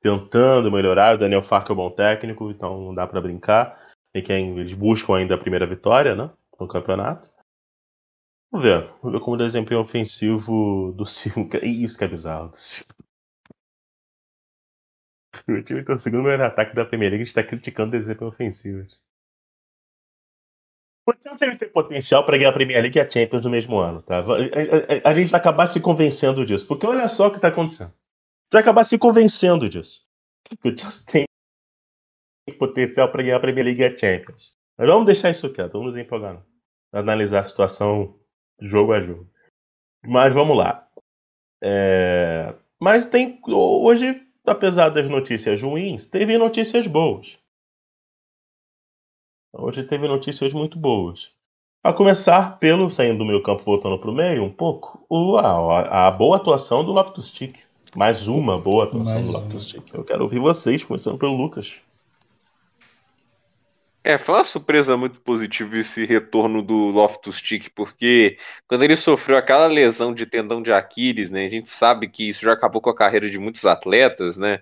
tentando 0.03 0.71
melhorar. 0.71 1.15
O 1.15 1.19
Daniel 1.19 1.43
Fark 1.43 1.71
é 1.71 1.73
um 1.73 1.77
bom 1.77 1.91
técnico, 1.91 2.51
então 2.51 2.79
não 2.79 2.95
dá 2.95 3.07
para 3.07 3.23
brincar. 3.23 3.83
E 4.15 4.21
quem 4.21 4.59
eles 4.59 4.75
buscam 4.75 5.17
ainda 5.17 5.35
a 5.35 5.39
primeira 5.39 5.67
vitória, 5.67 6.15
né, 6.15 6.31
no 6.61 6.69
campeonato. 6.69 7.31
Vamos 8.53 8.67
ver. 8.67 8.87
Vamos 9.03 9.19
ver 9.19 9.25
como 9.25 9.37
o 9.37 9.39
desempenho 9.39 9.81
ofensivo 9.81 10.93
do 10.93 11.07
Silva. 11.07 11.59
Isso 11.65 11.97
que 11.97 12.05
é 12.05 12.09
bizarro. 12.09 12.53
O 15.49 15.62
time 15.62 15.85
o 15.89 15.97
segundo 15.97 16.23
melhor 16.23 16.43
ataque 16.43 16.77
da 16.77 16.85
Premier 16.85 17.11
League 17.11 17.25
está 17.25 17.43
criticando 17.43 17.97
o 17.97 17.99
desempenho 17.99 18.31
ofensivo. 18.31 18.87
O 21.07 21.13
Chelsea 21.13 21.57
tem 21.59 21.69
potencial 21.69 22.25
para 22.25 22.39
ganhar 22.39 22.51
a 22.51 22.53
Premier 22.53 22.81
League 22.81 22.99
e 22.99 23.01
a 23.01 23.11
Champions 23.11 23.45
no 23.45 23.51
mesmo 23.51 23.77
ano, 23.77 24.01
tá? 24.03 24.19
A, 24.19 24.21
a, 24.21 25.11
a, 25.11 25.15
gente 25.15 25.31
vai 25.31 25.41
acabar 25.41 25.67
se 25.67 25.81
convencendo 25.81 26.47
disso. 26.47 26.67
Porque 26.67 26.87
olha 26.87 27.07
só 27.09 27.27
o 27.27 27.31
que 27.31 27.37
está 27.37 27.49
acontecendo. 27.49 27.93
Vai 28.53 28.63
acabar 28.63 28.85
se 28.85 28.99
convencendo 28.99 29.69
disso. 29.69 30.03
Que 30.63 30.69
o 30.69 30.79
Chelsea 30.79 31.05
tem 31.07 31.25
potencial 32.59 33.11
para 33.11 33.23
ganhar 33.23 33.37
a 33.37 33.41
Premier 33.41 33.67
League 33.67 33.83
e 33.83 33.85
a 33.85 33.97
Champions. 33.97 34.57
Mas 34.79 34.89
vamos 34.89 35.07
deixar 35.07 35.31
isso 35.31 35.53
quieto, 35.53 35.73
vamos 35.73 35.95
nos 35.95 35.97
empolgar. 35.97 36.43
Analisar 36.93 37.41
a 37.41 37.45
situação 37.45 38.19
jogo 38.61 38.93
a 38.93 39.01
jogo. 39.01 39.29
Mas 40.07 40.35
vamos 40.35 40.57
lá. 40.57 40.89
É... 41.63 42.55
Mas 42.81 43.07
tem. 43.07 43.41
Hoje, 43.47 44.23
apesar 44.47 44.91
das 44.91 45.09
notícias 45.09 45.61
ruins, 45.63 46.07
teve 46.07 46.37
notícias 46.39 46.87
boas. 46.87 47.39
Hoje 49.57 49.85
teve 49.85 50.09
notícias 50.09 50.53
muito 50.53 50.77
boas. 50.77 51.31
A 51.83 51.93
começar 51.93 52.59
pelo, 52.59 52.91
saindo 52.91 53.19
do 53.19 53.25
meio 53.25 53.43
campo 53.43 53.63
voltando 53.63 53.99
para 53.99 54.11
o 54.11 54.15
meio 54.15 54.43
um 54.43 54.51
pouco, 54.51 55.07
o, 55.09 55.37
a, 55.37 56.09
a, 56.09 56.11
boa 56.11 56.37
atuação 56.37 56.85
do 56.85 56.91
Loftus 56.91 57.31
Cheek. 57.31 57.61
Mais 57.95 58.27
uma 58.27 58.59
boa 58.59 58.85
atuação 58.85 59.15
Mais 59.15 59.27
do 59.27 59.33
Loftus 59.33 59.69
Cheek. 59.69 59.95
Eu 59.95 60.03
quero 60.03 60.25
ouvir 60.25 60.41
vocês, 60.41 60.85
começando 60.85 61.19
pelo 61.19 61.37
Lucas. 61.37 61.81
É, 64.03 64.19
foi 64.19 64.35
uma 64.35 64.45
surpresa 64.45 64.97
muito 64.97 65.21
positiva 65.21 65.79
esse 65.79 66.05
retorno 66.05 66.61
do 66.61 66.75
Loftus 66.89 67.37
Cheek, 67.37 67.71
porque 67.71 68.37
quando 68.67 68.83
ele 68.83 68.97
sofreu 68.97 69.39
aquela 69.39 69.67
lesão 69.67 70.13
de 70.13 70.27
tendão 70.27 70.61
de 70.61 70.73
Aquiles, 70.73 71.31
né, 71.31 71.47
a 71.47 71.51
gente 71.51 71.71
sabe 71.71 72.09
que 72.09 72.29
isso 72.29 72.43
já 72.43 72.53
acabou 72.53 72.83
com 72.83 72.91
a 72.91 72.97
carreira 72.97 73.31
de 73.31 73.39
muitos 73.39 73.65
atletas, 73.65 74.37
né? 74.37 74.61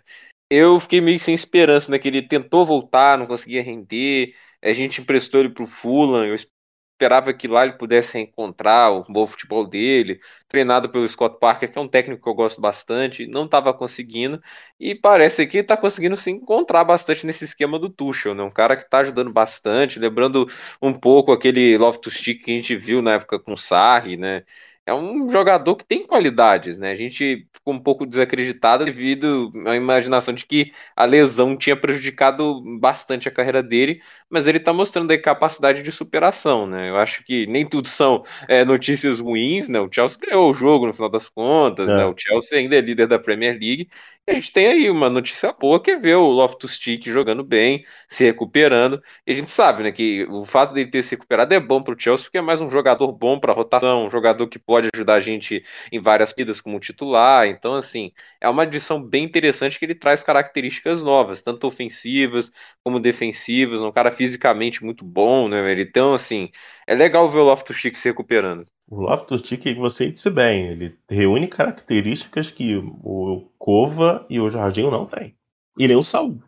Eu 0.50 0.78
fiquei 0.78 1.00
meio 1.00 1.18
sem 1.18 1.34
esperança, 1.34 1.90
né, 1.90 1.98
que 1.98 2.08
ele 2.08 2.20
tentou 2.20 2.66
voltar, 2.66 3.16
não 3.16 3.26
conseguia 3.26 3.62
render, 3.62 4.34
a 4.62 4.72
gente 4.72 5.00
emprestou 5.00 5.40
ele 5.40 5.50
pro 5.50 5.66
Fulham, 5.66 6.24
eu 6.26 6.34
esperava 6.34 7.34
que 7.34 7.48
lá 7.48 7.64
ele 7.64 7.72
pudesse 7.74 8.12
reencontrar 8.14 8.92
o 8.92 9.04
bom 9.08 9.26
futebol 9.26 9.66
dele, 9.66 10.20
treinado 10.48 10.88
pelo 10.88 11.08
Scott 11.08 11.38
Parker, 11.40 11.72
que 11.72 11.78
é 11.78 11.80
um 11.80 11.88
técnico 11.88 12.22
que 12.22 12.28
eu 12.28 12.34
gosto 12.34 12.60
bastante, 12.60 13.26
não 13.26 13.44
estava 13.46 13.74
conseguindo, 13.74 14.40
e 14.78 14.94
parece 14.94 15.46
que 15.46 15.58
está 15.58 15.76
conseguindo 15.76 16.16
se 16.16 16.30
encontrar 16.30 16.84
bastante 16.84 17.26
nesse 17.26 17.44
esquema 17.44 17.78
do 17.78 17.90
Tuchel, 17.90 18.34
né? 18.34 18.42
Um 18.44 18.50
cara 18.50 18.76
que 18.76 18.84
está 18.84 18.98
ajudando 19.00 19.32
bastante, 19.32 19.98
lembrando 19.98 20.46
um 20.80 20.92
pouco 20.94 21.32
aquele 21.32 21.76
Loftus-Cheek 21.76 22.44
que 22.44 22.50
a 22.52 22.54
gente 22.54 22.76
viu 22.76 23.02
na 23.02 23.14
época 23.14 23.38
com 23.40 23.52
o 23.54 23.56
Sarri, 23.58 24.16
né? 24.16 24.44
É 24.84 24.92
um 24.92 25.28
jogador 25.28 25.76
que 25.76 25.84
tem 25.84 26.04
qualidades, 26.04 26.76
né? 26.76 26.90
A 26.90 26.96
gente 26.96 27.46
ficou 27.52 27.72
um 27.72 27.78
pouco 27.78 28.04
desacreditado 28.04 28.84
devido 28.84 29.52
à 29.66 29.76
imaginação 29.76 30.34
de 30.34 30.44
que 30.44 30.72
a 30.96 31.04
lesão 31.04 31.56
tinha 31.56 31.76
prejudicado 31.76 32.60
bastante 32.80 33.28
a 33.28 33.30
carreira 33.32 33.62
dele, 33.62 34.02
mas 34.28 34.46
ele 34.46 34.58
está 34.58 34.72
mostrando 34.72 35.10
aí 35.12 35.18
capacidade 35.18 35.82
de 35.82 35.92
superação, 35.92 36.66
né? 36.66 36.90
Eu 36.90 36.96
acho 36.96 37.22
que 37.24 37.46
nem 37.46 37.64
tudo 37.64 37.86
são 37.86 38.24
é, 38.48 38.64
notícias 38.64 39.20
ruins, 39.20 39.68
né? 39.68 39.78
O 39.80 39.88
Chelsea 39.90 40.18
ganhou 40.20 40.50
o 40.50 40.54
jogo 40.54 40.86
no 40.86 40.92
final 40.92 41.08
das 41.08 41.28
contas, 41.28 41.88
é. 41.88 41.96
né? 41.96 42.04
O 42.04 42.14
Chelsea 42.16 42.58
ainda 42.58 42.74
é 42.76 42.80
líder 42.80 43.06
da 43.06 43.20
Premier 43.20 43.52
League 43.52 43.88
a 44.28 44.34
gente 44.34 44.52
tem 44.52 44.66
aí 44.68 44.88
uma 44.88 45.10
notícia 45.10 45.52
boa 45.52 45.82
que 45.82 45.90
é 45.90 45.98
ver 45.98 46.14
o 46.14 46.28
Loftus-Cheek 46.28 47.10
jogando 47.10 47.42
bem, 47.42 47.84
se 48.08 48.22
recuperando. 48.24 49.02
E 49.26 49.32
a 49.32 49.34
gente 49.34 49.50
sabe, 49.50 49.82
né, 49.82 49.90
que 49.90 50.24
o 50.30 50.44
fato 50.44 50.72
dele 50.72 50.90
ter 50.90 51.02
se 51.02 51.16
recuperado 51.16 51.52
é 51.52 51.58
bom 51.60 51.82
para 51.82 51.92
o 51.94 51.98
Chelsea, 52.00 52.24
porque 52.24 52.38
é 52.38 52.40
mais 52.40 52.60
um 52.60 52.70
jogador 52.70 53.10
bom 53.12 53.38
para 53.40 53.52
rotação, 53.52 54.06
um 54.06 54.10
jogador 54.10 54.46
que 54.46 54.60
pode 54.60 54.88
ajudar 54.94 55.14
a 55.14 55.20
gente 55.20 55.64
em 55.90 56.00
várias 56.00 56.32
vidas 56.32 56.60
como 56.60 56.78
titular. 56.78 57.46
Então, 57.48 57.74
assim, 57.74 58.12
é 58.40 58.48
uma 58.48 58.62
adição 58.62 59.02
bem 59.02 59.24
interessante 59.24 59.76
que 59.78 59.84
ele 59.84 59.94
traz 59.94 60.22
características 60.22 61.02
novas, 61.02 61.42
tanto 61.42 61.66
ofensivas 61.66 62.52
como 62.84 63.00
defensivas. 63.00 63.80
Um 63.80 63.90
cara 63.92 64.10
fisicamente 64.12 64.84
muito 64.84 65.04
bom, 65.04 65.48
né? 65.48 65.60
Então, 65.80 66.14
assim, 66.14 66.48
é 66.86 66.94
legal 66.94 67.28
ver 67.28 67.40
o 67.40 67.44
Loftus-Cheek 67.44 67.98
se 67.98 68.08
recuperando. 68.08 68.66
O 68.92 69.00
Loftus-Cheek, 69.00 69.72
você 69.72 70.10
disse 70.10 70.28
bem, 70.28 70.68
ele 70.68 70.98
reúne 71.08 71.48
características 71.48 72.50
que 72.50 72.76
o 72.76 73.50
Cova 73.58 74.26
e 74.28 74.38
o 74.38 74.50
Jorginho 74.50 74.90
não 74.90 75.06
têm. 75.06 75.34
E 75.78 75.88
nem 75.88 75.96
o 75.96 76.02
Saul 76.02 76.42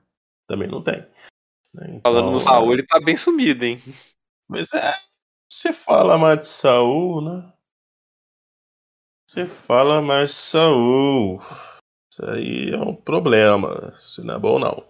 também 0.47 0.69
não 0.69 0.85
tem. 0.85 1.07
Então, 1.75 2.01
Falando 2.03 2.33
no 2.33 2.39
Saul, 2.39 2.71
é... 2.71 2.75
ele 2.75 2.83
tá 2.83 3.01
bem 3.01 3.17
sumido, 3.17 3.65
hein? 3.65 3.81
Mas 4.47 4.75
é. 4.75 4.93
Você 5.51 5.73
fala 5.73 6.19
mais 6.19 6.41
de 6.41 6.47
Saul, 6.49 7.23
né? 7.23 7.51
Você 9.27 9.47
fala 9.47 10.03
mais 10.03 10.29
de 10.29 10.37
Saul. 10.37 11.41
Isso 12.13 12.27
aí 12.27 12.75
é 12.75 12.79
um 12.79 12.95
problema. 12.95 13.91
Isso 13.97 14.23
não 14.23 14.35
é 14.35 14.39
bom, 14.39 14.59
não. 14.59 14.87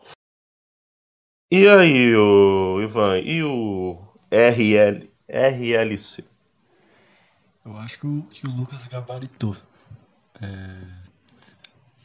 E 1.53 1.69
aí, 1.69 2.17
o 2.17 2.83
Ivan, 2.83 3.21
e 3.21 3.45
o 3.45 3.97
RL, 4.33 5.09
RLC? 5.29 6.34
Eu 7.65 7.79
acho 7.79 7.99
que 7.99 8.07
o, 8.07 8.23
que 8.25 8.47
o 8.47 8.51
Lucas 8.51 8.85
gabaritou. 8.85 9.57
É, 10.43 10.81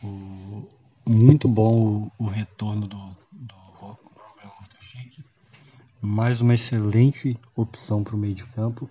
o, 0.02 0.66
muito 1.06 1.50
bom 1.50 2.12
o, 2.18 2.26
o 2.26 2.28
retorno 2.28 2.88
do, 2.88 3.18
do 3.30 3.56
Loftus-Cheek. 3.82 5.22
Mais 6.02 6.40
uma 6.40 6.54
excelente 6.54 7.38
opção 7.58 8.06
para 8.06 8.16
o 8.16 8.18
meio 8.18 8.36
de 8.36 8.46
campo. 8.46 8.90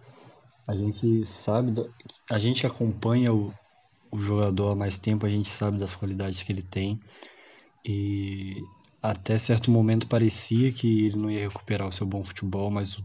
A 0.66 0.76
gente 0.76 1.24
sabe, 1.24 1.72
a 2.30 2.38
gente 2.38 2.66
acompanha 2.66 3.32
o, 3.32 3.54
o 4.10 4.18
jogador 4.18 4.72
há 4.72 4.74
mais 4.74 4.98
tempo, 4.98 5.24
a 5.24 5.30
gente 5.30 5.48
sabe 5.48 5.78
das 5.78 5.94
qualidades 5.94 6.42
que 6.42 6.52
ele 6.52 6.62
tem. 6.62 7.00
E 7.82 8.62
até 9.02 9.38
certo 9.38 9.70
momento 9.70 10.06
parecia 10.06 10.70
que 10.70 11.06
ele 11.06 11.16
não 11.16 11.30
ia 11.30 11.48
recuperar 11.48 11.88
o 11.88 11.92
seu 11.92 12.06
bom 12.06 12.22
futebol, 12.22 12.70
mas 12.70 12.98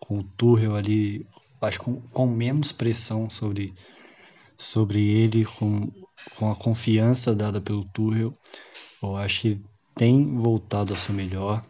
com 0.00 0.20
o 0.20 0.24
Tuchel 0.24 0.74
ali 0.74 1.26
acho 1.64 1.80
com, 1.80 2.00
com 2.00 2.26
menos 2.26 2.72
pressão 2.72 3.28
sobre, 3.28 3.74
sobre 4.58 5.02
ele, 5.02 5.44
com, 5.44 5.90
com 6.36 6.50
a 6.50 6.56
confiança 6.56 7.34
dada 7.34 7.60
pelo 7.60 7.84
Tuchel, 7.86 8.34
eu 9.02 9.16
acho 9.16 9.42
que 9.42 9.60
tem 9.94 10.36
voltado 10.36 10.94
a 10.94 10.96
ser 10.96 11.12
melhor. 11.12 11.64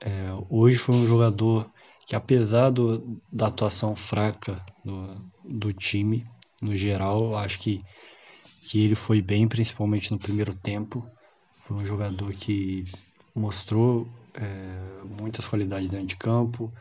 É, 0.00 0.28
hoje 0.48 0.76
foi 0.76 0.94
um 0.94 1.06
jogador 1.06 1.70
que, 2.06 2.14
apesar 2.14 2.70
do, 2.70 3.20
da 3.32 3.48
atuação 3.48 3.96
fraca 3.96 4.64
do, 4.84 5.14
do 5.44 5.72
time, 5.72 6.26
no 6.62 6.74
geral, 6.74 7.36
acho 7.36 7.58
que, 7.58 7.82
que 8.62 8.84
ele 8.84 8.94
foi 8.94 9.20
bem, 9.20 9.48
principalmente 9.48 10.12
no 10.12 10.18
primeiro 10.18 10.54
tempo. 10.54 11.06
Foi 11.60 11.76
um 11.76 11.86
jogador 11.86 12.32
que 12.34 12.84
mostrou 13.34 14.06
é, 14.34 15.04
muitas 15.20 15.46
qualidades 15.46 15.88
dentro 15.88 16.06
de 16.06 16.16
campo, 16.16 16.72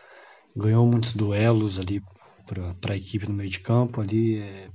ganhou 0.56 0.86
muitos 0.86 1.14
duelos 1.14 1.80
ali 1.80 2.04
para 2.46 2.94
a 2.94 2.98
equipe 2.98 3.28
no 3.28 3.34
meio 3.34 3.50
de 3.50 3.60
campo 3.60 4.02
ali, 4.02 4.40
é, 4.40 4.70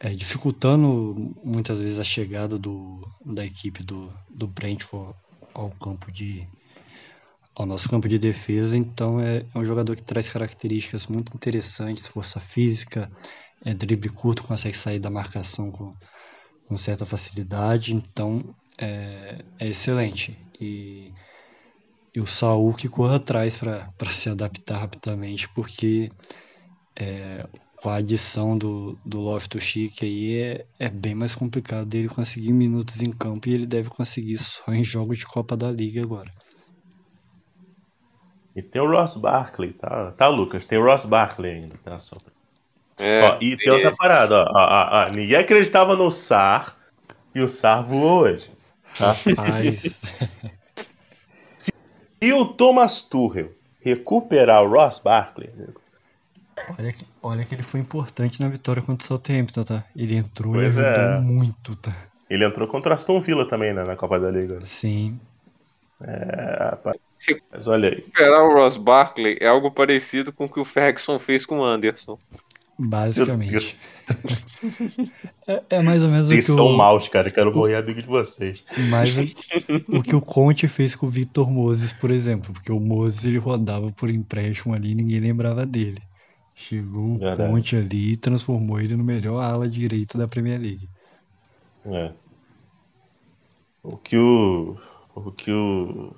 é, 0.00 0.10
dificultando 0.14 1.34
muitas 1.42 1.80
vezes 1.80 1.98
a 1.98 2.04
chegada 2.04 2.58
do, 2.58 3.06
da 3.24 3.44
equipe 3.44 3.82
do, 3.82 4.12
do 4.28 4.46
Brentford 4.46 5.14
ao 5.52 5.70
campo 5.70 6.10
de 6.12 6.46
ao 7.54 7.66
nosso 7.66 7.88
campo 7.88 8.08
de 8.08 8.18
defesa, 8.18 8.76
então 8.76 9.20
é, 9.20 9.46
é 9.54 9.58
um 9.58 9.64
jogador 9.64 9.94
que 9.94 10.02
traz 10.02 10.28
características 10.28 11.06
muito 11.06 11.32
interessantes, 11.36 12.06
força 12.08 12.40
física, 12.40 13.08
é 13.64 13.72
drible 13.72 14.08
curto, 14.08 14.42
consegue 14.42 14.76
sair 14.76 14.98
da 14.98 15.08
marcação 15.08 15.70
com, 15.70 15.94
com 16.66 16.76
certa 16.76 17.06
facilidade, 17.06 17.94
então 17.94 18.54
é, 18.76 19.44
é 19.58 19.68
excelente. 19.68 20.36
E, 20.60 21.12
e 22.14 22.20
o 22.20 22.26
Saul 22.26 22.74
que 22.74 22.88
corra 22.88 23.16
atrás 23.16 23.56
para 23.56 24.12
se 24.12 24.28
adaptar 24.28 24.78
rapidamente, 24.78 25.48
porque 25.54 26.10
é, 26.96 27.44
com 27.76 27.90
a 27.90 27.96
adição 27.96 28.56
do, 28.56 28.98
do 29.04 29.20
Loftus-Cheek 29.20 30.04
aí 30.04 30.40
é, 30.40 30.64
é 30.78 30.88
bem 30.88 31.14
mais 31.14 31.34
complicado 31.34 31.84
dele 31.84 32.08
conseguir 32.08 32.52
minutos 32.52 33.02
em 33.02 33.12
campo 33.12 33.48
e 33.48 33.54
ele 33.54 33.66
deve 33.66 33.90
conseguir 33.90 34.38
só 34.38 34.72
em 34.72 34.82
jogos 34.82 35.18
de 35.18 35.26
Copa 35.26 35.56
da 35.56 35.70
Liga 35.70 36.02
agora. 36.02 36.30
E 38.56 38.62
tem 38.62 38.80
o 38.80 38.90
Ross 38.90 39.16
Barkley, 39.16 39.72
tá, 39.72 40.12
tá 40.12 40.28
Lucas? 40.28 40.64
Tem 40.64 40.78
o 40.78 40.84
Ross 40.84 41.04
Barkley 41.04 41.52
ainda, 41.52 41.74
tá? 41.84 41.98
Só... 41.98 42.16
É, 42.96 43.22
ó, 43.22 43.38
e 43.40 43.56
tem 43.56 43.72
outra 43.72 43.94
parada, 43.94 44.34
ó, 44.36 44.52
ó, 44.54 45.04
ó, 45.04 45.10
Ninguém 45.10 45.36
acreditava 45.36 45.96
no 45.96 46.10
SAR 46.10 46.78
e 47.34 47.40
o 47.40 47.48
SAR 47.48 47.84
voou 47.84 48.20
hoje. 48.20 48.48
Tá? 48.96 49.12
Rapaz. 49.12 50.00
Se 51.58 52.32
o 52.32 52.46
Thomas 52.46 53.02
Tuchel 53.02 53.50
recuperar 53.82 54.62
o 54.62 54.70
Ross 54.70 55.00
Barkley, 55.00 55.50
Olha 56.78 56.92
que, 56.92 57.06
olha 57.22 57.44
que 57.44 57.54
ele 57.54 57.62
foi 57.62 57.80
importante 57.80 58.40
na 58.40 58.48
vitória 58.48 58.82
contra 58.82 59.04
o 59.04 59.06
Southampton, 59.06 59.64
tá? 59.64 59.84
Ele 59.94 60.16
entrou 60.16 60.54
pois 60.54 60.76
e 60.76 60.80
ajudou 60.80 61.04
é. 61.04 61.20
muito, 61.20 61.76
tá? 61.76 61.94
Ele 62.28 62.44
entrou 62.44 62.66
contra 62.66 62.90
o 62.90 62.94
Aston 62.94 63.20
Villa 63.20 63.48
também, 63.48 63.72
né? 63.74 63.84
Na 63.84 63.96
Copa 63.96 64.18
da 64.18 64.30
Liga. 64.30 64.64
Sim. 64.64 65.18
É, 66.00 66.56
rapaz. 66.70 66.96
Mas 67.50 67.66
olha 67.68 67.90
aí. 67.90 67.98
Esperar 67.98 68.42
o 68.44 68.54
Ross 68.54 68.76
Barkley 68.76 69.38
é 69.40 69.46
algo 69.46 69.70
parecido 69.70 70.32
com 70.32 70.44
o 70.44 70.48
que 70.48 70.60
o 70.60 70.64
Ferguson 70.64 71.18
fez 71.18 71.46
com 71.46 71.60
o 71.60 71.64
Anderson. 71.64 72.18
Basicamente. 72.78 73.76
é, 75.46 75.62
é, 75.70 75.82
mais 75.82 76.02
ou 76.02 76.08
menos 76.08 76.28
vocês 76.28 76.44
o 76.44 76.52
que 76.52 76.56
são 76.56 76.66
o... 76.66 76.76
maus, 76.76 77.08
cara. 77.08 77.30
Quero 77.30 77.54
morrer 77.54 77.76
amigo 77.76 78.02
de 78.02 78.08
vocês. 78.08 78.62
Mas 78.90 79.16
o, 79.16 79.98
o 79.98 80.02
que 80.02 80.16
o 80.16 80.20
Conte 80.20 80.66
fez 80.66 80.94
com 80.94 81.06
o 81.06 81.08
Victor 81.08 81.50
Moses, 81.50 81.92
por 81.92 82.10
exemplo. 82.10 82.52
Porque 82.52 82.72
o 82.72 82.80
Moses 82.80 83.24
ele 83.24 83.38
rodava 83.38 83.92
por 83.92 84.10
empréstimo 84.10 84.74
ali 84.74 84.90
e 84.90 84.94
ninguém 84.94 85.20
lembrava 85.20 85.64
dele. 85.64 86.02
Chegou 86.54 87.16
o 87.16 87.36
Conte 87.36 87.76
ali 87.76 88.12
e 88.12 88.16
transformou 88.16 88.80
ele 88.80 88.96
no 88.96 89.02
melhor 89.02 89.40
ala 89.40 89.68
direito 89.68 90.16
da 90.16 90.28
Premier 90.28 90.60
League. 90.60 90.88
É. 91.86 92.12
O 93.82 93.96
que 93.96 94.16
o. 94.16 94.78
O 95.14 95.32
que 95.32 95.52
o. 95.52 96.14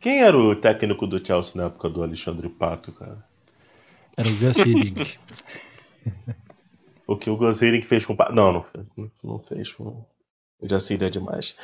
Quem 0.00 0.20
era 0.20 0.36
o 0.36 0.56
técnico 0.56 1.06
do 1.06 1.24
Chelsea 1.24 1.52
na 1.56 1.66
época 1.66 1.88
do 1.90 2.02
Alexandre 2.02 2.48
Pato, 2.48 2.92
cara? 2.92 3.24
Era 4.16 4.28
o 4.28 4.36
Gus 4.38 4.56
Hiddink. 4.58 5.18
o 7.06 7.16
que 7.16 7.30
o 7.30 7.36
Gus 7.36 7.60
Hiddink 7.60 7.86
fez 7.86 8.06
com 8.06 8.14
o 8.14 8.16
Pato. 8.16 8.34
Não, 8.34 8.52
não 8.52 8.62
fez. 8.62 8.86
Não 9.22 9.38
fez 9.38 9.72
com. 9.72 10.04
Já 10.62 10.80
seria 10.80 11.10
demais. 11.10 11.54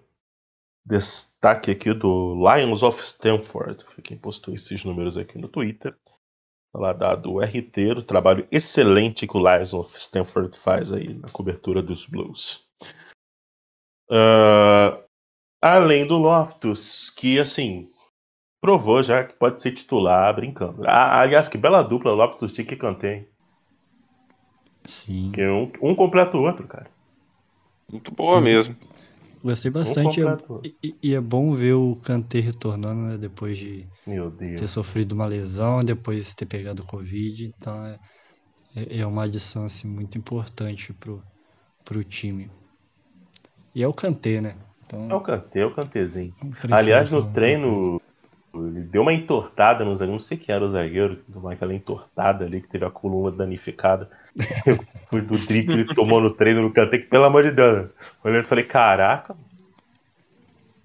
Destaque 0.89 1.69
aqui 1.69 1.93
do 1.93 2.33
Lions 2.35 2.81
of 2.81 2.99
Stanford, 3.03 3.85
foi 3.85 4.03
quem 4.03 4.17
postou 4.17 4.55
esses 4.55 4.83
números 4.83 5.17
aqui 5.17 5.37
no 5.37 5.47
Twitter. 5.47 5.95
Falar 6.73 6.93
da, 6.93 7.15
do 7.15 7.39
RT, 7.39 7.95
do 7.95 8.03
trabalho 8.03 8.47
excelente 8.51 9.27
que 9.27 9.37
o 9.37 9.39
Lions 9.39 9.73
of 9.73 9.95
Stanford 9.95 10.57
faz 10.57 10.91
aí 10.91 11.13
na 11.13 11.29
cobertura 11.29 11.81
dos 11.81 12.05
Blues. 12.05 12.67
Uh, 14.09 15.03
além 15.61 16.05
do 16.05 16.17
Loftus, 16.17 17.11
que 17.11 17.39
assim 17.39 17.87
provou 18.61 19.01
já 19.01 19.23
que 19.23 19.33
pode 19.33 19.61
ser 19.61 19.71
titular 19.71 20.35
brincando. 20.35 20.83
Ah, 20.85 21.21
aliás, 21.21 21.47
que 21.47 21.57
bela 21.57 21.81
dupla 21.81 22.11
Loftus 22.11 22.53
Cheek 22.53 22.73
e 22.73 22.77
Kanté. 22.77 23.25
Sim. 24.85 25.31
Que 25.31 25.47
um, 25.47 25.71
um 25.81 25.95
completa 25.95 26.35
o 26.35 26.43
outro, 26.43 26.67
cara. 26.67 26.89
Muito 27.91 28.11
boa 28.11 28.37
Sim. 28.37 28.43
mesmo. 28.43 28.75
Gostei 29.43 29.71
bastante. 29.71 30.23
Um 30.23 30.61
e, 30.63 30.95
e, 31.01 31.15
é 31.15 31.21
bom 31.21 31.53
ver 31.53 31.73
o 31.73 31.95
Kanté 31.95 32.39
retornando, 32.39 33.01
né? 33.01 33.17
Depois 33.17 33.57
de 33.57 33.87
ter 34.57 34.67
sofrido 34.67 35.13
uma 35.13 35.25
lesão, 35.25 35.83
depois 35.83 36.27
de 36.27 36.35
ter 36.35 36.45
pegado 36.45 36.83
Covid. 36.83 37.45
Então 37.45 37.85
é, 37.85 37.99
é, 38.75 38.99
é 38.99 39.05
uma 39.05 39.23
adição 39.23 39.65
assim, 39.65 39.87
muito 39.87 40.17
importante 40.17 40.93
pro, 40.93 41.23
pro 41.85 42.03
time. 42.03 42.51
E 43.73 43.81
é 43.81 43.87
o 43.87 43.93
Kanté, 43.93 44.41
né? 44.41 44.55
Então, 44.85 45.09
é 45.09 45.15
o 45.15 45.21
Kanté, 45.21 45.59
é 45.59 45.65
o 45.65 45.73
Kantézinho. 45.73 46.33
Aliás, 46.71 47.11
no 47.11 47.31
treino, 47.31 48.01
deu 48.89 49.03
uma 49.03 49.13
entortada 49.13 49.85
no 49.85 49.95
zagueiro, 49.95 50.13
não 50.13 50.19
sei 50.19 50.35
quem 50.35 50.53
era 50.53 50.65
o 50.65 50.69
zagueiro, 50.69 51.19
aquela 51.51 51.73
entortada 51.73 52.43
ali 52.45 52.59
que 52.59 52.67
teve 52.67 52.85
a 52.85 52.89
coluna 52.89 53.35
danificada. 53.35 54.09
Foi 55.09 55.21
do 55.21 55.37
drible 55.37 55.67
que 55.67 55.81
ele 55.81 55.93
tomou 55.93 56.19
no 56.19 56.33
treino 56.33 56.61
no 56.61 56.73
que 56.73 56.97
pelo 56.97 57.25
amor 57.25 57.43
de 57.43 57.51
Deus. 57.51 57.89
Olhei 58.23 58.39
e 58.39 58.43
falei, 58.43 58.63
caraca. 58.63 59.35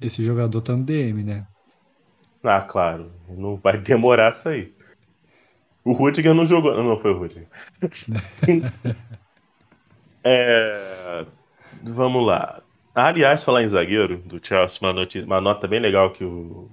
Esse 0.00 0.22
jogador 0.22 0.60
tá 0.60 0.76
no 0.76 0.84
DM, 0.84 1.22
né? 1.22 1.46
Ah, 2.42 2.60
claro. 2.60 3.10
Não 3.26 3.56
vai 3.56 3.78
demorar 3.78 4.30
isso 4.32 4.50
aí. 4.50 4.70
O 5.82 5.92
Rudiger 5.92 6.34
não 6.34 6.44
jogou. 6.44 6.76
Não, 6.76 6.84
não 6.84 6.98
foi 6.98 7.10
o 7.12 7.18
Rudiger. 7.18 7.46
é... 10.22 11.24
Vamos 11.82 12.26
lá. 12.26 12.62
Aliás, 12.94 13.42
falar 13.42 13.62
em 13.62 13.68
zagueiro 13.68 14.18
do 14.18 14.38
Chelsea, 14.46 14.78
uma, 14.82 14.92
notícia, 14.92 15.26
uma 15.26 15.40
nota 15.40 15.66
bem 15.66 15.80
legal 15.80 16.10
que 16.12 16.22
o 16.22 16.68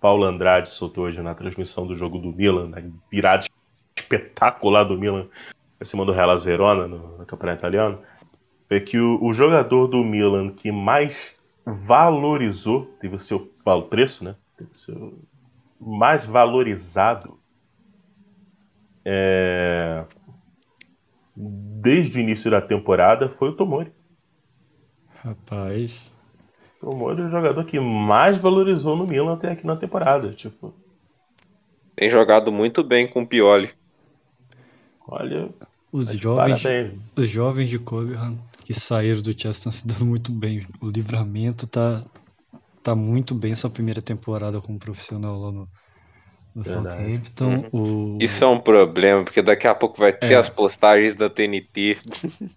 Paulo 0.00 0.24
Andrade 0.24 0.68
soltou 0.68 1.04
hoje 1.04 1.20
na 1.20 1.34
transmissão 1.34 1.86
do 1.86 1.96
jogo 1.96 2.18
do 2.18 2.32
Milan, 2.32 2.68
na 2.68 2.82
virada 3.10 3.46
espetacular 3.96 4.84
do 4.84 4.96
Milan 4.96 5.26
em 5.80 5.84
cima 5.84 6.04
do 6.04 6.12
Hellas 6.12 6.44
Verona 6.44 6.88
no, 6.88 7.18
no 7.18 7.26
Campeonato 7.26 7.60
Italiano, 7.60 8.00
foi 8.68 8.80
que 8.80 8.98
o, 8.98 9.22
o, 9.22 9.32
jogador 9.32 9.86
do 9.86 10.04
Milan 10.04 10.50
que 10.50 10.72
mais 10.72 11.36
valorizou, 11.64 12.86
teve 13.00 13.14
o 13.14 13.18
seu 13.18 13.40
preço, 13.88 14.24
né? 14.24 14.34
Teve 14.56 14.70
o 14.70 14.74
seu 14.74 15.18
mais 15.80 16.24
valorizado 16.24 17.38
é, 19.04 20.04
desde 21.36 22.18
o 22.18 22.20
início 22.20 22.50
da 22.50 22.60
temporada 22.60 23.30
foi 23.30 23.50
o 23.50 23.52
Tomori. 23.52 23.92
Rapaz. 25.22 26.12
O 26.82 26.94
Moro 26.94 27.22
é 27.22 27.26
o 27.26 27.30
jogador 27.30 27.64
que 27.64 27.80
mais 27.80 28.36
valorizou 28.38 28.96
no 28.96 29.04
Milan 29.04 29.34
até 29.34 29.50
aqui 29.50 29.66
na 29.66 29.76
temporada. 29.76 30.30
Tipo. 30.30 30.72
Tem 31.96 32.08
jogado 32.08 32.52
muito 32.52 32.84
bem 32.84 33.08
com 33.08 33.22
o 33.22 33.26
Pioli. 33.26 33.70
Olha. 35.06 35.48
Os 35.90 36.12
jovens, 36.12 36.62
os 37.16 37.28
jovens 37.28 37.70
de 37.70 37.78
Cobham 37.78 38.38
que 38.68 38.74
saíram 38.74 39.22
do 39.22 39.30
Chelsea 39.32 39.50
estão 39.52 39.72
se 39.72 39.88
dando 39.88 40.04
muito 40.04 40.30
bem. 40.30 40.66
O 40.78 40.90
livramento 40.90 41.66
tá, 41.66 42.04
tá 42.82 42.94
muito 42.94 43.34
bem 43.34 43.52
essa 43.52 43.70
primeira 43.70 44.02
temporada 44.02 44.60
como 44.60 44.78
profissional 44.78 45.40
lá 45.40 45.50
no, 45.50 45.68
no 46.54 46.62
Southampton. 46.62 47.64
Uhum. 47.72 48.16
O... 48.16 48.18
Isso 48.20 48.44
é 48.44 48.46
um 48.46 48.60
problema, 48.60 49.24
porque 49.24 49.40
daqui 49.40 49.66
a 49.66 49.74
pouco 49.74 49.98
vai 49.98 50.12
ter 50.12 50.32
é. 50.32 50.36
as 50.36 50.50
postagens 50.50 51.14
da 51.14 51.30
TNT. 51.30 51.96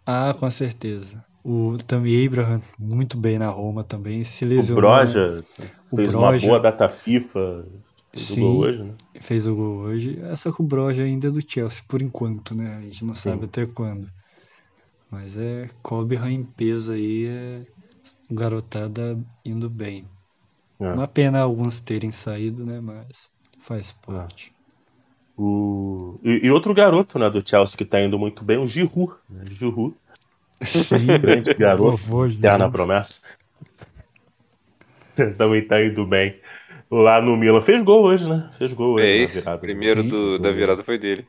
Ah, 0.05 0.35
com 0.37 0.51
certeza. 0.51 1.23
O 1.43 1.77
Tammy 1.87 2.25
Abraham, 2.25 2.61
muito 2.77 3.17
bem 3.17 3.39
na 3.39 3.49
Roma 3.49 3.83
também, 3.83 4.23
se 4.23 4.45
lesionou. 4.45 4.77
O 4.77 4.81
Broja 4.81 5.43
o 5.91 5.95
fez 5.95 6.11
Broja, 6.11 6.17
uma 6.17 6.39
boa 6.39 6.59
data 6.59 6.87
FIFA. 6.87 7.65
Fez 8.13 8.27
sim, 8.27 8.41
o 8.41 8.45
gol 8.45 8.59
hoje, 8.59 8.83
né? 8.83 8.93
Fez 9.19 9.47
o 9.47 9.55
gol 9.55 9.77
hoje. 9.79 10.19
Essa 10.23 10.51
com 10.51 10.63
o 10.63 10.65
Broja 10.65 11.03
ainda 11.03 11.27
é 11.27 11.31
do 11.31 11.41
Chelsea, 11.41 11.83
por 11.87 12.01
enquanto, 12.01 12.55
né? 12.55 12.77
A 12.77 12.81
gente 12.81 13.03
não 13.03 13.13
sim. 13.13 13.29
sabe 13.29 13.45
até 13.45 13.65
quando. 13.65 14.07
Mas 15.09 15.37
é 15.37 15.69
Cobham 15.81 16.29
em 16.29 16.43
peso 16.43 16.93
aí, 16.93 17.25
é 17.25 17.61
garotada 18.29 19.19
indo 19.45 19.69
bem. 19.69 20.05
É. 20.79 20.93
Uma 20.93 21.07
pena 21.07 21.39
alguns 21.39 21.79
terem 21.79 22.11
saído, 22.11 22.65
né? 22.65 22.79
Mas 22.79 23.29
faz 23.61 23.91
parte. 23.91 24.53
É. 24.57 24.61
O... 25.37 26.19
E, 26.23 26.45
e, 26.45 26.51
outro 26.51 26.73
garoto 26.73 27.17
né, 27.17 27.29
do 27.29 27.47
Chelsea 27.47 27.77
que 27.77 27.85
tá 27.85 27.99
indo 27.99 28.17
muito 28.19 28.43
bem, 28.43 28.57
o 28.57 28.65
Giroud. 28.67 29.13
Né? 29.29 29.43
Giroud 29.49 29.95
Sim, 30.65 31.07
grande 31.07 31.53
garoto, 31.57 32.25
eterna 32.25 32.69
promessa. 32.69 33.21
Também 35.37 35.67
tá 35.67 35.83
indo 35.83 36.05
bem. 36.05 36.39
Lá 36.89 37.21
no 37.21 37.37
Milan. 37.37 37.61
Fez 37.61 37.83
gol 37.83 38.03
hoje, 38.03 38.29
né? 38.29 38.49
Fez 38.57 38.73
gol 38.73 38.95
hoje. 38.95 39.05
É 39.05 39.15
isso. 39.17 39.57
Primeiro 39.59 40.03
Sim, 40.03 40.09
do, 40.09 40.39
da 40.39 40.51
virada 40.51 40.83
foi 40.83 40.97
dele. 40.97 41.25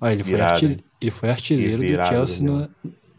Ah, 0.00 0.12
ele, 0.12 0.22
foi 0.22 0.40
artilheiro, 0.40 0.84
ele 1.00 1.10
foi 1.10 1.30
artilheiro 1.30 1.82
do 1.82 2.04
Chelsea 2.04 2.44
no, 2.44 2.68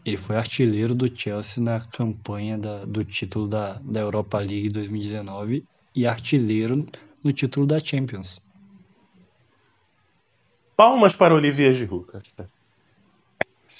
ele 0.08 0.16
foi 0.16 0.36
artilheiro 0.36 0.94
do 0.94 1.14
Chelsea 1.14 1.62
na 1.62 1.80
campanha 1.80 2.56
da, 2.56 2.84
do 2.84 3.04
título 3.04 3.48
da, 3.48 3.74
da 3.74 4.00
Europa 4.00 4.38
League 4.38 4.70
2019 4.70 5.64
e 5.94 6.06
artilheiro 6.06 6.86
no 7.22 7.32
título 7.32 7.66
da 7.66 7.78
Champions. 7.78 8.40
Palmas 10.76 11.14
para 11.14 11.34
Olivier 11.34 11.74
Giroud. 11.74 12.06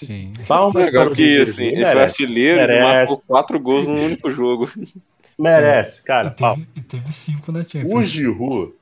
Sim. 0.06 0.32
Palmas 0.46 0.86
Legal 0.86 1.10
que, 1.10 1.42
assim, 1.42 1.64
ele 1.64 1.84
foi 1.84 2.02
artilheiro 2.02 2.72
e 2.72 2.82
marcou 2.82 3.20
quatro 3.26 3.58
gols 3.58 3.88
num 3.88 4.04
único 4.04 4.32
jogo. 4.32 4.70
Merece, 5.36 6.02
cara. 6.02 6.28
E 6.28 6.30
teve, 6.30 6.68
e 6.76 6.80
teve 6.82 7.12
cinco 7.12 7.50
na 7.50 7.64
Champions. 7.64 7.94
O 7.94 8.02
Giroud, 8.02 8.72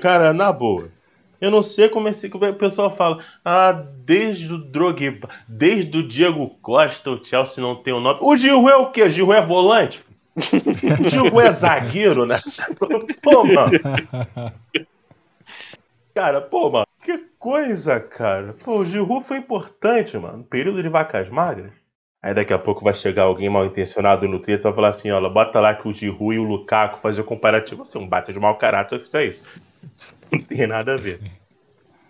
cara, 0.00 0.32
na 0.34 0.52
boa. 0.52 0.90
Eu 1.40 1.50
não 1.50 1.62
sei 1.62 1.88
como, 1.88 2.08
esse, 2.08 2.28
como 2.28 2.46
o 2.46 2.54
pessoal 2.54 2.90
fala. 2.90 3.22
Ah, 3.44 3.72
desde 3.72 4.52
o 4.52 4.58
Drogba, 4.58 5.28
desde 5.48 5.98
o 5.98 6.06
Diego 6.06 6.48
Costa, 6.60 7.10
o 7.10 7.24
Chelsea 7.24 7.62
não 7.62 7.76
tem 7.76 7.92
o 7.94 7.98
um 7.98 8.00
nome. 8.00 8.18
O 8.22 8.36
Giroud 8.36 8.68
é 8.70 8.76
o 8.76 8.90
quê? 8.90 9.02
O 9.02 9.08
Giroud 9.08 9.38
é 9.38 9.46
volante? 9.46 10.04
o 10.36 11.08
Giroud 11.08 11.40
é 11.40 11.52
zagueiro 11.52 12.26
nessa... 12.26 12.66
Pô, 13.22 13.44
mano. 13.44 13.72
Cara, 16.14 16.40
pô, 16.40 16.70
mano. 16.70 16.85
Coisa, 17.46 18.00
cara. 18.00 18.54
Pô, 18.54 18.80
o 18.80 18.84
Giroud 18.84 19.24
foi 19.24 19.36
importante, 19.36 20.18
mano. 20.18 20.42
Período 20.42 20.82
de 20.82 20.88
vacas 20.88 21.30
magras. 21.30 21.70
Aí 22.20 22.34
daqui 22.34 22.52
a 22.52 22.58
pouco 22.58 22.82
vai 22.82 22.92
chegar 22.92 23.22
alguém 23.22 23.48
mal 23.48 23.64
intencionado 23.64 24.26
no 24.26 24.40
Twitter 24.40 24.58
e 24.58 24.62
vai 24.64 24.72
falar 24.72 24.88
assim, 24.88 25.12
olha, 25.12 25.28
bota 25.28 25.60
lá 25.60 25.72
que 25.72 25.86
o 25.86 25.92
Giroud 25.92 26.34
e 26.34 26.40
o 26.40 26.42
Lukaku 26.42 26.98
fazer 26.98 27.20
o 27.20 27.24
comparativo. 27.24 27.84
Você 27.84 27.98
é 27.98 28.00
um 28.00 28.08
bate 28.08 28.32
de 28.32 28.40
mau 28.40 28.58
caráter 28.58 29.00
fizer 29.00 29.26
isso. 29.26 29.44
Não 30.32 30.40
tem 30.40 30.66
nada 30.66 30.94
a 30.94 30.96
ver. 30.96 31.20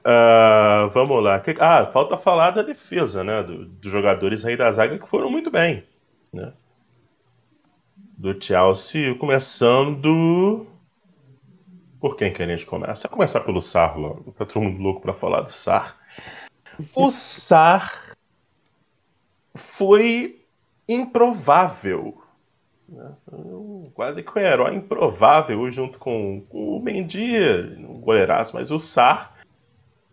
Uh, 0.06 0.88
vamos 0.94 1.22
lá. 1.22 1.42
Ah, 1.60 1.84
falta 1.84 2.16
falar 2.16 2.52
da 2.52 2.62
defesa, 2.62 3.22
né? 3.22 3.42
Do, 3.42 3.66
dos 3.66 3.92
jogadores 3.92 4.42
aí 4.46 4.56
da 4.56 4.72
zaga 4.72 4.98
que 4.98 5.06
foram 5.06 5.30
muito 5.30 5.50
bem. 5.50 5.84
Né? 6.32 6.50
Do 8.16 8.42
Chelsea, 8.42 9.14
começando 9.16 10.66
por 12.06 12.16
quem 12.16 12.32
que 12.32 12.40
a 12.40 12.46
gente 12.46 12.64
começa? 12.64 13.08
Começar 13.08 13.40
pelo 13.40 13.60
Sar 13.60 13.98
logo. 13.98 14.30
Tá 14.38 14.46
todo 14.46 14.62
mundo 14.62 14.80
louco 14.80 15.00
para 15.00 15.12
falar 15.12 15.40
do 15.40 15.50
Sar. 15.50 15.96
O 16.94 17.10
Sar 17.10 18.14
foi 19.56 20.40
improvável. 20.88 22.22
Né? 22.88 23.10
Quase 23.92 24.22
que 24.22 24.38
um 24.38 24.40
herói 24.40 24.76
improvável 24.76 25.68
junto 25.72 25.98
com, 25.98 26.44
o 26.48 26.78
Mendy, 26.78 27.40
um 27.76 28.00
goleiraço, 28.00 28.54
mas 28.54 28.70
o 28.70 28.78
Sar 28.78 29.34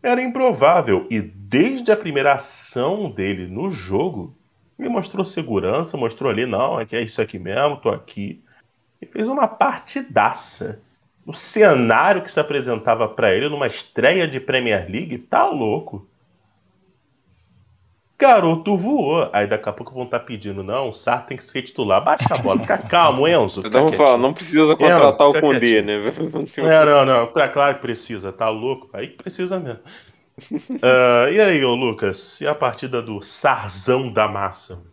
era 0.02 0.20
improvável. 0.20 1.06
E 1.12 1.22
desde 1.22 1.92
a 1.92 1.98
primeira 1.98 2.34
ação 2.34 3.12
dele 3.12 3.46
no 3.46 3.70
jogo, 3.70 4.36
ele 4.80 4.90
mostrou 4.90 5.24
segurança, 5.24 5.96
mostrou 5.96 6.32
ali, 6.32 6.48
não, 6.48 6.80
é 6.80 6.88
que 6.88 6.96
é 6.96 7.04
isso 7.04 7.22
aqui 7.22 7.38
mesmo, 7.38 7.78
tô 7.78 7.90
aqui. 7.90 8.44
E 9.00 9.06
fez 9.06 9.28
uma 9.28 9.48
partidaça 9.48 10.82
o 11.26 11.34
cenário 11.34 12.22
que 12.22 12.32
se 12.32 12.40
apresentava 12.40 13.08
para 13.08 13.34
ele 13.34 13.50
numa 13.50 13.68
estreia 13.68 14.28
de 14.28 14.40
Premier 14.40 14.90
League, 14.90 15.18
tá 15.18 15.46
louco. 15.46 16.08
Garoto 18.20 18.78
voou. 18.78 19.30
Aí 19.34 19.48
daqui 19.48 19.68
a 19.68 19.74
pouco 19.74 19.94
vão 19.94 20.04
estar 20.04 20.20
tá 20.20 20.26
pedindo, 20.26 20.64
não, 20.64 20.90
o 20.90 20.94
Sar 20.94 21.26
tem 21.26 21.36
que 21.36 21.44
ser 21.44 21.62
titular. 21.62 22.04
Baixa 22.04 22.34
a 22.34 22.38
bola, 22.38 22.62
fica 22.62 22.78
calmo, 22.78 23.28
Enzo. 23.28 23.62
Então 23.66 23.92
falar, 23.94 24.18
não 24.18 24.34
precisa 24.34 24.76
contratar 24.76 25.28
Enzo, 25.28 25.38
o 25.38 25.42
Condé, 25.42 25.82
né? 25.82 26.00
É, 26.58 26.86
não, 26.86 27.06
não, 27.06 27.28
claro 27.28 27.76
que 27.76 27.82
precisa, 27.82 28.32
tá 28.32 28.50
louco. 28.50 28.90
Aí 28.94 29.08
precisa 29.08 29.60
mesmo. 29.60 29.82
uh, 30.52 31.28
e 31.32 31.40
aí, 31.40 31.64
ô 31.64 31.74
Lucas, 31.76 32.40
e 32.42 32.48
a 32.48 32.56
partida 32.56 33.02
do 33.02 33.22
Sarzão 33.22 34.12
da 34.12 34.28
Massa? 34.28 34.93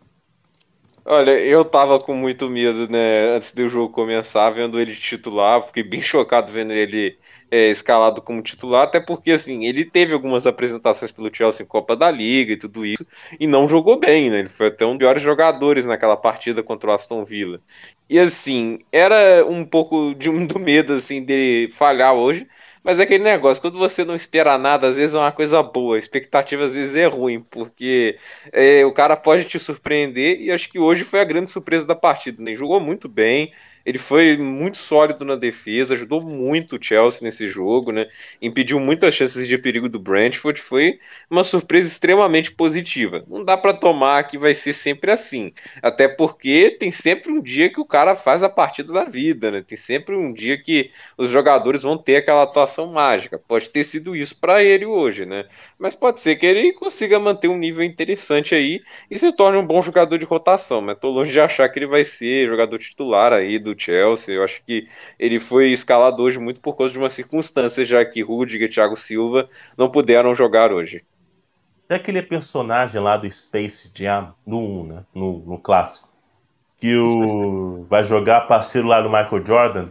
Olha, 1.03 1.31
eu 1.39 1.65
tava 1.65 1.99
com 1.99 2.13
muito 2.13 2.47
medo, 2.47 2.87
né, 2.87 3.35
antes 3.35 3.51
do 3.53 3.67
jogo 3.67 3.91
começar, 3.91 4.51
vendo 4.51 4.79
ele 4.79 4.95
titular, 4.95 5.65
fiquei 5.65 5.81
bem 5.83 5.99
chocado 6.01 6.51
vendo 6.51 6.71
ele 6.71 7.17
é, 7.49 7.69
escalado 7.71 8.21
como 8.21 8.41
titular, 8.43 8.83
até 8.83 8.99
porque, 8.99 9.31
assim, 9.31 9.65
ele 9.65 9.83
teve 9.83 10.13
algumas 10.13 10.45
apresentações 10.45 11.11
pelo 11.11 11.33
Chelsea 11.33 11.63
em 11.63 11.67
Copa 11.67 11.95
da 11.95 12.11
Liga 12.11 12.53
e 12.53 12.57
tudo 12.57 12.85
isso, 12.85 13.05
e 13.39 13.47
não 13.47 13.67
jogou 13.67 13.99
bem, 13.99 14.29
né, 14.29 14.39
ele 14.39 14.49
foi 14.49 14.67
até 14.67 14.85
um 14.85 14.91
dos 14.91 14.99
piores 14.99 15.23
jogadores 15.23 15.85
naquela 15.85 16.15
partida 16.15 16.61
contra 16.61 16.91
o 16.91 16.93
Aston 16.93 17.25
Villa. 17.25 17.59
E, 18.07 18.19
assim, 18.19 18.79
era 18.91 19.43
um 19.47 19.65
pouco 19.65 20.13
de 20.13 20.29
um 20.29 20.45
do 20.45 20.59
medo, 20.59 20.93
assim, 20.93 21.23
de 21.23 21.71
falhar 21.73 22.13
hoje, 22.13 22.47
mas 22.83 22.99
é 22.99 23.03
aquele 23.03 23.23
negócio, 23.23 23.61
quando 23.61 23.77
você 23.77 24.03
não 24.03 24.15
espera 24.15 24.57
nada, 24.57 24.87
às 24.87 24.95
vezes 24.95 25.15
é 25.15 25.19
uma 25.19 25.31
coisa 25.31 25.61
boa, 25.61 25.95
a 25.95 25.99
expectativa 25.99 26.65
às 26.65 26.73
vezes 26.73 26.95
é 26.95 27.05
ruim, 27.05 27.41
porque 27.41 28.17
é, 28.51 28.85
o 28.85 28.91
cara 28.91 29.15
pode 29.15 29.45
te 29.45 29.59
surpreender, 29.59 30.41
e 30.41 30.51
acho 30.51 30.69
que 30.69 30.79
hoje 30.79 31.03
foi 31.03 31.19
a 31.21 31.25
grande 31.25 31.49
surpresa 31.49 31.85
da 31.85 31.95
partida, 31.95 32.41
né? 32.41 32.55
Jogou 32.55 32.79
muito 32.79 33.07
bem, 33.07 33.53
ele 33.85 33.97
foi 33.97 34.37
muito 34.37 34.77
sólido 34.77 35.25
na 35.25 35.35
defesa, 35.35 35.93
ajudou 35.93 36.21
muito 36.21 36.75
o 36.75 36.83
Chelsea 36.83 37.21
nesse 37.21 37.49
jogo, 37.49 37.91
né? 37.91 38.07
Impediu 38.41 38.79
muitas 38.79 39.15
chances 39.15 39.47
de 39.47 39.57
perigo 39.57 39.89
do 39.89 39.99
Brentford. 39.99 40.61
Foi 40.61 40.99
uma 41.29 41.43
surpresa 41.43 41.87
extremamente 41.87 42.51
positiva. 42.51 43.23
Não 43.27 43.43
dá 43.43 43.57
para 43.57 43.73
tomar 43.73 44.23
que 44.27 44.37
vai 44.37 44.53
ser 44.53 44.73
sempre 44.73 45.11
assim, 45.11 45.51
até 45.81 46.07
porque 46.07 46.75
tem 46.79 46.91
sempre 46.91 47.31
um 47.31 47.41
dia 47.41 47.69
que 47.69 47.79
o 47.79 47.85
cara 47.85 48.15
faz 48.15 48.43
a 48.43 48.49
partida 48.49 48.93
da 48.93 49.05
vida, 49.05 49.51
né? 49.51 49.63
Tem 49.65 49.77
sempre 49.77 50.15
um 50.15 50.31
dia 50.33 50.61
que 50.61 50.91
os 51.17 51.29
jogadores 51.29 51.83
vão 51.83 51.97
ter 51.97 52.17
aquela 52.17 52.43
atuação 52.43 52.87
mágica. 52.87 53.39
Pode 53.39 53.69
ter 53.69 53.83
sido 53.83 54.15
isso 54.15 54.39
para 54.39 54.63
ele 54.63 54.85
hoje, 54.85 55.25
né? 55.25 55.45
Mas 55.77 55.95
pode 55.95 56.21
ser 56.21 56.35
que 56.35 56.45
ele 56.45 56.73
consiga 56.73 57.19
manter 57.19 57.47
um 57.47 57.57
nível 57.57 57.83
interessante 57.83 58.55
aí 58.55 58.81
e 59.09 59.17
se 59.17 59.31
torne 59.31 59.57
um 59.57 59.65
bom 59.65 59.81
jogador 59.81 60.17
de 60.17 60.25
rotação. 60.25 60.81
Mas 60.81 60.99
tô 60.99 61.09
longe 61.09 61.31
de 61.31 61.39
achar 61.39 61.67
que 61.69 61.79
ele 61.79 61.87
vai 61.87 62.05
ser 62.05 62.47
jogador 62.47 62.77
titular 62.77 63.33
aí 63.33 63.57
do 63.59 63.70
do 63.73 63.81
Chelsea. 63.81 64.35
Eu 64.35 64.43
acho 64.43 64.61
que 64.63 64.87
ele 65.19 65.39
foi 65.39 65.71
escalado 65.71 66.21
hoje 66.21 66.39
muito 66.39 66.59
por 66.59 66.75
causa 66.75 66.93
de 66.93 66.99
uma 66.99 67.09
circunstância, 67.09 67.85
já 67.85 68.03
que 68.05 68.21
Rudiger 68.21 68.69
e 68.69 68.71
Thiago 68.71 68.97
Silva 68.97 69.49
não 69.77 69.89
puderam 69.89 70.35
jogar 70.35 70.71
hoje. 70.71 71.03
É 71.89 71.95
aquele 71.95 72.21
personagem 72.21 73.01
lá 73.01 73.17
do 73.17 73.29
Space 73.29 73.91
Jam, 73.93 74.33
no 74.45 74.59
1, 74.59 74.85
né? 74.85 75.03
No, 75.13 75.39
no 75.39 75.59
clássico. 75.59 76.09
Que 76.77 76.95
o 76.95 77.85
vai 77.89 78.03
jogar 78.03 78.47
parceiro 78.47 78.87
lá 78.87 79.01
do 79.01 79.09
Michael 79.09 79.45
Jordan. 79.45 79.89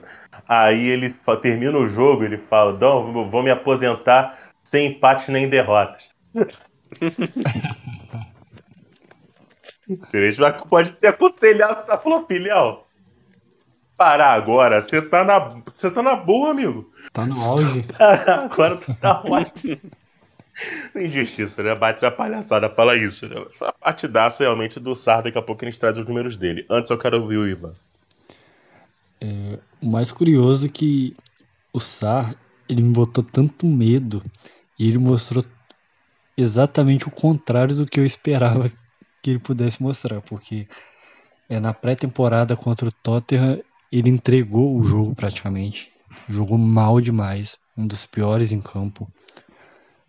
Aí 0.49 0.89
ele 0.89 1.15
termina 1.43 1.79
o 1.79 1.87
jogo, 1.87 2.25
ele 2.25 2.39
fala: 2.39 2.73
Não, 2.73 3.29
vou 3.29 3.43
me 3.43 3.51
aposentar 3.51 4.53
sem 4.65 4.93
empate 4.93 5.31
nem 5.31 5.49
derrotas. 5.49 6.09
pode 10.69 10.93
ter 10.95 11.09
aconselhado, 11.09 11.87
tá 11.87 11.99
falou, 11.99 12.27
filhão 12.27 12.83
parar 14.01 14.33
agora, 14.33 14.81
você 14.81 15.03
tá 15.03 15.23
na, 15.23 15.39
você 15.77 15.91
tá 15.91 16.03
na 16.03 16.17
boa, 16.17 16.53
amigo. 16.53 16.91
Tá 17.13 17.27
no 17.27 17.39
auge. 17.39 17.85
agora 18.27 18.79
tu 18.79 18.95
tá 18.95 19.23
ótimo. 19.23 19.79
Injustiça, 20.97 21.63
né? 21.63 21.75
Bate 21.75 22.07
a 22.07 22.11
palhaçada, 22.11 22.71
fala 22.71 22.97
isso. 22.97 23.29
Né? 23.29 23.37
A 23.61 23.73
partidaça 23.75 24.43
realmente 24.43 24.81
do 24.81 24.95
Sar, 24.95 25.23
daqui 25.23 25.37
a 25.37 25.43
pouco 25.43 25.63
a 25.63 25.69
gente 25.69 25.79
traz 25.79 25.99
os 25.99 26.07
números 26.07 26.39
dele. 26.39 26.65
Antes 26.71 26.91
eu 26.91 26.97
quero 26.97 27.21
ouvir 27.21 27.37
o 27.37 27.47
Ivan. 27.47 27.75
É, 29.21 29.59
o 29.83 29.87
mais 29.87 30.11
curioso 30.11 30.65
é 30.65 30.71
que 30.71 31.15
o 31.71 31.79
Sar, 31.79 32.35
ele 32.71 32.81
me 32.81 32.95
botou 32.95 33.23
tanto 33.23 33.67
medo 33.67 34.23
e 34.79 34.89
ele 34.89 34.97
mostrou 34.97 35.45
exatamente 36.39 37.07
o 37.07 37.11
contrário 37.11 37.77
do 37.77 37.85
que 37.85 38.01
eu 38.01 38.07
esperava 38.07 38.73
que 39.21 39.29
ele 39.29 39.39
pudesse 39.39 39.83
mostrar, 39.83 40.23
porque 40.23 40.67
é, 41.51 41.61
na 41.61 41.75
pré-temporada 41.75 42.57
contra 42.57 42.89
o 42.89 42.93
Tottenham 42.93 43.61
ele 43.91 44.09
entregou 44.09 44.77
o 44.77 44.83
jogo 44.83 45.15
praticamente, 45.15 45.93
jogou 46.29 46.57
mal 46.57 47.01
demais, 47.01 47.59
um 47.77 47.87
dos 47.87 48.07
piores 48.07 48.53
em 48.53 48.61
campo, 48.61 49.11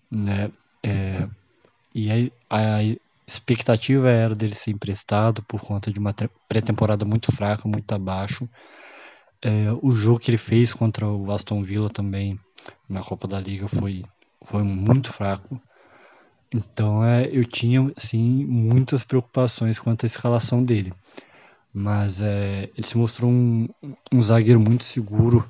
né? 0.10 0.52
É, 0.84 1.28
e 1.94 2.32
a, 2.50 2.82
expectativa 3.28 4.10
era 4.10 4.36
dele 4.36 4.54
ser 4.54 4.72
emprestado 4.72 5.42
por 5.44 5.62
conta 5.62 5.92
de 5.92 6.00
uma 6.00 6.14
pré-temporada 6.50 7.06
muito 7.06 7.32
fraca, 7.32 7.68
muito 7.68 7.90
abaixo. 7.94 8.50
É, 9.42 9.72
o 9.82 9.94
jogo 9.94 10.20
que 10.20 10.30
ele 10.30 10.38
fez 10.38 10.74
contra 10.74 11.08
o 11.08 11.32
Aston 11.32 11.64
Villa 11.64 11.90
também 11.90 12.38
na 12.90 13.02
Copa 13.02 13.28
da 13.28 13.40
Liga 13.40 13.68
foi, 13.70 14.04
foi 14.44 14.64
muito 14.64 15.14
fraco. 15.14 15.62
Então 16.54 17.06
é, 17.06 17.30
eu 17.32 17.46
tinha 17.46 17.90
assim 17.96 18.46
muitas 18.46 19.02
preocupações 19.02 19.80
quanto 19.80 20.06
à 20.06 20.08
escalação 20.08 20.62
dele 20.62 20.92
mas 21.74 22.22
é, 22.22 22.70
ele 22.76 22.86
se 22.86 22.98
mostrou 22.98 23.30
um, 23.32 23.68
um 24.12 24.22
zagueiro 24.22 24.60
muito 24.60 24.84
seguro 24.84 25.48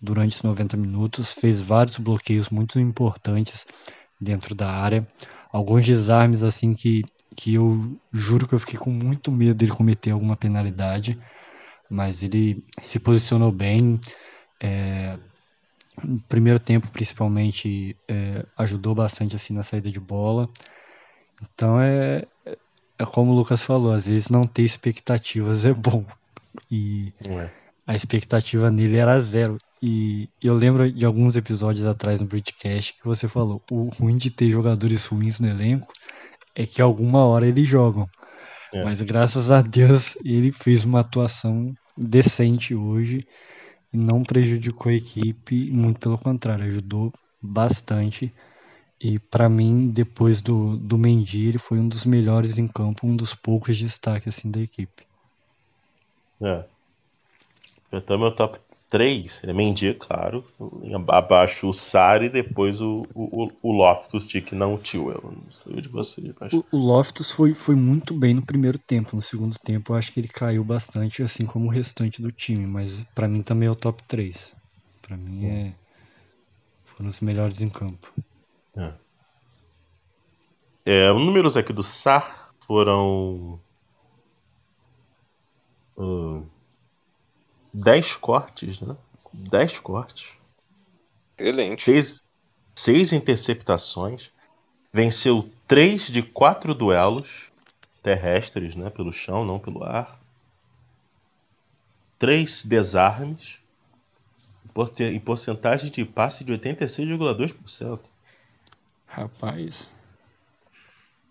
durante 0.00 0.36
os 0.36 0.42
90 0.42 0.76
minutos, 0.76 1.32
fez 1.32 1.60
vários 1.60 1.98
bloqueios 1.98 2.50
muito 2.50 2.78
importantes 2.78 3.66
dentro 4.20 4.54
da 4.54 4.70
área, 4.70 5.06
alguns 5.52 5.84
desarmes 5.84 6.42
assim 6.42 6.74
que, 6.74 7.02
que 7.36 7.54
eu 7.54 7.98
juro 8.12 8.46
que 8.46 8.54
eu 8.54 8.58
fiquei 8.58 8.78
com 8.78 8.90
muito 8.90 9.32
medo 9.32 9.54
dele 9.54 9.72
cometer 9.72 10.10
alguma 10.10 10.36
penalidade, 10.36 11.18
mas 11.90 12.22
ele 12.22 12.64
se 12.82 12.98
posicionou 12.98 13.50
bem, 13.50 13.98
é, 14.60 15.18
no 16.02 16.20
primeiro 16.22 16.58
tempo 16.58 16.88
principalmente 16.88 17.96
é, 18.08 18.44
ajudou 18.58 18.94
bastante 18.94 19.34
assim 19.36 19.54
na 19.54 19.62
saída 19.62 19.90
de 19.90 20.00
bola, 20.00 20.48
então 21.42 21.80
é, 21.80 22.24
é 22.98 23.04
como 23.04 23.32
o 23.32 23.34
Lucas 23.34 23.62
falou, 23.62 23.92
às 23.92 24.06
vezes 24.06 24.28
não 24.28 24.46
ter 24.46 24.62
expectativas 24.62 25.64
é 25.64 25.72
bom. 25.72 26.04
E 26.70 27.12
é. 27.20 27.50
a 27.86 27.94
expectativa 27.94 28.70
nele 28.70 28.96
era 28.96 29.18
zero. 29.20 29.56
E 29.82 30.28
eu 30.42 30.54
lembro 30.54 30.90
de 30.90 31.04
alguns 31.04 31.36
episódios 31.36 31.86
atrás 31.86 32.20
no 32.20 32.26
Bridgecast 32.26 32.94
que 32.94 33.04
você 33.04 33.26
falou: 33.26 33.62
o 33.70 33.88
ruim 33.88 34.16
de 34.16 34.30
ter 34.30 34.50
jogadores 34.50 35.04
ruins 35.06 35.40
no 35.40 35.48
elenco 35.48 35.92
é 36.54 36.66
que 36.66 36.80
alguma 36.80 37.24
hora 37.26 37.46
eles 37.46 37.68
jogam. 37.68 38.08
É. 38.72 38.84
Mas 38.84 39.00
graças 39.00 39.50
a 39.50 39.60
Deus 39.60 40.16
ele 40.24 40.52
fez 40.52 40.84
uma 40.84 41.00
atuação 41.00 41.74
decente 41.96 42.74
hoje 42.74 43.26
e 43.92 43.96
não 43.96 44.22
prejudicou 44.22 44.90
a 44.90 44.94
equipe, 44.94 45.70
muito 45.70 46.00
pelo 46.00 46.18
contrário, 46.18 46.64
ajudou 46.64 47.12
bastante. 47.40 48.32
E 49.00 49.18
para 49.18 49.48
mim, 49.48 49.88
depois 49.88 50.40
do, 50.40 50.76
do 50.76 50.96
Mendy, 50.96 51.48
ele 51.48 51.58
foi 51.58 51.78
um 51.78 51.88
dos 51.88 52.06
melhores 52.06 52.58
em 52.58 52.68
campo, 52.68 53.06
um 53.06 53.16
dos 53.16 53.34
poucos 53.34 53.78
destaques 53.78 54.36
assim, 54.38 54.50
da 54.50 54.60
equipe. 54.60 55.04
É. 56.40 56.64
Então, 57.92 58.18
meu 58.18 58.32
top 58.32 58.58
3 58.94 59.42
é 59.44 59.52
Mendy, 59.52 59.94
claro. 59.94 60.44
Abaixo 61.08 61.68
o 61.68 61.72
Sari 61.72 62.26
e 62.26 62.30
depois 62.30 62.80
o, 62.80 63.04
o, 63.14 63.50
o 63.62 63.72
Loftus 63.72 64.26
Cheek, 64.26 64.54
não 64.54 64.74
o 64.74 64.78
Tio. 64.78 65.10
Eu 65.10 65.32
não 65.32 65.50
sei 65.50 65.80
de 65.80 65.88
vocês. 65.88 66.32
Mas... 66.38 66.52
O, 66.52 66.64
o 66.70 66.76
Loftus 66.76 67.30
foi, 67.30 67.54
foi 67.54 67.74
muito 67.74 68.14
bem 68.14 68.34
no 68.34 68.42
primeiro 68.42 68.78
tempo. 68.78 69.16
No 69.16 69.22
segundo 69.22 69.58
tempo, 69.58 69.92
eu 69.92 69.96
acho 69.96 70.12
que 70.12 70.20
ele 70.20 70.28
caiu 70.28 70.62
bastante, 70.62 71.22
assim 71.22 71.44
como 71.44 71.66
o 71.66 71.70
restante 71.70 72.22
do 72.22 72.30
time. 72.30 72.66
Mas 72.66 73.04
para 73.14 73.26
mim 73.26 73.42
também 73.42 73.66
é 73.66 73.70
o 73.70 73.74
top 73.74 74.02
3. 74.04 74.54
Para 75.02 75.16
mim 75.16 75.46
é. 75.46 75.72
Foram 76.84 77.08
os 77.08 77.20
melhores 77.20 77.60
em 77.60 77.68
campo. 77.68 78.12
É. 78.76 78.92
É, 80.86 81.12
os 81.12 81.24
números 81.24 81.56
aqui 81.56 81.72
do 81.72 81.82
SAR 81.82 82.52
foram. 82.66 83.60
Uh, 85.96 86.46
10 87.72 88.16
cortes, 88.16 88.80
né? 88.80 88.96
10 89.32 89.80
cortes. 89.80 90.32
Excelente. 91.38 91.82
6, 91.82 92.22
6 92.74 93.12
interceptações. 93.12 94.30
Venceu 94.92 95.50
3 95.66 96.06
de 96.06 96.22
4 96.22 96.74
duelos 96.74 97.50
terrestres, 98.02 98.76
né? 98.76 98.90
Pelo 98.90 99.12
chão, 99.12 99.44
não 99.44 99.58
pelo 99.58 99.82
ar. 99.82 100.20
3 102.18 102.64
desarmes. 102.64 103.58
Em 105.00 105.20
porcentagem 105.20 105.90
de 105.90 106.04
passe 106.04 106.44
de 106.44 106.52
86,2%. 106.52 108.00
Rapaz. 109.14 109.94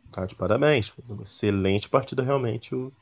Tá 0.10 0.26
de 0.26 0.36
parabéns. 0.36 0.94
Uma 1.10 1.24
excelente 1.24 1.90
partida 1.90 2.24
realmente 2.24 2.74
o, 2.74 2.94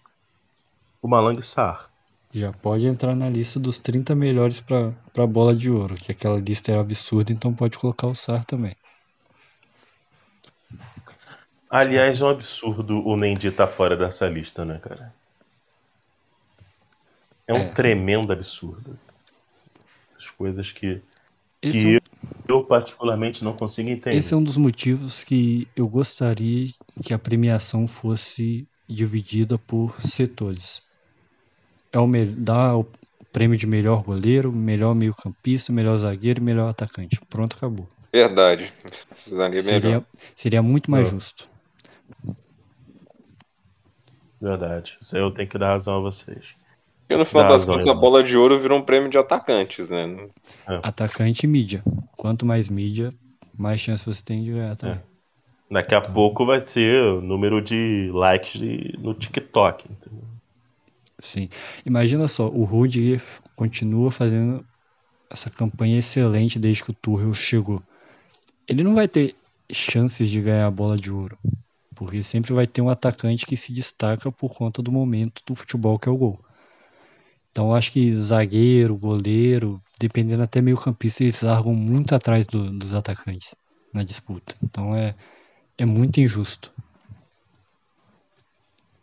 o 1.01 1.07
Malang 1.07 1.39
Sar. 1.41 1.87
Já 2.33 2.51
pode 2.51 2.87
entrar 2.87 3.15
na 3.15 3.29
lista 3.29 3.59
dos 3.59 3.79
30 3.79 4.15
melhores 4.15 4.59
para 4.59 4.93
a 5.17 5.27
bola 5.27 5.53
de 5.55 5.69
ouro, 5.69 5.95
que 5.95 6.11
aquela 6.11 6.39
lista 6.39 6.71
era 6.71 6.81
absurda, 6.81 7.31
então 7.31 7.53
pode 7.53 7.77
colocar 7.77 8.07
o 8.07 8.15
Sar 8.15 8.43
também. 8.43 8.75
Aliás, 11.69 12.19
é 12.19 12.25
um 12.25 12.29
absurdo 12.29 12.99
o 13.05 13.15
Mendy 13.15 13.49
estar 13.49 13.67
tá 13.67 13.73
fora 13.73 13.95
dessa 13.95 14.27
lista, 14.27 14.65
né, 14.65 14.79
cara? 14.79 15.13
É 17.45 17.53
um 17.53 17.57
é. 17.57 17.69
tremendo 17.69 18.33
absurdo. 18.33 18.97
As 20.17 20.27
coisas 20.31 20.71
que, 20.71 21.01
que 21.61 21.97
é 21.97 22.01
eu 22.47 22.63
particularmente 22.63 23.43
não 23.43 23.53
consigo 23.55 23.89
entender. 23.89 24.17
Esse 24.17 24.33
é 24.33 24.37
um 24.37 24.43
dos 24.43 24.57
motivos 24.57 25.23
que 25.23 25.67
eu 25.75 25.87
gostaria 25.87 26.67
que 27.01 27.13
a 27.13 27.19
premiação 27.19 27.87
fosse 27.87 28.67
dividida 28.87 29.57
por 29.57 29.95
setores. 30.01 30.81
É 31.93 31.99
o 31.99 32.07
dá 32.37 32.75
o 32.75 32.85
prêmio 33.31 33.57
de 33.57 33.65
melhor 33.65 34.03
goleiro, 34.03 34.51
melhor 34.51 34.93
meio-campista, 34.93 35.71
melhor 35.71 35.97
zagueiro 35.97 36.39
e 36.39 36.43
melhor 36.43 36.69
atacante. 36.69 37.19
Pronto, 37.29 37.55
acabou. 37.55 37.87
Verdade. 38.11 38.71
Seria, 39.61 40.05
seria 40.35 40.61
muito 40.61 40.91
mais 40.91 41.07
justo. 41.07 41.49
Verdade. 44.41 44.97
Isso 45.01 45.15
aí 45.15 45.21
eu 45.21 45.31
tenho 45.31 45.47
que 45.47 45.57
dar 45.57 45.69
razão 45.69 45.97
a 45.97 46.01
vocês. 46.01 46.60
Porque 47.11 47.17
no 47.17 47.25
final 47.25 47.45
das 47.45 47.65
contas, 47.65 47.87
a 47.87 47.93
bola 47.93 48.23
de 48.23 48.37
ouro 48.37 48.57
virou 48.57 48.79
um 48.79 48.81
prêmio 48.81 49.09
de 49.09 49.17
atacantes, 49.17 49.89
né? 49.89 50.29
É. 50.65 50.79
Atacante 50.81 51.45
e 51.45 51.47
mídia. 51.47 51.83
Quanto 52.15 52.45
mais 52.45 52.69
mídia, 52.69 53.09
mais 53.57 53.81
chance 53.81 54.05
você 54.05 54.23
tem 54.23 54.41
de 54.41 54.51
ganhar 54.51 54.77
também. 54.77 54.95
É. 54.95 55.73
Daqui 55.73 55.93
a 55.93 55.97
então... 55.97 56.13
pouco 56.13 56.45
vai 56.45 56.61
ser 56.61 57.03
o 57.03 57.19
número 57.19 57.61
de 57.61 58.09
likes 58.13 58.61
de, 58.61 58.97
no 58.97 59.13
TikTok. 59.13 59.89
Entendeu? 59.91 60.23
Sim. 61.19 61.49
Imagina 61.85 62.29
só, 62.29 62.47
o 62.47 62.63
Rudiger 62.63 63.21
continua 63.57 64.09
fazendo 64.09 64.65
essa 65.29 65.49
campanha 65.49 65.99
excelente 65.99 66.57
desde 66.57 66.81
que 66.81 66.91
o 66.91 66.93
Tuchel 66.93 67.33
chegou. 67.33 67.83
Ele 68.65 68.83
não 68.83 68.95
vai 68.95 69.09
ter 69.09 69.35
chances 69.69 70.29
de 70.29 70.39
ganhar 70.39 70.65
a 70.65 70.71
bola 70.71 70.95
de 70.95 71.11
ouro, 71.11 71.37
porque 71.93 72.23
sempre 72.23 72.53
vai 72.53 72.65
ter 72.65 72.81
um 72.81 72.89
atacante 72.89 73.45
que 73.45 73.57
se 73.57 73.73
destaca 73.73 74.31
por 74.31 74.53
conta 74.53 74.81
do 74.81 74.93
momento 74.93 75.41
do 75.45 75.55
futebol 75.55 75.99
que 75.99 76.07
é 76.07 76.11
o 76.11 76.15
gol. 76.15 76.39
Então 77.51 77.75
acho 77.75 77.91
que 77.91 78.17
zagueiro, 78.17 78.95
goleiro, 78.95 79.81
dependendo 79.99 80.41
até 80.41 80.61
meio 80.61 80.77
campista, 80.77 81.23
eles 81.23 81.41
largam 81.41 81.73
muito 81.73 82.15
atrás 82.15 82.47
do, 82.47 82.71
dos 82.71 82.95
atacantes 82.95 83.55
na 83.93 84.03
disputa. 84.03 84.55
Então 84.63 84.95
é, 84.95 85.13
é 85.77 85.85
muito 85.85 86.19
injusto. 86.19 86.71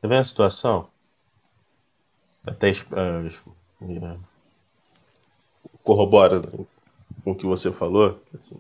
Você 0.01 0.09
vê 0.09 0.16
a 0.16 0.24
situação? 0.24 0.88
Até 2.46 2.70
uh, 2.70 4.18
corrobora 5.82 6.40
com 6.40 6.66
o 7.32 7.34
que 7.34 7.44
você 7.44 7.70
falou. 7.70 8.22
Assim, 8.32 8.59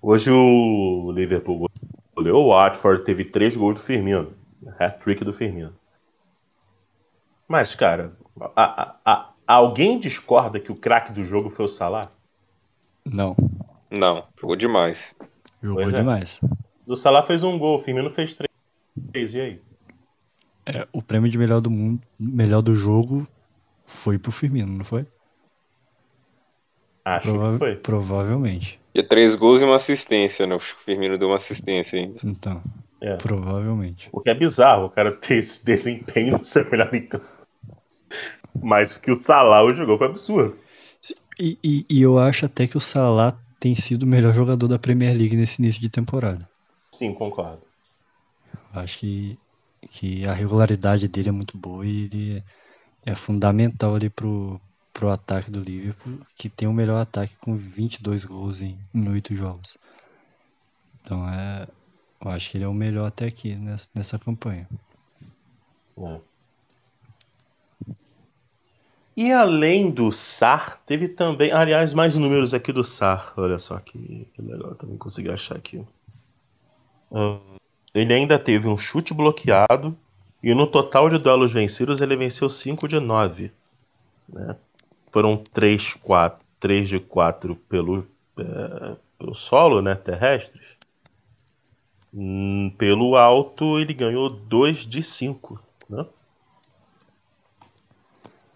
hoje 0.00 0.30
o 0.30 1.10
Liverpool 1.12 1.68
goleou, 2.14 2.46
o 2.46 2.48
Watford 2.50 3.04
teve 3.04 3.24
três 3.24 3.56
gols 3.56 3.76
do 3.76 3.82
Firmino. 3.82 4.32
Hat-trick 4.78 5.24
do 5.24 5.32
Firmino. 5.32 5.79
Mas, 7.50 7.74
cara, 7.74 8.12
a, 8.54 8.62
a, 8.64 8.96
a, 9.04 9.34
alguém 9.44 9.98
discorda 9.98 10.60
que 10.60 10.70
o 10.70 10.76
craque 10.76 11.12
do 11.12 11.24
jogo 11.24 11.50
foi 11.50 11.64
o 11.64 11.68
Salah? 11.68 12.08
Não. 13.04 13.34
Não, 13.90 14.22
jogou 14.40 14.54
demais. 14.54 15.16
Jogou 15.60 15.82
pois 15.82 15.94
é. 15.94 15.96
demais. 15.96 16.40
É. 16.44 16.92
O 16.92 16.94
Salah 16.94 17.24
fez 17.24 17.42
um 17.42 17.58
gol, 17.58 17.74
o 17.74 17.78
Firmino 17.80 18.08
fez 18.08 18.36
três. 18.36 19.34
E 19.34 19.40
aí? 19.40 19.60
É, 20.64 20.86
o 20.92 21.02
prêmio 21.02 21.28
de 21.28 21.36
melhor 21.36 21.60
do 21.60 21.68
mundo, 21.68 22.00
melhor 22.16 22.62
do 22.62 22.72
jogo 22.72 23.26
foi 23.84 24.16
pro 24.16 24.30
Firmino, 24.30 24.70
não 24.70 24.84
foi? 24.84 25.04
Acho 27.04 27.32
Prova 27.32 27.52
que 27.52 27.58
foi. 27.58 27.74
Provavelmente. 27.74 28.78
E 28.94 29.02
três 29.02 29.34
gols 29.34 29.60
e 29.60 29.64
uma 29.64 29.74
assistência, 29.74 30.46
né? 30.46 30.54
O 30.54 30.60
Firmino 30.60 31.18
deu 31.18 31.26
uma 31.26 31.36
assistência 31.38 31.98
ainda. 31.98 32.20
Então, 32.22 32.62
é. 33.00 33.16
provavelmente. 33.16 34.08
O 34.12 34.20
que 34.20 34.30
é 34.30 34.34
bizarro, 34.34 34.84
o 34.84 34.90
cara 34.90 35.10
ter 35.10 35.38
esse 35.38 35.64
desempenho 35.64 36.38
no 36.38 36.44
ser 36.44 36.70
melhor 36.70 36.94
em 36.94 37.08
campo. 37.08 37.39
Mas 38.62 38.96
o 38.96 39.00
que 39.00 39.10
o 39.10 39.16
Salah 39.16 39.72
jogou 39.74 39.96
foi 39.96 40.08
absurdo. 40.08 40.58
E, 41.38 41.58
e, 41.64 41.86
e, 41.88 42.02
eu 42.02 42.18
acho 42.18 42.44
até 42.44 42.66
que 42.66 42.76
o 42.76 42.80
Salah 42.80 43.34
tem 43.58 43.74
sido 43.74 44.02
o 44.02 44.06
melhor 44.06 44.34
jogador 44.34 44.68
da 44.68 44.78
Premier 44.78 45.16
League 45.16 45.36
nesse 45.36 45.62
início 45.62 45.80
de 45.80 45.88
temporada. 45.88 46.48
Sim, 46.92 47.14
concordo. 47.14 47.62
Acho 48.74 48.98
que, 48.98 49.38
que 49.90 50.26
a 50.26 50.32
regularidade 50.32 51.08
dele 51.08 51.30
é 51.30 51.32
muito 51.32 51.56
boa 51.56 51.86
e 51.86 52.04
ele 52.04 52.44
é, 53.06 53.12
é 53.12 53.14
fundamental 53.14 53.94
ali 53.94 54.10
pro, 54.10 54.60
pro 54.92 55.08
ataque 55.08 55.50
do 55.50 55.60
Liverpool, 55.60 56.18
que 56.36 56.48
tem 56.48 56.68
o 56.68 56.72
melhor 56.74 57.00
ataque 57.00 57.34
com 57.40 57.54
22 57.54 58.24
gols 58.24 58.60
em, 58.60 58.78
em 58.94 59.08
8 59.08 59.34
jogos. 59.34 59.78
Então 61.02 61.26
é, 61.28 61.66
eu 62.22 62.30
acho 62.30 62.50
que 62.50 62.58
ele 62.58 62.64
é 62.64 62.68
o 62.68 62.74
melhor 62.74 63.06
até 63.06 63.26
aqui 63.26 63.54
nessa, 63.54 63.88
nessa 63.94 64.18
campanha. 64.18 64.68
É. 65.98 66.20
E 69.20 69.34
além 69.34 69.90
do 69.90 70.10
SAR, 70.10 70.80
teve 70.86 71.06
também, 71.06 71.52
aliás, 71.52 71.92
mais 71.92 72.16
números 72.16 72.54
aqui 72.54 72.72
do 72.72 72.82
SAR. 72.82 73.34
Olha 73.36 73.58
só 73.58 73.78
que, 73.78 74.26
que 74.32 74.40
legal, 74.40 74.74
também 74.76 74.96
consegui 74.96 75.30
achar 75.30 75.58
aqui. 75.58 75.84
ele 77.92 78.14
ainda 78.14 78.38
teve 78.38 78.66
um 78.66 78.78
chute 78.78 79.12
bloqueado 79.12 79.94
e 80.42 80.54
no 80.54 80.66
total 80.66 81.10
de 81.10 81.18
duelos 81.18 81.52
vencidos 81.52 82.00
ele 82.00 82.16
venceu 82.16 82.48
5 82.48 82.88
de 82.88 82.98
9. 82.98 83.52
Né? 84.26 84.56
Foram 85.12 85.36
3, 85.36 85.92
4, 86.00 86.40
3 86.58 86.88
de 86.88 86.98
4 86.98 87.54
pelo, 87.68 88.06
é, 88.38 88.96
pelo 89.18 89.34
solo, 89.34 89.82
né, 89.82 89.96
terrestres. 89.96 90.64
Hum, 92.14 92.72
pelo 92.78 93.16
alto 93.16 93.78
ele 93.78 93.92
ganhou 93.92 94.30
2 94.30 94.78
de 94.78 95.02
5. 95.02 95.60
Né? 95.90 96.06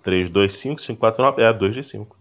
3, 0.04 0.28
2, 0.28 0.52
5, 0.52 0.82
5, 0.82 1.00
4, 1.00 1.22
9. 1.22 1.42
É, 1.42 1.52
2 1.52 1.74
de 1.74 1.82
5. 1.82 2.16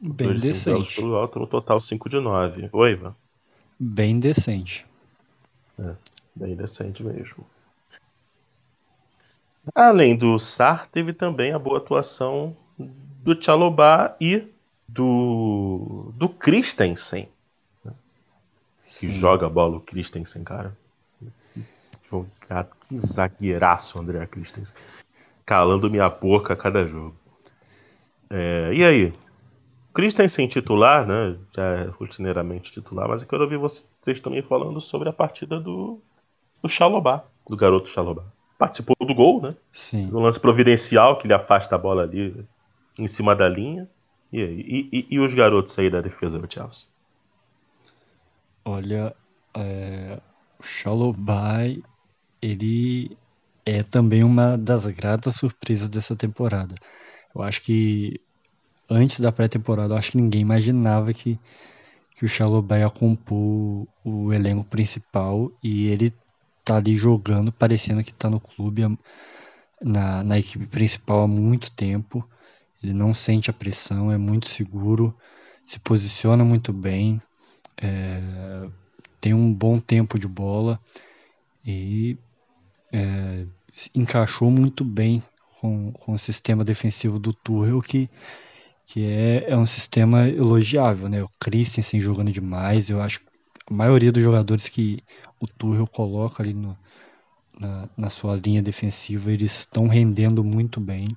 Bem 0.00 0.26
2 0.26 0.40
de 0.40 0.48
decente. 0.48 0.90
5 0.90 1.02
pelo 1.02 1.14
alto, 1.14 1.38
no 1.38 1.46
total 1.46 1.80
5 1.80 2.08
de 2.10 2.18
9. 2.18 2.68
Oi, 2.72 2.90
Ivan. 2.90 3.14
Bem 3.78 4.18
decente. 4.18 4.84
É, 5.78 5.94
bem 6.34 6.56
decente 6.56 7.02
mesmo. 7.02 7.46
Além 9.74 10.16
do 10.16 10.38
Sar, 10.38 10.88
teve 10.88 11.12
também 11.12 11.52
a 11.52 11.58
boa 11.58 11.78
atuação 11.78 12.56
do 12.76 13.34
Tchalobá 13.34 14.16
e 14.20 14.46
do, 14.86 16.12
do 16.16 16.28
Christensen. 16.28 17.28
Né? 17.84 17.92
Que 18.86 19.08
joga 19.08 19.46
a 19.46 19.50
bola 19.50 19.76
o 19.76 19.80
Christensen, 19.80 20.42
cara. 20.42 20.76
Que 22.88 22.96
zagueiraço, 22.96 23.98
André 23.98 24.26
Christensen 24.26 24.76
calando 25.44 25.90
minha 25.90 26.08
boca 26.08 26.54
a 26.54 26.56
cada 26.56 26.86
jogo. 26.86 27.14
É, 28.30 28.72
e 28.74 28.84
aí? 28.84 29.12
Christensen 29.92 30.48
titular, 30.48 31.06
né? 31.06 31.36
Já 31.54 31.62
é 31.62 31.84
rotineiramente 31.84 32.72
titular, 32.72 33.08
mas 33.08 33.22
eu 33.22 33.28
quero 33.28 33.42
ouvir 33.42 33.58
vocês 33.58 34.20
também 34.20 34.42
falando 34.42 34.80
sobre 34.80 35.08
a 35.08 35.12
partida 35.12 35.60
do, 35.60 36.00
do 36.60 36.68
Xalobá, 36.68 37.24
do 37.48 37.56
garoto 37.56 37.88
Xalobá. 37.88 38.24
Participou 38.58 38.96
do 39.00 39.14
gol, 39.14 39.40
né? 39.40 39.54
Sim. 39.72 40.10
Um 40.12 40.20
lance 40.20 40.40
providencial 40.40 41.16
que 41.16 41.26
ele 41.26 41.34
afasta 41.34 41.74
a 41.74 41.78
bola 41.78 42.02
ali 42.02 42.44
em 42.98 43.06
cima 43.06 43.36
da 43.36 43.48
linha. 43.48 43.88
E, 44.32 44.42
aí? 44.42 44.60
e, 44.60 44.98
e, 44.98 45.06
e 45.10 45.20
os 45.20 45.32
garotos 45.32 45.78
aí 45.78 45.88
da 45.88 46.00
defesa 46.00 46.38
do 46.38 46.52
Chelsea? 46.52 46.86
Olha, 48.64 49.14
é, 49.54 50.18
o 50.58 50.62
Xalobá, 50.62 51.52
ele 52.42 53.16
é 53.66 53.82
também 53.82 54.22
uma 54.22 54.56
das 54.58 54.86
gratas 54.86 55.36
surpresas 55.36 55.88
dessa 55.88 56.14
temporada. 56.14 56.74
Eu 57.34 57.42
acho 57.42 57.62
que 57.62 58.20
antes 58.88 59.20
da 59.20 59.32
pré-temporada, 59.32 59.94
eu 59.94 59.98
acho 59.98 60.12
que 60.12 60.18
ninguém 60.18 60.42
imaginava 60.42 61.12
que, 61.12 61.38
que 62.16 62.24
o 62.24 62.28
Xalobé 62.28 62.80
ia 62.80 62.90
compor 62.90 63.86
o 64.04 64.32
elenco 64.32 64.64
principal 64.64 65.50
e 65.62 65.88
ele 65.88 66.12
tá 66.64 66.76
ali 66.76 66.96
jogando, 66.96 67.52
parecendo 67.52 68.04
que 68.04 68.12
tá 68.12 68.30
no 68.30 68.40
clube, 68.40 68.82
na, 69.80 70.22
na 70.22 70.38
equipe 70.38 70.66
principal 70.66 71.22
há 71.22 71.28
muito 71.28 71.70
tempo. 71.72 72.26
Ele 72.82 72.92
não 72.92 73.14
sente 73.14 73.50
a 73.50 73.54
pressão, 73.54 74.12
é 74.12 74.18
muito 74.18 74.46
seguro, 74.46 75.16
se 75.66 75.80
posiciona 75.80 76.44
muito 76.44 76.72
bem, 76.72 77.20
é, 77.80 78.68
tem 79.20 79.32
um 79.32 79.52
bom 79.52 79.80
tempo 79.80 80.18
de 80.18 80.28
bola 80.28 80.78
e 81.64 82.18
é, 82.92 83.46
encaixou 83.94 84.50
muito 84.50 84.84
bem 84.84 85.22
com, 85.60 85.92
com 85.92 86.12
o 86.12 86.18
sistema 86.18 86.64
defensivo 86.64 87.18
do 87.18 87.32
Tuchel, 87.32 87.80
que, 87.80 88.08
que 88.86 89.06
é, 89.06 89.50
é 89.50 89.56
um 89.56 89.66
sistema 89.66 90.28
elogiável, 90.28 91.08
né? 91.08 91.22
O 91.22 91.30
Christensen 91.40 92.00
jogando 92.00 92.32
demais, 92.32 92.90
eu 92.90 93.00
acho 93.00 93.20
que 93.20 93.26
a 93.66 93.74
maioria 93.74 94.12
dos 94.12 94.22
jogadores 94.22 94.68
que 94.68 95.02
o 95.40 95.46
Tuchel 95.46 95.86
coloca 95.86 96.42
ali 96.42 96.52
no, 96.52 96.76
na, 97.58 97.88
na 97.96 98.10
sua 98.10 98.36
linha 98.36 98.62
defensiva, 98.62 99.32
eles 99.32 99.60
estão 99.60 99.86
rendendo 99.86 100.44
muito 100.44 100.80
bem. 100.80 101.16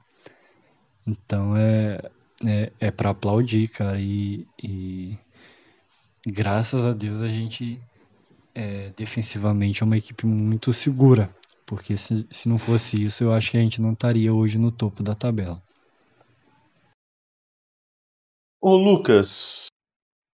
Então 1.05 1.55
é, 1.55 2.01
é, 2.45 2.71
é 2.79 2.91
para 2.91 3.11
aplaudir, 3.11 3.67
cara. 3.69 3.99
E, 3.99 4.45
e, 4.61 5.17
graças 6.25 6.85
a 6.85 6.93
Deus 6.93 7.21
a 7.21 7.27
gente 7.27 7.79
é, 8.53 8.91
defensivamente 8.95 9.81
é 9.81 9.85
uma 9.85 9.97
equipe 9.97 10.25
muito 10.25 10.73
segura. 10.73 11.29
Porque 11.68 11.98
se, 11.98 12.26
se 12.31 12.48
não 12.48 12.57
fosse 12.57 13.03
isso, 13.03 13.26
eu 13.26 13.34
acho 13.34 13.52
que 13.52 13.57
a 13.57 13.61
gente 13.61 13.81
não 13.81 13.91
estaria 13.91 14.34
hoje 14.34 14.57
no 14.57 14.72
topo 14.72 15.03
da 15.03 15.14
tabela. 15.14 15.61
Ô 18.61 18.76
Lucas, 18.76 19.68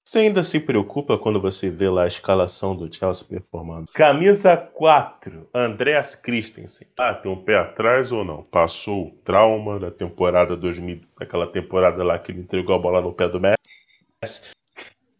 Você 0.06 0.20
ainda 0.20 0.44
se 0.44 0.60
preocupa 0.60 1.18
quando 1.18 1.42
você 1.42 1.72
vê 1.72 1.90
lá 1.90 2.04
a 2.04 2.08
escalação 2.08 2.76
do 2.76 2.94
Chelsea 2.94 3.28
performando? 3.28 3.92
Camisa 3.94 4.56
4, 4.56 5.50
Andreas 5.54 6.14
Christensen. 6.14 6.88
Ah, 6.98 7.16
tem 7.16 7.32
um 7.32 7.44
pé 7.44 7.58
atrás 7.58 8.12
ou 8.12 8.24
não? 8.24 8.44
Passou 8.44 9.08
o 9.08 9.12
trauma 9.24 9.80
da 9.80 9.90
temporada 9.90 10.56
2000, 10.56 11.02
aquela 11.20 11.48
temporada 11.48 12.04
lá 12.04 12.20
que 12.20 12.32
ele 12.32 12.42
entregou 12.42 12.76
a 12.76 12.80
bola 12.80 13.02
no 13.02 13.12
pé 13.14 13.28
do 13.28 13.40
Messi. 13.40 14.52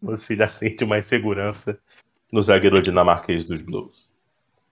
Você 0.00 0.36
já 0.36 0.46
sente 0.48 0.84
mais 0.84 1.06
segurança 1.06 1.76
no 2.32 2.42
zagueiro 2.42 2.80
dinamarquês 2.80 3.44
dos 3.44 3.60
Blues. 3.60 4.13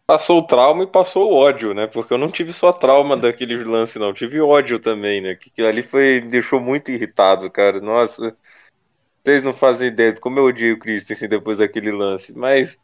Passou 0.06 0.40
o 0.40 0.46
trauma 0.46 0.82
e 0.84 0.86
passou 0.86 1.30
o 1.30 1.34
ódio, 1.34 1.72
né? 1.74 1.86
Porque 1.86 2.12
eu 2.12 2.18
não 2.18 2.30
tive 2.30 2.52
só 2.52 2.72
trauma 2.72 3.16
daquele 3.16 3.56
lance, 3.64 3.98
não. 3.98 4.12
tive 4.12 4.40
ódio 4.40 4.78
também, 4.78 5.20
né? 5.20 5.34
Que 5.34 5.48
aquilo 5.50 5.68
ali 5.68 5.82
foi, 5.82 6.20
me 6.20 6.28
deixou 6.28 6.60
muito 6.60 6.90
irritado, 6.90 7.50
cara. 7.50 7.80
Nossa, 7.80 8.36
vocês 9.24 9.42
não 9.42 9.54
fazem 9.54 9.88
ideia 9.88 10.12
de 10.12 10.20
como 10.20 10.38
eu 10.38 10.46
odiei 10.46 10.72
o 10.72 10.78
Christensen 10.78 11.28
depois 11.28 11.58
daquele 11.58 11.92
lance. 11.92 12.36
Mas 12.36 12.80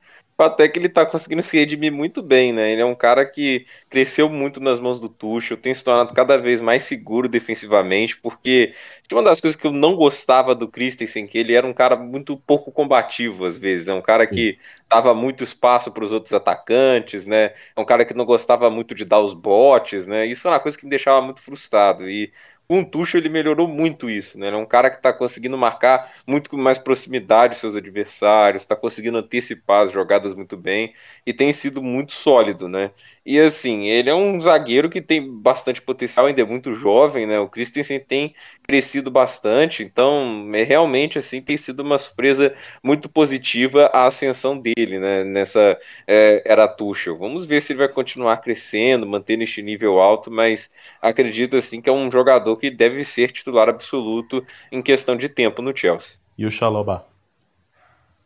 até 0.46 0.68
que 0.68 0.78
ele 0.78 0.88
tá 0.88 1.04
conseguindo 1.04 1.42
se 1.42 1.56
redimir 1.56 1.92
muito 1.92 2.22
bem, 2.22 2.52
né? 2.52 2.70
Ele 2.72 2.80
é 2.80 2.84
um 2.84 2.94
cara 2.94 3.24
que 3.28 3.66
cresceu 3.90 4.28
muito 4.28 4.60
nas 4.60 4.78
mãos 4.78 5.00
do 5.00 5.08
Tuchel, 5.08 5.56
tem 5.56 5.74
se 5.74 5.82
tornado 5.82 6.14
cada 6.14 6.36
vez 6.36 6.60
mais 6.60 6.84
seguro 6.84 7.28
defensivamente, 7.28 8.16
porque 8.16 8.74
uma 9.12 9.22
das 9.22 9.40
coisas 9.40 9.60
que 9.60 9.66
eu 9.66 9.72
não 9.72 9.96
gostava 9.96 10.54
do 10.54 10.68
Christensen, 10.68 11.26
que 11.26 11.38
ele 11.38 11.54
era 11.54 11.66
um 11.66 11.72
cara 11.72 11.96
muito 11.96 12.36
pouco 12.36 12.70
combativo 12.70 13.44
às 13.46 13.58
vezes, 13.58 13.88
é 13.88 13.94
um 13.94 14.02
cara 14.02 14.26
que 14.26 14.58
dava 14.88 15.14
muito 15.14 15.42
espaço 15.42 15.92
para 15.92 16.04
os 16.04 16.12
outros 16.12 16.32
atacantes, 16.32 17.26
né? 17.26 17.52
É 17.76 17.80
um 17.80 17.84
cara 17.84 18.04
que 18.04 18.14
não 18.14 18.24
gostava 18.24 18.70
muito 18.70 18.94
de 18.94 19.04
dar 19.04 19.20
os 19.20 19.34
botes, 19.34 20.06
né? 20.06 20.26
Isso 20.26 20.46
é 20.46 20.50
uma 20.50 20.60
coisa 20.60 20.78
que 20.78 20.84
me 20.84 20.90
deixava 20.90 21.20
muito 21.20 21.42
frustrado 21.42 22.08
e 22.08 22.32
com 22.68 22.80
o 22.80 22.84
Tuchel 22.84 23.20
ele 23.20 23.30
melhorou 23.30 23.66
muito 23.66 24.10
isso, 24.10 24.38
né? 24.38 24.48
Ele 24.48 24.56
é 24.56 24.58
um 24.58 24.66
cara 24.66 24.90
que 24.90 24.98
está 24.98 25.10
conseguindo 25.10 25.56
marcar 25.56 26.12
muito 26.26 26.50
com 26.50 26.58
mais 26.58 26.78
proximidade 26.78 27.54
os 27.54 27.60
seus 27.60 27.74
adversários, 27.74 28.62
está 28.62 28.76
conseguindo 28.76 29.16
antecipar 29.16 29.86
as 29.86 29.92
jogadas 29.92 30.34
muito 30.34 30.54
bem 30.54 30.92
e 31.26 31.32
tem 31.32 31.50
sido 31.50 31.82
muito 31.82 32.12
sólido, 32.12 32.68
né? 32.68 32.90
E 33.24 33.38
assim, 33.40 33.86
ele 33.86 34.10
é 34.10 34.14
um 34.14 34.38
zagueiro 34.38 34.90
que 34.90 35.00
tem 35.00 35.26
bastante 35.40 35.80
potencial, 35.80 36.26
ainda 36.26 36.42
é 36.42 36.44
muito 36.44 36.72
jovem, 36.74 37.26
né? 37.26 37.38
O 37.40 37.48
Christensen 37.48 38.00
tem 38.00 38.34
crescido 38.62 39.10
bastante, 39.10 39.82
então 39.82 40.50
é 40.54 40.62
realmente 40.62 41.18
assim 41.18 41.40
tem 41.40 41.56
sido 41.56 41.80
uma 41.80 41.96
surpresa 41.96 42.54
muito 42.82 43.08
positiva 43.08 43.86
a 43.94 44.06
ascensão 44.06 44.58
dele, 44.58 44.98
né? 44.98 45.24
Nessa 45.24 45.78
é, 46.06 46.42
era 46.44 46.68
Tuchel. 46.68 47.16
Vamos 47.16 47.46
ver 47.46 47.62
se 47.62 47.72
ele 47.72 47.78
vai 47.78 47.88
continuar 47.88 48.38
crescendo, 48.38 49.06
mantendo 49.06 49.42
este 49.42 49.62
nível 49.62 49.98
alto, 49.98 50.30
mas 50.30 50.70
acredito 51.00 51.56
assim 51.56 51.80
que 51.80 51.88
é 51.88 51.92
um 51.92 52.10
jogador 52.12 52.57
que 52.58 52.70
deve 52.70 53.04
ser 53.04 53.32
titular 53.32 53.68
absoluto 53.68 54.44
em 54.70 54.82
questão 54.82 55.16
de 55.16 55.28
tempo 55.28 55.62
no 55.62 55.74
Chelsea. 55.74 56.16
E 56.36 56.44
o 56.44 56.50
Chalobah? 56.50 57.04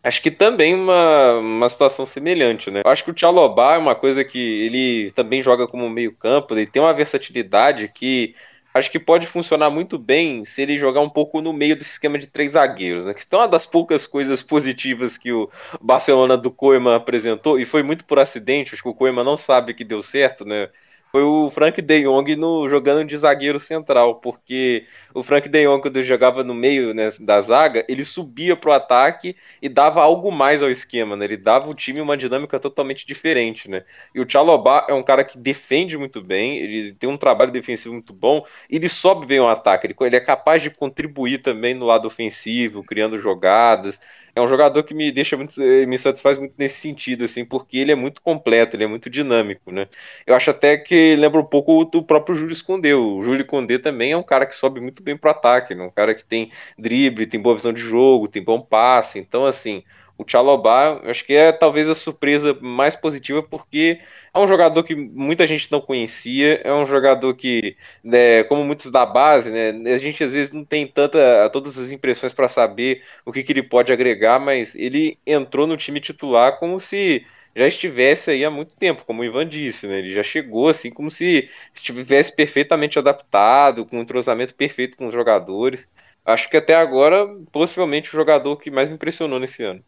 Acho 0.03 0.21
que 0.21 0.33
também 0.33 0.75
uma, 0.75 1.35
uma 1.39 1.69
situação 1.69 2.05
semelhante, 2.05 2.71
né? 2.71 2.83
Acho 2.85 3.05
que 3.05 3.13
o 3.13 3.17
Chalobah 3.17 3.75
é 3.75 3.79
uma 3.79 3.95
coisa 3.95 4.25
que 4.25 4.39
ele 4.39 5.13
também 5.13 5.43
joga 5.43 5.69
como 5.69 5.89
meio 5.89 6.13
campo, 6.13 6.55
ele 6.55 6.67
tem 6.67 6.83
uma 6.83 6.93
versatilidade 6.93 7.87
que 7.89 8.35
acho 8.75 8.91
que 8.91 8.99
pode 8.99 9.27
funcionar 9.27 9.71
muito 9.71 9.99
bem 9.99 10.45
se 10.45 10.63
ele 10.63 10.79
jogar 10.79 11.03
um 11.03 11.09
pouco 11.09 11.41
no 11.41 11.53
meio 11.53 11.77
desse 11.77 11.93
esquema 11.93 12.19
de 12.19 12.27
três 12.27 12.53
zagueiros, 12.53 13.05
né? 13.07 13.15
Que 13.15 13.23
é 13.31 13.37
uma 13.37 13.47
das 13.47 13.65
poucas 13.65 14.07
coisas 14.07 14.43
positivas 14.43 15.17
que 15.17 15.33
o 15.33 15.49
Barcelona 15.81 16.37
do 16.37 16.51
Koeman 16.51 16.97
apresentou, 16.97 17.61
e 17.61 17.65
foi 17.65 17.83
muito 17.85 18.05
por 18.05 18.19
acidente, 18.19 18.75
acho 18.75 18.83
que 18.83 18.89
o 18.89 18.95
Koeman 18.95 19.25
não 19.25 19.37
sabe 19.37 19.73
que 19.73 19.85
deu 19.85 20.03
certo, 20.03 20.45
né? 20.45 20.69
Foi 21.13 21.23
o 21.23 21.51
Frank 21.51 21.81
De 21.83 22.05
Jong 22.05 22.35
no, 22.37 22.67
jogando 22.71 23.07
de 23.07 23.15
zagueiro 23.19 23.61
central, 23.61 24.15
porque 24.15 24.87
o 25.15 25.23
Frank 25.23 25.47
De 25.47 25.63
Jong, 25.63 25.83
quando 25.83 26.03
jogava 26.03 26.43
no 26.43 26.55
meio 26.55 26.95
né, 26.95 27.11
da 27.21 27.43
zaga, 27.43 27.85
ele 27.87 28.03
subia 28.03 28.57
para 28.57 28.71
o 28.71 28.73
ataque 28.73 29.37
e 29.61 29.69
dava 29.69 30.03
algo 30.03 30.33
mais 30.33 30.63
ao 30.63 30.71
esquema, 30.71 31.15
né? 31.15 31.27
Ele 31.27 31.37
dava 31.37 31.69
o 31.69 31.75
time 31.75 32.01
uma 32.01 32.17
dinâmica 32.17 32.59
totalmente 32.59 33.07
diferente, 33.07 33.69
né? 33.69 33.85
E 34.15 34.21
o 34.23 34.27
Chalobah 34.29 34.87
é 34.89 34.95
um 34.95 35.03
cara 35.03 35.23
que 35.23 35.37
defende 35.37 35.99
muito 35.99 36.23
bem, 36.23 36.57
ele 36.57 36.95
tem 36.95 37.11
um 37.11 37.19
trabalho 37.19 37.53
defensivo 37.53 37.93
muito 37.93 38.15
bom, 38.15 38.47
ele 38.71 38.89
sobe 38.89 39.27
bem 39.27 39.39
o 39.39 39.49
ataque, 39.49 39.87
ele, 39.87 39.97
ele 40.01 40.17
é 40.17 40.21
capaz 40.21 40.63
de 40.63 40.71
contribuir 40.71 41.43
também 41.43 41.75
no 41.75 41.85
lado 41.85 42.09
ofensivo, 42.09 42.83
criando 42.83 43.19
jogadas 43.19 44.01
é 44.35 44.41
um 44.41 44.47
jogador 44.49 44.83
que 44.83 44.95
me 44.95 45.13
deixa 45.13 45.37
muito, 45.37 45.61
eh, 45.63 45.85
me 45.87 45.99
satisfaz 45.99 46.39
muito 46.39 46.55
nesse 46.59 46.81
sentido, 46.81 47.25
assim, 47.25 47.45
porque 47.45 47.77
ele 47.79 47.93
é 47.93 47.95
muito 47.95 48.23
completo, 48.23 48.77
ele 48.77 48.85
é 48.85 48.87
muito 48.87 49.11
dinâmico, 49.11 49.71
né? 49.71 49.87
Eu 50.27 50.35
acho 50.35 50.51
até 50.51 50.77
que 50.79 51.15
lembra 51.17 51.41
um 51.41 51.45
pouco 51.45 51.85
do 51.85 52.03
próprio 52.03 52.35
Júlio 52.35 52.53
Escondê. 52.53 52.95
O 52.95 53.23
Júlio 53.23 53.45
Condé 53.47 53.79
também 53.79 54.13
é 54.13 54.17
um 54.17 54.23
cara 54.23 54.47
que 54.47 54.55
sobe 54.55 54.81
muito 54.81 55.03
bem 55.03 55.17
pro 55.17 55.31
ataque, 55.31 55.75
né? 55.75 55.85
Um 55.85 55.91
cara 55.91 56.15
que 56.15 56.25
tem 56.25 56.51
drible, 56.79 57.27
tem 57.27 57.41
boa 57.41 57.55
visão 57.57 57.73
de 57.73 57.81
jogo, 57.83 58.29
tem 58.29 58.43
bom 58.43 58.61
passe. 58.61 59.19
Então, 59.19 59.45
assim, 59.47 59.83
o 60.19 60.25
Chalobah, 60.29 61.01
acho 61.05 61.25
que 61.25 61.33
é 61.35 61.53
talvez 61.53 61.89
a 61.89 61.95
surpresa 61.95 62.57
mais 62.61 62.95
positiva, 62.95 63.43
porque 63.43 64.01
é 64.33 64.39
um 64.39 64.47
jogador 64.47 64.83
que 64.85 64.95
muita 64.95 65.47
gente 65.47 65.71
não 65.71 65.81
conhecia, 65.81 66.61
é 66.65 66.73
um 66.73 66.87
jogador 66.87 67.35
que, 67.35 67.77
né, 68.05 68.45
como 68.45 68.65
muitos 68.65 68.91
da 68.91 69.05
base, 69.05 69.51
né, 69.51 69.71
a 69.93 69.99
gente 69.99 70.23
às 70.23 70.33
vezes 70.33 70.53
não 70.53 70.65
tem 70.65 70.87
tanta 70.87 71.49
todas 71.51 71.79
as 71.79 71.91
impressões 71.91 72.33
para 72.33 72.49
saber 72.49 73.03
o 73.25 73.33
que, 73.33 73.43
que 73.43 73.53
ele 73.53 73.63
pode 73.63 73.93
agregar, 73.93 74.39
mas 74.39 74.75
ele 74.75 75.19
entrou 75.27 75.67
no 75.67 75.77
time 75.77 76.01
titular 76.01 76.59
como 76.59 76.81
se 76.81 77.25
já 77.55 77.67
estivesse 77.67 78.31
aí 78.31 78.45
há 78.45 78.51
muito 78.51 78.75
tempo, 78.77 79.05
como 79.05 79.23
o 79.23 79.25
Ivan 79.25 79.47
disse, 79.49 79.87
né? 79.87 79.99
Ele 79.99 80.13
já 80.15 80.23
chegou 80.23 80.69
assim 80.69 80.91
como 80.91 81.11
se 81.11 81.49
estivesse 81.75 82.35
perfeitamente 82.35 82.99
adaptado, 82.99 83.85
com 83.87 83.99
um 83.99 84.03
entrosamento 84.03 84.55
perfeito 84.55 84.97
com 84.97 85.07
os 85.07 85.13
jogadores. 85.15 85.91
Acho 86.25 86.49
que 86.49 86.57
até 86.57 86.75
agora, 86.75 87.27
possivelmente, 87.53 88.09
o 88.09 88.13
jogador 88.13 88.57
que 88.57 88.71
mais 88.71 88.89
me 88.89 88.95
impressionou 88.95 89.39
nesse 89.41 89.63
ano. 89.63 89.85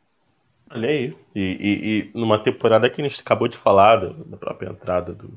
Olha 0.70 0.88
aí. 0.88 1.16
E, 1.34 1.40
e, 1.40 1.98
e, 1.98 2.18
numa 2.18 2.38
temporada 2.38 2.88
que 2.88 3.00
a 3.00 3.08
gente 3.08 3.20
acabou 3.20 3.48
de 3.48 3.56
falar 3.56 3.96
da, 3.96 4.36
própria 4.36 4.70
entrada 4.70 5.12
do, 5.12 5.28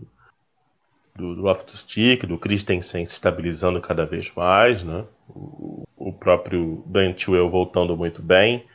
do, 1.16 1.36
do 1.36 1.42
Loftus 1.42 1.82
Stick, 1.82 2.26
do 2.26 2.38
Christensen 2.38 3.06
se 3.06 3.14
estabilizando 3.14 3.82
cada 3.82 4.06
vez 4.06 4.32
mais, 4.36 4.84
né? 4.84 5.06
O, 5.30 5.84
o 5.96 6.14
próprio 6.14 6.84
Chilwell 7.18 7.50
voltando 7.50 7.96
muito 7.98 8.22
bem. 8.22 8.66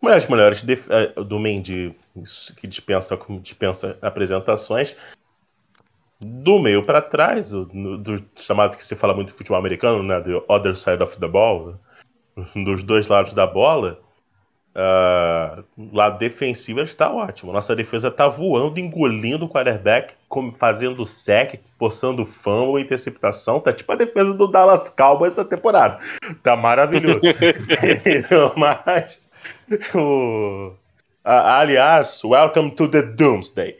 Mas 0.00 0.24
as 0.24 0.28
melhores 0.28 0.64
eh, 0.68 1.24
do 1.24 1.40
Mendy, 1.40 1.94
que 2.56 2.68
dispensa, 2.68 3.18
dispensa 3.42 3.98
apresentações, 4.00 4.94
do 6.20 6.60
meio 6.60 6.84
para 6.84 7.02
trás, 7.02 7.50
do, 7.50 7.98
do, 7.98 8.24
chamado 8.36 8.76
que 8.76 8.84
se 8.84 8.94
fala 8.94 9.14
muito 9.14 9.28
de 9.28 9.34
futebol 9.34 9.58
americano, 9.58 10.02
né? 10.02 10.20
The 10.20 10.44
other 10.48 10.76
side 10.76 11.02
of 11.02 11.18
the 11.18 11.26
ball, 11.26 11.80
dos 12.54 12.84
dois 12.84 13.08
lados 13.08 13.34
da 13.34 13.46
bola 13.46 14.00
Uh, 14.74 15.64
lado 15.92 16.18
defensivo 16.18 16.80
está 16.80 17.12
ótimo. 17.12 17.52
Nossa 17.52 17.74
defesa 17.74 18.08
está 18.08 18.28
voando, 18.28 18.78
engolindo 18.78 19.46
o 19.46 19.48
quarterback, 19.48 20.14
fazendo 20.56 21.04
sec, 21.04 21.60
forçando 21.78 22.24
fumble, 22.24 22.82
interceptação. 22.82 23.60
Tá 23.60 23.72
tipo 23.72 23.90
a 23.90 23.96
defesa 23.96 24.34
do 24.34 24.46
Dallas 24.46 24.88
Cowboys 24.90 25.32
essa 25.32 25.44
temporada. 25.44 25.98
Tá 26.42 26.54
maravilhoso. 26.54 27.20
Mas, 28.56 29.18
o, 29.94 30.72
aliás, 31.24 32.22
welcome 32.22 32.70
to 32.70 32.88
the 32.88 33.02
Doomsday. 33.02 33.76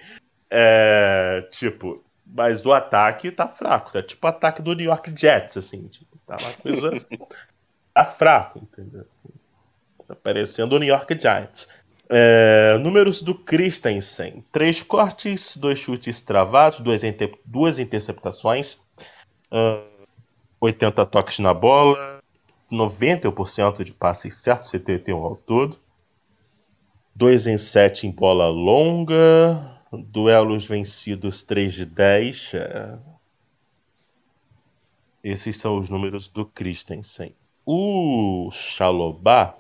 É, 0.51 1.47
tipo, 1.53 2.03
mas 2.27 2.65
o 2.65 2.73
ataque 2.73 3.31
tá 3.31 3.47
fraco. 3.47 3.93
Tá 3.93 4.03
tipo 4.03 4.27
o 4.27 4.31
ataque 4.31 4.63
do 4.63 4.75
New 4.75 4.87
York 4.87 5.13
Jets, 5.17 5.57
assim. 5.57 5.87
Tipo, 5.89 6.19
tá 6.27 6.37
uma 6.37 6.53
coisa. 6.55 7.07
tá 7.95 8.05
fraco, 8.05 8.61
entendeu? 8.61 9.07
Aparecendo 10.09 10.75
o 10.75 10.79
New 10.79 10.89
York 10.89 11.19
Giants. 11.21 11.69
É, 12.11 12.79
números 12.79 13.21
do 13.21 13.35
Christensen: 13.35 14.43
três 14.51 14.83
cortes, 14.83 15.57
dois 15.57 15.79
chutes 15.79 16.23
travados, 16.23 16.81
duas, 16.81 17.05
inter 17.05 17.33
duas 17.45 17.79
interceptações, 17.79 18.81
uh, 19.53 20.07
80 20.61 21.05
toques 21.07 21.39
na 21.39 21.53
bola, 21.53 22.21
90% 22.73 23.85
de 23.85 23.93
passes 23.93 24.37
certos, 24.37 24.71
71 24.71 25.23
ao 25.23 25.37
todo, 25.37 25.79
2 27.15 27.47
em 27.47 27.59
7 27.59 28.07
em 28.07 28.11
bola 28.11 28.49
longa, 28.49 29.79
duelos 29.93 30.67
vencidos 30.67 31.43
3 31.43 31.75
de 31.75 31.85
10. 31.85 32.55
É... 32.55 32.99
Esses 35.23 35.59
são 35.59 35.79
os 35.79 35.91
números 35.91 36.29
do 36.29 36.47
Christensen. 36.47 37.35
O 37.67 38.49
Chalobah 38.51 39.57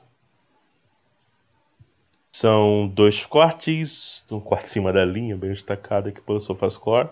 são 2.30 2.88
dois 2.88 3.24
cortes, 3.24 4.24
um 4.30 4.40
corte 4.40 4.66
em 4.66 4.68
cima 4.68 4.92
da 4.92 5.04
linha, 5.04 5.36
bem 5.36 5.50
destacado 5.50 6.08
aqui 6.08 6.20
pelo 6.20 6.40
SofaScore. 6.40 7.08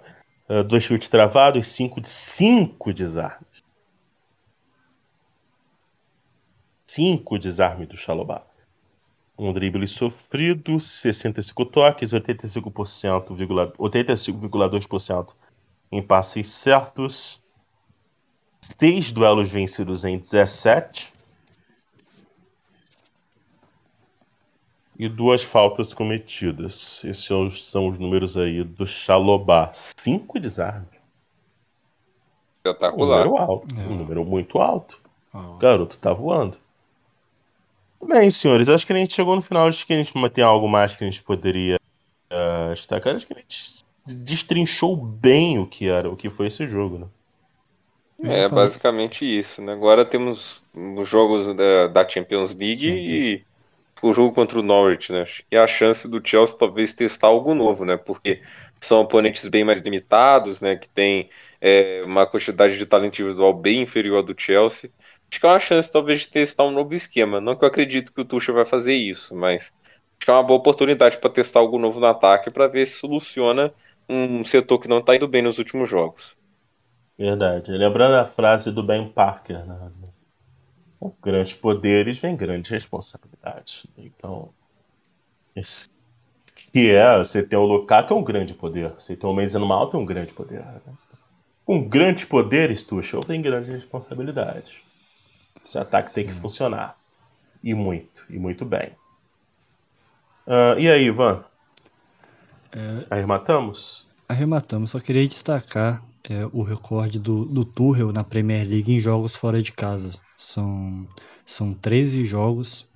Uh, 0.49 0.63
dois 0.63 0.85
chutes 0.85 1.09
travados, 1.09 1.67
cinco, 1.67 2.01
cinco 2.05 2.93
desarmes. 2.93 3.65
Cinco 6.87 7.39
desarmes 7.39 7.89
do 7.89 7.97
Xalobá. 7.97 8.47
Um 9.39 9.53
drible 9.53 9.87
sofrido, 9.87 10.79
65 10.79 11.67
toques, 11.67 12.13
85,2% 12.13 13.75
85, 13.79 15.37
em 15.93 16.03
passes 16.03 16.49
certos. 16.49 17.43
Seis 18.61 19.13
duelos 19.13 19.51
vencidos 19.51 20.05
em 20.05 20.19
17 20.19 21.13
e 24.99 25.09
duas 25.09 25.43
faltas 25.43 25.93
cometidas. 25.93 27.03
Esses 27.05 27.25
são 27.25 27.89
os 27.89 27.99
números 27.99 28.37
aí 28.37 28.65
do 28.65 28.87
Xalobá. 28.87 29.71
Cinco 29.73 30.41
desarmes. 30.41 30.89
Espetacular. 32.59 33.27
Um 33.27 33.31
número 33.31 33.43
alto. 33.43 33.75
É. 33.79 33.87
Um 33.87 33.97
número 33.97 34.25
muito 34.25 34.59
alto. 34.59 35.01
O 35.33 35.59
garoto 35.59 35.99
tá 35.99 36.13
voando. 36.13 36.57
Bem, 38.03 38.31
senhores, 38.31 38.69
acho 38.69 38.87
que 38.87 38.93
a 38.93 38.97
gente 38.97 39.15
chegou 39.15 39.35
no 39.35 39.43
final. 39.43 39.69
Acho 39.69 39.87
que 39.87 39.93
a 39.93 39.97
gente 39.97 40.13
tem 40.31 40.45
algo 40.45 40.69
mais 40.69 40.95
que 40.95 41.05
a 41.05 41.11
gente 41.11 41.23
poderia 41.23 41.79
uh, 42.31 42.75
destacar. 42.75 43.15
Acho 43.15 43.27
que 43.27 43.35
a 43.35 43.37
gente 43.37 43.85
destrinchou 44.07 44.97
bem 44.97 45.59
o 45.59 45.67
que 45.67 45.89
era, 45.89 46.09
o 46.09 46.17
que 46.17 46.31
foi 46.31 46.47
esse 46.47 46.67
jogo, 46.67 46.99
né? 46.99 47.07
É 48.23 48.49
basicamente 48.49 49.25
isso. 49.27 49.61
Né? 49.61 49.73
Agora 49.73 50.05
temos 50.05 50.63
os 50.75 51.09
jogos 51.09 51.55
da, 51.55 51.89
da 51.89 52.09
Champions 52.09 52.55
League 52.55 52.81
Sim, 52.81 52.95
e 52.95 53.45
o 54.03 54.13
jogo 54.13 54.35
contra 54.35 54.59
o 54.59 54.63
Norwich, 54.63 55.13
né? 55.13 55.25
E 55.51 55.57
a 55.57 55.67
chance 55.67 56.09
do 56.09 56.21
Chelsea 56.27 56.59
talvez 56.59 56.93
testar 56.93 57.29
algo 57.29 57.55
novo, 57.55 57.85
né? 57.85 57.97
Porque 57.97 58.43
são 58.81 59.01
oponentes 59.01 59.49
bem 59.49 59.65
mais 59.65 59.81
limitados, 59.81 60.61
né? 60.61 60.77
Que 60.77 60.89
tem 60.89 61.31
é, 61.61 62.03
uma 62.05 62.27
quantidade 62.27 62.77
de 62.77 62.87
talento 62.87 63.15
individual 63.15 63.55
bem 63.55 63.83
inferior 63.83 64.19
ao 64.19 64.23
do 64.23 64.35
Chelsea. 64.39 64.91
Acho 65.31 65.41
que 65.41 65.47
é 65.47 65.49
uma 65.49 65.59
chance 65.59 65.91
talvez 65.91 66.21
de 66.21 66.29
testar 66.29 66.65
um 66.65 66.71
novo 66.71 66.95
esquema. 66.95 67.41
Não 67.41 67.57
que 67.57 67.65
eu 67.65 67.69
acredito 67.69 68.13
que 68.13 68.21
o 68.21 68.25
Tuchel 68.25 68.55
vai 68.55 68.65
fazer 68.65 68.95
isso, 68.95 69.35
mas 69.35 69.65
acho 69.65 70.25
que 70.25 70.31
é 70.31 70.35
uma 70.35 70.43
boa 70.43 70.59
oportunidade 70.59 71.19
para 71.19 71.31
testar 71.31 71.61
algo 71.61 71.79
novo 71.79 71.99
no 71.99 72.07
ataque 72.07 72.53
para 72.53 72.69
ver 72.69 72.87
se 72.87 72.99
soluciona 72.99 73.73
um 74.09 74.45
setor 74.45 74.79
que 74.79 74.89
não 74.89 74.99
está 74.99 75.17
indo 75.17 75.27
bem 75.27 75.43
nos 75.43 75.59
últimos 75.59 75.91
jogos. 75.91 76.37
Verdade. 77.19 77.73
Lembrando 77.73 78.15
a 78.15 78.25
frase 78.25 78.71
do 78.71 78.83
Ben 78.83 79.09
Parker, 79.09 79.65
né? 79.65 79.91
Com 80.99 81.15
grandes 81.23 81.55
poderes 81.55 82.19
vem 82.19 82.37
grandes 82.37 82.71
responsabilidades. 82.71 83.87
Então, 83.99 84.51
esse 85.55 85.89
que 86.73 86.91
é 86.91 87.19
você 87.19 87.43
ter 87.43 87.57
o 87.57 87.65
Lukaku 87.65 88.13
é 88.13 88.17
um 88.17 88.25
grande 88.25 88.55
poder, 88.55 88.91
você 88.91 89.17
ter 89.17 89.27
o 89.27 89.33
Mason 89.33 89.65
Mount 89.65 89.95
é 89.95 89.97
um 89.97 90.05
grande 90.05 90.33
poder. 90.33 90.61
Né? 90.61 90.81
Com 91.65 91.89
grandes 91.89 92.25
poderes, 92.25 92.85
Tuchel 92.85 93.25
tem 93.25 93.43
grandes 93.43 93.69
responsabilidades. 93.69 94.75
Esse 95.65 95.79
ataque 95.79 96.11
Sim. 96.11 96.25
tem 96.25 96.35
que 96.35 96.41
funcionar. 96.41 96.97
E 97.63 97.75
muito, 97.75 98.25
e 98.31 98.39
muito 98.39 98.65
bem. 98.65 98.91
Uh, 100.47 100.79
e 100.79 100.89
aí, 100.89 101.07
Ivan? 101.07 101.45
É... 102.73 103.15
Arrematamos? 103.15 104.07
Arrematamos. 104.29 104.91
Só 104.91 105.01
queria 105.01 105.27
destacar 105.27 106.03
é, 106.29 106.47
o 106.53 106.63
recorde 106.63 107.19
do, 107.19 107.45
do 107.45 107.65
Tuchel 107.65 108.13
na 108.13 108.25
Premier 108.25 108.67
League 108.67 108.93
em 108.93 109.01
jogos 109.01 109.37
fora 109.37 109.63
de 109.63 109.73
casa. 109.73 110.11
São, 110.37 111.07
são 111.45 111.73
13 111.73 112.25
jogos 112.25 112.87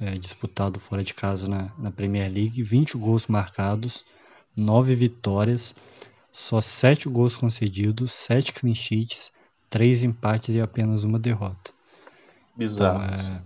é, 0.00 0.16
disputados 0.16 0.86
fora 0.86 1.04
de 1.04 1.14
casa 1.14 1.48
na, 1.48 1.72
na 1.78 1.90
Premier 1.90 2.30
League, 2.30 2.62
20 2.62 2.96
gols 2.96 3.26
marcados, 3.26 4.04
9 4.56 4.94
vitórias, 4.94 5.74
só 6.32 6.60
7 6.60 7.08
gols 7.08 7.36
concedidos, 7.36 8.12
7 8.12 8.52
clean 8.52 8.74
sheets, 8.74 9.32
3 9.68 10.04
empates 10.04 10.54
e 10.54 10.60
apenas 10.60 11.04
uma 11.04 11.18
derrota. 11.18 11.72
Bizarro. 12.56 13.04
Então, 13.04 13.42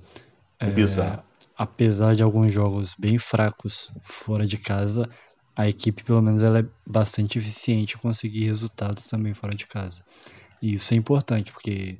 é, 0.61 0.66
é, 0.66 0.71
Bizarro. 0.71 1.23
Apesar 1.57 2.16
de 2.16 2.23
alguns 2.23 2.53
jogos 2.53 2.95
bem 2.99 3.19
fracos 3.19 3.93
fora 4.03 4.47
de 4.47 4.57
casa, 4.57 5.09
a 5.57 5.69
equipe, 5.69 6.03
pelo 6.03 6.23
menos, 6.23 6.43
ela 6.43 6.61
é 6.61 6.67
bastante 6.87 7.39
eficiente 7.39 7.97
em 7.97 7.99
conseguir 7.99 8.47
resultados 8.47 9.07
também 9.07 9.35
fora 9.35 9.55
de 9.55 9.67
casa. 9.67 10.03
E 10.61 10.75
isso 10.75 10.95
é 10.95 10.97
importante, 10.97 11.53
porque 11.53 11.99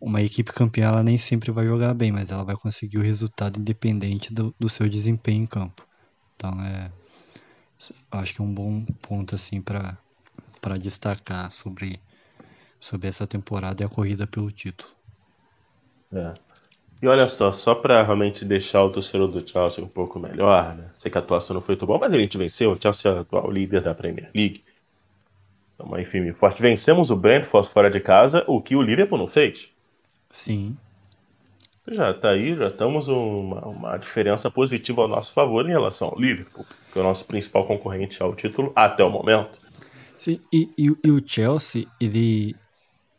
uma 0.00 0.22
equipe 0.22 0.52
campeã 0.52 0.88
ela 0.88 1.02
nem 1.02 1.18
sempre 1.18 1.50
vai 1.50 1.66
jogar 1.66 1.92
bem, 1.94 2.12
mas 2.12 2.30
ela 2.30 2.44
vai 2.44 2.56
conseguir 2.56 2.98
o 2.98 3.02
resultado 3.02 3.58
independente 3.58 4.32
do, 4.32 4.54
do 4.58 4.68
seu 4.68 4.88
desempenho 4.88 5.42
em 5.42 5.46
campo. 5.46 5.86
Então 6.36 6.52
é 6.64 6.90
acho 8.10 8.34
que 8.34 8.40
é 8.40 8.44
um 8.44 8.52
bom 8.52 8.84
ponto 9.02 9.34
assim 9.34 9.60
para 9.60 9.96
para 10.60 10.76
destacar 10.76 11.50
sobre 11.52 12.00
sobre 12.80 13.08
essa 13.08 13.26
temporada 13.26 13.82
e 13.82 13.86
a 13.86 13.88
corrida 13.88 14.26
pelo 14.26 14.50
título. 14.50 14.90
É. 16.12 16.34
E 17.00 17.06
olha 17.06 17.28
só, 17.28 17.52
só 17.52 17.74
para 17.74 18.02
realmente 18.02 18.44
deixar 18.44 18.82
o 18.82 18.90
torcedor 18.90 19.28
do 19.28 19.48
Chelsea 19.48 19.84
um 19.84 19.88
pouco 19.88 20.18
melhor, 20.18 20.74
né? 20.74 20.90
Sei 20.92 21.10
que 21.10 21.16
a 21.16 21.20
atuação 21.20 21.54
não 21.54 21.60
foi 21.60 21.76
tão 21.76 21.86
boa, 21.86 21.98
mas 21.98 22.12
a 22.12 22.16
gente 22.16 22.36
venceu. 22.36 22.72
O 22.72 22.80
Chelsea 22.80 23.10
é 23.10 23.14
o 23.14 23.20
atual 23.20 23.50
líder 23.50 23.82
da 23.82 23.94
Premier 23.94 24.30
League. 24.34 24.64
Então, 25.74 25.98
enfim, 26.00 26.32
forte. 26.32 26.60
Vencemos 26.60 27.12
o 27.12 27.16
Brentford 27.16 27.68
fora 27.70 27.88
de 27.88 28.00
casa, 28.00 28.42
o 28.48 28.60
que 28.60 28.74
o 28.74 28.82
Liverpool 28.82 29.18
não 29.18 29.28
fez. 29.28 29.68
Sim. 30.28 30.76
Já 31.90 32.10
está 32.10 32.30
aí, 32.30 32.54
já 32.54 32.66
estamos 32.66 33.08
uma, 33.08 33.60
uma 33.66 33.96
diferença 33.96 34.50
positiva 34.50 35.02
ao 35.02 35.08
nosso 35.08 35.32
favor 35.32 35.64
em 35.66 35.72
relação 35.72 36.08
ao 36.08 36.20
Liverpool, 36.20 36.66
que 36.92 36.98
é 36.98 37.00
o 37.00 37.04
nosso 37.04 37.24
principal 37.24 37.64
concorrente 37.66 38.22
ao 38.22 38.34
título 38.34 38.72
até 38.74 39.02
o 39.04 39.10
momento. 39.10 39.58
Sim, 40.18 40.40
e, 40.52 40.68
e, 40.76 40.92
e 41.02 41.10
o 41.10 41.22
Chelsea, 41.24 41.86
ele, 42.00 42.54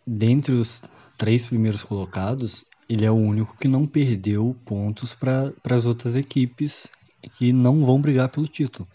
dentre 0.06 0.54
os 0.54 0.84
três 1.18 1.46
primeiros 1.46 1.84
colocados, 1.84 2.66
ele 2.90 3.06
é 3.06 3.12
o 3.12 3.16
único 3.16 3.56
que 3.56 3.68
não 3.68 3.86
perdeu 3.86 4.56
pontos 4.66 5.14
para 5.14 5.54
as 5.70 5.86
outras 5.86 6.16
equipes 6.16 6.90
que 7.38 7.54
não 7.54 7.86
vão 7.86 8.02
brigar 8.02 8.30
pelo 8.30 8.48
título. 8.48 8.88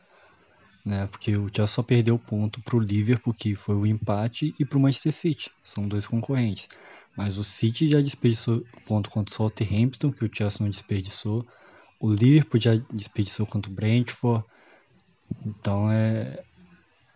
Né? 0.84 1.06
Porque 1.06 1.36
o 1.36 1.44
Chelsea 1.44 1.66
só 1.68 1.82
perdeu 1.82 2.18
ponto 2.18 2.60
para 2.60 2.76
o 2.76 2.80
Liverpool, 2.80 3.32
que 3.32 3.54
foi 3.54 3.76
o 3.76 3.86
empate, 3.86 4.54
e 4.58 4.64
para 4.64 4.76
o 4.76 4.80
Manchester 4.80 5.12
City. 5.12 5.50
São 5.62 5.86
dois 5.86 6.06
concorrentes. 6.06 6.68
Mas 7.16 7.38
o 7.38 7.44
City 7.44 7.88
já 7.88 8.00
desperdiçou 8.00 8.64
ponto 8.84 9.08
contra 9.08 9.32
o 9.32 9.36
Southampton, 9.36 10.10
que 10.10 10.24
o 10.24 10.30
Chelsea 10.30 10.58
não 10.60 10.68
desperdiçou. 10.68 11.46
O 12.00 12.12
Liverpool 12.12 12.60
já 12.60 12.74
desperdiçou 12.92 13.46
contra 13.46 13.70
o 13.70 13.74
Brentford. 13.74 14.44
Então 15.46 15.90
é. 15.90 16.42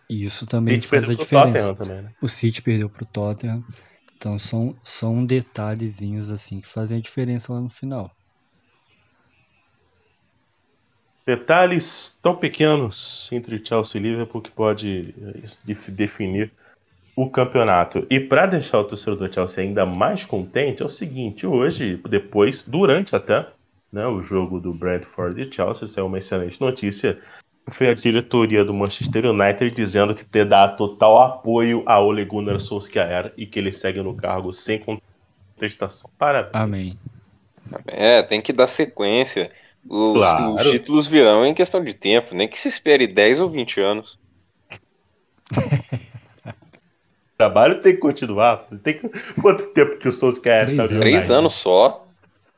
Isso 0.09 0.47
também 0.47 0.81
faz 0.81 1.11
a 1.11 1.15
diferença. 1.15 1.75
Também, 1.75 2.03
né? 2.03 2.15
O 2.23 2.29
City 2.29 2.63
perdeu 2.63 2.89
para 2.89 3.03
o 3.03 3.07
Tottenham. 3.07 3.63
Então 4.19 4.36
são, 4.36 4.74
são 4.82 5.24
detalhezinhos 5.24 6.28
assim 6.28 6.61
que 6.61 6.66
fazem 6.66 6.99
a 6.99 7.01
diferença 7.01 7.53
lá 7.53 7.61
no 7.61 7.70
final. 7.70 8.11
Detalhes 11.24 12.19
tão 12.20 12.35
pequenos 12.35 13.31
entre 13.31 13.65
Chelsea 13.65 14.01
e 14.01 14.03
Liverpool 14.03 14.43
que 14.43 14.51
pode 14.51 15.15
eh, 15.23 15.93
definir 15.93 16.51
o 17.15 17.31
campeonato. 17.31 18.07
E 18.11 18.19
para 18.19 18.47
deixar 18.47 18.81
o 18.81 18.85
torcedor 18.85 19.28
do 19.28 19.32
Chelsea 19.32 19.62
ainda 19.62 19.86
mais 19.86 20.24
contente, 20.24 20.82
é 20.82 20.86
o 20.86 20.89
seguinte: 20.89 21.47
hoje, 21.47 21.97
depois, 22.09 22.66
durante 22.66 23.15
até 23.15 23.47
né, 23.93 24.07
o 24.07 24.20
jogo 24.20 24.59
do 24.59 24.74
Bradford 24.74 25.40
e 25.40 25.53
Chelsea, 25.53 25.86
saiu 25.86 26.07
uma 26.07 26.19
excelente 26.19 26.61
notícia. 26.61 27.20
Foi 27.70 27.89
a 27.89 27.95
diretoria 27.95 28.65
do 28.65 28.73
Manchester 28.73 29.27
United 29.27 29.74
dizendo 29.74 30.15
que 30.15 30.24
te 30.24 30.45
dá 30.45 30.69
total 30.69 31.20
apoio 31.23 31.82
a 31.86 32.01
Ole 32.01 32.24
Gunnar 32.24 32.61
Solskjaer 32.61 33.32
e 33.36 33.47
que 33.47 33.59
ele 33.59 33.73
segue 33.73 34.03
no 34.03 34.15
cargo 34.15 34.53
sem 34.53 34.78
contestação. 34.78 36.11
Parabéns. 36.19 36.55
Amém. 36.55 36.99
É, 37.86 38.23
tem 38.23 38.40
que 38.40 38.53
dar 38.53 38.69
sequência. 38.69 39.51
Os, 39.89 40.15
claro. 40.15 40.55
os 40.55 40.62
títulos 40.70 41.07
virão 41.07 41.45
em 41.45 41.55
questão 41.55 41.82
de 41.82 41.95
tempo, 41.95 42.35
nem 42.35 42.49
que 42.49 42.59
se 42.59 42.69
espere 42.69 43.07
10 43.07 43.40
ou 43.40 43.51
20 43.51 43.81
anos. 43.81 44.19
trabalho 47.39 47.81
tem 47.81 47.95
que 47.95 48.01
continuar. 48.01 48.65
Tem 48.82 48.99
que... 48.99 49.09
Quanto 49.40 49.66
tempo 49.69 49.97
que 49.97 50.09
o 50.09 50.12
Souza 50.12 50.40
quer 50.40 50.66
Três, 50.66 50.77
tá 50.77 50.89
três 50.89 51.31
anos 51.31 51.55
só. 51.55 52.05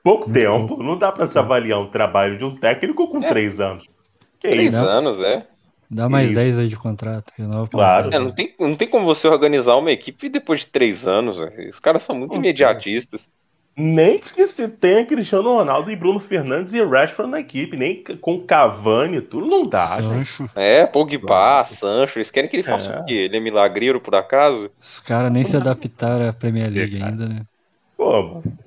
Pouco 0.03 0.31
Muito 0.31 0.41
tempo. 0.41 0.69
Pouco. 0.69 0.82
Não 0.82 0.99
dá 0.99 1.12
para 1.12 1.27
se 1.27 1.39
avaliar 1.39 1.78
um 1.78 1.91
trabalho 1.91 2.39
de 2.39 2.45
um 2.45 2.57
técnico 2.57 3.07
com 3.09 3.23
é. 3.23 3.28
três 3.28 3.61
anos. 3.61 3.87
Que 4.41 4.49
três 4.49 4.75
isso? 4.75 4.83
anos, 4.83 5.23
é. 5.23 5.47
Dá 5.91 6.09
mais 6.09 6.33
10 6.33 6.59
aí 6.59 6.69
de 6.69 6.77
contrato. 6.77 7.33
Renova 7.37 7.69
claro. 7.69 8.15
É, 8.15 8.19
não, 8.19 8.31
tem, 8.31 8.55
não 8.59 8.77
tem 8.77 8.89
como 8.89 9.05
você 9.05 9.27
organizar 9.27 9.75
uma 9.77 9.91
equipe 9.91 10.29
depois 10.29 10.61
de 10.61 10.67
três 10.67 11.07
anos. 11.07 11.39
Véio. 11.39 11.69
Os 11.69 11.81
caras 11.81 12.05
são 12.05 12.17
muito 12.17 12.37
imediatistas. 12.37 13.29
Nem 13.77 14.19
que 14.19 14.47
se 14.47 14.69
tenha 14.69 15.07
Cristiano 15.07 15.55
Ronaldo 15.55 15.91
e 15.91 15.97
Bruno 15.97 16.21
Fernandes 16.21 16.75
e 16.75 16.85
Rashford 16.85 17.31
na 17.31 17.41
equipe, 17.41 17.77
nem 17.77 18.05
com 18.21 18.41
Cavani 18.41 19.19
e 19.19 19.23
tudo, 19.23 19.47
não 19.47 19.67
dá, 19.67 19.87
Sancho. 19.87 20.43
Gente. 20.43 20.53
É, 20.55 20.87
Pogba, 20.87 21.65
Sancho, 21.65 22.19
eles 22.19 22.31
querem 22.31 22.49
que 22.49 22.57
ele 22.57 22.62
faça 22.62 22.93
é. 22.93 23.01
o 23.01 23.05
quê? 23.05 23.15
Ele 23.15 23.39
é 23.39 23.41
milagreiro 23.41 24.01
por 24.01 24.15
acaso? 24.15 24.71
Os 24.81 25.01
caras 25.01 25.33
nem 25.33 25.45
se 25.45 25.57
adaptaram 25.57 26.29
à 26.29 26.33
Premier 26.33 26.71
League 26.71 27.01
é, 27.01 27.05
ainda, 27.05 27.27
né? 27.27 27.43
Pô, 27.97 28.23
mano. 28.23 28.59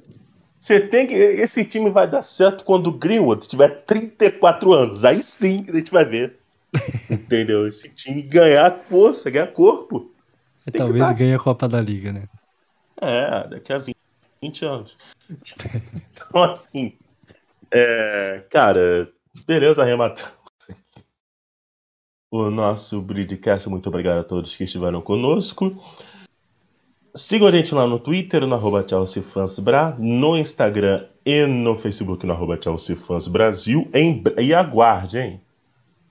Você 0.63 0.79
tem 0.79 1.05
que. 1.05 1.13
Esse 1.13 1.65
time 1.65 1.89
vai 1.89 2.09
dar 2.09 2.21
certo 2.21 2.63
quando 2.63 2.87
o 2.87 2.97
Greenwood 2.97 3.49
tiver 3.49 3.83
34 3.83 4.71
anos. 4.71 5.03
Aí 5.03 5.21
sim 5.21 5.65
a 5.67 5.75
gente 5.75 5.91
vai 5.91 6.05
ver. 6.05 6.37
Entendeu? 7.11 7.67
Esse 7.67 7.89
time 7.89 8.21
ganhar 8.21 8.71
força, 8.83 9.29
ganhar 9.29 9.51
corpo. 9.51 10.09
É, 10.65 10.71
talvez 10.71 11.11
ganhe 11.17 11.33
a 11.33 11.39
Copa 11.39 11.67
da 11.67 11.81
Liga, 11.81 12.13
né? 12.13 12.29
É, 13.01 13.45
daqui 13.49 13.73
a 13.73 13.77
20 13.77 13.97
20 14.41 14.65
anos. 14.65 14.97
então, 16.13 16.43
assim, 16.43 16.93
é, 17.69 18.43
cara, 18.49 19.09
beleza, 19.45 19.83
arrematamos 19.83 20.33
o 22.31 22.49
nosso 22.49 23.01
Bridcast. 23.01 23.67
Muito 23.67 23.89
obrigado 23.89 24.19
a 24.19 24.23
todos 24.23 24.55
que 24.55 24.63
estiveram 24.63 25.01
conosco. 25.01 25.77
Sigam 27.15 27.47
a 27.47 27.51
gente 27.51 27.75
lá 27.75 27.85
no 27.85 27.99
Twitter, 27.99 28.45
no 28.47 28.55
arroba 28.55 28.83
ChelseaFansBra, 28.87 29.95
no 29.99 30.35
Instagram 30.35 31.05
e 31.23 31.45
no 31.45 31.77
Facebook, 31.77 32.25
no 32.25 32.33
arroba 32.33 32.59
ChelseaFansBrasil. 32.59 33.87
Em... 33.93 34.23
E 34.39 34.51
aguarde, 34.51 35.19
hein? 35.19 35.39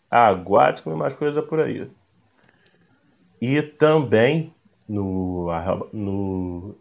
Aguarde 0.09 0.81
que 0.81 0.89
vem 0.89 0.97
mais 0.97 1.15
coisa 1.15 1.43
por 1.43 1.59
aí. 1.59 1.89
E 3.41 3.61
também 3.63 4.55
no, 4.89 5.49
no 5.93 6.77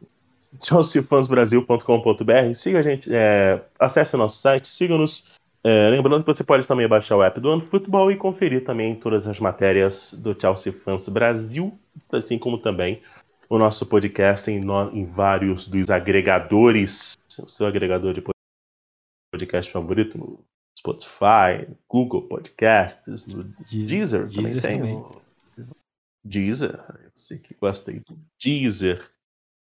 chelseafansbrasil.com.br. 0.62 2.54
Siga 2.54 2.78
a 2.78 2.84
gente, 2.84 3.10
é, 3.12 3.60
acesse 3.80 4.16
nosso 4.16 4.38
site, 4.38 4.68
siga-nos. 4.68 5.26
É, 5.64 5.90
lembrando 5.90 6.24
que 6.24 6.32
você 6.32 6.44
pode 6.44 6.68
também 6.68 6.88
baixar 6.88 7.18
o 7.18 7.24
app 7.24 7.40
do 7.40 7.50
OneFootball 7.50 8.12
e 8.12 8.18
conferir 8.18 8.64
também 8.64 8.94
todas 8.96 9.28
as 9.28 9.40
matérias 9.40 10.14
do 10.14 10.40
Chelsea 10.40 10.72
Fans 10.72 11.10
Brasil, 11.10 11.74
assim 12.12 12.38
como 12.38 12.60
também 12.60 13.02
o 13.52 13.58
nosso 13.58 13.86
podcast 13.86 14.50
em, 14.50 14.62
no, 14.62 14.90
em 14.96 15.04
vários 15.04 15.68
dos 15.68 15.90
agregadores, 15.90 17.18
o 17.38 17.50
seu 17.50 17.68
agregador 17.68 18.14
de 18.14 18.24
podcast 19.30 19.70
favorito, 19.70 20.18
no 20.18 20.42
Spotify, 20.80 21.68
Google 21.86 22.30
Podcasts, 22.30 23.28
no 23.28 23.44
Deezer, 23.70 24.26
Deezer 24.28 24.32
também 24.32 24.62
tem. 24.62 24.80
Também. 24.80 24.96
O 24.96 25.22
Deezer, 26.24 26.80
você 27.14 27.38
que 27.38 27.54
gosta 27.56 27.92
aí 27.92 28.00
do 28.00 28.18
Deezer, 28.42 29.12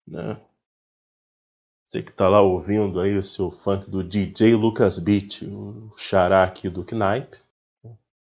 né? 0.07 0.39
Você 1.89 2.01
que 2.01 2.13
tá 2.13 2.29
lá 2.29 2.39
ouvindo 2.39 2.97
aí 3.01 3.17
o 3.17 3.23
seu 3.23 3.51
funk 3.51 3.91
do 3.91 4.01
DJ 4.01 4.55
Lucas 4.55 4.97
Beat, 4.99 5.41
o 5.41 5.93
xará 5.97 6.45
aqui 6.45 6.69
do 6.69 6.85
Knipe. 6.85 7.37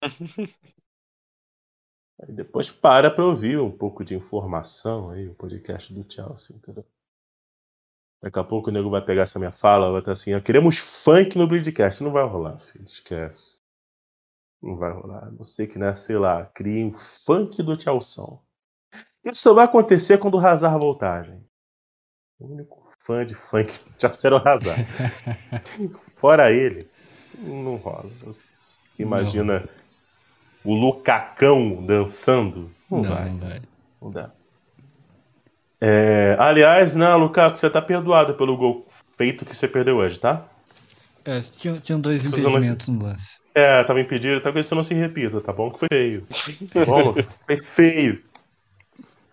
aí 2.21 2.31
depois 2.31 2.69
para 2.69 3.09
pra 3.09 3.25
ouvir 3.25 3.59
um 3.59 3.71
pouco 3.71 4.03
de 4.03 4.15
informação 4.15 5.09
aí, 5.09 5.27
o 5.27 5.35
podcast 5.35 5.93
do 5.93 6.11
Chelsea, 6.11 6.55
entendeu? 6.55 6.85
Daqui 8.21 8.37
a 8.37 8.43
pouco 8.43 8.69
o 8.69 8.73
nego 8.73 8.89
vai 8.89 9.03
pegar 9.03 9.23
essa 9.23 9.39
minha 9.39 9.51
fala, 9.51 9.89
vai 9.89 9.99
estar 9.99 10.11
assim, 10.11 10.39
queremos 10.41 10.77
funk 10.77 11.37
no 11.37 11.47
Bridgecast. 11.47 12.03
Não 12.03 12.11
vai 12.11 12.23
rolar, 12.23 12.59
filho, 12.59 12.85
esquece. 12.85 13.57
Não 14.61 14.77
vai 14.77 14.91
rolar. 14.91 15.23
A 15.23 15.31
não 15.31 15.43
sei 15.43 15.65
que, 15.65 15.79
né, 15.79 15.95
sei 15.95 16.17
lá, 16.17 16.45
crie 16.45 16.85
um 16.85 16.93
funk 16.93 17.63
do 17.63 17.79
Chelsea. 17.79 18.23
Isso 19.25 19.41
só 19.41 19.53
vai 19.55 19.65
acontecer 19.65 20.19
quando 20.19 20.35
o 20.35 20.39
Hazard 20.39 20.79
voltar, 20.79 21.25
gente. 21.25 21.49
O 22.39 22.53
único 22.53 22.91
fã 22.99 23.25
de 23.25 23.33
funk 23.33 23.71
já 23.97 24.13
será 24.13 24.35
o 24.35 24.47
Hazard. 24.47 24.85
Fora 26.17 26.51
ele, 26.51 26.87
não 27.39 27.77
rola. 27.77 28.09
Você 28.23 28.45
imagina 28.99 29.61
não. 29.61 29.80
O 30.63 30.73
Lucacão 30.73 31.85
dançando? 31.85 32.69
Não, 32.89 33.01
não 33.01 33.09
vai. 33.09 33.29
Não, 33.29 33.37
vai. 33.37 33.61
não 34.01 34.11
dá. 34.11 34.31
É, 35.79 36.35
aliás, 36.37 36.95
não, 36.95 37.17
Lukaku, 37.17 37.57
você 37.57 37.69
tá 37.69 37.81
perdoado 37.81 38.35
pelo 38.35 38.55
gol 38.55 38.85
feito 39.17 39.45
que 39.45 39.55
você 39.55 39.67
perdeu 39.67 39.97
hoje, 39.97 40.19
tá? 40.19 40.45
É, 41.25 41.39
tinha, 41.41 41.79
tinha 41.79 41.97
dois 41.97 42.25
impedimentos 42.25 42.87
no 42.87 43.03
lance. 43.03 43.39
É, 43.53 43.83
tava 43.83 43.99
impedido, 43.99 44.41
talvez 44.41 44.65
isso 44.65 44.75
não 44.75 44.83
se 44.83 44.93
repita, 44.93 45.41
tá 45.41 45.51
bom? 45.51 45.71
Que 45.71 45.79
foi 45.79 45.87
feio. 45.91 46.27
Tá 46.73 46.85
bom, 46.85 47.15
foi 47.45 47.57
feio. 47.57 48.23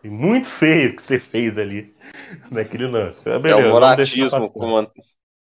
Foi 0.01 0.11
muito 0.11 0.49
feio 0.49 0.91
o 0.91 0.97
que 0.97 1.03
você 1.03 1.19
fez 1.19 1.57
ali 1.57 1.95
naquele 2.51 2.87
lance. 2.87 3.29
É, 3.29 3.39
beleza, 3.39 3.63
é 3.63 3.71
o 3.71 3.73
moratismo. 3.73 4.53
Como... 4.53 4.91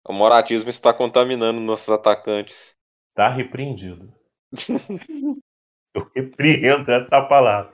O 0.07 0.13
moratismo 0.13 0.69
está 0.69 0.93
contaminando 0.93 1.59
nossos 1.59 1.89
atacantes. 1.89 2.73
Tá 3.13 3.29
repreendido. 3.29 4.11
Eu 5.93 6.09
repreendo 6.15 6.91
essa 6.91 7.21
palavra. 7.21 7.73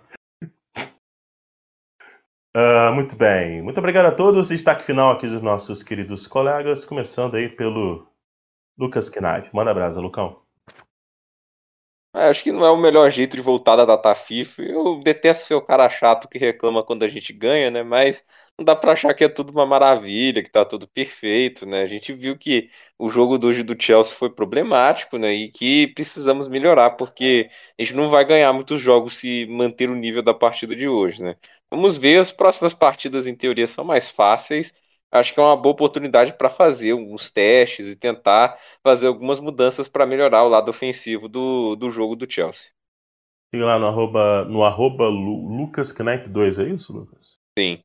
Uh, 2.56 2.92
muito 2.96 3.16
bem. 3.16 3.62
Muito 3.62 3.78
obrigado 3.78 4.08
a 4.08 4.12
todos. 4.12 4.50
Destaque 4.50 4.84
final 4.84 5.12
aqui 5.12 5.28
dos 5.28 5.44
nossos 5.44 5.84
queridos 5.84 6.26
colegas, 6.26 6.84
começando 6.84 7.36
aí 7.36 7.50
pelo 7.50 8.08
Lucas 8.78 9.10
Knaip. 9.10 9.54
Manda 9.54 9.74
brasa, 9.74 10.02
Lucão. 10.02 10.47
É, 12.20 12.30
acho 12.30 12.42
que 12.44 12.52
não 12.52 12.66
é 12.66 12.72
o 12.72 12.78
melhor 12.78 13.10
jeito 13.12 13.36
de 13.36 13.42
voltar 13.42 13.76
da 13.76 13.86
data 13.86 14.16
FIFA. 14.16 14.62
Eu 14.64 15.02
detesto 15.04 15.46
ser 15.46 15.54
o 15.54 15.62
cara 15.62 15.88
chato 15.90 16.28
que 16.28 16.38
reclama 16.40 16.84
quando 16.84 17.04
a 17.04 17.08
gente 17.08 17.32
ganha, 17.32 17.70
né? 17.70 17.84
Mas 17.84 18.26
não 18.58 18.66
dá 18.66 18.76
pra 18.76 18.94
achar 18.94 19.14
que 19.14 19.24
é 19.24 19.30
tudo 19.30 19.52
uma 19.52 19.66
maravilha, 19.68 20.42
que 20.42 20.50
tá 20.50 20.66
tudo 20.66 20.88
perfeito, 20.88 21.66
né? 21.66 21.84
A 21.84 21.88
gente 21.88 22.14
viu 22.14 22.38
que 22.38 22.72
o 22.98 23.10
jogo 23.10 23.38
do 23.38 23.48
hoje 23.48 23.62
do 23.62 23.80
Chelsea 23.80 24.16
foi 24.16 24.32
problemático, 24.32 25.18
né? 25.18 25.32
E 25.34 25.52
que 25.52 25.88
precisamos 25.94 26.48
melhorar, 26.48 26.92
porque 26.92 27.50
a 27.78 27.84
gente 27.84 27.94
não 27.96 28.10
vai 28.10 28.26
ganhar 28.26 28.52
muitos 28.54 28.82
jogos 28.82 29.18
se 29.18 29.46
manter 29.48 29.90
o 29.90 29.96
nível 29.96 30.24
da 30.24 30.34
partida 30.34 30.76
de 30.76 30.88
hoje, 30.88 31.22
né? 31.22 31.36
Vamos 31.70 31.98
ver, 31.98 32.20
as 32.20 32.32
próximas 32.32 32.74
partidas 32.74 33.28
em 33.28 33.36
teoria 33.36 33.68
são 33.68 33.84
mais 33.86 34.10
fáceis 34.10 34.74
acho 35.12 35.34
que 35.34 35.40
é 35.40 35.44
uma 35.44 35.58
boa 35.58 35.74
oportunidade 35.74 36.34
para 36.34 36.50
fazer 36.50 36.92
alguns 36.92 37.30
testes 37.30 37.88
e 37.88 37.96
tentar 37.96 38.58
fazer 38.84 39.08
algumas 39.08 39.40
mudanças 39.40 39.88
para 39.88 40.06
melhorar 40.06 40.44
o 40.44 40.50
lado 40.50 40.70
ofensivo 40.70 41.28
do, 41.28 41.76
do 41.76 41.90
jogo 41.90 42.16
do 42.16 42.30
Chelsea. 42.30 42.72
Siga 43.54 43.66
lá 43.66 43.80
no 43.80 43.88
arroba, 43.88 44.46
no 44.46 44.64
arroba 44.64 45.06
LucasKnipe2, 45.06 46.66
é 46.66 46.70
isso, 46.70 46.94
Lucas? 46.94 47.40
Sim. 47.58 47.80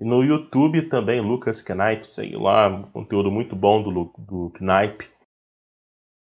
E 0.00 0.04
no 0.04 0.22
YouTube 0.22 0.88
também, 0.88 1.20
Lucas 1.20 1.62
Knipe, 1.62 2.06
segue 2.06 2.36
lá, 2.36 2.68
um 2.68 2.82
conteúdo 2.90 3.30
muito 3.30 3.54
bom 3.54 3.82
do, 3.82 4.12
do 4.18 4.52
Knipe. 4.58 5.10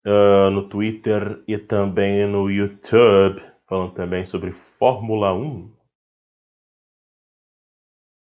Uh, 0.07 0.52
no 0.52 0.69
Twitter 0.69 1.43
e 1.47 1.57
também 1.57 2.27
no 2.27 2.47
YouTube, 2.47 3.41
falando 3.68 3.93
também 3.95 4.23
sobre 4.23 4.52
Fórmula 4.52 5.34
1. 5.34 5.74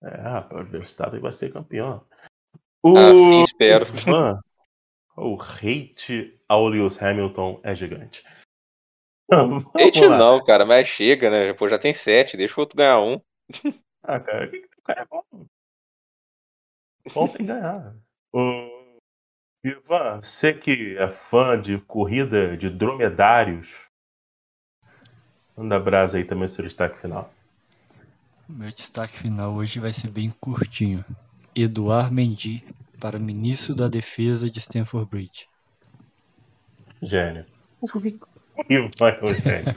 É, 0.04 0.22
rapaz, 0.22 0.68
o 0.68 0.72
Verstappen 0.72 1.20
vai 1.20 1.32
ser 1.32 1.54
campeão. 1.54 2.04
O, 2.84 2.98
ah, 2.98 3.12
sim, 3.12 3.42
espero. 3.42 3.86
O, 5.16 5.34
o 5.34 5.42
hate 5.42 6.40
ao 6.48 6.68
Lewis 6.68 7.02
Hamilton 7.02 7.60
é 7.64 7.76
gigante. 7.76 8.26
Vamos 9.30 9.64
hate 9.76 10.06
lá. 10.06 10.18
não, 10.18 10.44
cara, 10.44 10.66
mas 10.66 10.88
chega, 10.88 11.30
né? 11.30 11.54
Pô, 11.54 11.70
já 11.70 11.78
tem 11.78 11.94
sete, 11.94 12.36
deixa 12.36 12.56
o 12.58 12.62
outro 12.62 12.78
ganhar 12.78 13.00
um. 13.00 13.22
Ah, 14.04 14.20
cara, 14.20 14.50
o 14.78 14.82
cara 14.82 15.02
é 15.02 15.06
bom. 15.06 15.46
Bom 17.14 17.28
tem 17.28 17.46
ganhar. 17.46 17.96
O... 18.34 18.98
Ivan, 19.64 20.22
você 20.24 20.56
que 20.56 20.98
é 20.98 21.08
fã 21.10 21.60
de 21.60 21.80
corrida 21.82 22.58
de 22.58 22.68
dromedários, 22.68 23.88
manda 25.56 25.80
brasa 25.80 26.18
aí 26.18 26.26
também 26.26 26.48
seu 26.48 26.66
destaque 26.66 27.00
final. 27.00 27.32
Meu 28.54 28.70
destaque 28.70 29.18
final 29.18 29.54
hoje 29.54 29.80
vai 29.80 29.94
ser 29.94 30.10
bem 30.10 30.30
curtinho. 30.30 31.06
Eduard 31.56 32.14
Mendy 32.14 32.64
para 33.00 33.18
ministro 33.18 33.74
da 33.74 33.88
Defesa 33.88 34.52
de 34.52 34.60
Stanford 34.60 35.10
Bridge. 35.10 35.48
Gênio. 37.02 37.46
O 37.82 37.88
Ivan 38.70 39.10
é 39.10 39.24
um 39.24 39.34
gênio. 39.34 39.76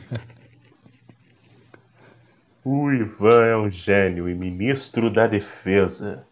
o 2.65 2.93
Ivan 2.93 3.45
é 3.45 3.57
um 3.57 3.71
gênio 3.71 4.29
e 4.29 4.35
ministro 4.35 5.09
da 5.09 5.29
Defesa. 5.29 6.27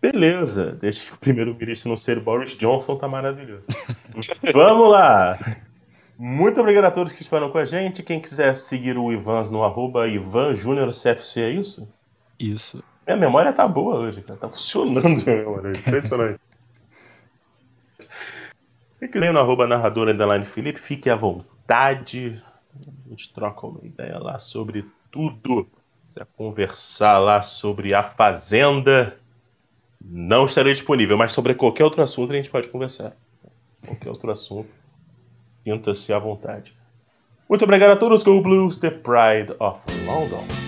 Beleza, 0.00 0.72
deixa 0.72 1.14
o 1.14 1.18
primeiro-ministro 1.18 1.88
não 1.88 1.96
ser 1.96 2.20
Boris 2.20 2.56
Johnson, 2.56 2.94
tá 2.94 3.08
maravilhoso. 3.08 3.66
Vamos 4.52 4.90
lá! 4.90 5.38
Muito 6.20 6.60
obrigado 6.60 6.86
a 6.86 6.90
todos 6.90 7.12
que 7.12 7.22
estiveram 7.22 7.48
com 7.48 7.58
a 7.58 7.64
gente. 7.64 8.02
Quem 8.02 8.18
quiser 8.18 8.52
seguir 8.56 8.98
o 8.98 9.12
Ivan 9.12 9.42
no 9.52 9.62
arroba 9.62 10.08
Ivan 10.08 10.52
Júnior 10.52 10.90
CFC, 10.90 11.42
é 11.42 11.50
isso? 11.50 11.88
Isso. 12.36 12.82
Minha 13.06 13.16
memória 13.16 13.52
tá 13.52 13.68
boa 13.68 14.00
hoje, 14.00 14.20
cara. 14.22 14.36
Tá 14.36 14.48
funcionando 14.48 15.06
a 15.06 15.32
memória. 15.32 15.78
Impressionante. 15.78 16.40
Fique 18.98 19.20
no 19.20 19.38
arroba 19.38 19.64
underline 19.64 20.44
Felipe. 20.44 20.80
Fique 20.80 21.08
à 21.08 21.14
vontade. 21.14 22.42
A 23.06 23.10
gente 23.10 23.32
troca 23.32 23.68
uma 23.68 23.86
ideia 23.86 24.18
lá 24.18 24.40
sobre 24.40 24.84
tudo. 25.12 25.68
Se 26.10 26.24
conversar 26.36 27.18
lá 27.18 27.42
sobre 27.42 27.94
a 27.94 28.02
Fazenda, 28.02 29.16
não 30.00 30.46
estarei 30.46 30.72
disponível, 30.72 31.16
mas 31.16 31.32
sobre 31.32 31.54
qualquer 31.54 31.84
outro 31.84 32.02
assunto 32.02 32.32
a 32.32 32.36
gente 32.36 32.50
pode 32.50 32.68
conversar. 32.70 33.12
Qualquer 33.86 34.08
outro 34.08 34.32
assunto 34.32 34.68
Sinta-se 35.68 36.14
à 36.14 36.18
vontade. 36.18 36.72
Muito 37.46 37.62
obrigado 37.62 37.90
a 37.90 37.96
todos. 37.96 38.24
Go 38.24 38.40
Blues, 38.40 38.78
The 38.78 38.90
Pride 38.90 39.54
of 39.60 39.80
London. 40.06 40.67